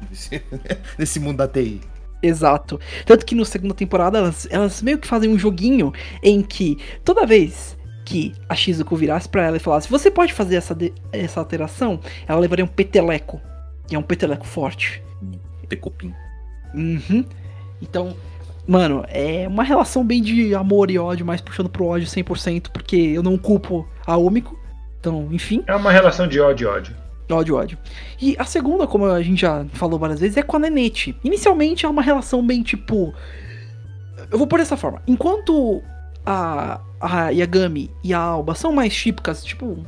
nesse, 0.97 1.19
mundo 1.19 1.37
da 1.37 1.47
TI. 1.47 1.81
Exato. 2.21 2.79
Tanto 3.05 3.25
que 3.25 3.35
na 3.35 3.45
segunda 3.45 3.73
temporada 3.73 4.17
elas, 4.17 4.47
elas 4.49 4.81
meio 4.81 4.97
que 4.97 5.07
fazem 5.07 5.29
um 5.29 5.37
joguinho 5.37 5.91
em 6.21 6.41
que 6.41 6.77
toda 7.03 7.25
vez 7.25 7.77
que 8.05 8.33
a 8.49 8.55
Shizuko 8.55 8.95
virasse 8.95 9.27
pra 9.29 9.43
ela 9.45 9.57
e 9.57 9.59
falasse 9.59 9.89
você 9.89 10.09
pode 10.11 10.33
fazer 10.33 10.55
essa, 10.55 10.73
de- 10.75 10.93
essa 11.11 11.39
alteração, 11.39 11.99
ela 12.27 12.39
levaria 12.39 12.63
um 12.63 12.67
peteleco. 12.67 13.41
E 13.91 13.95
é 13.95 13.99
um 13.99 14.03
peteleco 14.03 14.45
forte. 14.45 15.01
Tecopim. 15.67 16.13
Uhum. 16.73 17.25
Então, 17.81 18.15
mano, 18.67 19.03
é 19.09 19.47
uma 19.47 19.63
relação 19.63 20.05
bem 20.05 20.21
de 20.21 20.53
amor 20.55 20.89
e 20.91 20.97
ódio, 20.97 21.25
mas 21.25 21.41
puxando 21.41 21.69
pro 21.69 21.85
ódio 21.85 22.07
100%, 22.07 22.69
porque 22.71 22.95
eu 22.95 23.23
não 23.23 23.37
culpo 23.37 23.87
a 24.05 24.17
Umiko. 24.17 24.57
Então, 24.99 25.27
enfim. 25.31 25.63
É 25.67 25.75
uma 25.75 25.91
relação 25.91 26.27
de 26.27 26.39
ódio 26.39 26.69
ódio. 26.69 26.95
Ódio, 27.29 27.55
ódio. 27.55 27.77
E 28.21 28.35
a 28.37 28.45
segunda, 28.45 28.85
como 28.85 29.05
a 29.05 29.21
gente 29.21 29.41
já 29.41 29.65
falou 29.73 29.97
várias 29.97 30.19
vezes, 30.19 30.37
é 30.37 30.41
com 30.41 30.57
a 30.57 30.59
Nenete. 30.59 31.17
Inicialmente 31.23 31.85
é 31.85 31.89
uma 31.89 32.01
relação 32.01 32.45
bem 32.45 32.61
tipo. 32.61 33.13
Eu 34.29 34.37
vou 34.37 34.47
por 34.47 34.59
dessa 34.59 34.77
forma. 34.77 35.01
Enquanto 35.07 35.81
a, 36.25 36.79
a 36.99 37.29
Yagami 37.29 37.89
e 38.03 38.13
a 38.13 38.19
Alba 38.19 38.55
são 38.55 38.71
mais 38.71 38.93
típicas, 38.95 39.43
tipo. 39.43 39.85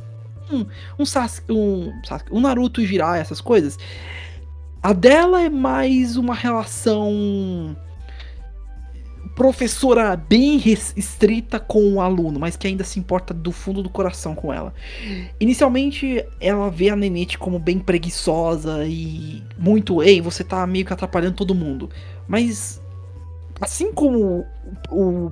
Um, 0.52 0.66
um, 1.00 1.06
Sasuke, 1.06 1.52
um, 1.52 1.92
Sasuke, 2.04 2.32
um 2.32 2.40
Naruto 2.40 2.80
e 2.80 2.86
Jiraiya, 2.86 3.22
essas 3.22 3.42
coisas. 3.42 3.78
A 4.82 4.94
dela 4.94 5.42
é 5.42 5.50
mais 5.50 6.18
uma 6.18 6.36
relação. 6.36 7.76
Professora 9.36 10.16
bem 10.16 10.58
res- 10.58 10.94
estrita 10.96 11.60
com 11.60 11.94
o 11.96 12.02
aluno, 12.02 12.40
mas 12.40 12.56
que 12.56 12.68
ainda 12.68 12.86
se 12.86 13.00
importa 13.00 13.34
do 13.34 13.52
fundo 13.52 13.84
do 13.84 13.90
coração 13.90 14.34
com 14.34 14.54
ela. 14.54 14.74
Inicialmente, 15.40 16.26
ela 16.40 16.70
vê 16.70 16.90
a 16.90 16.96
Nenete 16.96 17.38
como 17.38 17.60
bem 17.60 17.78
preguiçosa 17.78 18.86
e 18.86 19.44
muito, 19.60 20.02
ei, 20.02 20.22
você 20.22 20.44
tá 20.44 20.66
meio 20.66 20.86
que 20.86 20.94
atrapalhando 20.94 21.36
todo 21.36 21.54
mundo. 21.54 21.90
Mas, 22.28 22.82
assim 23.62 23.94
como 23.94 24.46
o, 24.90 25.32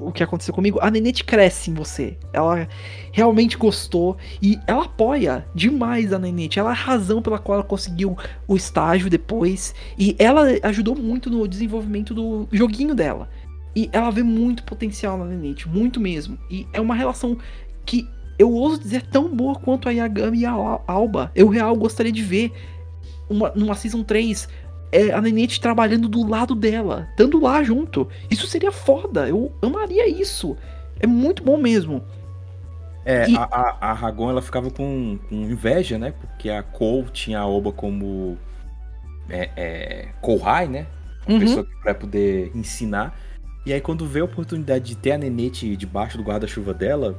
o 0.00 0.12
que 0.12 0.22
aconteceu 0.22 0.54
comigo, 0.54 0.78
a 0.80 0.90
Nenete 0.90 1.24
cresce 1.24 1.70
em 1.70 1.74
você. 1.74 2.16
Ela 2.32 2.68
realmente 3.10 3.56
gostou 3.56 4.16
e 4.40 4.58
ela 4.66 4.84
apoia 4.84 5.46
demais 5.54 6.12
a 6.12 6.18
Nenete. 6.18 6.58
Ela 6.58 6.70
é 6.70 6.72
a 6.72 6.76
razão 6.76 7.20
pela 7.20 7.38
qual 7.38 7.58
ela 7.58 7.66
conseguiu 7.66 8.16
o 8.46 8.56
estágio 8.56 9.10
depois. 9.10 9.74
E 9.98 10.14
ela 10.18 10.44
ajudou 10.62 10.94
muito 10.94 11.28
no 11.30 11.46
desenvolvimento 11.48 12.14
do 12.14 12.46
joguinho 12.52 12.94
dela. 12.94 13.28
E 13.74 13.88
ela 13.92 14.10
vê 14.10 14.22
muito 14.22 14.62
potencial 14.64 15.16
na 15.16 15.24
Nenete, 15.24 15.68
muito 15.68 15.98
mesmo. 15.98 16.38
E 16.50 16.66
é 16.72 16.80
uma 16.80 16.94
relação 16.94 17.38
que 17.84 18.06
eu 18.38 18.52
ouso 18.52 18.80
dizer 18.80 19.02
tão 19.02 19.34
boa 19.34 19.54
quanto 19.54 19.88
a 19.88 19.92
Yagami 19.92 20.40
e 20.40 20.46
a 20.46 20.52
Al- 20.52 20.84
Alba. 20.86 21.30
Eu 21.34 21.48
real 21.48 21.74
gostaria 21.76 22.12
de 22.12 22.22
ver 22.22 22.52
uma, 23.28 23.50
numa 23.54 23.74
Season 23.74 24.02
3 24.02 24.48
é, 24.92 25.10
a 25.10 25.20
Nenete 25.20 25.60
trabalhando 25.60 26.08
do 26.08 26.26
lado 26.28 26.54
dela, 26.54 27.08
estando 27.10 27.40
lá 27.40 27.62
junto. 27.62 28.06
Isso 28.30 28.46
seria 28.46 28.70
foda, 28.70 29.26
eu 29.28 29.50
amaria 29.62 30.06
isso. 30.06 30.56
É 31.00 31.06
muito 31.06 31.42
bom 31.42 31.56
mesmo. 31.56 32.02
É, 33.04 33.28
E- 33.28 33.36
a, 33.36 33.42
a, 33.42 33.90
a 33.90 33.92
Ragon 33.94 34.30
ela 34.30 34.42
ficava 34.42 34.70
com, 34.70 35.18
com 35.28 35.34
inveja, 35.34 35.98
né? 35.98 36.12
Porque 36.12 36.50
a 36.50 36.62
Kou 36.62 37.04
tinha 37.04 37.40
a 37.40 37.46
Oba 37.46 37.72
como 37.72 38.38
é, 39.28 39.50
é, 39.56 40.08
Kouhai, 40.20 40.68
né? 40.68 40.86
Uhum, 41.28 41.40
Pessoa 41.40 41.64
que 41.64 41.84
vai 41.84 41.94
poder 41.94 42.52
ensinar. 42.54 43.18
E 43.64 43.72
aí, 43.72 43.80
quando 43.80 44.06
vê 44.06 44.20
a 44.20 44.24
oportunidade 44.24 44.84
de 44.84 44.96
ter 44.96 45.12
a 45.12 45.18
Nenete 45.18 45.76
debaixo 45.76 46.18
do 46.18 46.24
guarda-chuva 46.24 46.74
dela, 46.74 47.16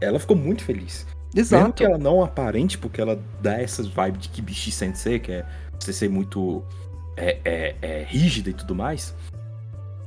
ela 0.00 0.18
ficou 0.18 0.36
muito 0.36 0.64
feliz. 0.64 1.06
Mesmo 1.50 1.56
exato. 1.56 1.72
que 1.72 1.84
ela 1.84 1.98
não 1.98 2.22
aparente, 2.22 2.76
porque 2.76 3.00
ela 3.00 3.18
dá 3.40 3.54
essas 3.60 3.86
vibes 3.86 4.20
de 4.22 4.28
Kibishi 4.28 4.70
Sensei, 4.70 5.18
que 5.18 5.32
é 5.32 5.46
você 5.78 5.92
ser 5.92 6.08
muito 6.10 6.62
é, 7.16 7.38
é, 7.44 7.76
é, 7.82 8.04
rígida 8.08 8.50
e 8.50 8.52
tudo 8.54 8.74
mais. 8.74 9.14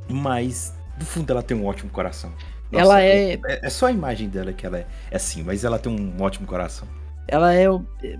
Mas, 0.10 0.74
no 1.00 1.06
fundo, 1.06 1.32
ela 1.32 1.42
tem 1.44 1.56
um 1.58 1.66
ótimo 1.66 1.90
coração. 1.90 2.32
Ela 2.72 3.02
é- 3.02 3.34
é. 3.34 3.40
É 3.64 3.70
só 3.70 3.88
a 3.88 3.92
imagem 3.92 4.28
dela 4.30 4.52
que 4.54 4.66
ela 4.66 4.78
é, 4.80 4.88
é 5.12 5.16
assim, 5.16 5.44
mas 5.44 5.64
ela 5.64 5.80
tem 5.80 5.92
um 5.92 6.22
ótimo 6.22 6.46
coração. 6.48 6.88
Ela 7.28 7.54
é 7.56 7.66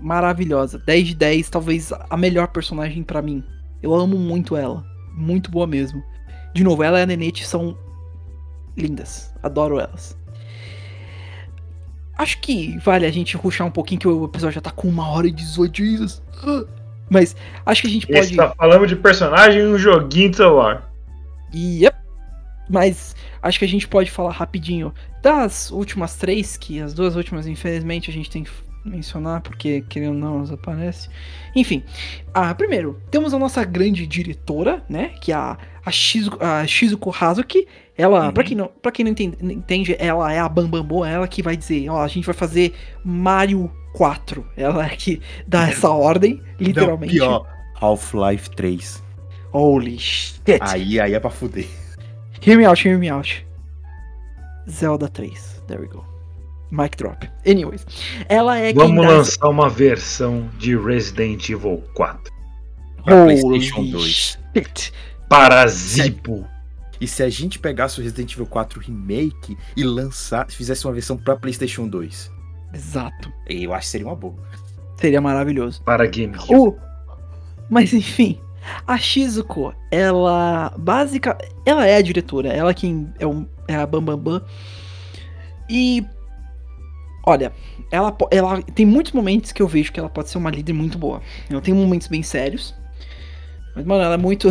maravilhosa. 0.00 0.78
10 0.84 1.08
de 1.08 1.14
10, 1.14 1.48
talvez 1.48 1.92
a 1.92 2.16
melhor 2.16 2.48
personagem 2.48 3.02
pra 3.02 3.22
mim. 3.22 3.44
Eu 3.82 3.94
amo 3.94 4.18
muito 4.18 4.56
ela. 4.56 4.84
Muito 5.12 5.50
boa 5.50 5.66
mesmo. 5.66 6.02
De 6.54 6.64
novo, 6.64 6.82
ela 6.82 6.98
e 6.98 7.02
a 7.02 7.06
Nenete 7.06 7.46
são 7.46 7.76
lindas. 8.76 9.32
Adoro 9.42 9.78
elas. 9.78 10.16
Acho 12.18 12.40
que 12.40 12.78
vale 12.78 13.04
a 13.06 13.10
gente 13.10 13.36
ruxar 13.36 13.66
um 13.66 13.70
pouquinho, 13.70 14.00
que 14.00 14.08
o 14.08 14.24
episódio 14.24 14.54
já 14.54 14.60
tá 14.60 14.70
com 14.70 14.88
uma 14.88 15.08
hora 15.08 15.26
e 15.28 15.32
18 15.32 15.76
Jesus. 15.84 16.22
Mas 17.08 17.36
acho 17.64 17.82
que 17.82 17.88
a 17.88 17.90
gente 17.90 18.06
Esse 18.10 18.34
pode. 18.34 18.50
tá 18.50 18.54
falando 18.56 18.86
de 18.86 18.96
personagem 18.96 19.62
em 19.62 19.66
um 19.66 19.78
joguinho 19.78 20.30
de 20.30 20.36
celular. 20.36 20.90
Yep. 21.54 21.96
Mas 22.68 23.14
acho 23.42 23.58
que 23.58 23.64
a 23.64 23.68
gente 23.68 23.86
pode 23.86 24.10
falar 24.10 24.32
rapidinho 24.32 24.92
das 25.22 25.70
últimas 25.70 26.16
três, 26.16 26.56
que 26.56 26.80
as 26.80 26.92
duas 26.92 27.14
últimas, 27.16 27.46
infelizmente, 27.46 28.10
a 28.10 28.12
gente 28.12 28.28
tem 28.30 28.42
que 28.42 28.50
mencionar, 28.84 29.40
porque 29.40 29.82
querendo 29.88 30.14
ou 30.14 30.18
não, 30.20 30.36
elas 30.38 30.52
aparecem. 30.52 31.10
Enfim, 31.54 31.82
ah, 32.34 32.54
primeiro, 32.54 33.00
temos 33.10 33.32
a 33.34 33.38
nossa 33.38 33.64
grande 33.64 34.06
diretora, 34.06 34.82
né? 34.88 35.10
Que 35.20 35.32
é 35.32 35.34
a, 35.34 35.56
a, 35.84 35.90
Shizuko, 35.90 36.38
a 36.44 36.66
Shizuko 36.66 37.14
Hazuki. 37.18 37.66
Ela, 37.98 38.26
Uhum. 38.26 38.32
pra, 38.32 38.44
quem 38.44 38.56
não, 38.56 38.70
pra 38.82 38.92
quem 38.92 39.04
não 39.04 39.12
entende, 39.12 39.38
não 39.40 39.52
entende, 39.52 39.96
ela 39.98 40.30
é 40.32 40.38
a 40.38 40.48
Bambambo, 40.48 41.04
é 41.04 41.12
ela 41.14 41.26
que 41.26 41.42
vai 41.42 41.56
dizer, 41.56 41.88
ó, 41.88 42.02
a 42.02 42.08
gente 42.08 42.26
vai 42.26 42.34
fazer 42.34 42.74
Mario 43.02 43.70
4. 43.96 44.46
Ela 44.54 44.84
é 44.84 44.90
que 44.90 45.22
dá 45.46 45.68
essa 45.68 45.88
ordem, 45.88 46.42
literalmente. 46.60 47.18
Não, 47.18 47.40
pior, 47.42 47.46
Half-Life 47.80 48.50
3. 48.50 49.02
Holy 49.52 49.98
shit. 49.98 50.42
Aí, 50.60 51.00
aí 51.00 51.14
é 51.14 51.18
pra 51.18 51.30
fuder. 51.30 51.66
Hear 52.46 52.58
me 52.58 52.66
out, 52.66 52.86
hear 52.86 52.98
me 52.98 53.08
out. 53.08 53.46
Zelda 54.68 55.08
3. 55.08 55.62
There 55.66 55.80
we 55.80 55.88
go. 55.88 56.04
Mic 56.70 56.94
drop. 56.98 57.26
Anyways. 57.46 57.86
Ela 58.28 58.58
é 58.58 58.74
Vamos 58.74 59.06
lançar 59.06 59.48
uma 59.48 59.70
versão 59.70 60.46
de 60.58 60.76
Resident 60.76 61.48
Evil 61.48 61.82
4. 61.94 62.32
Pra 63.02 63.14
Holy 63.14 63.40
PlayStation 63.40 63.90
2. 63.90 64.38
shit. 64.54 64.92
Para 65.26 65.66
Zipo. 65.68 66.46
E 67.00 67.08
se 67.08 67.22
a 67.22 67.30
gente 67.30 67.58
pegasse 67.58 67.98
o 67.98 68.02
Resident 68.02 68.32
Evil 68.32 68.46
4 68.46 68.78
Remake 68.80 69.56
e 69.74 69.84
lançar, 69.84 70.50
fizesse 70.50 70.86
uma 70.86 70.92
versão 70.92 71.16
pra 71.16 71.34
PlayStation 71.34 71.88
2? 71.88 72.35
Exato. 72.76 73.32
Eu 73.46 73.72
acho 73.72 73.86
que 73.86 73.90
seria 73.90 74.06
uma 74.06 74.14
boa. 74.14 74.34
Seria 74.96 75.20
maravilhoso. 75.20 75.82
Para 75.82 76.06
GameCube. 76.06 76.54
O... 76.54 76.76
Mas 77.70 77.92
enfim. 77.92 78.38
A 78.86 78.98
Shizuko, 78.98 79.72
ela 79.92 80.74
básica, 80.76 81.38
ela 81.64 81.86
é 81.86 81.96
a 81.96 82.02
diretora, 82.02 82.48
ela 82.48 82.74
quem 82.74 83.12
é 83.18 83.24
o 83.24 83.46
é 83.68 83.76
a 83.76 83.86
Bam 83.86 84.02
Bam 84.02 84.18
Bam. 84.18 84.42
E 85.70 86.04
olha, 87.24 87.52
ela, 87.90 88.16
ela 88.30 88.60
tem 88.62 88.84
muitos 88.84 89.12
momentos 89.12 89.52
que 89.52 89.62
eu 89.62 89.68
vejo 89.68 89.92
que 89.92 90.00
ela 90.00 90.08
pode 90.08 90.28
ser 90.28 90.38
uma 90.38 90.50
líder 90.50 90.72
muito 90.72 90.98
boa. 90.98 91.22
Ela 91.48 91.60
tem 91.60 91.72
momentos 91.72 92.08
bem 92.08 92.22
sérios. 92.22 92.74
Mas, 93.74 93.86
mano, 93.86 94.02
ela 94.02 94.14
é 94.14 94.18
muito. 94.18 94.48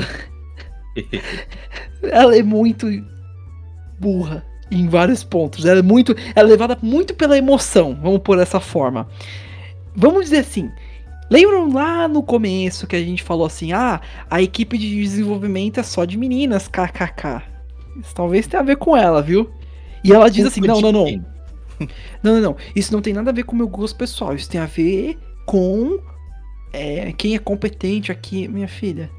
ela 2.04 2.36
é 2.36 2.42
muito 2.42 2.88
burra 4.00 4.46
em 4.70 4.88
vários 4.88 5.24
pontos. 5.24 5.66
Ela 5.66 5.80
é 5.80 5.84
muito. 5.84 6.16
Ela 6.36 6.48
é 6.48 6.52
levada 6.52 6.78
muito 6.82 7.14
pela 7.14 7.38
emoção, 7.38 7.98
vamos 8.02 8.20
por 8.20 8.40
essa 8.40 8.60
forma. 8.60 9.08
Vamos 9.96 10.26
dizer 10.26 10.40
assim. 10.40 10.72
Lembram 11.30 11.74
lá 11.74 12.08
no 12.08 12.22
começo 12.22 12.86
que 12.86 12.96
a 12.96 13.04
gente 13.04 13.24
falou 13.24 13.46
assim: 13.46 13.72
ah, 13.74 14.02
a 14.30 14.42
equipe 14.42 14.78
de 14.78 15.02
desenvolvimento 15.02 15.80
é 15.80 15.84
só 15.84 16.06
de 16.06 16.18
meninas, 16.18 16.68
kkk. 16.68 17.42
Isso 18.02 18.14
talvez 18.14 18.46
tenha 18.46 18.62
a 18.62 18.66
ver 18.66 18.78
com 18.78 18.96
ela, 18.96 19.22
viu? 19.22 19.50
E 20.04 20.14
ela 20.14 20.30
diz 20.30 20.46
assim: 20.46 20.62
não, 20.62 20.82
não, 20.82 20.92
não. 20.92 21.06
Não, 22.24 22.36
não, 22.36 22.42
não. 22.42 22.58
Isso 22.74 22.94
não 22.94 23.02
tem 23.02 23.14
nada 23.14 23.32
a 23.32 23.34
ver 23.34 23.44
com 23.44 23.52
o 23.52 23.58
meu 23.58 23.68
gosto 23.68 23.98
pessoal. 23.98 24.34
Isso 24.34 24.50
tem 24.50 24.62
a 24.62 24.66
ver 24.66 25.20
com 25.46 26.00
é, 26.72 27.12
quem 27.12 27.36
é 27.36 27.40
competente 27.40 28.14
aqui, 28.14 28.48
minha 28.48 28.68
filha. 28.68 29.10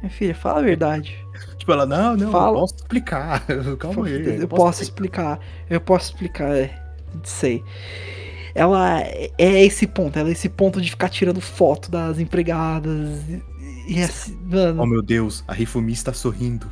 Minha 0.00 0.10
filha, 0.10 0.34
fala 0.34 0.60
a 0.60 0.62
verdade. 0.62 1.14
Tipo, 1.66 1.72
ela, 1.72 1.84
não, 1.84 2.16
não, 2.16 2.30
Fala. 2.30 2.56
eu 2.56 2.60
posso 2.60 2.74
explicar. 2.76 3.44
Calma 3.80 4.06
aí. 4.06 4.38
eu 4.40 4.46
posso 4.46 4.82
explicar. 4.84 5.40
Eu 5.68 5.80
posso 5.80 6.12
explicar, 6.12 6.56
é, 6.56 6.70
sei. 7.24 7.60
Ela 8.54 9.00
é 9.02 9.32
é 9.36 9.64
esse 9.64 9.84
ponto, 9.84 10.16
ela 10.16 10.28
é 10.28 10.32
esse 10.32 10.48
ponto 10.48 10.80
de 10.80 10.88
ficar 10.90 11.08
tirando 11.08 11.40
foto 11.40 11.90
das 11.90 12.20
empregadas. 12.20 13.20
E, 13.88 13.94
e 13.98 14.00
assim, 14.00 14.38
mano, 14.44 14.80
Oh 14.80 14.86
meu 14.86 15.02
Deus, 15.02 15.42
a 15.48 15.52
Rifumi 15.52 15.92
está 15.92 16.12
sorrindo. 16.12 16.70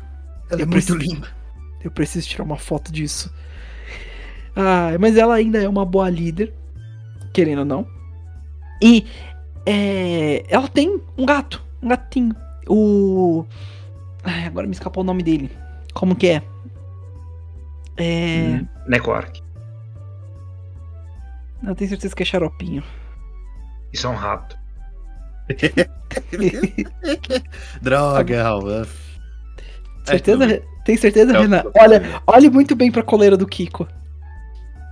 Ela 0.49 0.61
é 0.61 0.63
Eu 0.63 0.69
muito 0.69 0.71
preciso- 0.71 0.97
linda. 0.99 1.29
eu 1.83 1.91
preciso 1.91 2.29
tirar 2.29 2.45
uma 2.45 2.57
foto 2.57 2.93
disso. 2.93 3.35
Ah, 4.55 4.93
mas 5.01 5.17
ela 5.17 5.35
ainda 5.35 5.61
é 5.61 5.69
uma 5.69 5.85
boa 5.85 6.09
líder, 6.09 6.55
querendo 7.33 7.59
ou 7.59 7.65
não. 7.65 7.87
E 8.81 9.05
é, 9.67 10.45
ela 10.49 10.69
tem 10.69 11.01
um 11.19 11.27
gato, 11.27 11.61
um 11.83 11.89
gatinho. 11.89 12.35
O. 12.69 13.45
Ai, 14.25 14.47
agora 14.47 14.67
me 14.67 14.73
escapou 14.73 15.03
o 15.03 15.07
nome 15.07 15.23
dele. 15.23 15.51
Como 15.93 16.17
que 16.17 16.29
é? 16.29 16.43
É. 17.97 18.61
Necoark. 18.89 19.43
Eu 21.67 21.75
tenho 21.75 21.89
certeza 21.91 22.15
que 22.15 22.23
é 22.23 22.27
xaropinho. 22.27 22.83
Isso 23.93 24.07
é 24.07 24.11
um 24.11 24.15
rato. 24.15 24.57
Droga, 27.81 28.43
Raul. 28.43 28.87
certeza? 30.05 30.45
É, 30.53 30.63
tem 30.85 30.97
certeza, 30.97 31.37
É 31.37 31.41
Renan? 31.41 31.65
Olha, 31.79 32.03
olhe 32.27 32.51
muito 32.51 32.75
bem 32.75 32.91
pra 32.91 33.03
coleira 33.03 33.37
do 33.37 33.47
Kiko. 33.47 33.87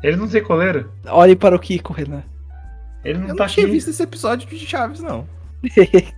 Ele 0.03 0.17
não 0.17 0.29
tem 0.29 0.43
coleira. 0.43 0.89
Olhe 1.07 1.37
para 1.37 1.55
o 1.57 1.59
Kiko, 1.59 1.93
Renan. 1.93 2.23
Ele 3.05 3.19
não 3.19 3.29
Eu 3.29 3.37
tá 3.37 3.45
não 3.45 3.51
tinha 3.53 3.67
aqui. 3.67 3.73
visto 3.75 3.91
esse 3.91 4.03
episódio 4.03 4.49
de 4.49 4.59
Chaves, 4.67 5.01
não. 5.01 5.27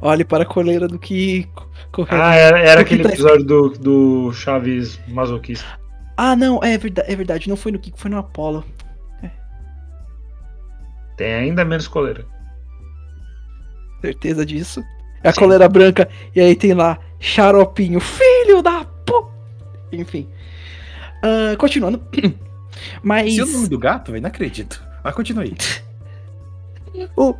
Olhe 0.00 0.24
para 0.24 0.42
a 0.42 0.46
coleira 0.46 0.88
do 0.88 0.98
Kiko. 0.98 1.68
Correto. 1.92 2.14
Ah, 2.22 2.34
era, 2.34 2.58
era 2.60 2.84
que 2.84 2.94
aquele 2.94 3.02
tá 3.02 3.08
episódio 3.10 3.44
do, 3.44 3.68
do 3.70 4.32
Chaves 4.32 4.98
masoquista. 5.08 5.66
Ah, 6.16 6.34
não, 6.34 6.62
é 6.62 6.76
verdade, 6.76 7.10
é 7.12 7.16
verdade. 7.16 7.48
Não 7.48 7.56
foi 7.56 7.72
no 7.72 7.78
Kiko, 7.78 7.98
foi 7.98 8.10
no 8.10 8.18
Apollo. 8.18 8.64
Tem 11.16 11.34
ainda 11.34 11.64
menos 11.64 11.88
coleira. 11.88 12.24
Certeza 14.00 14.46
disso. 14.46 14.84
É 15.22 15.30
a 15.30 15.32
Sim. 15.32 15.40
coleira 15.40 15.68
branca. 15.68 16.08
E 16.34 16.40
aí 16.40 16.54
tem 16.54 16.72
lá, 16.74 16.98
xaropinho, 17.18 17.98
filho 17.98 18.62
da 18.62 18.84
pu... 18.84 19.28
Enfim. 19.90 20.28
Ah, 21.22 21.56
continuando. 21.56 22.00
Mas. 23.02 23.34
Se 23.34 23.42
o 23.42 23.46
nome 23.46 23.68
do 23.68 23.78
gato, 23.78 24.12
velho, 24.12 24.22
não 24.22 24.28
acredito. 24.28 24.80
Mas 25.02 25.14
continua 25.14 25.42
aí. 25.42 25.56
o- 27.16 27.34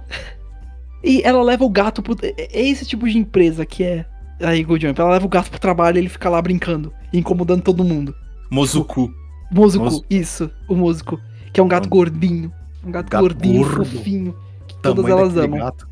E 1.03 1.23
ela 1.25 1.43
leva 1.43 1.65
o 1.65 1.71
gato 1.71 2.03
pro. 2.03 2.17
É 2.23 2.61
é 2.61 2.67
esse 2.69 2.85
tipo 2.87 3.09
de 3.09 3.17
empresa 3.19 3.65
que 3.65 3.85
é 3.85 4.05
a 4.43 4.57
Eagle 4.57 4.79
Jump. 4.81 5.01
Ela 5.01 5.13
leva 5.13 5.27
o 5.27 5.29
gato 5.29 5.51
pro 5.51 5.59
trabalho 5.61 5.97
e 5.97 6.01
ele 6.01 6.09
fica 6.09 6.29
lá 6.29 6.41
brincando, 6.43 6.93
incomodando 7.13 7.63
todo 7.63 7.85
mundo. 7.85 8.15
Mozuku. 8.51 9.13
Moço. 9.51 10.05
isso, 10.11 10.51
o 10.69 10.75
músico. 10.75 11.19
Que 11.53 11.61
é 11.61 11.63
um 11.63 11.69
gato 11.69 11.85
Mano. 11.85 11.91
gordinho. 11.97 12.53
Um 12.85 12.91
gato, 12.91 13.09
Gato 13.11 13.23
gordinho, 13.23 13.63
gordo. 13.63 13.85
fofinho. 13.85 14.37
Que 14.67 14.75
todas 14.83 15.05
Tamanho 15.05 15.21
elas 15.21 15.35
daquele 15.35 15.55
amam. 15.55 15.65
gato. 15.67 15.89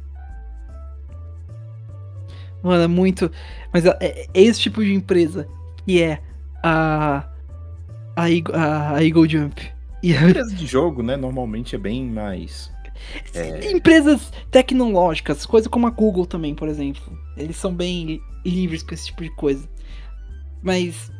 Mano, 2.62 2.82
é 2.82 2.86
muito. 2.86 3.30
Mas 3.72 3.84
é, 3.86 3.96
é- 4.00 4.26
é 4.34 4.42
esse 4.42 4.60
tipo 4.60 4.84
de 4.84 4.92
empresa 4.92 5.46
que 5.86 6.02
é 6.02 6.20
a. 6.62 7.24
A, 8.18 8.30
Eagle- 8.30 8.54
a 8.56 9.02
Eagle 9.04 9.28
Jump. 9.28 9.60
E 10.02 10.16
a- 10.16 10.22
Empresa 10.28 10.54
de 10.54 10.66
jogo, 10.66 11.02
né, 11.02 11.16
normalmente 11.16 11.74
é 11.74 11.78
bem 11.78 12.04
mais... 12.06 12.70
É. 13.34 13.70
empresas 13.70 14.32
tecnológicas, 14.50 15.44
coisa 15.46 15.68
como 15.68 15.86
a 15.86 15.90
Google 15.90 16.26
também, 16.26 16.54
por 16.54 16.68
exemplo. 16.68 17.02
Eles 17.36 17.56
são 17.56 17.74
bem 17.74 18.20
livres 18.44 18.82
com 18.82 18.94
esse 18.94 19.06
tipo 19.06 19.22
de 19.22 19.30
coisa. 19.36 19.68
Mas. 20.62 21.10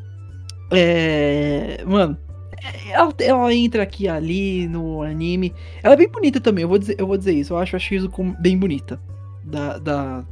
É. 0.73 1.83
Mano. 1.87 2.17
é- 2.63 2.91
Ela, 2.93 3.15
ela 3.21 3.55
entra 3.55 3.83
aqui 3.83 4.05
e 4.05 4.09
ali 4.09 4.67
no 4.69 5.03
anime. 5.03 5.55
Ela 5.83 5.95
é 5.95 5.97
bem 5.97 6.09
bonita 6.09 6.41
também, 6.41 6.63
eu 6.63 6.69
vou 6.69 6.79
dizer, 6.79 6.97
eu 6.99 7.07
vou 7.07 7.17
dizer 7.17 7.33
isso. 7.33 7.53
Eu 7.53 7.59
acho 7.59 7.77
a 7.77 7.79
Shizuko 7.79 8.25
bem 8.41 8.57
bonita. 8.59 9.01
Da, 9.45 9.79
da- 9.79 10.25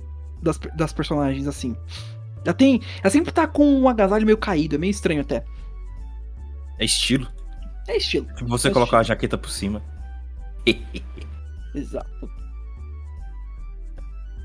das, 0.42 0.58
das 0.76 0.92
personagens, 0.92 1.46
assim. 1.46 1.76
Ela 2.44 2.54
tem. 2.54 2.80
Ela 3.02 3.10
sempre 3.10 3.32
tá 3.32 3.46
com 3.46 3.64
um 3.80 3.88
agasalho 3.88 4.26
meio 4.26 4.36
caído, 4.36 4.74
é 4.74 4.78
meio 4.78 4.90
estranho 4.90 5.20
até. 5.22 5.44
É 6.78 6.84
estilo. 6.84 7.28
É 7.86 7.96
estilo. 7.96 8.26
Você 8.42 8.68
É 8.68 8.70
colocar 8.70 8.98
a 8.98 9.02
jaqueta 9.02 9.38
por 9.38 9.50
cima. 9.50 9.82
Exato. 11.74 12.30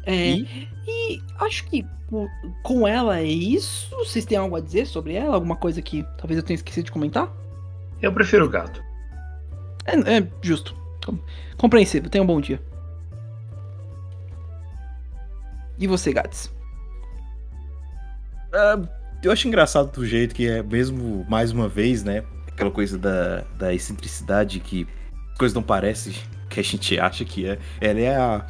É, 0.06 0.32
E 0.32 0.68
e 0.88 1.22
acho 1.40 1.66
que 1.66 1.86
co- 2.08 2.28
com 2.64 2.88
ela 2.88 3.20
é 3.20 3.24
isso. 3.26 3.90
Vocês 3.98 4.26
têm 4.26 4.38
algo 4.38 4.56
a 4.56 4.60
dizer 4.62 4.86
sobre 4.88 5.14
ela? 5.14 5.36
Alguma 5.36 5.56
coisa 5.56 5.82
que 5.82 6.04
talvez 6.18 6.38
eu 6.38 6.44
tenha 6.44 6.56
esquecido 6.56 6.86
de 6.86 6.92
comentar? 6.92 7.32
Eu 8.02 8.12
prefiro 8.14 8.46
o 8.46 8.50
gato. 8.50 8.84
É, 9.86 10.18
é 10.18 10.28
justo. 10.42 10.76
Com- 11.06 11.20
Compreensível. 11.58 12.10
Tenha 12.10 12.24
um 12.24 12.28
bom 12.28 12.40
dia. 12.42 12.60
E 15.78 15.88
você, 15.88 16.12
Gats? 16.12 16.52
Ah, 18.54 18.80
eu 19.24 19.32
acho 19.32 19.48
engraçado 19.48 19.92
do 19.92 20.06
jeito 20.06 20.34
que 20.36 20.48
é, 20.48 20.62
mesmo 20.64 21.26
mais 21.30 21.52
uma 21.52 21.68
vez, 21.70 22.04
né? 22.04 22.24
Aquela 22.48 22.72
coisa 22.72 22.98
da, 22.98 23.42
da 23.58 23.74
excentricidade 23.74 24.60
que 24.60 24.88
as 25.40 25.40
coisas 25.40 25.56
não 25.56 25.64
parecem 25.64 26.14
que 26.50 26.60
a 26.60 26.64
gente 26.64 27.00
acha 27.00 27.24
que 27.24 27.48
é. 27.48 27.60
Ela 27.80 28.00
é 28.00 28.16
a, 28.16 28.46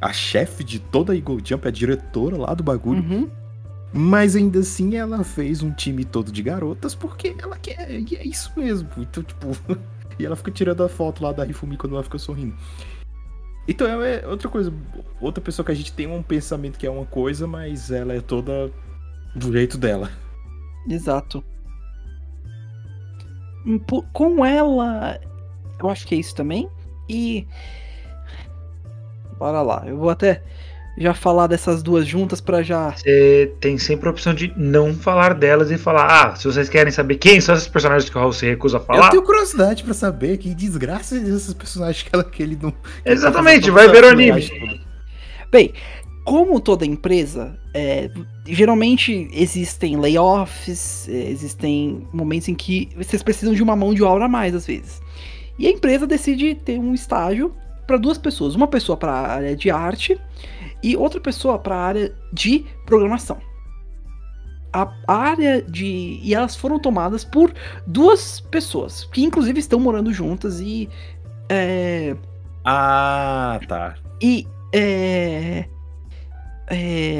a 0.00 0.12
chefe 0.12 0.64
de 0.64 0.78
toda 0.78 1.12
a 1.12 1.16
Eagle 1.16 1.40
Jump, 1.44 1.68
a 1.68 1.70
diretora 1.70 2.36
lá 2.36 2.54
do 2.54 2.62
bagulho. 2.62 3.02
Uhum. 3.02 3.30
Mas 3.92 4.34
ainda 4.34 4.60
assim 4.60 4.96
ela 4.96 5.22
fez 5.22 5.62
um 5.62 5.70
time 5.70 6.04
todo 6.04 6.32
de 6.32 6.42
garotas 6.42 6.94
porque 6.94 7.36
ela 7.38 7.58
quer. 7.58 7.90
E 7.90 8.16
é 8.16 8.26
isso 8.26 8.50
mesmo. 8.56 8.88
Então, 8.96 9.22
tipo. 9.22 9.48
e 10.18 10.24
ela 10.24 10.36
fica 10.36 10.50
tirando 10.50 10.82
a 10.82 10.88
foto 10.88 11.22
lá 11.22 11.32
da 11.32 11.44
Rifumi 11.44 11.76
quando 11.76 11.94
ela 11.94 12.04
fica 12.04 12.18
sorrindo. 12.18 12.56
Então 13.68 13.86
é 14.02 14.26
outra 14.26 14.48
coisa. 14.48 14.72
Outra 15.20 15.42
pessoa 15.42 15.66
que 15.66 15.72
a 15.72 15.74
gente 15.74 15.92
tem 15.92 16.06
um 16.06 16.22
pensamento 16.22 16.78
que 16.78 16.86
é 16.86 16.90
uma 16.90 17.04
coisa, 17.04 17.46
mas 17.46 17.90
ela 17.90 18.14
é 18.14 18.20
toda 18.20 18.70
do 19.34 19.52
jeito 19.52 19.76
dela. 19.76 20.10
Exato. 20.88 21.44
Com 24.12 24.44
ela, 24.44 25.20
eu 25.86 25.90
acho 25.90 26.06
que 26.06 26.14
é 26.14 26.18
isso 26.18 26.34
também. 26.34 26.68
E. 27.08 27.46
Bora 29.38 29.62
lá. 29.62 29.84
Eu 29.86 29.96
vou 29.96 30.10
até 30.10 30.42
já 30.96 31.14
falar 31.14 31.46
dessas 31.46 31.82
duas 31.82 32.06
juntas 32.06 32.40
pra 32.40 32.62
já. 32.62 32.90
Você 32.90 33.52
tem 33.60 33.78
sempre 33.78 34.08
a 34.08 34.10
opção 34.10 34.34
de 34.34 34.52
não 34.56 34.94
falar 34.94 35.34
delas 35.34 35.70
e 35.70 35.78
falar: 35.78 36.06
ah, 36.06 36.36
se 36.36 36.44
vocês 36.44 36.68
querem 36.68 36.92
saber 36.92 37.16
quem 37.16 37.40
são 37.40 37.54
esses 37.54 37.68
personagens 37.68 38.08
que 38.08 38.16
o 38.16 38.20
Raul 38.20 38.32
se 38.32 38.46
recusa 38.46 38.76
a 38.76 38.80
falar. 38.80 39.06
Eu 39.06 39.10
tenho 39.10 39.22
curiosidade 39.22 39.82
pra 39.82 39.94
saber 39.94 40.38
que 40.38 40.54
desgraça 40.54 41.18
desses 41.18 41.54
personagens 41.54 42.02
que, 42.02 42.10
ela, 42.12 42.24
que 42.24 42.42
ele 42.42 42.58
não. 42.60 42.72
Exatamente, 43.04 43.64
que 43.64 43.70
vai 43.70 43.86
tá 43.86 43.92
ver 43.92 44.04
o 44.04 44.08
anime. 44.08 44.80
Bem, 45.50 45.72
como 46.24 46.60
toda 46.60 46.86
empresa, 46.86 47.58
é, 47.74 48.10
geralmente 48.46 49.28
existem 49.32 49.96
layoffs, 49.96 51.08
é, 51.08 51.30
existem 51.30 52.06
momentos 52.12 52.48
em 52.48 52.54
que 52.54 52.88
vocês 52.96 53.22
precisam 53.22 53.54
de 53.54 53.62
uma 53.62 53.74
mão 53.74 53.92
de 53.92 54.02
obra 54.02 54.26
a 54.26 54.28
mais 54.28 54.54
às 54.54 54.66
vezes. 54.66 55.00
E 55.58 55.66
a 55.66 55.70
empresa 55.70 56.06
decide 56.06 56.54
ter 56.54 56.78
um 56.78 56.94
estágio 56.94 57.54
para 57.86 57.96
duas 57.96 58.16
pessoas, 58.18 58.54
uma 58.54 58.66
pessoa 58.68 58.96
para 58.96 59.12
a 59.12 59.32
área 59.34 59.56
de 59.56 59.70
arte 59.70 60.18
e 60.82 60.96
outra 60.96 61.20
pessoa 61.20 61.58
para 61.58 61.76
a 61.76 61.80
área 61.80 62.14
de 62.32 62.64
programação. 62.86 63.38
A 64.72 64.90
área 65.06 65.60
de 65.60 66.18
e 66.22 66.34
elas 66.34 66.56
foram 66.56 66.78
tomadas 66.78 67.24
por 67.24 67.52
duas 67.86 68.40
pessoas 68.40 69.04
que 69.12 69.22
inclusive 69.22 69.60
estão 69.60 69.78
morando 69.78 70.12
juntas 70.14 70.60
e 70.60 70.88
é, 71.50 72.16
Ah, 72.64 73.60
tá. 73.68 73.96
e 74.22 74.46
é, 74.74 75.66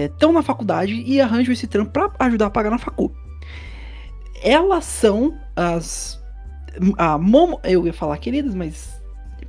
estão 0.06 0.32
na 0.32 0.42
faculdade 0.42 0.94
e 0.94 1.20
arranjam 1.20 1.52
esse 1.52 1.66
trampo 1.66 1.90
pra 1.92 2.10
ajudar 2.20 2.46
a 2.46 2.50
pagar 2.50 2.70
na 2.70 2.78
facu. 2.78 3.12
elas 4.42 4.84
são 4.86 5.36
as. 5.54 6.21
A 6.96 7.18
Momo. 7.18 7.60
Eu 7.64 7.86
ia 7.86 7.92
falar 7.92 8.16
queridas, 8.18 8.54
mas 8.54 9.00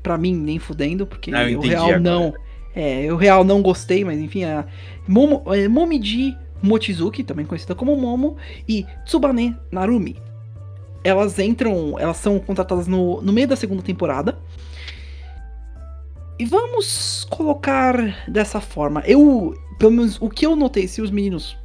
pra 0.01 0.17
mim 0.17 0.35
nem 0.35 0.59
fudendo, 0.59 1.05
porque 1.07 1.33
Ah, 1.33 1.43
eu 1.43 1.47
o 1.47 1.51
entendi 1.59 1.69
real 1.69 1.83
agora. 1.85 1.99
não. 1.99 2.33
É, 2.75 3.03
eu 3.03 3.15
real 3.15 3.43
não 3.43 3.61
gostei, 3.61 4.03
mas 4.03 4.19
enfim, 4.19 4.43
a 4.45 4.65
Momo, 5.07 5.43
é, 5.53 5.67
Momiji 5.67 6.35
Mochizuki, 6.61 7.23
também 7.23 7.45
conhecida 7.45 7.75
como 7.75 7.95
Momo, 7.95 8.35
e 8.67 8.85
Tsubane 9.05 9.55
Narumi. 9.71 10.17
Elas 11.03 11.37
entram, 11.37 11.99
elas 11.99 12.17
são 12.17 12.39
contratadas 12.39 12.87
no, 12.87 13.21
no 13.21 13.33
meio 13.33 13.47
da 13.47 13.55
segunda 13.55 13.81
temporada. 13.83 14.37
E 16.39 16.45
vamos 16.45 17.27
colocar 17.29 17.95
dessa 18.27 18.59
forma. 18.59 19.03
Eu, 19.05 19.53
pelo 19.77 19.91
menos, 19.91 20.17
o 20.21 20.29
que 20.29 20.45
eu 20.45 20.55
notei, 20.55 20.87
se 20.87 21.01
os 21.01 21.11
meninos. 21.11 21.55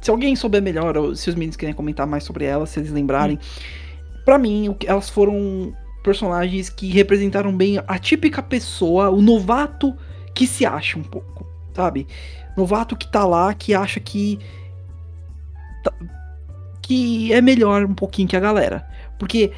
Se 0.00 0.10
alguém 0.10 0.34
souber 0.34 0.62
melhor, 0.62 0.96
ou 0.96 1.14
se 1.14 1.28
os 1.28 1.34
meninos 1.34 1.56
querem 1.56 1.74
comentar 1.74 2.06
mais 2.06 2.24
sobre 2.24 2.44
elas, 2.44 2.70
se 2.70 2.80
eles 2.80 2.90
lembrarem. 2.90 3.38
Pra 4.26 4.38
mim, 4.38 4.76
elas 4.84 5.08
foram 5.08 5.72
personagens 6.02 6.68
que 6.68 6.88
representaram 6.90 7.56
bem 7.56 7.78
a 7.86 7.98
típica 7.98 8.42
pessoa, 8.42 9.08
o 9.08 9.22
novato 9.22 9.94
que 10.34 10.46
se 10.48 10.66
acha 10.66 10.98
um 10.98 11.02
pouco, 11.02 11.46
sabe? 11.72 12.06
Novato 12.56 12.96
que 12.96 13.10
tá 13.10 13.24
lá, 13.24 13.54
que 13.54 13.72
acha 13.72 14.00
que. 14.00 14.38
tá- 15.84 15.92
que 16.82 17.32
é 17.32 17.40
melhor 17.40 17.84
um 17.84 17.94
pouquinho 17.94 18.28
que 18.28 18.36
a 18.36 18.40
galera. 18.40 18.84
Porque 19.18 19.52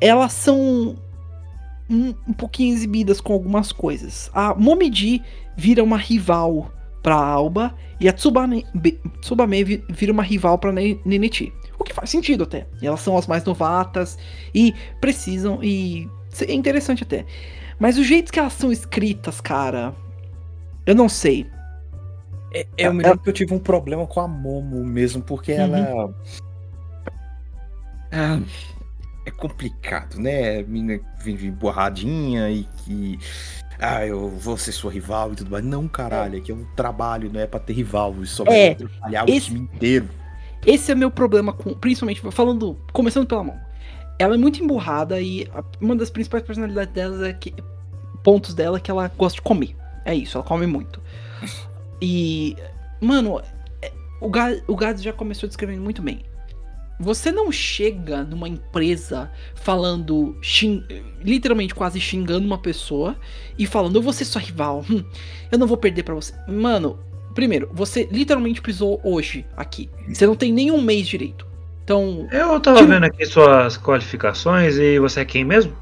elas 0.00 0.32
são 0.32 0.96
um, 1.88 2.14
um 2.28 2.32
pouquinho 2.32 2.74
exibidas 2.74 3.20
com 3.20 3.32
algumas 3.32 3.70
coisas. 3.72 4.28
A 4.34 4.54
Momiji 4.54 5.22
vira 5.56 5.82
uma 5.84 5.96
rival 5.96 6.70
pra 7.02 7.14
Alba 7.14 7.74
e 8.00 8.08
a 8.08 8.12
Tsubame, 8.12 8.66
Tsubame 9.20 9.64
vi- 9.64 9.84
vira 9.88 10.12
uma 10.12 10.22
rival 10.22 10.58
pra 10.58 10.72
Ne- 10.72 10.98
Nenechi. 11.04 11.52
O 11.80 11.84
que 11.84 11.94
faz 11.94 12.10
sentido 12.10 12.44
até. 12.44 12.66
E 12.82 12.86
elas 12.86 13.00
são 13.00 13.16
as 13.16 13.26
mais 13.26 13.42
novatas 13.42 14.18
e 14.54 14.74
precisam 15.00 15.58
e 15.64 16.08
é 16.46 16.52
interessante 16.52 17.02
até. 17.02 17.24
Mas 17.78 17.96
o 17.96 18.04
jeito 18.04 18.30
que 18.30 18.38
elas 18.38 18.52
são 18.52 18.70
escritas, 18.70 19.40
cara, 19.40 19.94
eu 20.84 20.94
não 20.94 21.08
sei. 21.08 21.46
É, 22.52 22.66
eu 22.76 22.92
me 22.92 23.02
Ela- 23.02 23.10
lembro 23.12 23.24
que 23.24 23.30
eu 23.30 23.32
tive 23.32 23.54
um 23.54 23.58
problema 23.58 24.06
com 24.06 24.20
a 24.20 24.28
Momo 24.28 24.84
mesmo, 24.84 25.22
porque 25.22 25.52
Uhum. 25.52 25.58
ela. 25.76 26.14
Ah, 28.12 28.40
é 29.24 29.30
complicado, 29.30 30.18
né? 30.18 30.62
Menina 30.62 30.98
que 30.98 31.32
vem 31.32 31.50
borradinha 31.50 32.50
e 32.50 32.64
que. 32.84 33.18
Ah, 33.78 34.04
eu 34.04 34.28
vou 34.28 34.58
ser 34.58 34.72
sua 34.72 34.92
rival 34.92 35.32
e 35.32 35.36
tudo 35.36 35.50
mais. 35.50 35.64
Não, 35.64 35.88
caralho, 35.88 36.36
aqui 36.38 36.52
é 36.52 36.54
um 36.54 36.66
trabalho, 36.76 37.30
não 37.32 37.40
é 37.40 37.46
pra 37.46 37.58
ter 37.58 37.72
rival. 37.72 38.14
Isso 38.22 38.36
só 38.36 38.44
vai 38.44 38.58
É, 38.58 38.70
atrapalhar 38.72 39.24
o 39.26 39.30
esse- 39.30 39.46
time 39.46 39.60
inteiro. 39.60 40.08
Esse 40.66 40.92
é 40.92 40.94
meu 40.94 41.10
problema 41.10 41.52
com, 41.52 41.72
principalmente 41.74 42.20
falando, 42.30 42.76
começando 42.92 43.26
pela 43.26 43.42
mão. 43.44 43.60
Ela 44.18 44.34
é 44.34 44.38
muito 44.38 44.62
emburrada 44.62 45.20
e 45.20 45.48
uma 45.80 45.96
das 45.96 46.10
principais 46.10 46.42
personalidades 46.42 46.92
dela 46.92 47.28
é 47.28 47.32
que 47.32 47.54
pontos 48.22 48.52
dela 48.54 48.76
é 48.76 48.80
que 48.80 48.90
ela 48.90 49.08
gosta 49.16 49.36
de 49.36 49.42
comer. 49.42 49.74
É 50.04 50.14
isso, 50.14 50.36
ela 50.36 50.46
come 50.46 50.66
muito. 50.66 51.00
E 52.02 52.56
mano, 53.00 53.40
é- 53.82 53.92
o 54.20 54.28
Gad, 54.28 54.62
o 54.68 55.02
já 55.02 55.12
começou 55.12 55.48
descrevendo 55.48 55.82
muito 55.82 56.02
bem. 56.02 56.20
Você 56.98 57.32
não 57.32 57.50
chega 57.50 58.22
numa 58.24 58.46
empresa 58.46 59.30
falando, 59.54 60.36
xin- 60.42 60.84
literalmente 61.22 61.74
quase 61.74 61.98
xingando 61.98 62.46
uma 62.46 62.58
pessoa 62.58 63.16
e 63.58 63.66
falando, 63.66 63.96
eu 63.96 64.02
vou 64.02 64.12
ser 64.12 64.26
sua 64.26 64.42
rival, 64.42 64.84
hum, 64.90 65.02
eu 65.50 65.58
não 65.58 65.66
vou 65.66 65.78
perder 65.78 66.02
pra 66.02 66.14
você. 66.14 66.34
Mano, 66.46 66.98
primeiro, 67.34 67.68
você 67.72 68.08
literalmente 68.10 68.60
pisou 68.60 69.00
hoje 69.04 69.44
aqui. 69.56 69.88
Você 70.08 70.26
não 70.26 70.34
tem 70.36 70.52
nenhum 70.52 70.80
mês 70.80 71.06
direito. 71.06 71.46
Então, 71.84 72.28
Eu 72.30 72.60
tava 72.60 72.78
Tira- 72.78 72.88
vendo 72.94 73.04
aqui 73.04 73.26
suas 73.26 73.76
qualificações 73.76 74.76
e 74.76 74.98
você 74.98 75.20
é 75.20 75.24
quem 75.24 75.44
mesmo? 75.44 75.72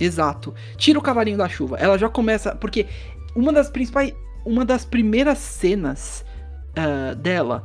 exato. 0.00 0.54
Tira 0.76 0.98
o 0.98 1.02
cavalinho 1.02 1.36
da 1.38 1.48
chuva. 1.48 1.76
Ela 1.76 1.96
já 1.98 2.08
começa. 2.08 2.54
Porque 2.56 2.86
uma 3.36 3.52
das 3.52 3.68
principais. 3.70 4.12
Uma 4.44 4.64
das 4.64 4.84
primeiras 4.84 5.38
cenas 5.38 6.24
ah, 6.74 7.14
dela 7.14 7.62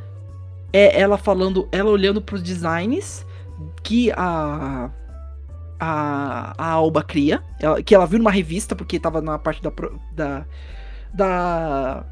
é 0.72 0.99
ela 0.99 1.18
falando. 1.18 1.68
Ela 1.72 1.90
olhando 1.90 2.22
pros 2.22 2.44
designs 2.44 3.26
que 3.84 4.12
a. 4.12 4.91
A, 5.80 6.54
a 6.58 6.72
Alba 6.72 7.02
cria. 7.04 7.41
Ela- 7.60 7.82
que 7.82 7.95
ela 7.95 8.06
viu 8.06 8.20
numa 8.20 8.32
revista, 8.32 8.76
porque 8.76 8.99
tava 8.99 9.22
na 9.22 9.40
parte 9.40 9.62
da. 9.64 9.72
da. 10.14 10.45
da 11.14 12.06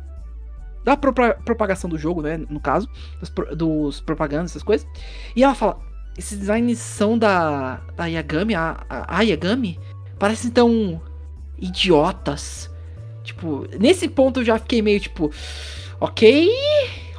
da 0.86 0.96
propa- 0.96 1.34
propagação 1.44 1.90
do 1.90 1.98
jogo, 1.98 2.22
né? 2.22 2.38
No 2.50 2.60
caso, 2.62 2.88
dos, 3.20 3.30
pro- 3.30 3.54
dos 3.56 4.00
propagandas, 4.00 4.52
essas 4.52 4.64
coisas. 4.64 4.88
E 5.36 5.44
ela 5.44 5.56
fala: 5.56 5.80
esses 6.18 6.38
designs 6.38 6.78
são 6.80 7.18
da, 7.18 7.82
da 7.98 8.06
Yagami, 8.06 8.56
a, 8.56 8.86
a, 8.88 9.18
a 9.18 9.22
Yagami, 9.24 9.78
parecem 10.18 10.52
tão 10.52 11.02
idiotas. 11.58 12.70
Tipo, 13.24 13.66
nesse 13.80 14.08
ponto 14.08 14.40
eu 14.42 14.46
já 14.46 14.60
fiquei 14.60 14.82
meio 14.84 15.00
tipo, 15.00 15.32
ok, 16.00 16.48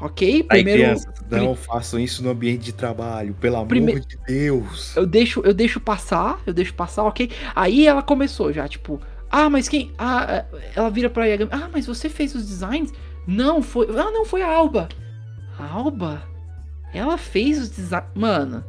ok, 0.00 0.28
Aí, 0.28 0.42
primeiro. 0.44 0.82
crianças, 0.82 1.12
não 1.28 1.56
façam 1.56 1.98
isso 1.98 2.22
no 2.22 2.30
ambiente 2.30 2.64
de 2.66 2.72
trabalho, 2.72 3.34
pelo 3.34 3.56
amor 3.56 3.66
Prime- 3.66 3.98
de 4.00 4.16
Deus. 4.26 4.96
eu 4.96 5.04
deixo, 5.04 5.40
eu 5.44 5.52
deixo 5.52 5.80
passar, 5.80 6.38
eu 6.46 6.54
deixo 6.54 6.72
passar, 6.74 7.02
ok. 7.02 7.28
Aí 7.56 7.86
ela 7.86 8.02
começou 8.02 8.52
já, 8.52 8.68
tipo, 8.68 9.00
ah, 9.28 9.50
mas 9.50 9.68
quem. 9.68 9.90
Ah, 9.98 10.44
ela 10.76 10.88
vira 10.88 11.10
pra 11.10 11.24
Yagami, 11.26 11.50
ah, 11.52 11.68
mas 11.72 11.86
você 11.86 12.08
fez 12.08 12.32
os 12.36 12.46
designs? 12.46 12.92
Não, 13.26 13.62
foi. 13.62 13.86
Ah, 13.90 14.10
não, 14.10 14.24
foi 14.24 14.42
a 14.42 14.48
Alba. 14.54 14.88
A 15.58 15.66
Alba? 15.72 16.22
Ela 16.92 17.18
fez 17.18 17.58
os 17.60 17.70
designs. 17.70 18.06
Mano. 18.14 18.64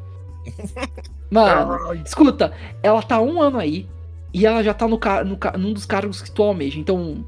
Mano, 1.30 1.94
escuta, 2.06 2.54
ela 2.82 3.02
tá 3.04 3.20
um 3.22 3.42
ano 3.42 3.58
aí 3.60 3.86
e 4.34 4.46
ela 4.46 4.64
já 4.64 4.74
tá 4.74 4.88
no, 4.88 4.98
ca- 4.98 5.24
no, 5.24 5.36
ca- 5.38 5.58
num 5.58 5.74
dos 5.74 5.86
cargos 5.86 6.22
que 6.22 6.32
tu 6.32 6.42
almeja. 6.44 6.80
Então, 6.80 7.26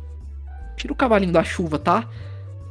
tira 0.77 0.93
o 0.93 0.95
cavalinho 0.95 1.33
da 1.33 1.43
chuva, 1.43 1.77
tá? 1.77 2.07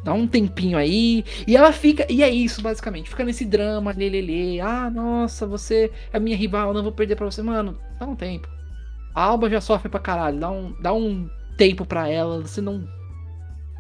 Dá 0.05 0.13
um 0.15 0.27
tempinho 0.27 0.79
aí. 0.79 1.25
E 1.47 1.57
ela 1.57 1.73
fica. 1.73 2.07
E 2.11 2.23
é 2.23 2.31
isso, 2.31 2.63
basicamente. 2.63 3.11
Fica 3.11 3.25
nesse 3.25 3.45
drama, 3.45 3.93
lelele. 3.97 4.61
Ah, 4.61 4.89
nossa, 4.91 5.47
você 5.47 5.93
é 6.13 6.19
minha 6.19 6.37
rival, 6.37 6.73
não 6.73 6.83
vou 6.83 6.93
perder 6.93 7.17
pra 7.17 7.27
você. 7.27 7.43
Mano, 7.43 7.77
dá 7.99 8.07
um 8.07 8.17
tempo. 8.17 8.49
A 9.15 9.23
Alba 9.25 9.51
já 9.51 9.61
sofre 9.61 9.89
pra 9.89 10.01
caralho. 10.01 10.39
Dá 10.41 10.51
um, 10.51 10.75
dá 10.81 10.93
um 10.95 11.29
tempo 11.59 11.85
pra 11.85 12.09
ela. 12.09 12.41
Você 12.41 12.61
não. 12.61 12.89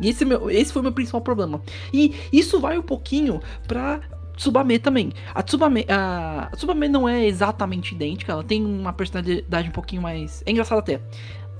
E 0.00 0.08
esse, 0.08 0.24
meu, 0.24 0.50
esse 0.50 0.72
foi 0.72 0.80
o 0.80 0.82
meu 0.82 0.92
principal 0.92 1.20
problema. 1.20 1.60
E 1.92 2.14
isso 2.32 2.60
vai 2.60 2.78
um 2.78 2.82
pouquinho 2.82 3.40
pra 3.66 4.00
Tsubame 4.36 4.78
também. 4.78 5.12
A 5.34 5.42
Tsubame, 5.42 5.84
a, 5.88 6.48
a 6.52 6.56
Tsubame 6.56 6.88
não 6.88 7.08
é 7.08 7.26
exatamente 7.26 7.94
idêntica. 7.94 8.32
Ela 8.32 8.44
tem 8.44 8.64
uma 8.64 8.92
personalidade 8.92 9.68
um 9.68 9.72
pouquinho 9.72 10.00
mais. 10.02 10.42
É 10.46 10.50
engraçado 10.50 10.78
até. 10.78 11.00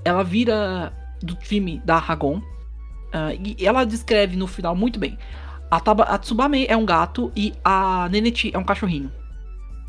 Ela 0.05 0.23
vira 0.23 0.93
do 1.20 1.35
time 1.35 1.82
da 1.85 1.98
Ragon. 1.98 2.40
ah, 3.12 3.35
e 3.35 3.66
ela 3.66 3.85
descreve 3.85 4.36
no 4.36 4.47
final 4.47 4.77
muito 4.77 4.98
bem. 4.98 5.19
A, 5.70 5.81
Taba, 5.81 6.05
a 6.05 6.16
Tsubame 6.19 6.66
é 6.66 6.77
um 6.77 6.86
gato 6.86 7.31
e 7.36 7.52
a 7.65 8.09
Nenechi 8.09 8.51
é 8.55 8.59
um 8.59 8.65
cachorrinho. 8.65 9.12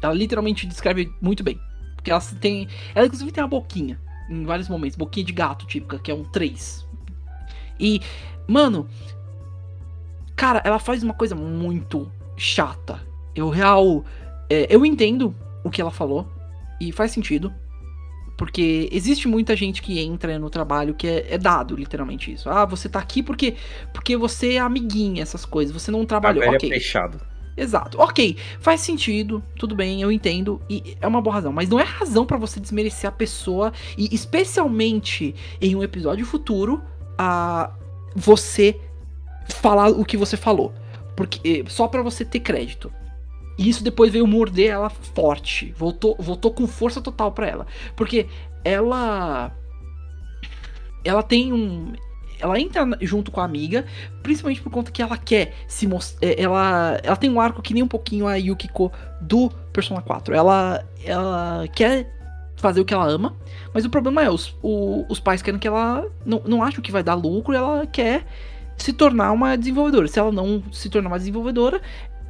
Ela 0.02 0.14
literalmente 0.14 0.66
descreve 0.66 1.12
muito 1.22 1.44
bem. 1.44 1.60
Porque 1.96 2.12
ela 2.12 2.22
tem. 2.40 2.68
Ela 2.96 3.06
inclusive 3.06 3.32
tem 3.32 3.44
uma 3.44 3.50
boquinha. 3.50 4.00
Em 4.30 4.46
vários 4.46 4.68
momentos. 4.68 4.98
Boquinha 4.98 5.26
de 5.26 5.34
gato 5.34 5.66
típica, 5.68 6.00
que 6.00 6.10
é 6.10 6.14
um 6.14 6.24
3. 6.24 6.88
E, 7.80 8.02
mano. 8.50 8.88
Cara, 10.36 10.62
ela 10.66 10.80
faz 10.80 11.04
uma 11.04 11.14
coisa 11.14 11.36
muito 11.36 12.12
chata. 12.36 13.02
Eu 13.36 13.50
real. 13.50 14.04
é, 14.50 14.68
eu 14.70 14.86
entendo 14.86 15.36
o 15.64 15.70
que 15.70 15.82
ela 15.82 15.92
falou. 15.92 16.28
E 16.80 16.92
faz 16.92 17.12
sentido. 17.12 17.54
Porque 18.38 18.88
existe 18.92 19.28
muita 19.28 19.54
gente 19.54 19.82
que 19.82 20.00
entra 20.00 20.40
no 20.40 20.50
trabalho 20.50 20.94
que 20.94 21.06
é, 21.06 21.34
é 21.34 21.38
dado, 21.38 21.76
literalmente, 21.76 22.32
isso. 22.32 22.50
Ah, 22.50 22.66
você 22.66 22.88
tá 22.88 22.98
aqui 22.98 23.22
porque 23.22 23.56
porque 23.94 24.16
você 24.16 24.54
é 24.54 24.60
amiguinha, 24.60 25.22
essas 25.22 25.44
coisas. 25.44 25.74
Você 25.74 25.92
não 25.92 26.06
trabalhou. 26.06 26.42
velha 26.42 26.56
Ok. 26.56 26.70
fechado. 26.70 27.20
Exato. 27.58 28.00
Ok, 28.00 28.38
faz 28.62 28.80
sentido, 28.80 29.44
tudo 29.58 29.76
bem, 29.76 30.02
eu 30.02 30.10
entendo 30.10 30.62
e 30.70 30.96
é 31.02 31.06
uma 31.06 31.22
boa 31.22 31.34
razão, 31.34 31.52
mas 31.52 31.68
não 31.68 31.78
é 31.78 31.84
razão 31.84 32.26
pra 32.26 32.38
você 32.38 32.58
desmerecer 32.58 33.10
a 33.10 33.12
pessoa 33.12 33.74
e 33.98 34.16
especialmente 34.16 35.36
em 35.60 35.76
um 35.76 35.84
episódio 35.84 36.26
futuro 36.26 36.82
a 37.18 37.70
você 38.16 38.80
falar 39.48 39.90
o 39.90 40.06
que 40.06 40.18
você 40.18 40.38
falou, 40.38 40.74
porque 41.16 41.64
só 41.68 41.88
pra 41.88 42.02
você 42.02 42.24
ter 42.24 42.40
crédito. 42.40 42.92
E 43.58 43.68
isso 43.68 43.84
depois 43.84 44.12
veio 44.12 44.26
morder 44.26 44.72
ela 44.72 44.90
forte, 44.90 45.74
voltou, 45.78 46.16
voltou 46.18 46.54
com 46.54 46.66
força 46.66 47.02
total 47.02 47.32
pra 47.32 47.48
ela, 47.48 47.68
porque 47.96 48.26
ela 48.64 49.52
ela 51.04 51.24
tem 51.24 51.52
um 51.52 51.94
ela 52.40 52.58
entra 52.58 52.88
junto 53.02 53.32
com 53.32 53.42
a 53.42 53.44
amiga, 53.44 53.86
principalmente 54.24 54.62
por 54.62 54.72
conta 54.72 54.92
que 54.92 55.02
ela 55.02 55.18
quer 55.18 55.54
se 55.68 55.86
mostrar. 55.86 56.30
Ela, 56.38 56.98
ela 57.04 57.16
tem 57.18 57.30
um 57.30 57.42
arco 57.42 57.62
que 57.62 57.74
nem 57.74 57.84
um 57.84 57.88
pouquinho 57.88 58.28
a 58.28 58.36
Yukiko 58.36 58.92
do 59.20 59.50
Persona 59.74 60.02
4. 60.02 60.34
Ela, 60.34 60.86
ela 61.04 61.68
quer 61.76 62.19
fazer 62.60 62.82
o 62.82 62.86
que 62.86 62.94
ela 62.94 63.08
ama, 63.08 63.36
mas 63.74 63.86
o 63.86 63.90
problema 63.90 64.24
é: 64.24 64.30
os, 64.30 64.56
o- 64.62 65.06
os 65.10 65.20
pais 65.20 65.42
querem 65.42 65.60
que 65.60 65.68
ela. 65.68 66.06
Não, 66.26 66.42
não 66.46 66.64
acham 66.64 66.82
que 66.82 66.92
vai 66.92 67.02
dar 67.04 67.16
lucro 67.16 67.54
ela 67.56 67.86
quer 67.88 68.26
se 68.78 68.94
tornar 68.94 69.32
uma 69.32 69.58
desenvolvedora. 69.58 70.08
Se 70.08 70.20
ela 70.20 70.32
não 70.32 70.64
se 70.72 70.90
tornar 70.90 71.10
uma 71.10 71.18
desenvolvedora, 71.20 71.82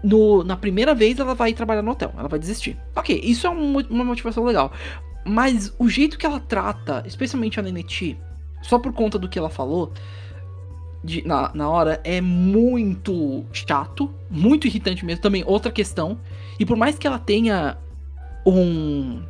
no, 0.04 0.44
na 0.44 0.56
primeira 0.56 0.96
vez 0.96 1.20
ela 1.20 1.36
vai 1.36 1.54
trabalhar 1.54 1.82
no 1.82 1.92
hotel, 1.92 2.14
ela 2.18 2.28
vai 2.28 2.40
desistir. 2.40 2.78
Ok, 2.96 3.20
isso 3.24 3.46
é 3.46 3.50
um- 3.50 3.80
uma 3.90 4.04
motivação 4.04 4.44
legal. 4.44 4.72
Mas 5.26 5.74
o 5.78 5.88
jeito 5.90 6.18
que 6.18 6.26
ela 6.26 6.40
trata, 6.40 7.04
especialmente 7.06 7.60
a 7.60 7.64
Neneti, 7.64 8.18
só 8.62 8.80
por 8.80 8.94
conta 8.94 9.20
do 9.20 9.28
que 9.30 9.38
ela 9.38 9.50
falou 9.50 9.92
de- 11.04 11.26
na, 11.28 11.52
na 11.54 11.70
hora, 11.70 12.00
é 12.04 12.20
muito 12.20 13.46
chato, 13.54 14.10
muito 14.30 14.66
irritante 14.68 15.06
mesmo. 15.06 15.22
Também 15.22 15.44
outra 15.46 15.72
questão. 15.72 16.18
E 16.60 16.66
por 16.66 16.76
mais 16.78 16.98
que 16.98 17.06
ela 17.08 17.20
tenha 17.20 17.78
um. 18.46 19.22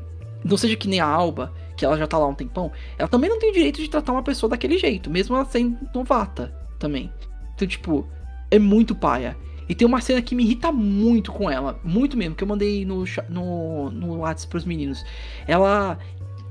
Não 0.43 0.57
seja 0.57 0.75
que 0.75 0.87
nem 0.87 0.99
a 0.99 1.05
Alba, 1.05 1.53
que 1.75 1.85
ela 1.85 1.97
já 1.97 2.07
tá 2.07 2.17
lá 2.17 2.25
há 2.25 2.29
um 2.29 2.33
tempão, 2.35 2.71
ela 2.97 3.07
também 3.07 3.29
não 3.29 3.39
tem 3.39 3.49
o 3.49 3.53
direito 3.53 3.81
de 3.81 3.89
tratar 3.89 4.11
uma 4.11 4.23
pessoa 4.23 4.49
daquele 4.49 4.77
jeito, 4.77 5.09
mesmo 5.09 5.35
ela 5.35 5.45
sendo 5.45 5.77
novata 5.93 6.53
também. 6.77 7.11
Então, 7.55 7.67
tipo, 7.67 8.07
é 8.49 8.57
muito 8.57 8.95
paia. 8.95 9.35
E 9.67 9.75
tem 9.75 9.87
uma 9.87 10.01
cena 10.01 10.19
que 10.21 10.33
me 10.33 10.43
irrita 10.43 10.71
muito 10.71 11.31
com 11.31 11.49
ela, 11.49 11.79
muito 11.83 12.17
mesmo, 12.17 12.35
que 12.35 12.43
eu 12.43 12.47
mandei 12.47 12.83
no, 12.83 13.03
no, 13.29 13.91
no 13.91 14.17
WhatsApp 14.17 14.49
pros 14.49 14.65
meninos. 14.65 15.05
Ela. 15.47 15.99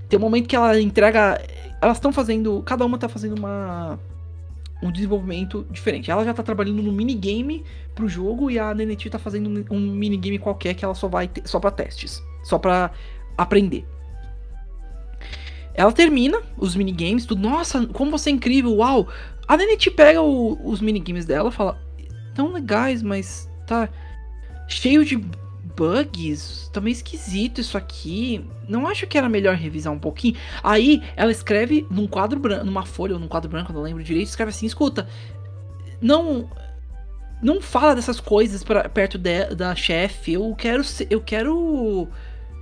Tem 0.08 0.16
um 0.18 0.22
momento 0.22 0.46
que 0.46 0.54
ela 0.54 0.80
entrega. 0.80 1.42
Elas 1.82 1.96
estão 1.96 2.12
fazendo. 2.12 2.62
Cada 2.62 2.86
uma 2.86 2.96
tá 2.96 3.08
fazendo 3.08 3.36
uma. 3.36 3.98
Um 4.80 4.92
desenvolvimento 4.92 5.66
diferente. 5.68 6.08
Ela 6.08 6.24
já 6.24 6.32
tá 6.32 6.44
trabalhando 6.44 6.80
no 6.80 6.92
minigame 6.92 7.64
pro 7.92 8.08
jogo 8.08 8.48
e 8.48 8.60
a 8.60 8.72
Neneti 8.72 9.10
tá 9.10 9.18
fazendo 9.18 9.66
um- 9.68 9.80
minigame 9.80 10.38
qualquer 10.38 10.74
que 10.74 10.84
ela 10.84 10.94
só 10.94 11.08
vai 11.08 11.28
só 11.44 11.58
para 11.58 11.72
testes, 11.72 12.22
só 12.44 12.56
pra 12.56 12.92
aprender. 13.38 13.86
Ela 15.72 15.92
termina 15.92 16.40
os 16.56 16.74
minigames, 16.74 17.24
tudo, 17.24 17.40
nossa, 17.40 17.86
como 17.86 18.10
você 18.10 18.30
é 18.30 18.32
incrível, 18.32 18.74
uau. 18.76 19.08
A 19.46 19.56
Neneti 19.56 19.90
pega 19.90 20.20
o- 20.20 20.58
os 20.68 20.80
minigames 20.80 21.24
dela, 21.24 21.52
fala, 21.52 21.80
tão 22.34 22.52
legais, 22.52 23.02
mas 23.02 23.48
tá 23.66 23.88
cheio 24.66 25.04
de 25.04 25.16
bugs, 25.76 26.68
tá 26.72 26.80
meio 26.80 26.92
esquisito 26.92 27.60
isso 27.60 27.78
aqui. 27.78 28.44
Não 28.68 28.88
acho 28.88 29.06
que 29.06 29.16
era 29.16 29.28
melhor 29.28 29.54
revisar 29.54 29.92
um 29.92 29.98
pouquinho. 29.98 30.36
Aí 30.64 31.00
ela 31.16 31.30
escreve 31.30 31.86
num 31.88 32.08
quadro 32.08 32.40
branco, 32.40 32.64
numa 32.64 32.84
folha 32.84 33.14
ou 33.14 33.20
num 33.20 33.28
quadro 33.28 33.48
branco, 33.48 33.72
não 33.72 33.82
lembro 33.82 34.02
direito, 34.02 34.26
escreve 34.28 34.50
assim, 34.50 34.66
escuta, 34.66 35.08
não 36.00 36.50
não 37.40 37.60
fala 37.62 37.94
dessas 37.94 38.18
coisas 38.18 38.64
pra, 38.64 38.88
perto 38.88 39.16
de- 39.16 39.54
da 39.54 39.72
chefe. 39.76 40.32
Eu 40.32 40.52
quero 40.58 40.82
eu 41.08 41.20
quero 41.20 42.08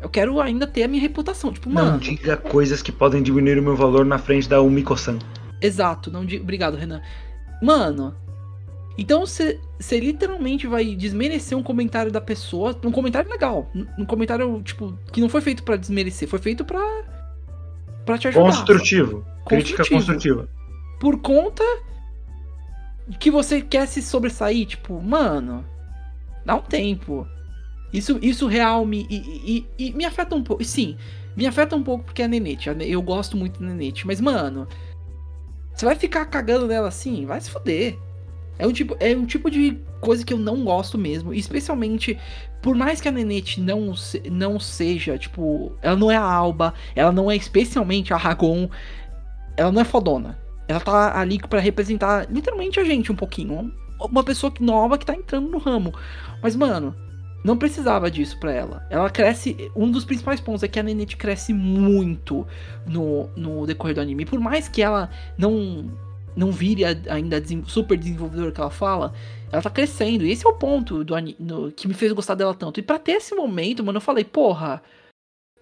eu 0.01 0.09
quero 0.09 0.41
ainda 0.41 0.67
ter 0.67 0.83
a 0.85 0.89
minha 0.89 1.01
reputação. 1.01 1.53
Tipo, 1.53 1.69
Não 1.69 1.85
mano, 1.85 1.99
diga 1.99 2.37
coisas 2.37 2.83
que 2.83 2.93
podem 2.93 3.23
diminuir 3.23 3.59
o 3.59 3.63
meu 3.63 3.77
valor 3.77 4.05
na 4.05 4.19
frente 4.19 4.49
da 4.49 4.61
Umiko-san. 4.61 5.19
Exato, 5.61 6.11
não 6.11 6.25
digo. 6.25 6.43
Obrigado, 6.43 6.77
Renan. 6.77 7.01
Mano, 7.63 8.15
então 8.99 9.27
você 9.27 9.59
literalmente 9.93 10.67
vai 10.67 10.95
desmerecer 10.95 11.57
um 11.57 11.63
comentário 11.63 12.11
da 12.13 12.21
pessoa. 12.21 12.79
Um 12.85 12.93
comentário 12.93 13.31
legal. 13.31 13.71
Um 13.99 14.05
comentário, 14.05 14.63
tipo, 14.63 14.99
que 15.13 15.21
não 15.21 15.29
foi 15.29 15.41
feito 15.41 15.63
pra 15.63 15.77
desmerecer, 15.77 16.29
foi 16.29 16.39
feito 16.39 16.65
pra. 16.65 16.81
pra 18.05 18.19
te 18.19 18.29
ajudar. 18.29 18.45
Construtivo. 18.45 19.25
Crítica 19.47 19.79
Construtivo. 19.79 19.95
construtiva. 20.41 20.49
Por 21.01 21.21
conta 21.21 21.63
que 23.21 23.31
você 23.31 23.61
quer 23.61 23.87
se 23.87 24.03
sobressair. 24.03 24.67
Tipo, 24.67 25.01
mano, 25.01 25.65
dá 26.45 26.55
um 26.57 26.63
tempo. 26.63 27.27
Isso, 27.93 28.19
isso 28.23 28.47
real 28.47 28.85
me. 28.85 29.07
E, 29.09 29.67
e- 29.79 29.87
e 29.87 29.93
me 29.93 30.05
afeta 30.05 30.35
um 30.35 30.43
pouco. 30.43 30.63
Sim, 30.65 30.97
me 31.37 31.47
afeta 31.47 31.75
um 31.77 31.83
pouco 31.83 32.05
porque 32.05 32.23
é 32.23 32.25
a 32.25 32.29
Nenete. 32.29 32.69
Eu 32.81 33.01
gosto 33.03 33.37
muito 33.37 33.61
da 33.61 33.67
Nenete. 33.67 34.07
Mas, 34.07 34.21
mano. 34.21 34.67
Você 35.75 35.85
vai 35.85 35.95
ficar 35.95 36.25
cagando 36.27 36.67
nela 36.67 36.89
assim? 36.89 37.27
Vai 37.27 37.41
se 37.41 37.51
fuder. 37.51 37.99
É 38.59 38.67
um 38.67 38.73
tipo, 38.73 38.97
é 38.99 39.15
um 39.15 39.27
tipo 39.27 39.51
de 39.51 39.79
coisa 40.01 40.25
que 40.25 40.33
eu 40.33 40.39
não 40.39 40.65
gosto 40.65 40.97
mesmo. 40.97 41.35
Especialmente, 41.35 42.19
por 42.63 42.75
mais 42.75 42.99
que 43.01 43.09
a 43.09 43.13
Nenete 43.13 43.61
não, 43.61 43.95
se- 43.95 44.23
não 44.31 44.59
seja, 44.59 45.19
tipo, 45.19 45.73
ela 45.83 45.95
não 45.97 46.11
é 46.11 46.17
a 46.17 46.23
Alba, 46.23 46.73
ela 46.95 47.13
não 47.13 47.31
é 47.31 47.37
especialmente 47.37 48.15
a 48.15 48.17
Ragon, 48.17 48.71
ela 49.57 49.71
não 49.71 49.83
é 49.83 49.85
fodona. 49.85 50.39
Ela 50.67 50.81
tá 50.81 51.21
ali 51.21 51.39
pra 51.39 51.61
representar 51.61 52.27
literalmente 52.33 52.81
a 52.81 52.85
gente 52.85 53.13
um 53.13 53.17
pouquinho. 53.17 53.71
Uma 54.01 54.25
pessoa 54.25 54.53
nova 54.59 54.97
que 54.97 55.05
tá 55.05 55.15
entrando 55.15 55.49
no 55.51 55.59
ramo. 55.59 55.93
Mas, 56.43 56.57
mano, 56.57 56.95
não 57.45 57.57
precisava 57.57 58.11
disso 58.11 58.39
pra 58.41 58.53
ela. 58.53 58.87
Ela 58.91 59.09
cresce. 59.11 59.57
Um 59.75 59.91
dos 59.91 60.05
principais 60.05 60.41
pontos 60.41 60.63
é 60.63 60.69
que 60.69 60.79
a 60.81 60.83
Nenete 60.83 61.17
cresce 61.17 61.53
muito 61.53 62.47
no, 62.87 63.29
no 63.37 63.67
decorrer 63.67 63.95
do 63.95 64.01
anime. 64.01 64.25
Por 64.27 64.41
mais 64.41 64.69
que 64.69 64.83
ela 64.83 65.11
não 65.39 65.91
não 66.35 66.53
vire 66.53 66.85
a- 66.85 66.95
ainda 67.09 67.39
a 67.39 67.69
super 67.69 67.97
desenvolvedora 67.97 68.53
que 68.53 68.61
ela 68.61 68.69
fala, 68.69 69.15
ela 69.51 69.63
tá 69.63 69.71
crescendo. 69.71 70.23
E 70.25 70.31
esse 70.31 70.47
é 70.47 70.51
o 70.51 70.53
ponto 70.53 71.03
do 71.03 71.15
no- 71.39 71.73
que 71.73 71.89
me 71.89 71.95
fez 71.95 72.13
gostar 72.13 72.35
dela 72.35 72.53
tanto. 72.55 72.79
E 72.79 72.83
pra 72.83 72.99
ter 72.99 73.13
esse 73.13 73.35
momento, 73.35 73.83
mano, 73.83 73.97
eu 73.97 74.03
falei, 74.03 74.23
porra, 74.23 74.83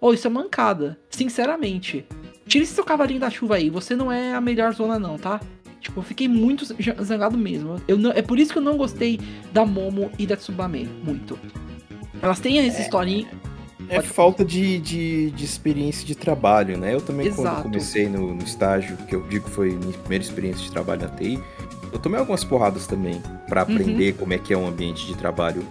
oh, 0.01 0.12
isso 0.12 0.26
é 0.26 0.30
mancada. 0.30 0.98
Sinceramente. 1.10 2.05
Tira 2.46 2.64
esse 2.64 2.74
seu 2.74 2.82
cavalinho 2.84 3.20
da 3.20 3.30
chuva 3.30 3.55
aí. 3.55 3.70
Você 3.70 3.94
não 3.94 4.10
é 4.10 4.34
a 4.34 4.40
melhor 4.40 4.74
zona, 4.74 4.98
não, 4.98 5.16
tá? 5.16 5.40
Tipo, 5.85 6.01
eu 6.01 6.05
fiquei 6.05 6.27
muito 6.27 6.65
zangado 7.05 7.36
mesmo. 7.36 7.77
Eu 7.86 7.98
não- 7.98 8.11
é 8.11 8.23
por 8.23 8.39
isso 8.39 8.51
que 8.52 8.59
eu 8.59 8.62
não 8.62 8.78
gostei 8.78 9.20
da 9.52 9.66
Momo 9.66 10.11
e 10.19 10.27
da 10.27 10.35
Tsubame 10.35 10.89
muito. 11.05 11.39
Elas 12.23 12.40
têm 12.40 12.59
essa 12.59 12.81
historinha. 12.81 13.28
É 13.90 13.97
Pode- 13.97 14.09
falta 14.09 14.43
de, 14.43 14.78
de, 14.78 15.31
de 15.32 15.44
experiência 15.44 16.06
de 16.06 16.15
trabalho, 16.15 16.78
né? 16.78 16.94
Eu 16.94 17.02
também, 17.02 17.27
quando 17.31 17.40
Exato. 17.48 17.62
comecei 17.65 18.09
no, 18.09 18.35
no 18.35 18.43
estágio, 18.43 18.97
que 19.06 19.15
eu 19.15 19.23
digo 19.28 19.44
que 19.44 19.51
foi 19.51 19.73
minha 19.73 19.93
primeira 19.93 20.24
experiência 20.24 20.65
de 20.65 20.70
trabalho 20.73 21.02
na 21.02 21.09
TI, 21.09 21.39
eu 21.93 21.98
tomei 21.98 22.19
algumas 22.19 22.43
porradas 22.43 22.86
também 22.86 23.20
pra 23.47 23.62
Uhum. 23.66 23.74
aprender 23.74 24.15
como 24.15 24.32
é 24.32 24.39
que 24.39 24.55
é 24.55 24.56
um 24.56 24.66
ambiente 24.66 25.06
de 25.06 25.15
trabalho. 25.15 25.62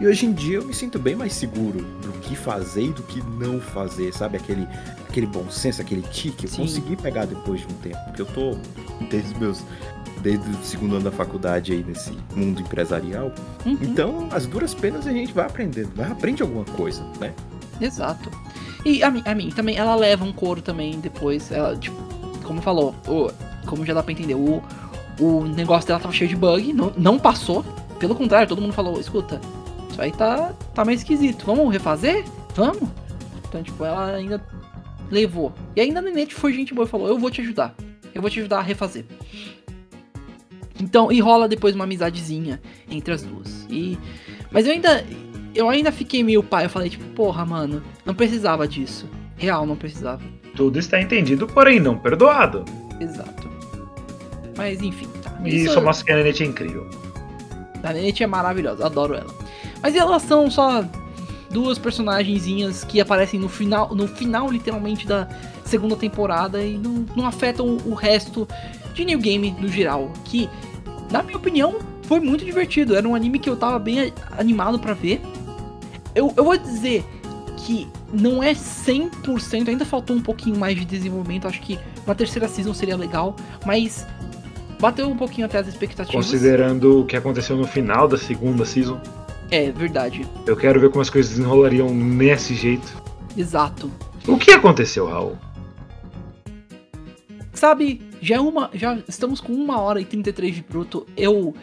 E 0.00 0.06
hoje 0.06 0.26
em 0.26 0.32
dia 0.32 0.56
eu 0.56 0.64
me 0.64 0.74
sinto 0.74 0.98
bem 0.98 1.14
mais 1.14 1.32
seguro 1.34 1.78
do 2.02 2.12
que 2.20 2.34
fazer 2.34 2.86
e 2.86 2.92
do 2.92 3.02
que 3.04 3.22
não 3.22 3.60
fazer, 3.60 4.12
sabe? 4.12 4.36
Aquele, 4.36 4.66
aquele 5.08 5.26
bom 5.26 5.48
senso, 5.50 5.80
aquele 5.80 6.02
tique, 6.02 6.44
eu 6.44 6.50
Sim. 6.50 6.62
consegui 6.62 6.96
pegar 6.96 7.26
depois 7.26 7.60
de 7.60 7.66
um 7.72 7.76
tempo. 7.78 7.98
Porque 8.06 8.22
eu 8.22 8.26
tô 8.26 8.56
desde 9.08 9.32
os 9.32 9.38
meus. 9.38 9.62
Desde 10.20 10.48
o 10.50 10.64
segundo 10.64 10.94
ano 10.96 11.04
da 11.04 11.10
faculdade 11.12 11.72
aí 11.72 11.84
nesse 11.84 12.12
mundo 12.34 12.60
empresarial. 12.62 13.30
Uhum, 13.66 13.76
Então, 13.82 14.28
as 14.32 14.46
duras 14.46 14.72
penas 14.72 15.06
a 15.06 15.12
gente 15.12 15.32
vai 15.34 15.44
aprendendo, 15.44 15.90
vai 15.94 16.10
aprende 16.10 16.42
alguma 16.42 16.64
coisa, 16.64 17.04
né? 17.20 17.34
Exato. 17.80 18.30
E 18.86 19.02
a 19.02 19.10
mim, 19.10 19.22
a 19.26 19.34
mim 19.34 19.50
também, 19.50 19.76
ela 19.76 19.94
leva 19.94 20.24
um 20.24 20.32
couro 20.32 20.62
também 20.62 20.98
depois. 20.98 21.52
Ela, 21.52 21.76
tipo, 21.76 21.96
como 22.42 22.62
falou, 22.62 22.94
o, 23.06 23.30
como 23.66 23.84
já 23.84 23.92
dá 23.92 24.02
pra 24.02 24.12
entender, 24.12 24.34
o, 24.34 24.62
o 25.20 25.44
negócio 25.44 25.86
dela 25.86 26.00
tava 26.00 26.14
cheio 26.14 26.28
de 26.30 26.36
bug, 26.36 26.72
não, 26.72 26.92
não 26.96 27.18
passou. 27.18 27.62
Pelo 27.98 28.14
contrário, 28.14 28.48
todo 28.48 28.62
mundo 28.62 28.72
falou, 28.72 28.98
escuta, 28.98 29.38
isso 29.94 30.02
aí 30.02 30.10
tá, 30.10 30.52
tá 30.74 30.84
meio 30.84 30.96
esquisito. 30.96 31.46
Vamos 31.46 31.72
refazer? 31.72 32.24
Vamos? 32.56 32.88
Então, 33.48 33.62
tipo, 33.62 33.84
ela 33.84 34.12
ainda 34.12 34.44
levou. 35.08 35.52
E 35.76 35.80
ainda 35.80 36.00
a 36.00 36.02
Nenete 36.02 36.34
foi 36.34 36.52
gente 36.52 36.74
boa 36.74 36.84
e 36.84 36.90
falou, 36.90 37.06
eu 37.06 37.16
vou 37.16 37.30
te 37.30 37.40
ajudar. 37.40 37.72
Eu 38.12 38.20
vou 38.20 38.28
te 38.28 38.40
ajudar 38.40 38.58
a 38.58 38.62
refazer. 38.62 39.04
Então, 40.80 41.12
e 41.12 41.20
rola 41.20 41.48
depois 41.48 41.76
uma 41.76 41.84
amizadezinha 41.84 42.60
entre 42.90 43.14
as 43.14 43.22
duas. 43.22 43.66
E. 43.70 43.96
Mas 44.50 44.66
eu 44.66 44.72
ainda. 44.72 45.04
Eu 45.54 45.68
ainda 45.68 45.92
fiquei 45.92 46.24
meio 46.24 46.42
pai. 46.42 46.64
Eu 46.64 46.70
falei, 46.70 46.90
tipo, 46.90 47.04
porra, 47.14 47.46
mano, 47.46 47.80
não 48.04 48.14
precisava 48.14 48.66
disso. 48.66 49.08
Real, 49.36 49.64
não 49.64 49.76
precisava. 49.76 50.20
Tudo 50.56 50.80
está 50.80 51.00
entendido, 51.00 51.46
porém 51.46 51.78
não 51.78 51.96
perdoado. 51.96 52.64
Exato. 53.00 53.48
Mas 54.56 54.82
enfim, 54.82 55.08
tá. 55.22 55.38
E 55.44 55.64
isso 55.64 55.80
mostra 55.80 56.04
que 56.04 56.12
a 56.12 56.16
Nenete 56.16 56.42
é 56.42 56.46
incrível. 56.46 56.90
A 57.84 57.92
Nenete 57.92 58.24
é 58.24 58.26
maravilhosa, 58.26 58.84
adoro 58.84 59.14
ela. 59.14 59.43
Mas 59.84 59.94
elas 59.94 60.22
são 60.22 60.50
só 60.50 60.82
duas 61.50 61.78
personagenzinhas 61.78 62.84
que 62.84 63.02
aparecem 63.02 63.38
no 63.38 63.50
final, 63.50 63.94
no 63.94 64.08
final 64.08 64.50
literalmente 64.50 65.06
da 65.06 65.28
segunda 65.62 65.94
temporada 65.94 66.64
e 66.64 66.78
não, 66.78 67.04
não 67.14 67.26
afetam 67.26 67.76
o 67.84 67.92
resto 67.92 68.48
de 68.94 69.04
New 69.04 69.18
Game 69.18 69.54
no 69.60 69.68
geral. 69.68 70.10
Que, 70.24 70.48
na 71.12 71.22
minha 71.22 71.36
opinião, 71.36 71.80
foi 72.04 72.18
muito 72.18 72.46
divertido. 72.46 72.96
Era 72.96 73.06
um 73.06 73.14
anime 73.14 73.38
que 73.38 73.50
eu 73.50 73.56
tava 73.56 73.78
bem 73.78 74.10
animado 74.38 74.78
pra 74.78 74.94
ver. 74.94 75.20
Eu, 76.14 76.32
eu 76.34 76.44
vou 76.44 76.56
dizer 76.56 77.04
que 77.58 77.86
não 78.10 78.42
é 78.42 78.54
100%, 78.54 79.68
ainda 79.68 79.84
faltou 79.84 80.16
um 80.16 80.22
pouquinho 80.22 80.58
mais 80.58 80.74
de 80.78 80.86
desenvolvimento. 80.86 81.46
Acho 81.46 81.60
que 81.60 81.78
uma 82.06 82.14
terceira 82.14 82.48
season 82.48 82.72
seria 82.72 82.96
legal, 82.96 83.36
mas 83.66 84.06
bateu 84.80 85.06
um 85.10 85.16
pouquinho 85.16 85.46
até 85.46 85.58
as 85.58 85.68
expectativas. 85.68 86.24
Considerando 86.24 87.00
o 87.00 87.04
que 87.04 87.16
aconteceu 87.16 87.54
no 87.54 87.66
final 87.66 88.08
da 88.08 88.16
segunda 88.16 88.64
season, 88.64 88.98
É, 89.50 89.70
verdade. 89.70 90.26
eu 90.46 90.56
quero 90.56 90.80
ver 90.80 90.90
como 90.90 91.00
as 91.02 91.10
coisas 91.10 91.32
desenrolariam 91.36 91.88
nesse 91.94 92.54
jeito. 92.54 93.02
Exato. 93.36 93.90
O 94.26 94.36
que 94.38 94.50
aconteceu, 94.52 95.06
Raul? 95.06 95.36
Sabe, 97.52 98.00
já 98.20 98.36
é 98.36 98.40
uma. 98.40 98.70
Já 98.74 98.98
estamos 99.08 99.40
com 99.40 99.52
uma 99.52 99.80
hora 99.80 100.00
e 100.00 100.04
33 100.04 100.54
de 100.56 100.62
bruto. 100.62 101.06
Eu 101.16 101.54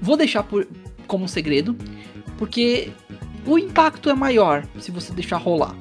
vou 0.00 0.16
deixar 0.16 0.42
por, 0.42 0.66
como 1.06 1.24
um 1.24 1.28
segredo. 1.28 1.74
Porque 2.36 2.90
o 3.46 3.58
impacto 3.58 4.10
é 4.10 4.14
maior 4.14 4.64
se 4.78 4.90
você 4.90 5.12
deixar 5.12 5.36
rolar. 5.38 5.74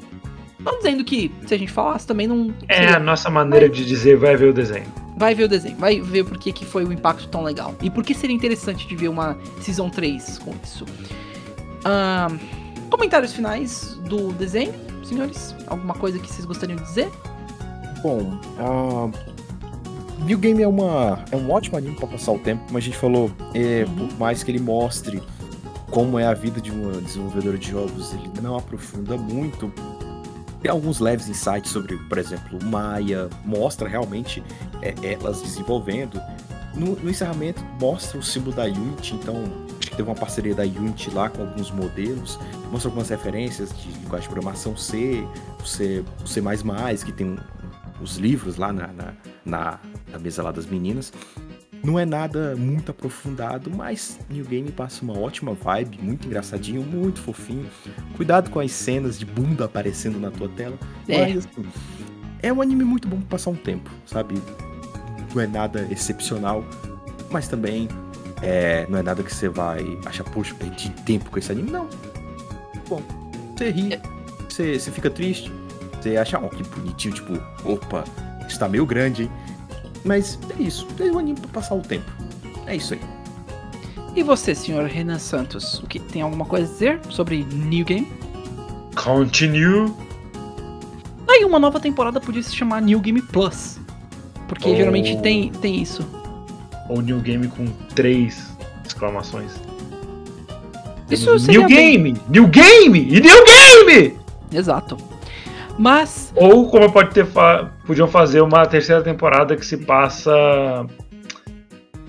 Não 0.60 0.78
dizendo 0.78 1.04
que 1.04 1.32
se 1.48 1.54
a 1.54 1.58
gente 1.58 1.72
falasse 1.72 2.06
também 2.06 2.28
não. 2.28 2.54
É 2.68 2.76
seria- 2.82 2.98
a 2.98 3.00
nossa 3.00 3.30
maneira 3.30 3.68
de 3.68 3.84
dizer 3.86 4.16
vai 4.16 4.36
ver 4.38 4.50
o 4.50 4.54
desenho. 4.54 4.86
Vai 5.18 5.36
ver 5.36 5.44
o 5.44 5.48
desenho, 5.48 5.76
vai 5.78 6.00
ver 6.00 6.24
por 6.24 6.38
que, 6.38 6.52
que 6.52 6.66
foi 6.66 6.84
o 6.86 6.92
impacto 6.94 7.28
tão 7.28 7.44
legal. 7.44 7.76
E 7.82 7.90
por 7.90 8.04
que 8.04 8.14
seria 8.14 8.36
interessante 8.36 8.88
de 8.88 8.96
ver 8.96 9.08
uma 9.10 9.38
Season 9.60 9.90
3 9.90 10.40
com 10.40 10.54
isso. 10.64 10.86
Ah, 11.86 12.28
comentários 12.90 13.34
finais 13.34 13.98
do 14.08 14.32
desenho, 14.34 14.74
senhores? 15.04 15.56
Alguma 15.68 15.94
coisa 15.94 16.20
que 16.20 16.28
vocês 16.32 16.46
gostariam 16.46 16.78
de 16.78 16.84
dizer? 16.84 17.10
Bom, 18.04 18.40
a 18.60 20.24
New 20.24 20.38
Game 20.38 20.62
é, 20.62 20.68
uma, 20.68 21.24
é 21.32 21.36
um 21.36 21.50
ótimo 21.52 21.78
anime 21.78 21.96
pra 21.96 22.08
passar 22.08 22.32
o 22.32 22.40
tempo, 22.40 22.64
como 22.66 22.78
a 22.78 22.82
gente 22.82 22.98
falou, 22.98 23.32
é, 23.54 23.86
Uhum. 23.88 24.08
por 24.08 24.18
mais 24.20 24.44
que 24.44 24.52
ele 24.52 24.60
mostre 24.60 25.22
como 25.90 26.18
é 26.18 26.26
a 26.26 26.34
vida 26.34 26.62
de 26.62 26.72
uma 26.72 26.94
desenvolvedora 27.02 27.58
de 27.58 27.70
jogos, 27.70 28.14
ele 28.14 28.30
não 28.42 28.56
aprofunda 28.58 29.18
muito. 29.18 29.72
Tem 30.62 30.70
alguns 30.72 31.00
leves 31.00 31.28
insights 31.28 31.72
sobre, 31.72 31.98
por 31.98 32.18
exemplo, 32.18 32.60
o 32.62 32.66
Maya, 32.66 33.28
mostra 33.44 33.90
realmente 33.90 34.44
é, 34.82 34.94
elas 35.14 35.42
desenvolvendo. 35.42 36.22
No, 36.76 36.96
no 36.96 37.10
encerramento, 37.10 37.62
mostra 37.80 38.18
o 38.18 38.24
símbolo 38.24 38.56
da 38.56 38.64
Unity, 38.64 39.16
então 39.16 39.36
acho 39.80 39.90
que 39.90 39.96
teve 39.98 40.04
uma 40.04 40.16
parceria 40.16 40.56
da 40.56 40.64
Unity 40.64 41.10
lá 41.12 41.30
com 41.30 41.42
alguns 41.42 41.70
modelos, 41.70 42.40
mostra 42.72 42.90
algumas 42.90 43.10
referências 43.10 43.70
de 43.78 43.92
linguagem 43.92 44.28
de 44.28 44.34
programação 44.34 44.78
C, 44.78 45.28
o 45.62 45.66
C, 45.66 46.04
o 46.24 46.28
C++, 46.28 46.42
que 47.06 47.12
tem 47.12 47.38
os 48.02 48.18
livros 48.18 48.58
lá 48.58 48.72
na, 48.72 48.88
na, 48.88 49.14
na, 49.46 49.80
na 50.12 50.20
mesa 50.20 50.42
lá 50.42 50.52
das 50.52 50.66
meninas. 50.66 51.12
Não 51.84 51.98
é 51.98 52.06
nada 52.06 52.56
muito 52.56 52.92
aprofundado, 52.92 53.72
mas 53.72 54.20
New 54.30 54.46
Game 54.46 54.72
passa 54.72 55.04
uma 55.04 55.18
ótima 55.18 55.54
vibe, 55.54 56.00
muito 56.02 56.28
engraçadinho, 56.28 56.84
muito 56.84 57.20
fofinho. 57.20 57.66
Cuidado 58.16 58.52
com 58.52 58.60
as 58.60 58.72
cenas 58.72 59.18
de 59.18 59.26
bunda 59.26 59.66
aparecendo 59.66 60.20
na 60.20 60.30
tua 60.30 60.48
tela. 60.48 60.78
É. 61.08 61.22
Mas 61.22 61.38
assim, 61.38 61.66
é 62.42 62.54
um 62.54 62.62
anime 62.62 62.84
muito 62.84 63.08
bom 63.08 63.18
pra 63.18 63.30
passar 63.30 63.50
um 63.50 63.56
tempo, 63.56 63.90
sabe? 64.06 64.36
Não 65.34 65.42
é 65.42 65.48
nada 65.48 65.88
excepcional, 65.90 66.64
mas 67.30 67.48
também 67.48 67.88
é, 68.42 68.86
não 68.90 69.00
é 69.00 69.04
nada 69.04 69.24
que 69.24 69.34
você 69.34 69.48
vai 69.48 69.98
achar, 70.06 70.24
poxa, 70.26 70.54
perdi 70.56 70.90
tempo 71.06 71.30
com 71.30 71.40
esse 71.40 71.52
anime. 71.52 71.72
Não. 71.72 71.88
Bom, 72.90 73.02
você 73.56 73.70
ri, 73.70 74.00
você, 74.50 74.80
você 74.80 74.92
fica 74.92 75.10
triste, 75.10 75.52
você 76.02 76.18
acha, 76.18 76.40
ó, 76.40 76.50
que 76.50 76.64
bonitinho, 76.64 77.14
tipo, 77.14 77.34
opa, 77.64 78.04
está 78.48 78.68
meio 78.68 78.86
grande, 78.86 79.24
hein? 79.24 79.32
Mas 80.04 80.40
é 80.58 80.62
isso, 80.62 80.88
é 81.00 81.04
um 81.12 81.20
anime 81.20 81.40
pra 81.40 81.50
passar 81.62 81.76
o 81.76 81.82
tempo. 81.82 82.12
É 82.66 82.76
isso 82.76 82.94
aí. 82.94 83.02
E 84.16 84.24
você, 84.24 84.54
senhor 84.54 84.86
Renan 84.88 85.20
Santos, 85.20 85.80
o 85.80 85.88
que 85.88 86.00
tem 86.00 86.22
alguma 86.22 86.46
coisa 86.46 86.66
a 86.66 86.70
dizer 86.70 87.00
sobre 87.10 87.46
New 87.46 87.86
Game? 87.86 88.12
Continue. 88.96 89.94
Aí 91.30 91.46
uma 91.46 91.60
nova 91.60 91.80
temporada 91.80 92.20
podia 92.20 92.44
se 92.44 92.54
chamar 92.54 92.82
New 92.82 93.00
Game 93.00 93.22
Plus. 93.22 93.80
Porque 94.52 94.70
Oh. 94.70 94.76
geralmente 94.76 95.16
tem, 95.22 95.50
tem 95.50 95.82
isso. 95.82 96.06
Ou 96.90 97.02
New 97.02 97.20
Game 97.22 97.48
com 97.48 97.66
três 97.96 98.54
exclamações. 98.86 99.54
Isso 101.10 101.40
seria 101.40 101.60
New 101.62 101.70
bem- 101.70 102.04
Game! 102.04 102.22
New 102.28 102.48
Game! 102.48 103.00
E 103.00 103.22
New 103.22 103.44
Game! 103.46 104.18
Exato. 104.52 104.98
Mas, 105.80 106.34
Ou 106.36 106.70
como 106.70 106.92
pode 106.92 107.12
ter 107.14 107.26
fa- 107.26 107.72
podiam 107.88 108.10
fazer 108.10 108.42
uma 108.42 108.66
terceira 108.66 109.02
temporada 109.02 109.56
que 109.56 109.66
se 109.66 109.78
passa. 109.78 110.32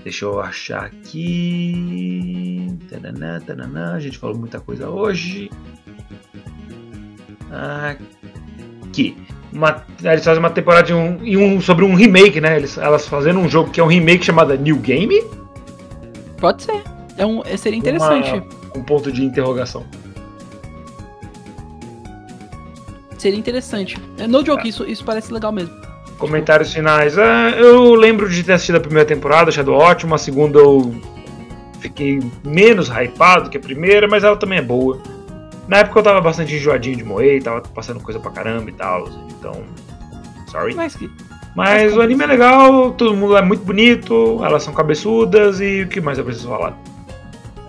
Deixa 0.03 0.25
eu 0.25 0.41
achar 0.41 0.87
aqui. 0.87 2.67
Tananã, 2.91 3.39
tananã. 3.41 3.95
A 3.95 4.01
gente 4.01 4.19
falou 4.19 4.37
muita 4.37 4.59
coisa 4.59 4.89
hoje. 4.91 5.49
Aqui. 8.91 9.17
Uma, 9.53 9.85
eles 10.03 10.25
fazem 10.25 10.39
uma 10.39 10.51
temporada 10.51 10.85
de 10.87 10.95
um, 10.95 11.19
um- 11.57 11.61
sobre 11.61 11.85
um 11.85 11.95
remake, 11.95 12.41
né? 12.41 12.57
Eles, 12.57 12.79
elas 12.79 13.07
fazendo 13.07 13.39
um 13.39 13.49
jogo 13.49 13.71
que 13.71 13.81
é 13.81 13.85
um 13.85 13.87
remake 13.89 14.25
chamado 14.25 14.57
New 14.57 14.77
Game. 14.77 15.23
pode 16.39 16.63
ser. 16.63 16.83
É 17.19 17.27
um, 17.27 17.43
é- 17.45 17.57
seria 17.57 17.79
interessante. 17.79 18.31
Uma- 18.33 18.45
um 18.77 18.83
ponto 18.83 19.13
de 19.13 19.23
interrogação. 19.25 19.85
Seria 23.19 23.39
interessante. 23.39 23.97
É, 24.19 24.27
No 24.27 24.45
joke, 24.45 24.69
isso, 24.69 24.85
isso 24.85 25.05
parece 25.05 25.33
legal 25.33 25.53
mesmo. 25.53 25.75
Comentários 26.19 26.73
finais. 26.73 27.19
Ah, 27.19 27.51
eu 27.51 27.95
lembro 27.95 28.29
de 28.29 28.43
ter 28.43 28.53
assistido 28.55 28.77
a 28.77 28.81
primeira 28.81 29.07
temporada, 29.07 29.51
achado 29.51 29.73
ótimo. 29.73 30.15
A 30.15 30.19
segunda 30.19 30.59
eu 30.59 30.95
fiquei 31.81 32.21
menos 32.45 32.89
hypado 32.89 33.51
que 33.51 33.57
a 33.57 33.61
primeira, 33.61 34.09
mas 34.09 34.25
ela 34.25 34.37
também 34.37 34.59
é 34.59 34.63
boa. 34.63 35.01
Na 35.69 35.79
época 35.79 36.01
eu 36.01 36.03
tava 36.03 36.21
bastante 36.21 36.55
enjoadinho 36.55 36.97
de 36.97 37.05
morrer, 37.05 37.43
tava 37.43 37.61
passando 37.61 38.01
coisa 38.01 38.19
pra 38.19 38.31
caramba 38.31 38.69
e 38.71 38.73
tal. 38.73 39.09
Então. 39.31 39.65
Sorry. 40.49 40.75
Mas 40.75 40.97
que. 40.97 41.11
Mas 41.55 41.95
o 41.95 42.01
anime 42.01 42.25
é 42.25 42.27
legal, 42.27 42.93
todo 42.93 43.15
mundo 43.15 43.37
é 43.37 43.43
muito 43.43 43.63
bonito, 43.63 44.41
elas 44.43 44.63
são 44.63 44.73
cabeçudas 44.73 45.61
e 45.61 45.83
o 45.83 45.89
que 45.89 46.01
mais 46.01 46.17
eu 46.17 46.25
preciso 46.25 46.49
falar? 46.49 46.77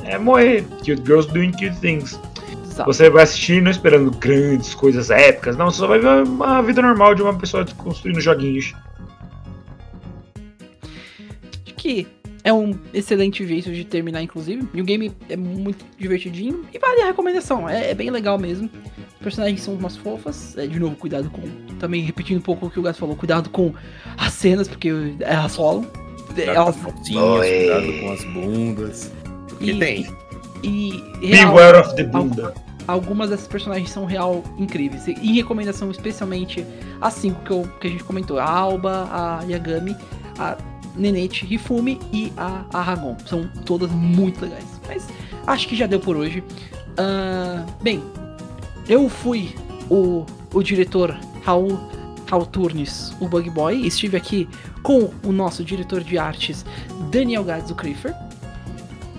É 0.05 0.17
morrer. 0.17 0.63
Cute 0.77 0.95
girls 1.05 1.27
doing 1.31 1.51
cute 1.51 1.75
things. 1.81 2.17
Exato. 2.65 2.91
Você 2.91 3.09
vai 3.09 3.23
assistir 3.23 3.61
não 3.61 3.69
esperando 3.69 4.09
grandes 4.09 4.73
coisas 4.73 5.11
épicas, 5.11 5.55
não, 5.55 5.69
você 5.69 5.77
só 5.77 5.87
vai 5.87 5.99
ver 5.99 6.23
uma 6.23 6.61
vida 6.61 6.81
normal 6.81 7.13
de 7.13 7.21
uma 7.21 7.37
pessoa 7.37 7.65
construindo 7.77 8.19
joguinhos. 8.19 8.73
Acho 11.65 11.75
que 11.75 12.07
é 12.43 12.51
um 12.53 12.73
excelente 12.93 13.45
jeito 13.47 13.71
de 13.71 13.83
terminar, 13.85 14.21
inclusive. 14.21 14.67
E 14.73 14.81
o 14.81 14.83
game 14.83 15.11
é 15.29 15.37
muito 15.37 15.85
divertidinho 15.97 16.65
e 16.73 16.77
vale 16.79 17.01
a 17.01 17.05
recomendação. 17.05 17.67
É, 17.69 17.91
é 17.91 17.93
bem 17.93 18.09
legal 18.09 18.37
mesmo. 18.37 18.69
Os 19.15 19.19
personagens 19.23 19.61
são 19.61 19.73
umas 19.75 19.95
fofas. 19.95 20.57
É, 20.57 20.67
de 20.67 20.79
novo, 20.79 20.95
cuidado 20.95 21.29
com. 21.29 21.41
Também 21.79 22.01
repetindo 22.03 22.37
um 22.39 22.41
pouco 22.41 22.65
o 22.65 22.69
que 22.69 22.79
o 22.79 22.81
Gas 22.83 22.97
falou, 22.97 23.15
cuidado 23.15 23.49
com 23.49 23.73
as 24.17 24.33
cenas, 24.33 24.67
porque 24.67 24.89
elas 25.21 25.55
rolam. 25.55 25.85
Elas, 26.37 26.75
Fotinhas, 26.77 27.45
cuidado 27.45 27.99
com 28.01 28.11
as 28.11 28.23
bundas. 28.25 29.11
Porque 29.47 29.71
E- 29.71 29.79
tem. 29.79 30.07
e 30.63 31.03
real, 31.21 31.53
Beware 31.53 31.77
of 31.77 31.95
the 31.95 32.03
bunda. 32.03 32.53
algumas 32.87 33.29
dessas 33.29 33.47
personagens 33.47 33.89
são 33.91 34.03
real 34.05 34.43
incríveis. 34.57 35.05
E 35.07 35.11
em 35.11 35.33
recomendação, 35.35 35.91
especialmente 35.91 36.65
as 36.99 37.13
cinco 37.13 37.39
que, 37.43 37.51
eu- 37.51 37.69
que 37.79 37.87
a 37.87 37.89
gente 37.89 38.03
comentou: 38.03 38.39
a 38.39 38.45
Alba, 38.49 39.07
a 39.11 39.43
Yagami, 39.47 39.95
a 40.39 40.57
Nenete 40.95 41.45
Hifumi 41.51 41.99
e 42.11 42.31
a, 42.37 42.63
a 42.73 42.81
Ragon. 42.81 43.15
São 43.25 43.47
todas 43.65 43.89
muito 43.91 44.41
legais. 44.43 44.65
Mas 44.87 45.07
acho 45.47 45.67
que 45.67 45.75
já 45.75 45.87
deu 45.87 45.99
por 45.99 46.15
hoje. 46.15 46.43
Ah, 46.97 47.65
bem, 47.81 48.03
eu 48.87 49.09
fui 49.09 49.55
o, 49.89 50.25
o 50.53 50.61
diretor 50.63 51.17
Raul, 51.43 51.79
Raul 52.29 52.45
Turnes, 52.45 53.15
o 53.19 53.27
Bug 53.27 53.49
Boy. 53.49 53.85
Estive 53.87 54.17
aqui 54.17 54.47
com 54.83 55.09
o 55.23 55.31
nosso 55.31 55.63
diretor 55.63 56.03
de 56.03 56.17
artes, 56.17 56.65
Daniel 57.11 57.43
Gades, 57.43 57.71
o 57.71 57.75
Crifer. 57.75 58.13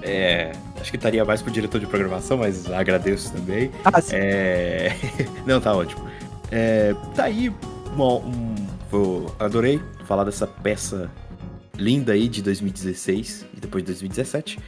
É, 0.03 0.53
acho 0.81 0.91
que 0.91 0.97
estaria 0.97 1.25
mais 1.25 1.41
pro 1.41 1.51
diretor 1.51 1.81
de 1.81 1.87
programação, 1.87 2.37
mas 2.39 2.71
agradeço 2.71 3.33
também. 3.33 3.71
Ah, 3.85 4.01
sim. 4.01 4.17
É... 4.17 4.95
Não, 5.47 5.61
tá 5.61 5.75
ótimo. 5.75 6.05
É, 6.51 6.95
tá 7.15 7.25
aí, 7.25 7.51
uma- 7.97 8.17
um, 8.17 8.55
vou- 8.91 9.35
adorei 9.39 9.81
falar 10.07 10.25
dessa 10.25 10.47
peça 10.47 11.11
linda 11.77 12.13
aí 12.13 12.29
de 12.29 12.43
2016 12.43 13.47
e 13.57 13.61
depois 13.61 13.83
de 13.85 13.89
2017. 13.89 14.59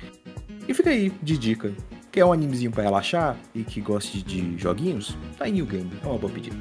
E 0.69 0.75
fica 0.75 0.91
aí 0.91 1.13
de 1.23 1.39
dica. 1.39 1.73
Quer 2.11 2.25
um 2.25 2.33
animezinho 2.33 2.71
pra 2.71 2.83
relaxar 2.83 3.37
e 3.55 3.63
que 3.63 3.81
goste 3.81 4.23
de 4.23 4.57
joguinhos? 4.59 5.17
Tá 5.39 5.45
aí 5.45 5.53
New 5.53 5.67
Game, 5.67 5.91
é 6.03 6.07
uma 6.07 6.19
boa 6.19 6.33
pedida. 6.33 6.57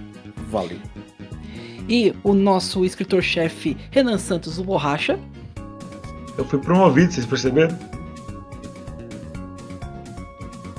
Valeu. 0.49 0.77
E 1.88 2.13
o 2.23 2.34
nosso 2.34 2.84
escritor-chefe 2.84 3.77
Renan 3.91 4.17
Santos, 4.17 4.57
o 4.59 4.63
Borracha. 4.63 5.17
Eu 6.38 6.43
fui 6.45 6.59
promovido, 6.59 7.11
vocês 7.13 7.26
perceberam? 7.26 7.77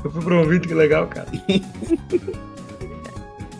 Eu 0.05 0.11
fui 0.11 0.23
promovido, 0.23 0.69
que 0.69 0.75
legal, 0.75 1.07
cara. 1.07 1.27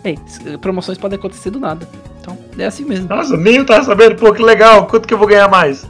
Ei, 0.03 0.17
s- 0.25 0.57
promoções 0.59 0.97
podem 0.97 1.17
acontecer 1.17 1.49
do 1.49 1.59
nada. 1.59 1.87
Então, 2.21 2.37
é 2.57 2.65
assim 2.65 2.85
mesmo. 2.85 3.07
Nossa, 3.09 3.35
nem 3.35 3.55
eu 3.57 3.65
tava 3.65 3.83
sabendo, 3.83 4.15
pô, 4.15 4.31
que 4.33 4.41
legal, 4.43 4.85
quanto 4.87 5.07
que 5.07 5.13
eu 5.13 5.17
vou 5.17 5.27
ganhar 5.27 5.49
mais? 5.49 5.85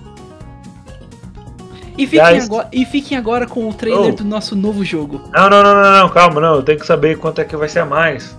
E 1.97 2.05
fiquem, 2.05 2.25
Guys. 2.33 2.45
agora, 2.45 2.67
e 2.71 2.85
fiquem 2.85 3.17
agora 3.17 3.47
com 3.47 3.67
o 3.67 3.73
trailer 3.73 4.11
Oh. 4.13 4.15
do 4.15 4.23
nosso 4.23 4.55
novo 4.55 4.85
jogo. 4.85 5.21
Não, 5.33 5.49
não, 5.49 5.63
não, 5.63 5.73
não, 5.75 5.91
não, 6.03 6.09
calma, 6.09 6.39
não, 6.39 6.55
eu 6.55 6.63
tenho 6.63 6.79
que 6.79 6.85
saber 6.85 7.17
quanto 7.17 7.41
é 7.41 7.43
que 7.45 7.55
vai 7.57 7.67
ser 7.67 7.79
a 7.79 7.85
mais. 7.85 8.37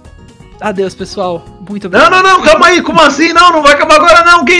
Adeus, 0.60 0.94
pessoal. 0.94 1.44
Muito 1.68 1.88
Não, 1.88 1.98
obrigado. 2.00 2.22
não, 2.24 2.38
não, 2.38 2.42
calma 2.44 2.66
aí, 2.66 2.82
como 2.82 3.00
assim? 3.00 3.32
Não, 3.32 3.50
não 3.52 3.62
vai 3.62 3.72
acabar 3.74 3.96
agora 3.96 4.24
não, 4.24 4.44
quem? 4.44 4.58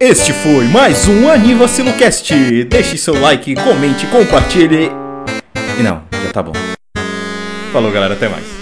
Este 0.00 0.32
foi 0.32 0.64
mais 0.68 1.08
um 1.08 1.28
AnivaciloCast. 1.30 2.64
Deixe 2.64 2.96
seu 2.98 3.18
like, 3.20 3.54
comente, 3.56 4.06
compartilhe. 4.06 4.90
E 5.78 5.82
não, 5.82 6.02
já 6.24 6.32
tá 6.32 6.42
bom. 6.42 6.52
Falou, 7.72 7.90
galera, 7.90 8.14
até 8.14 8.28
mais. 8.28 8.55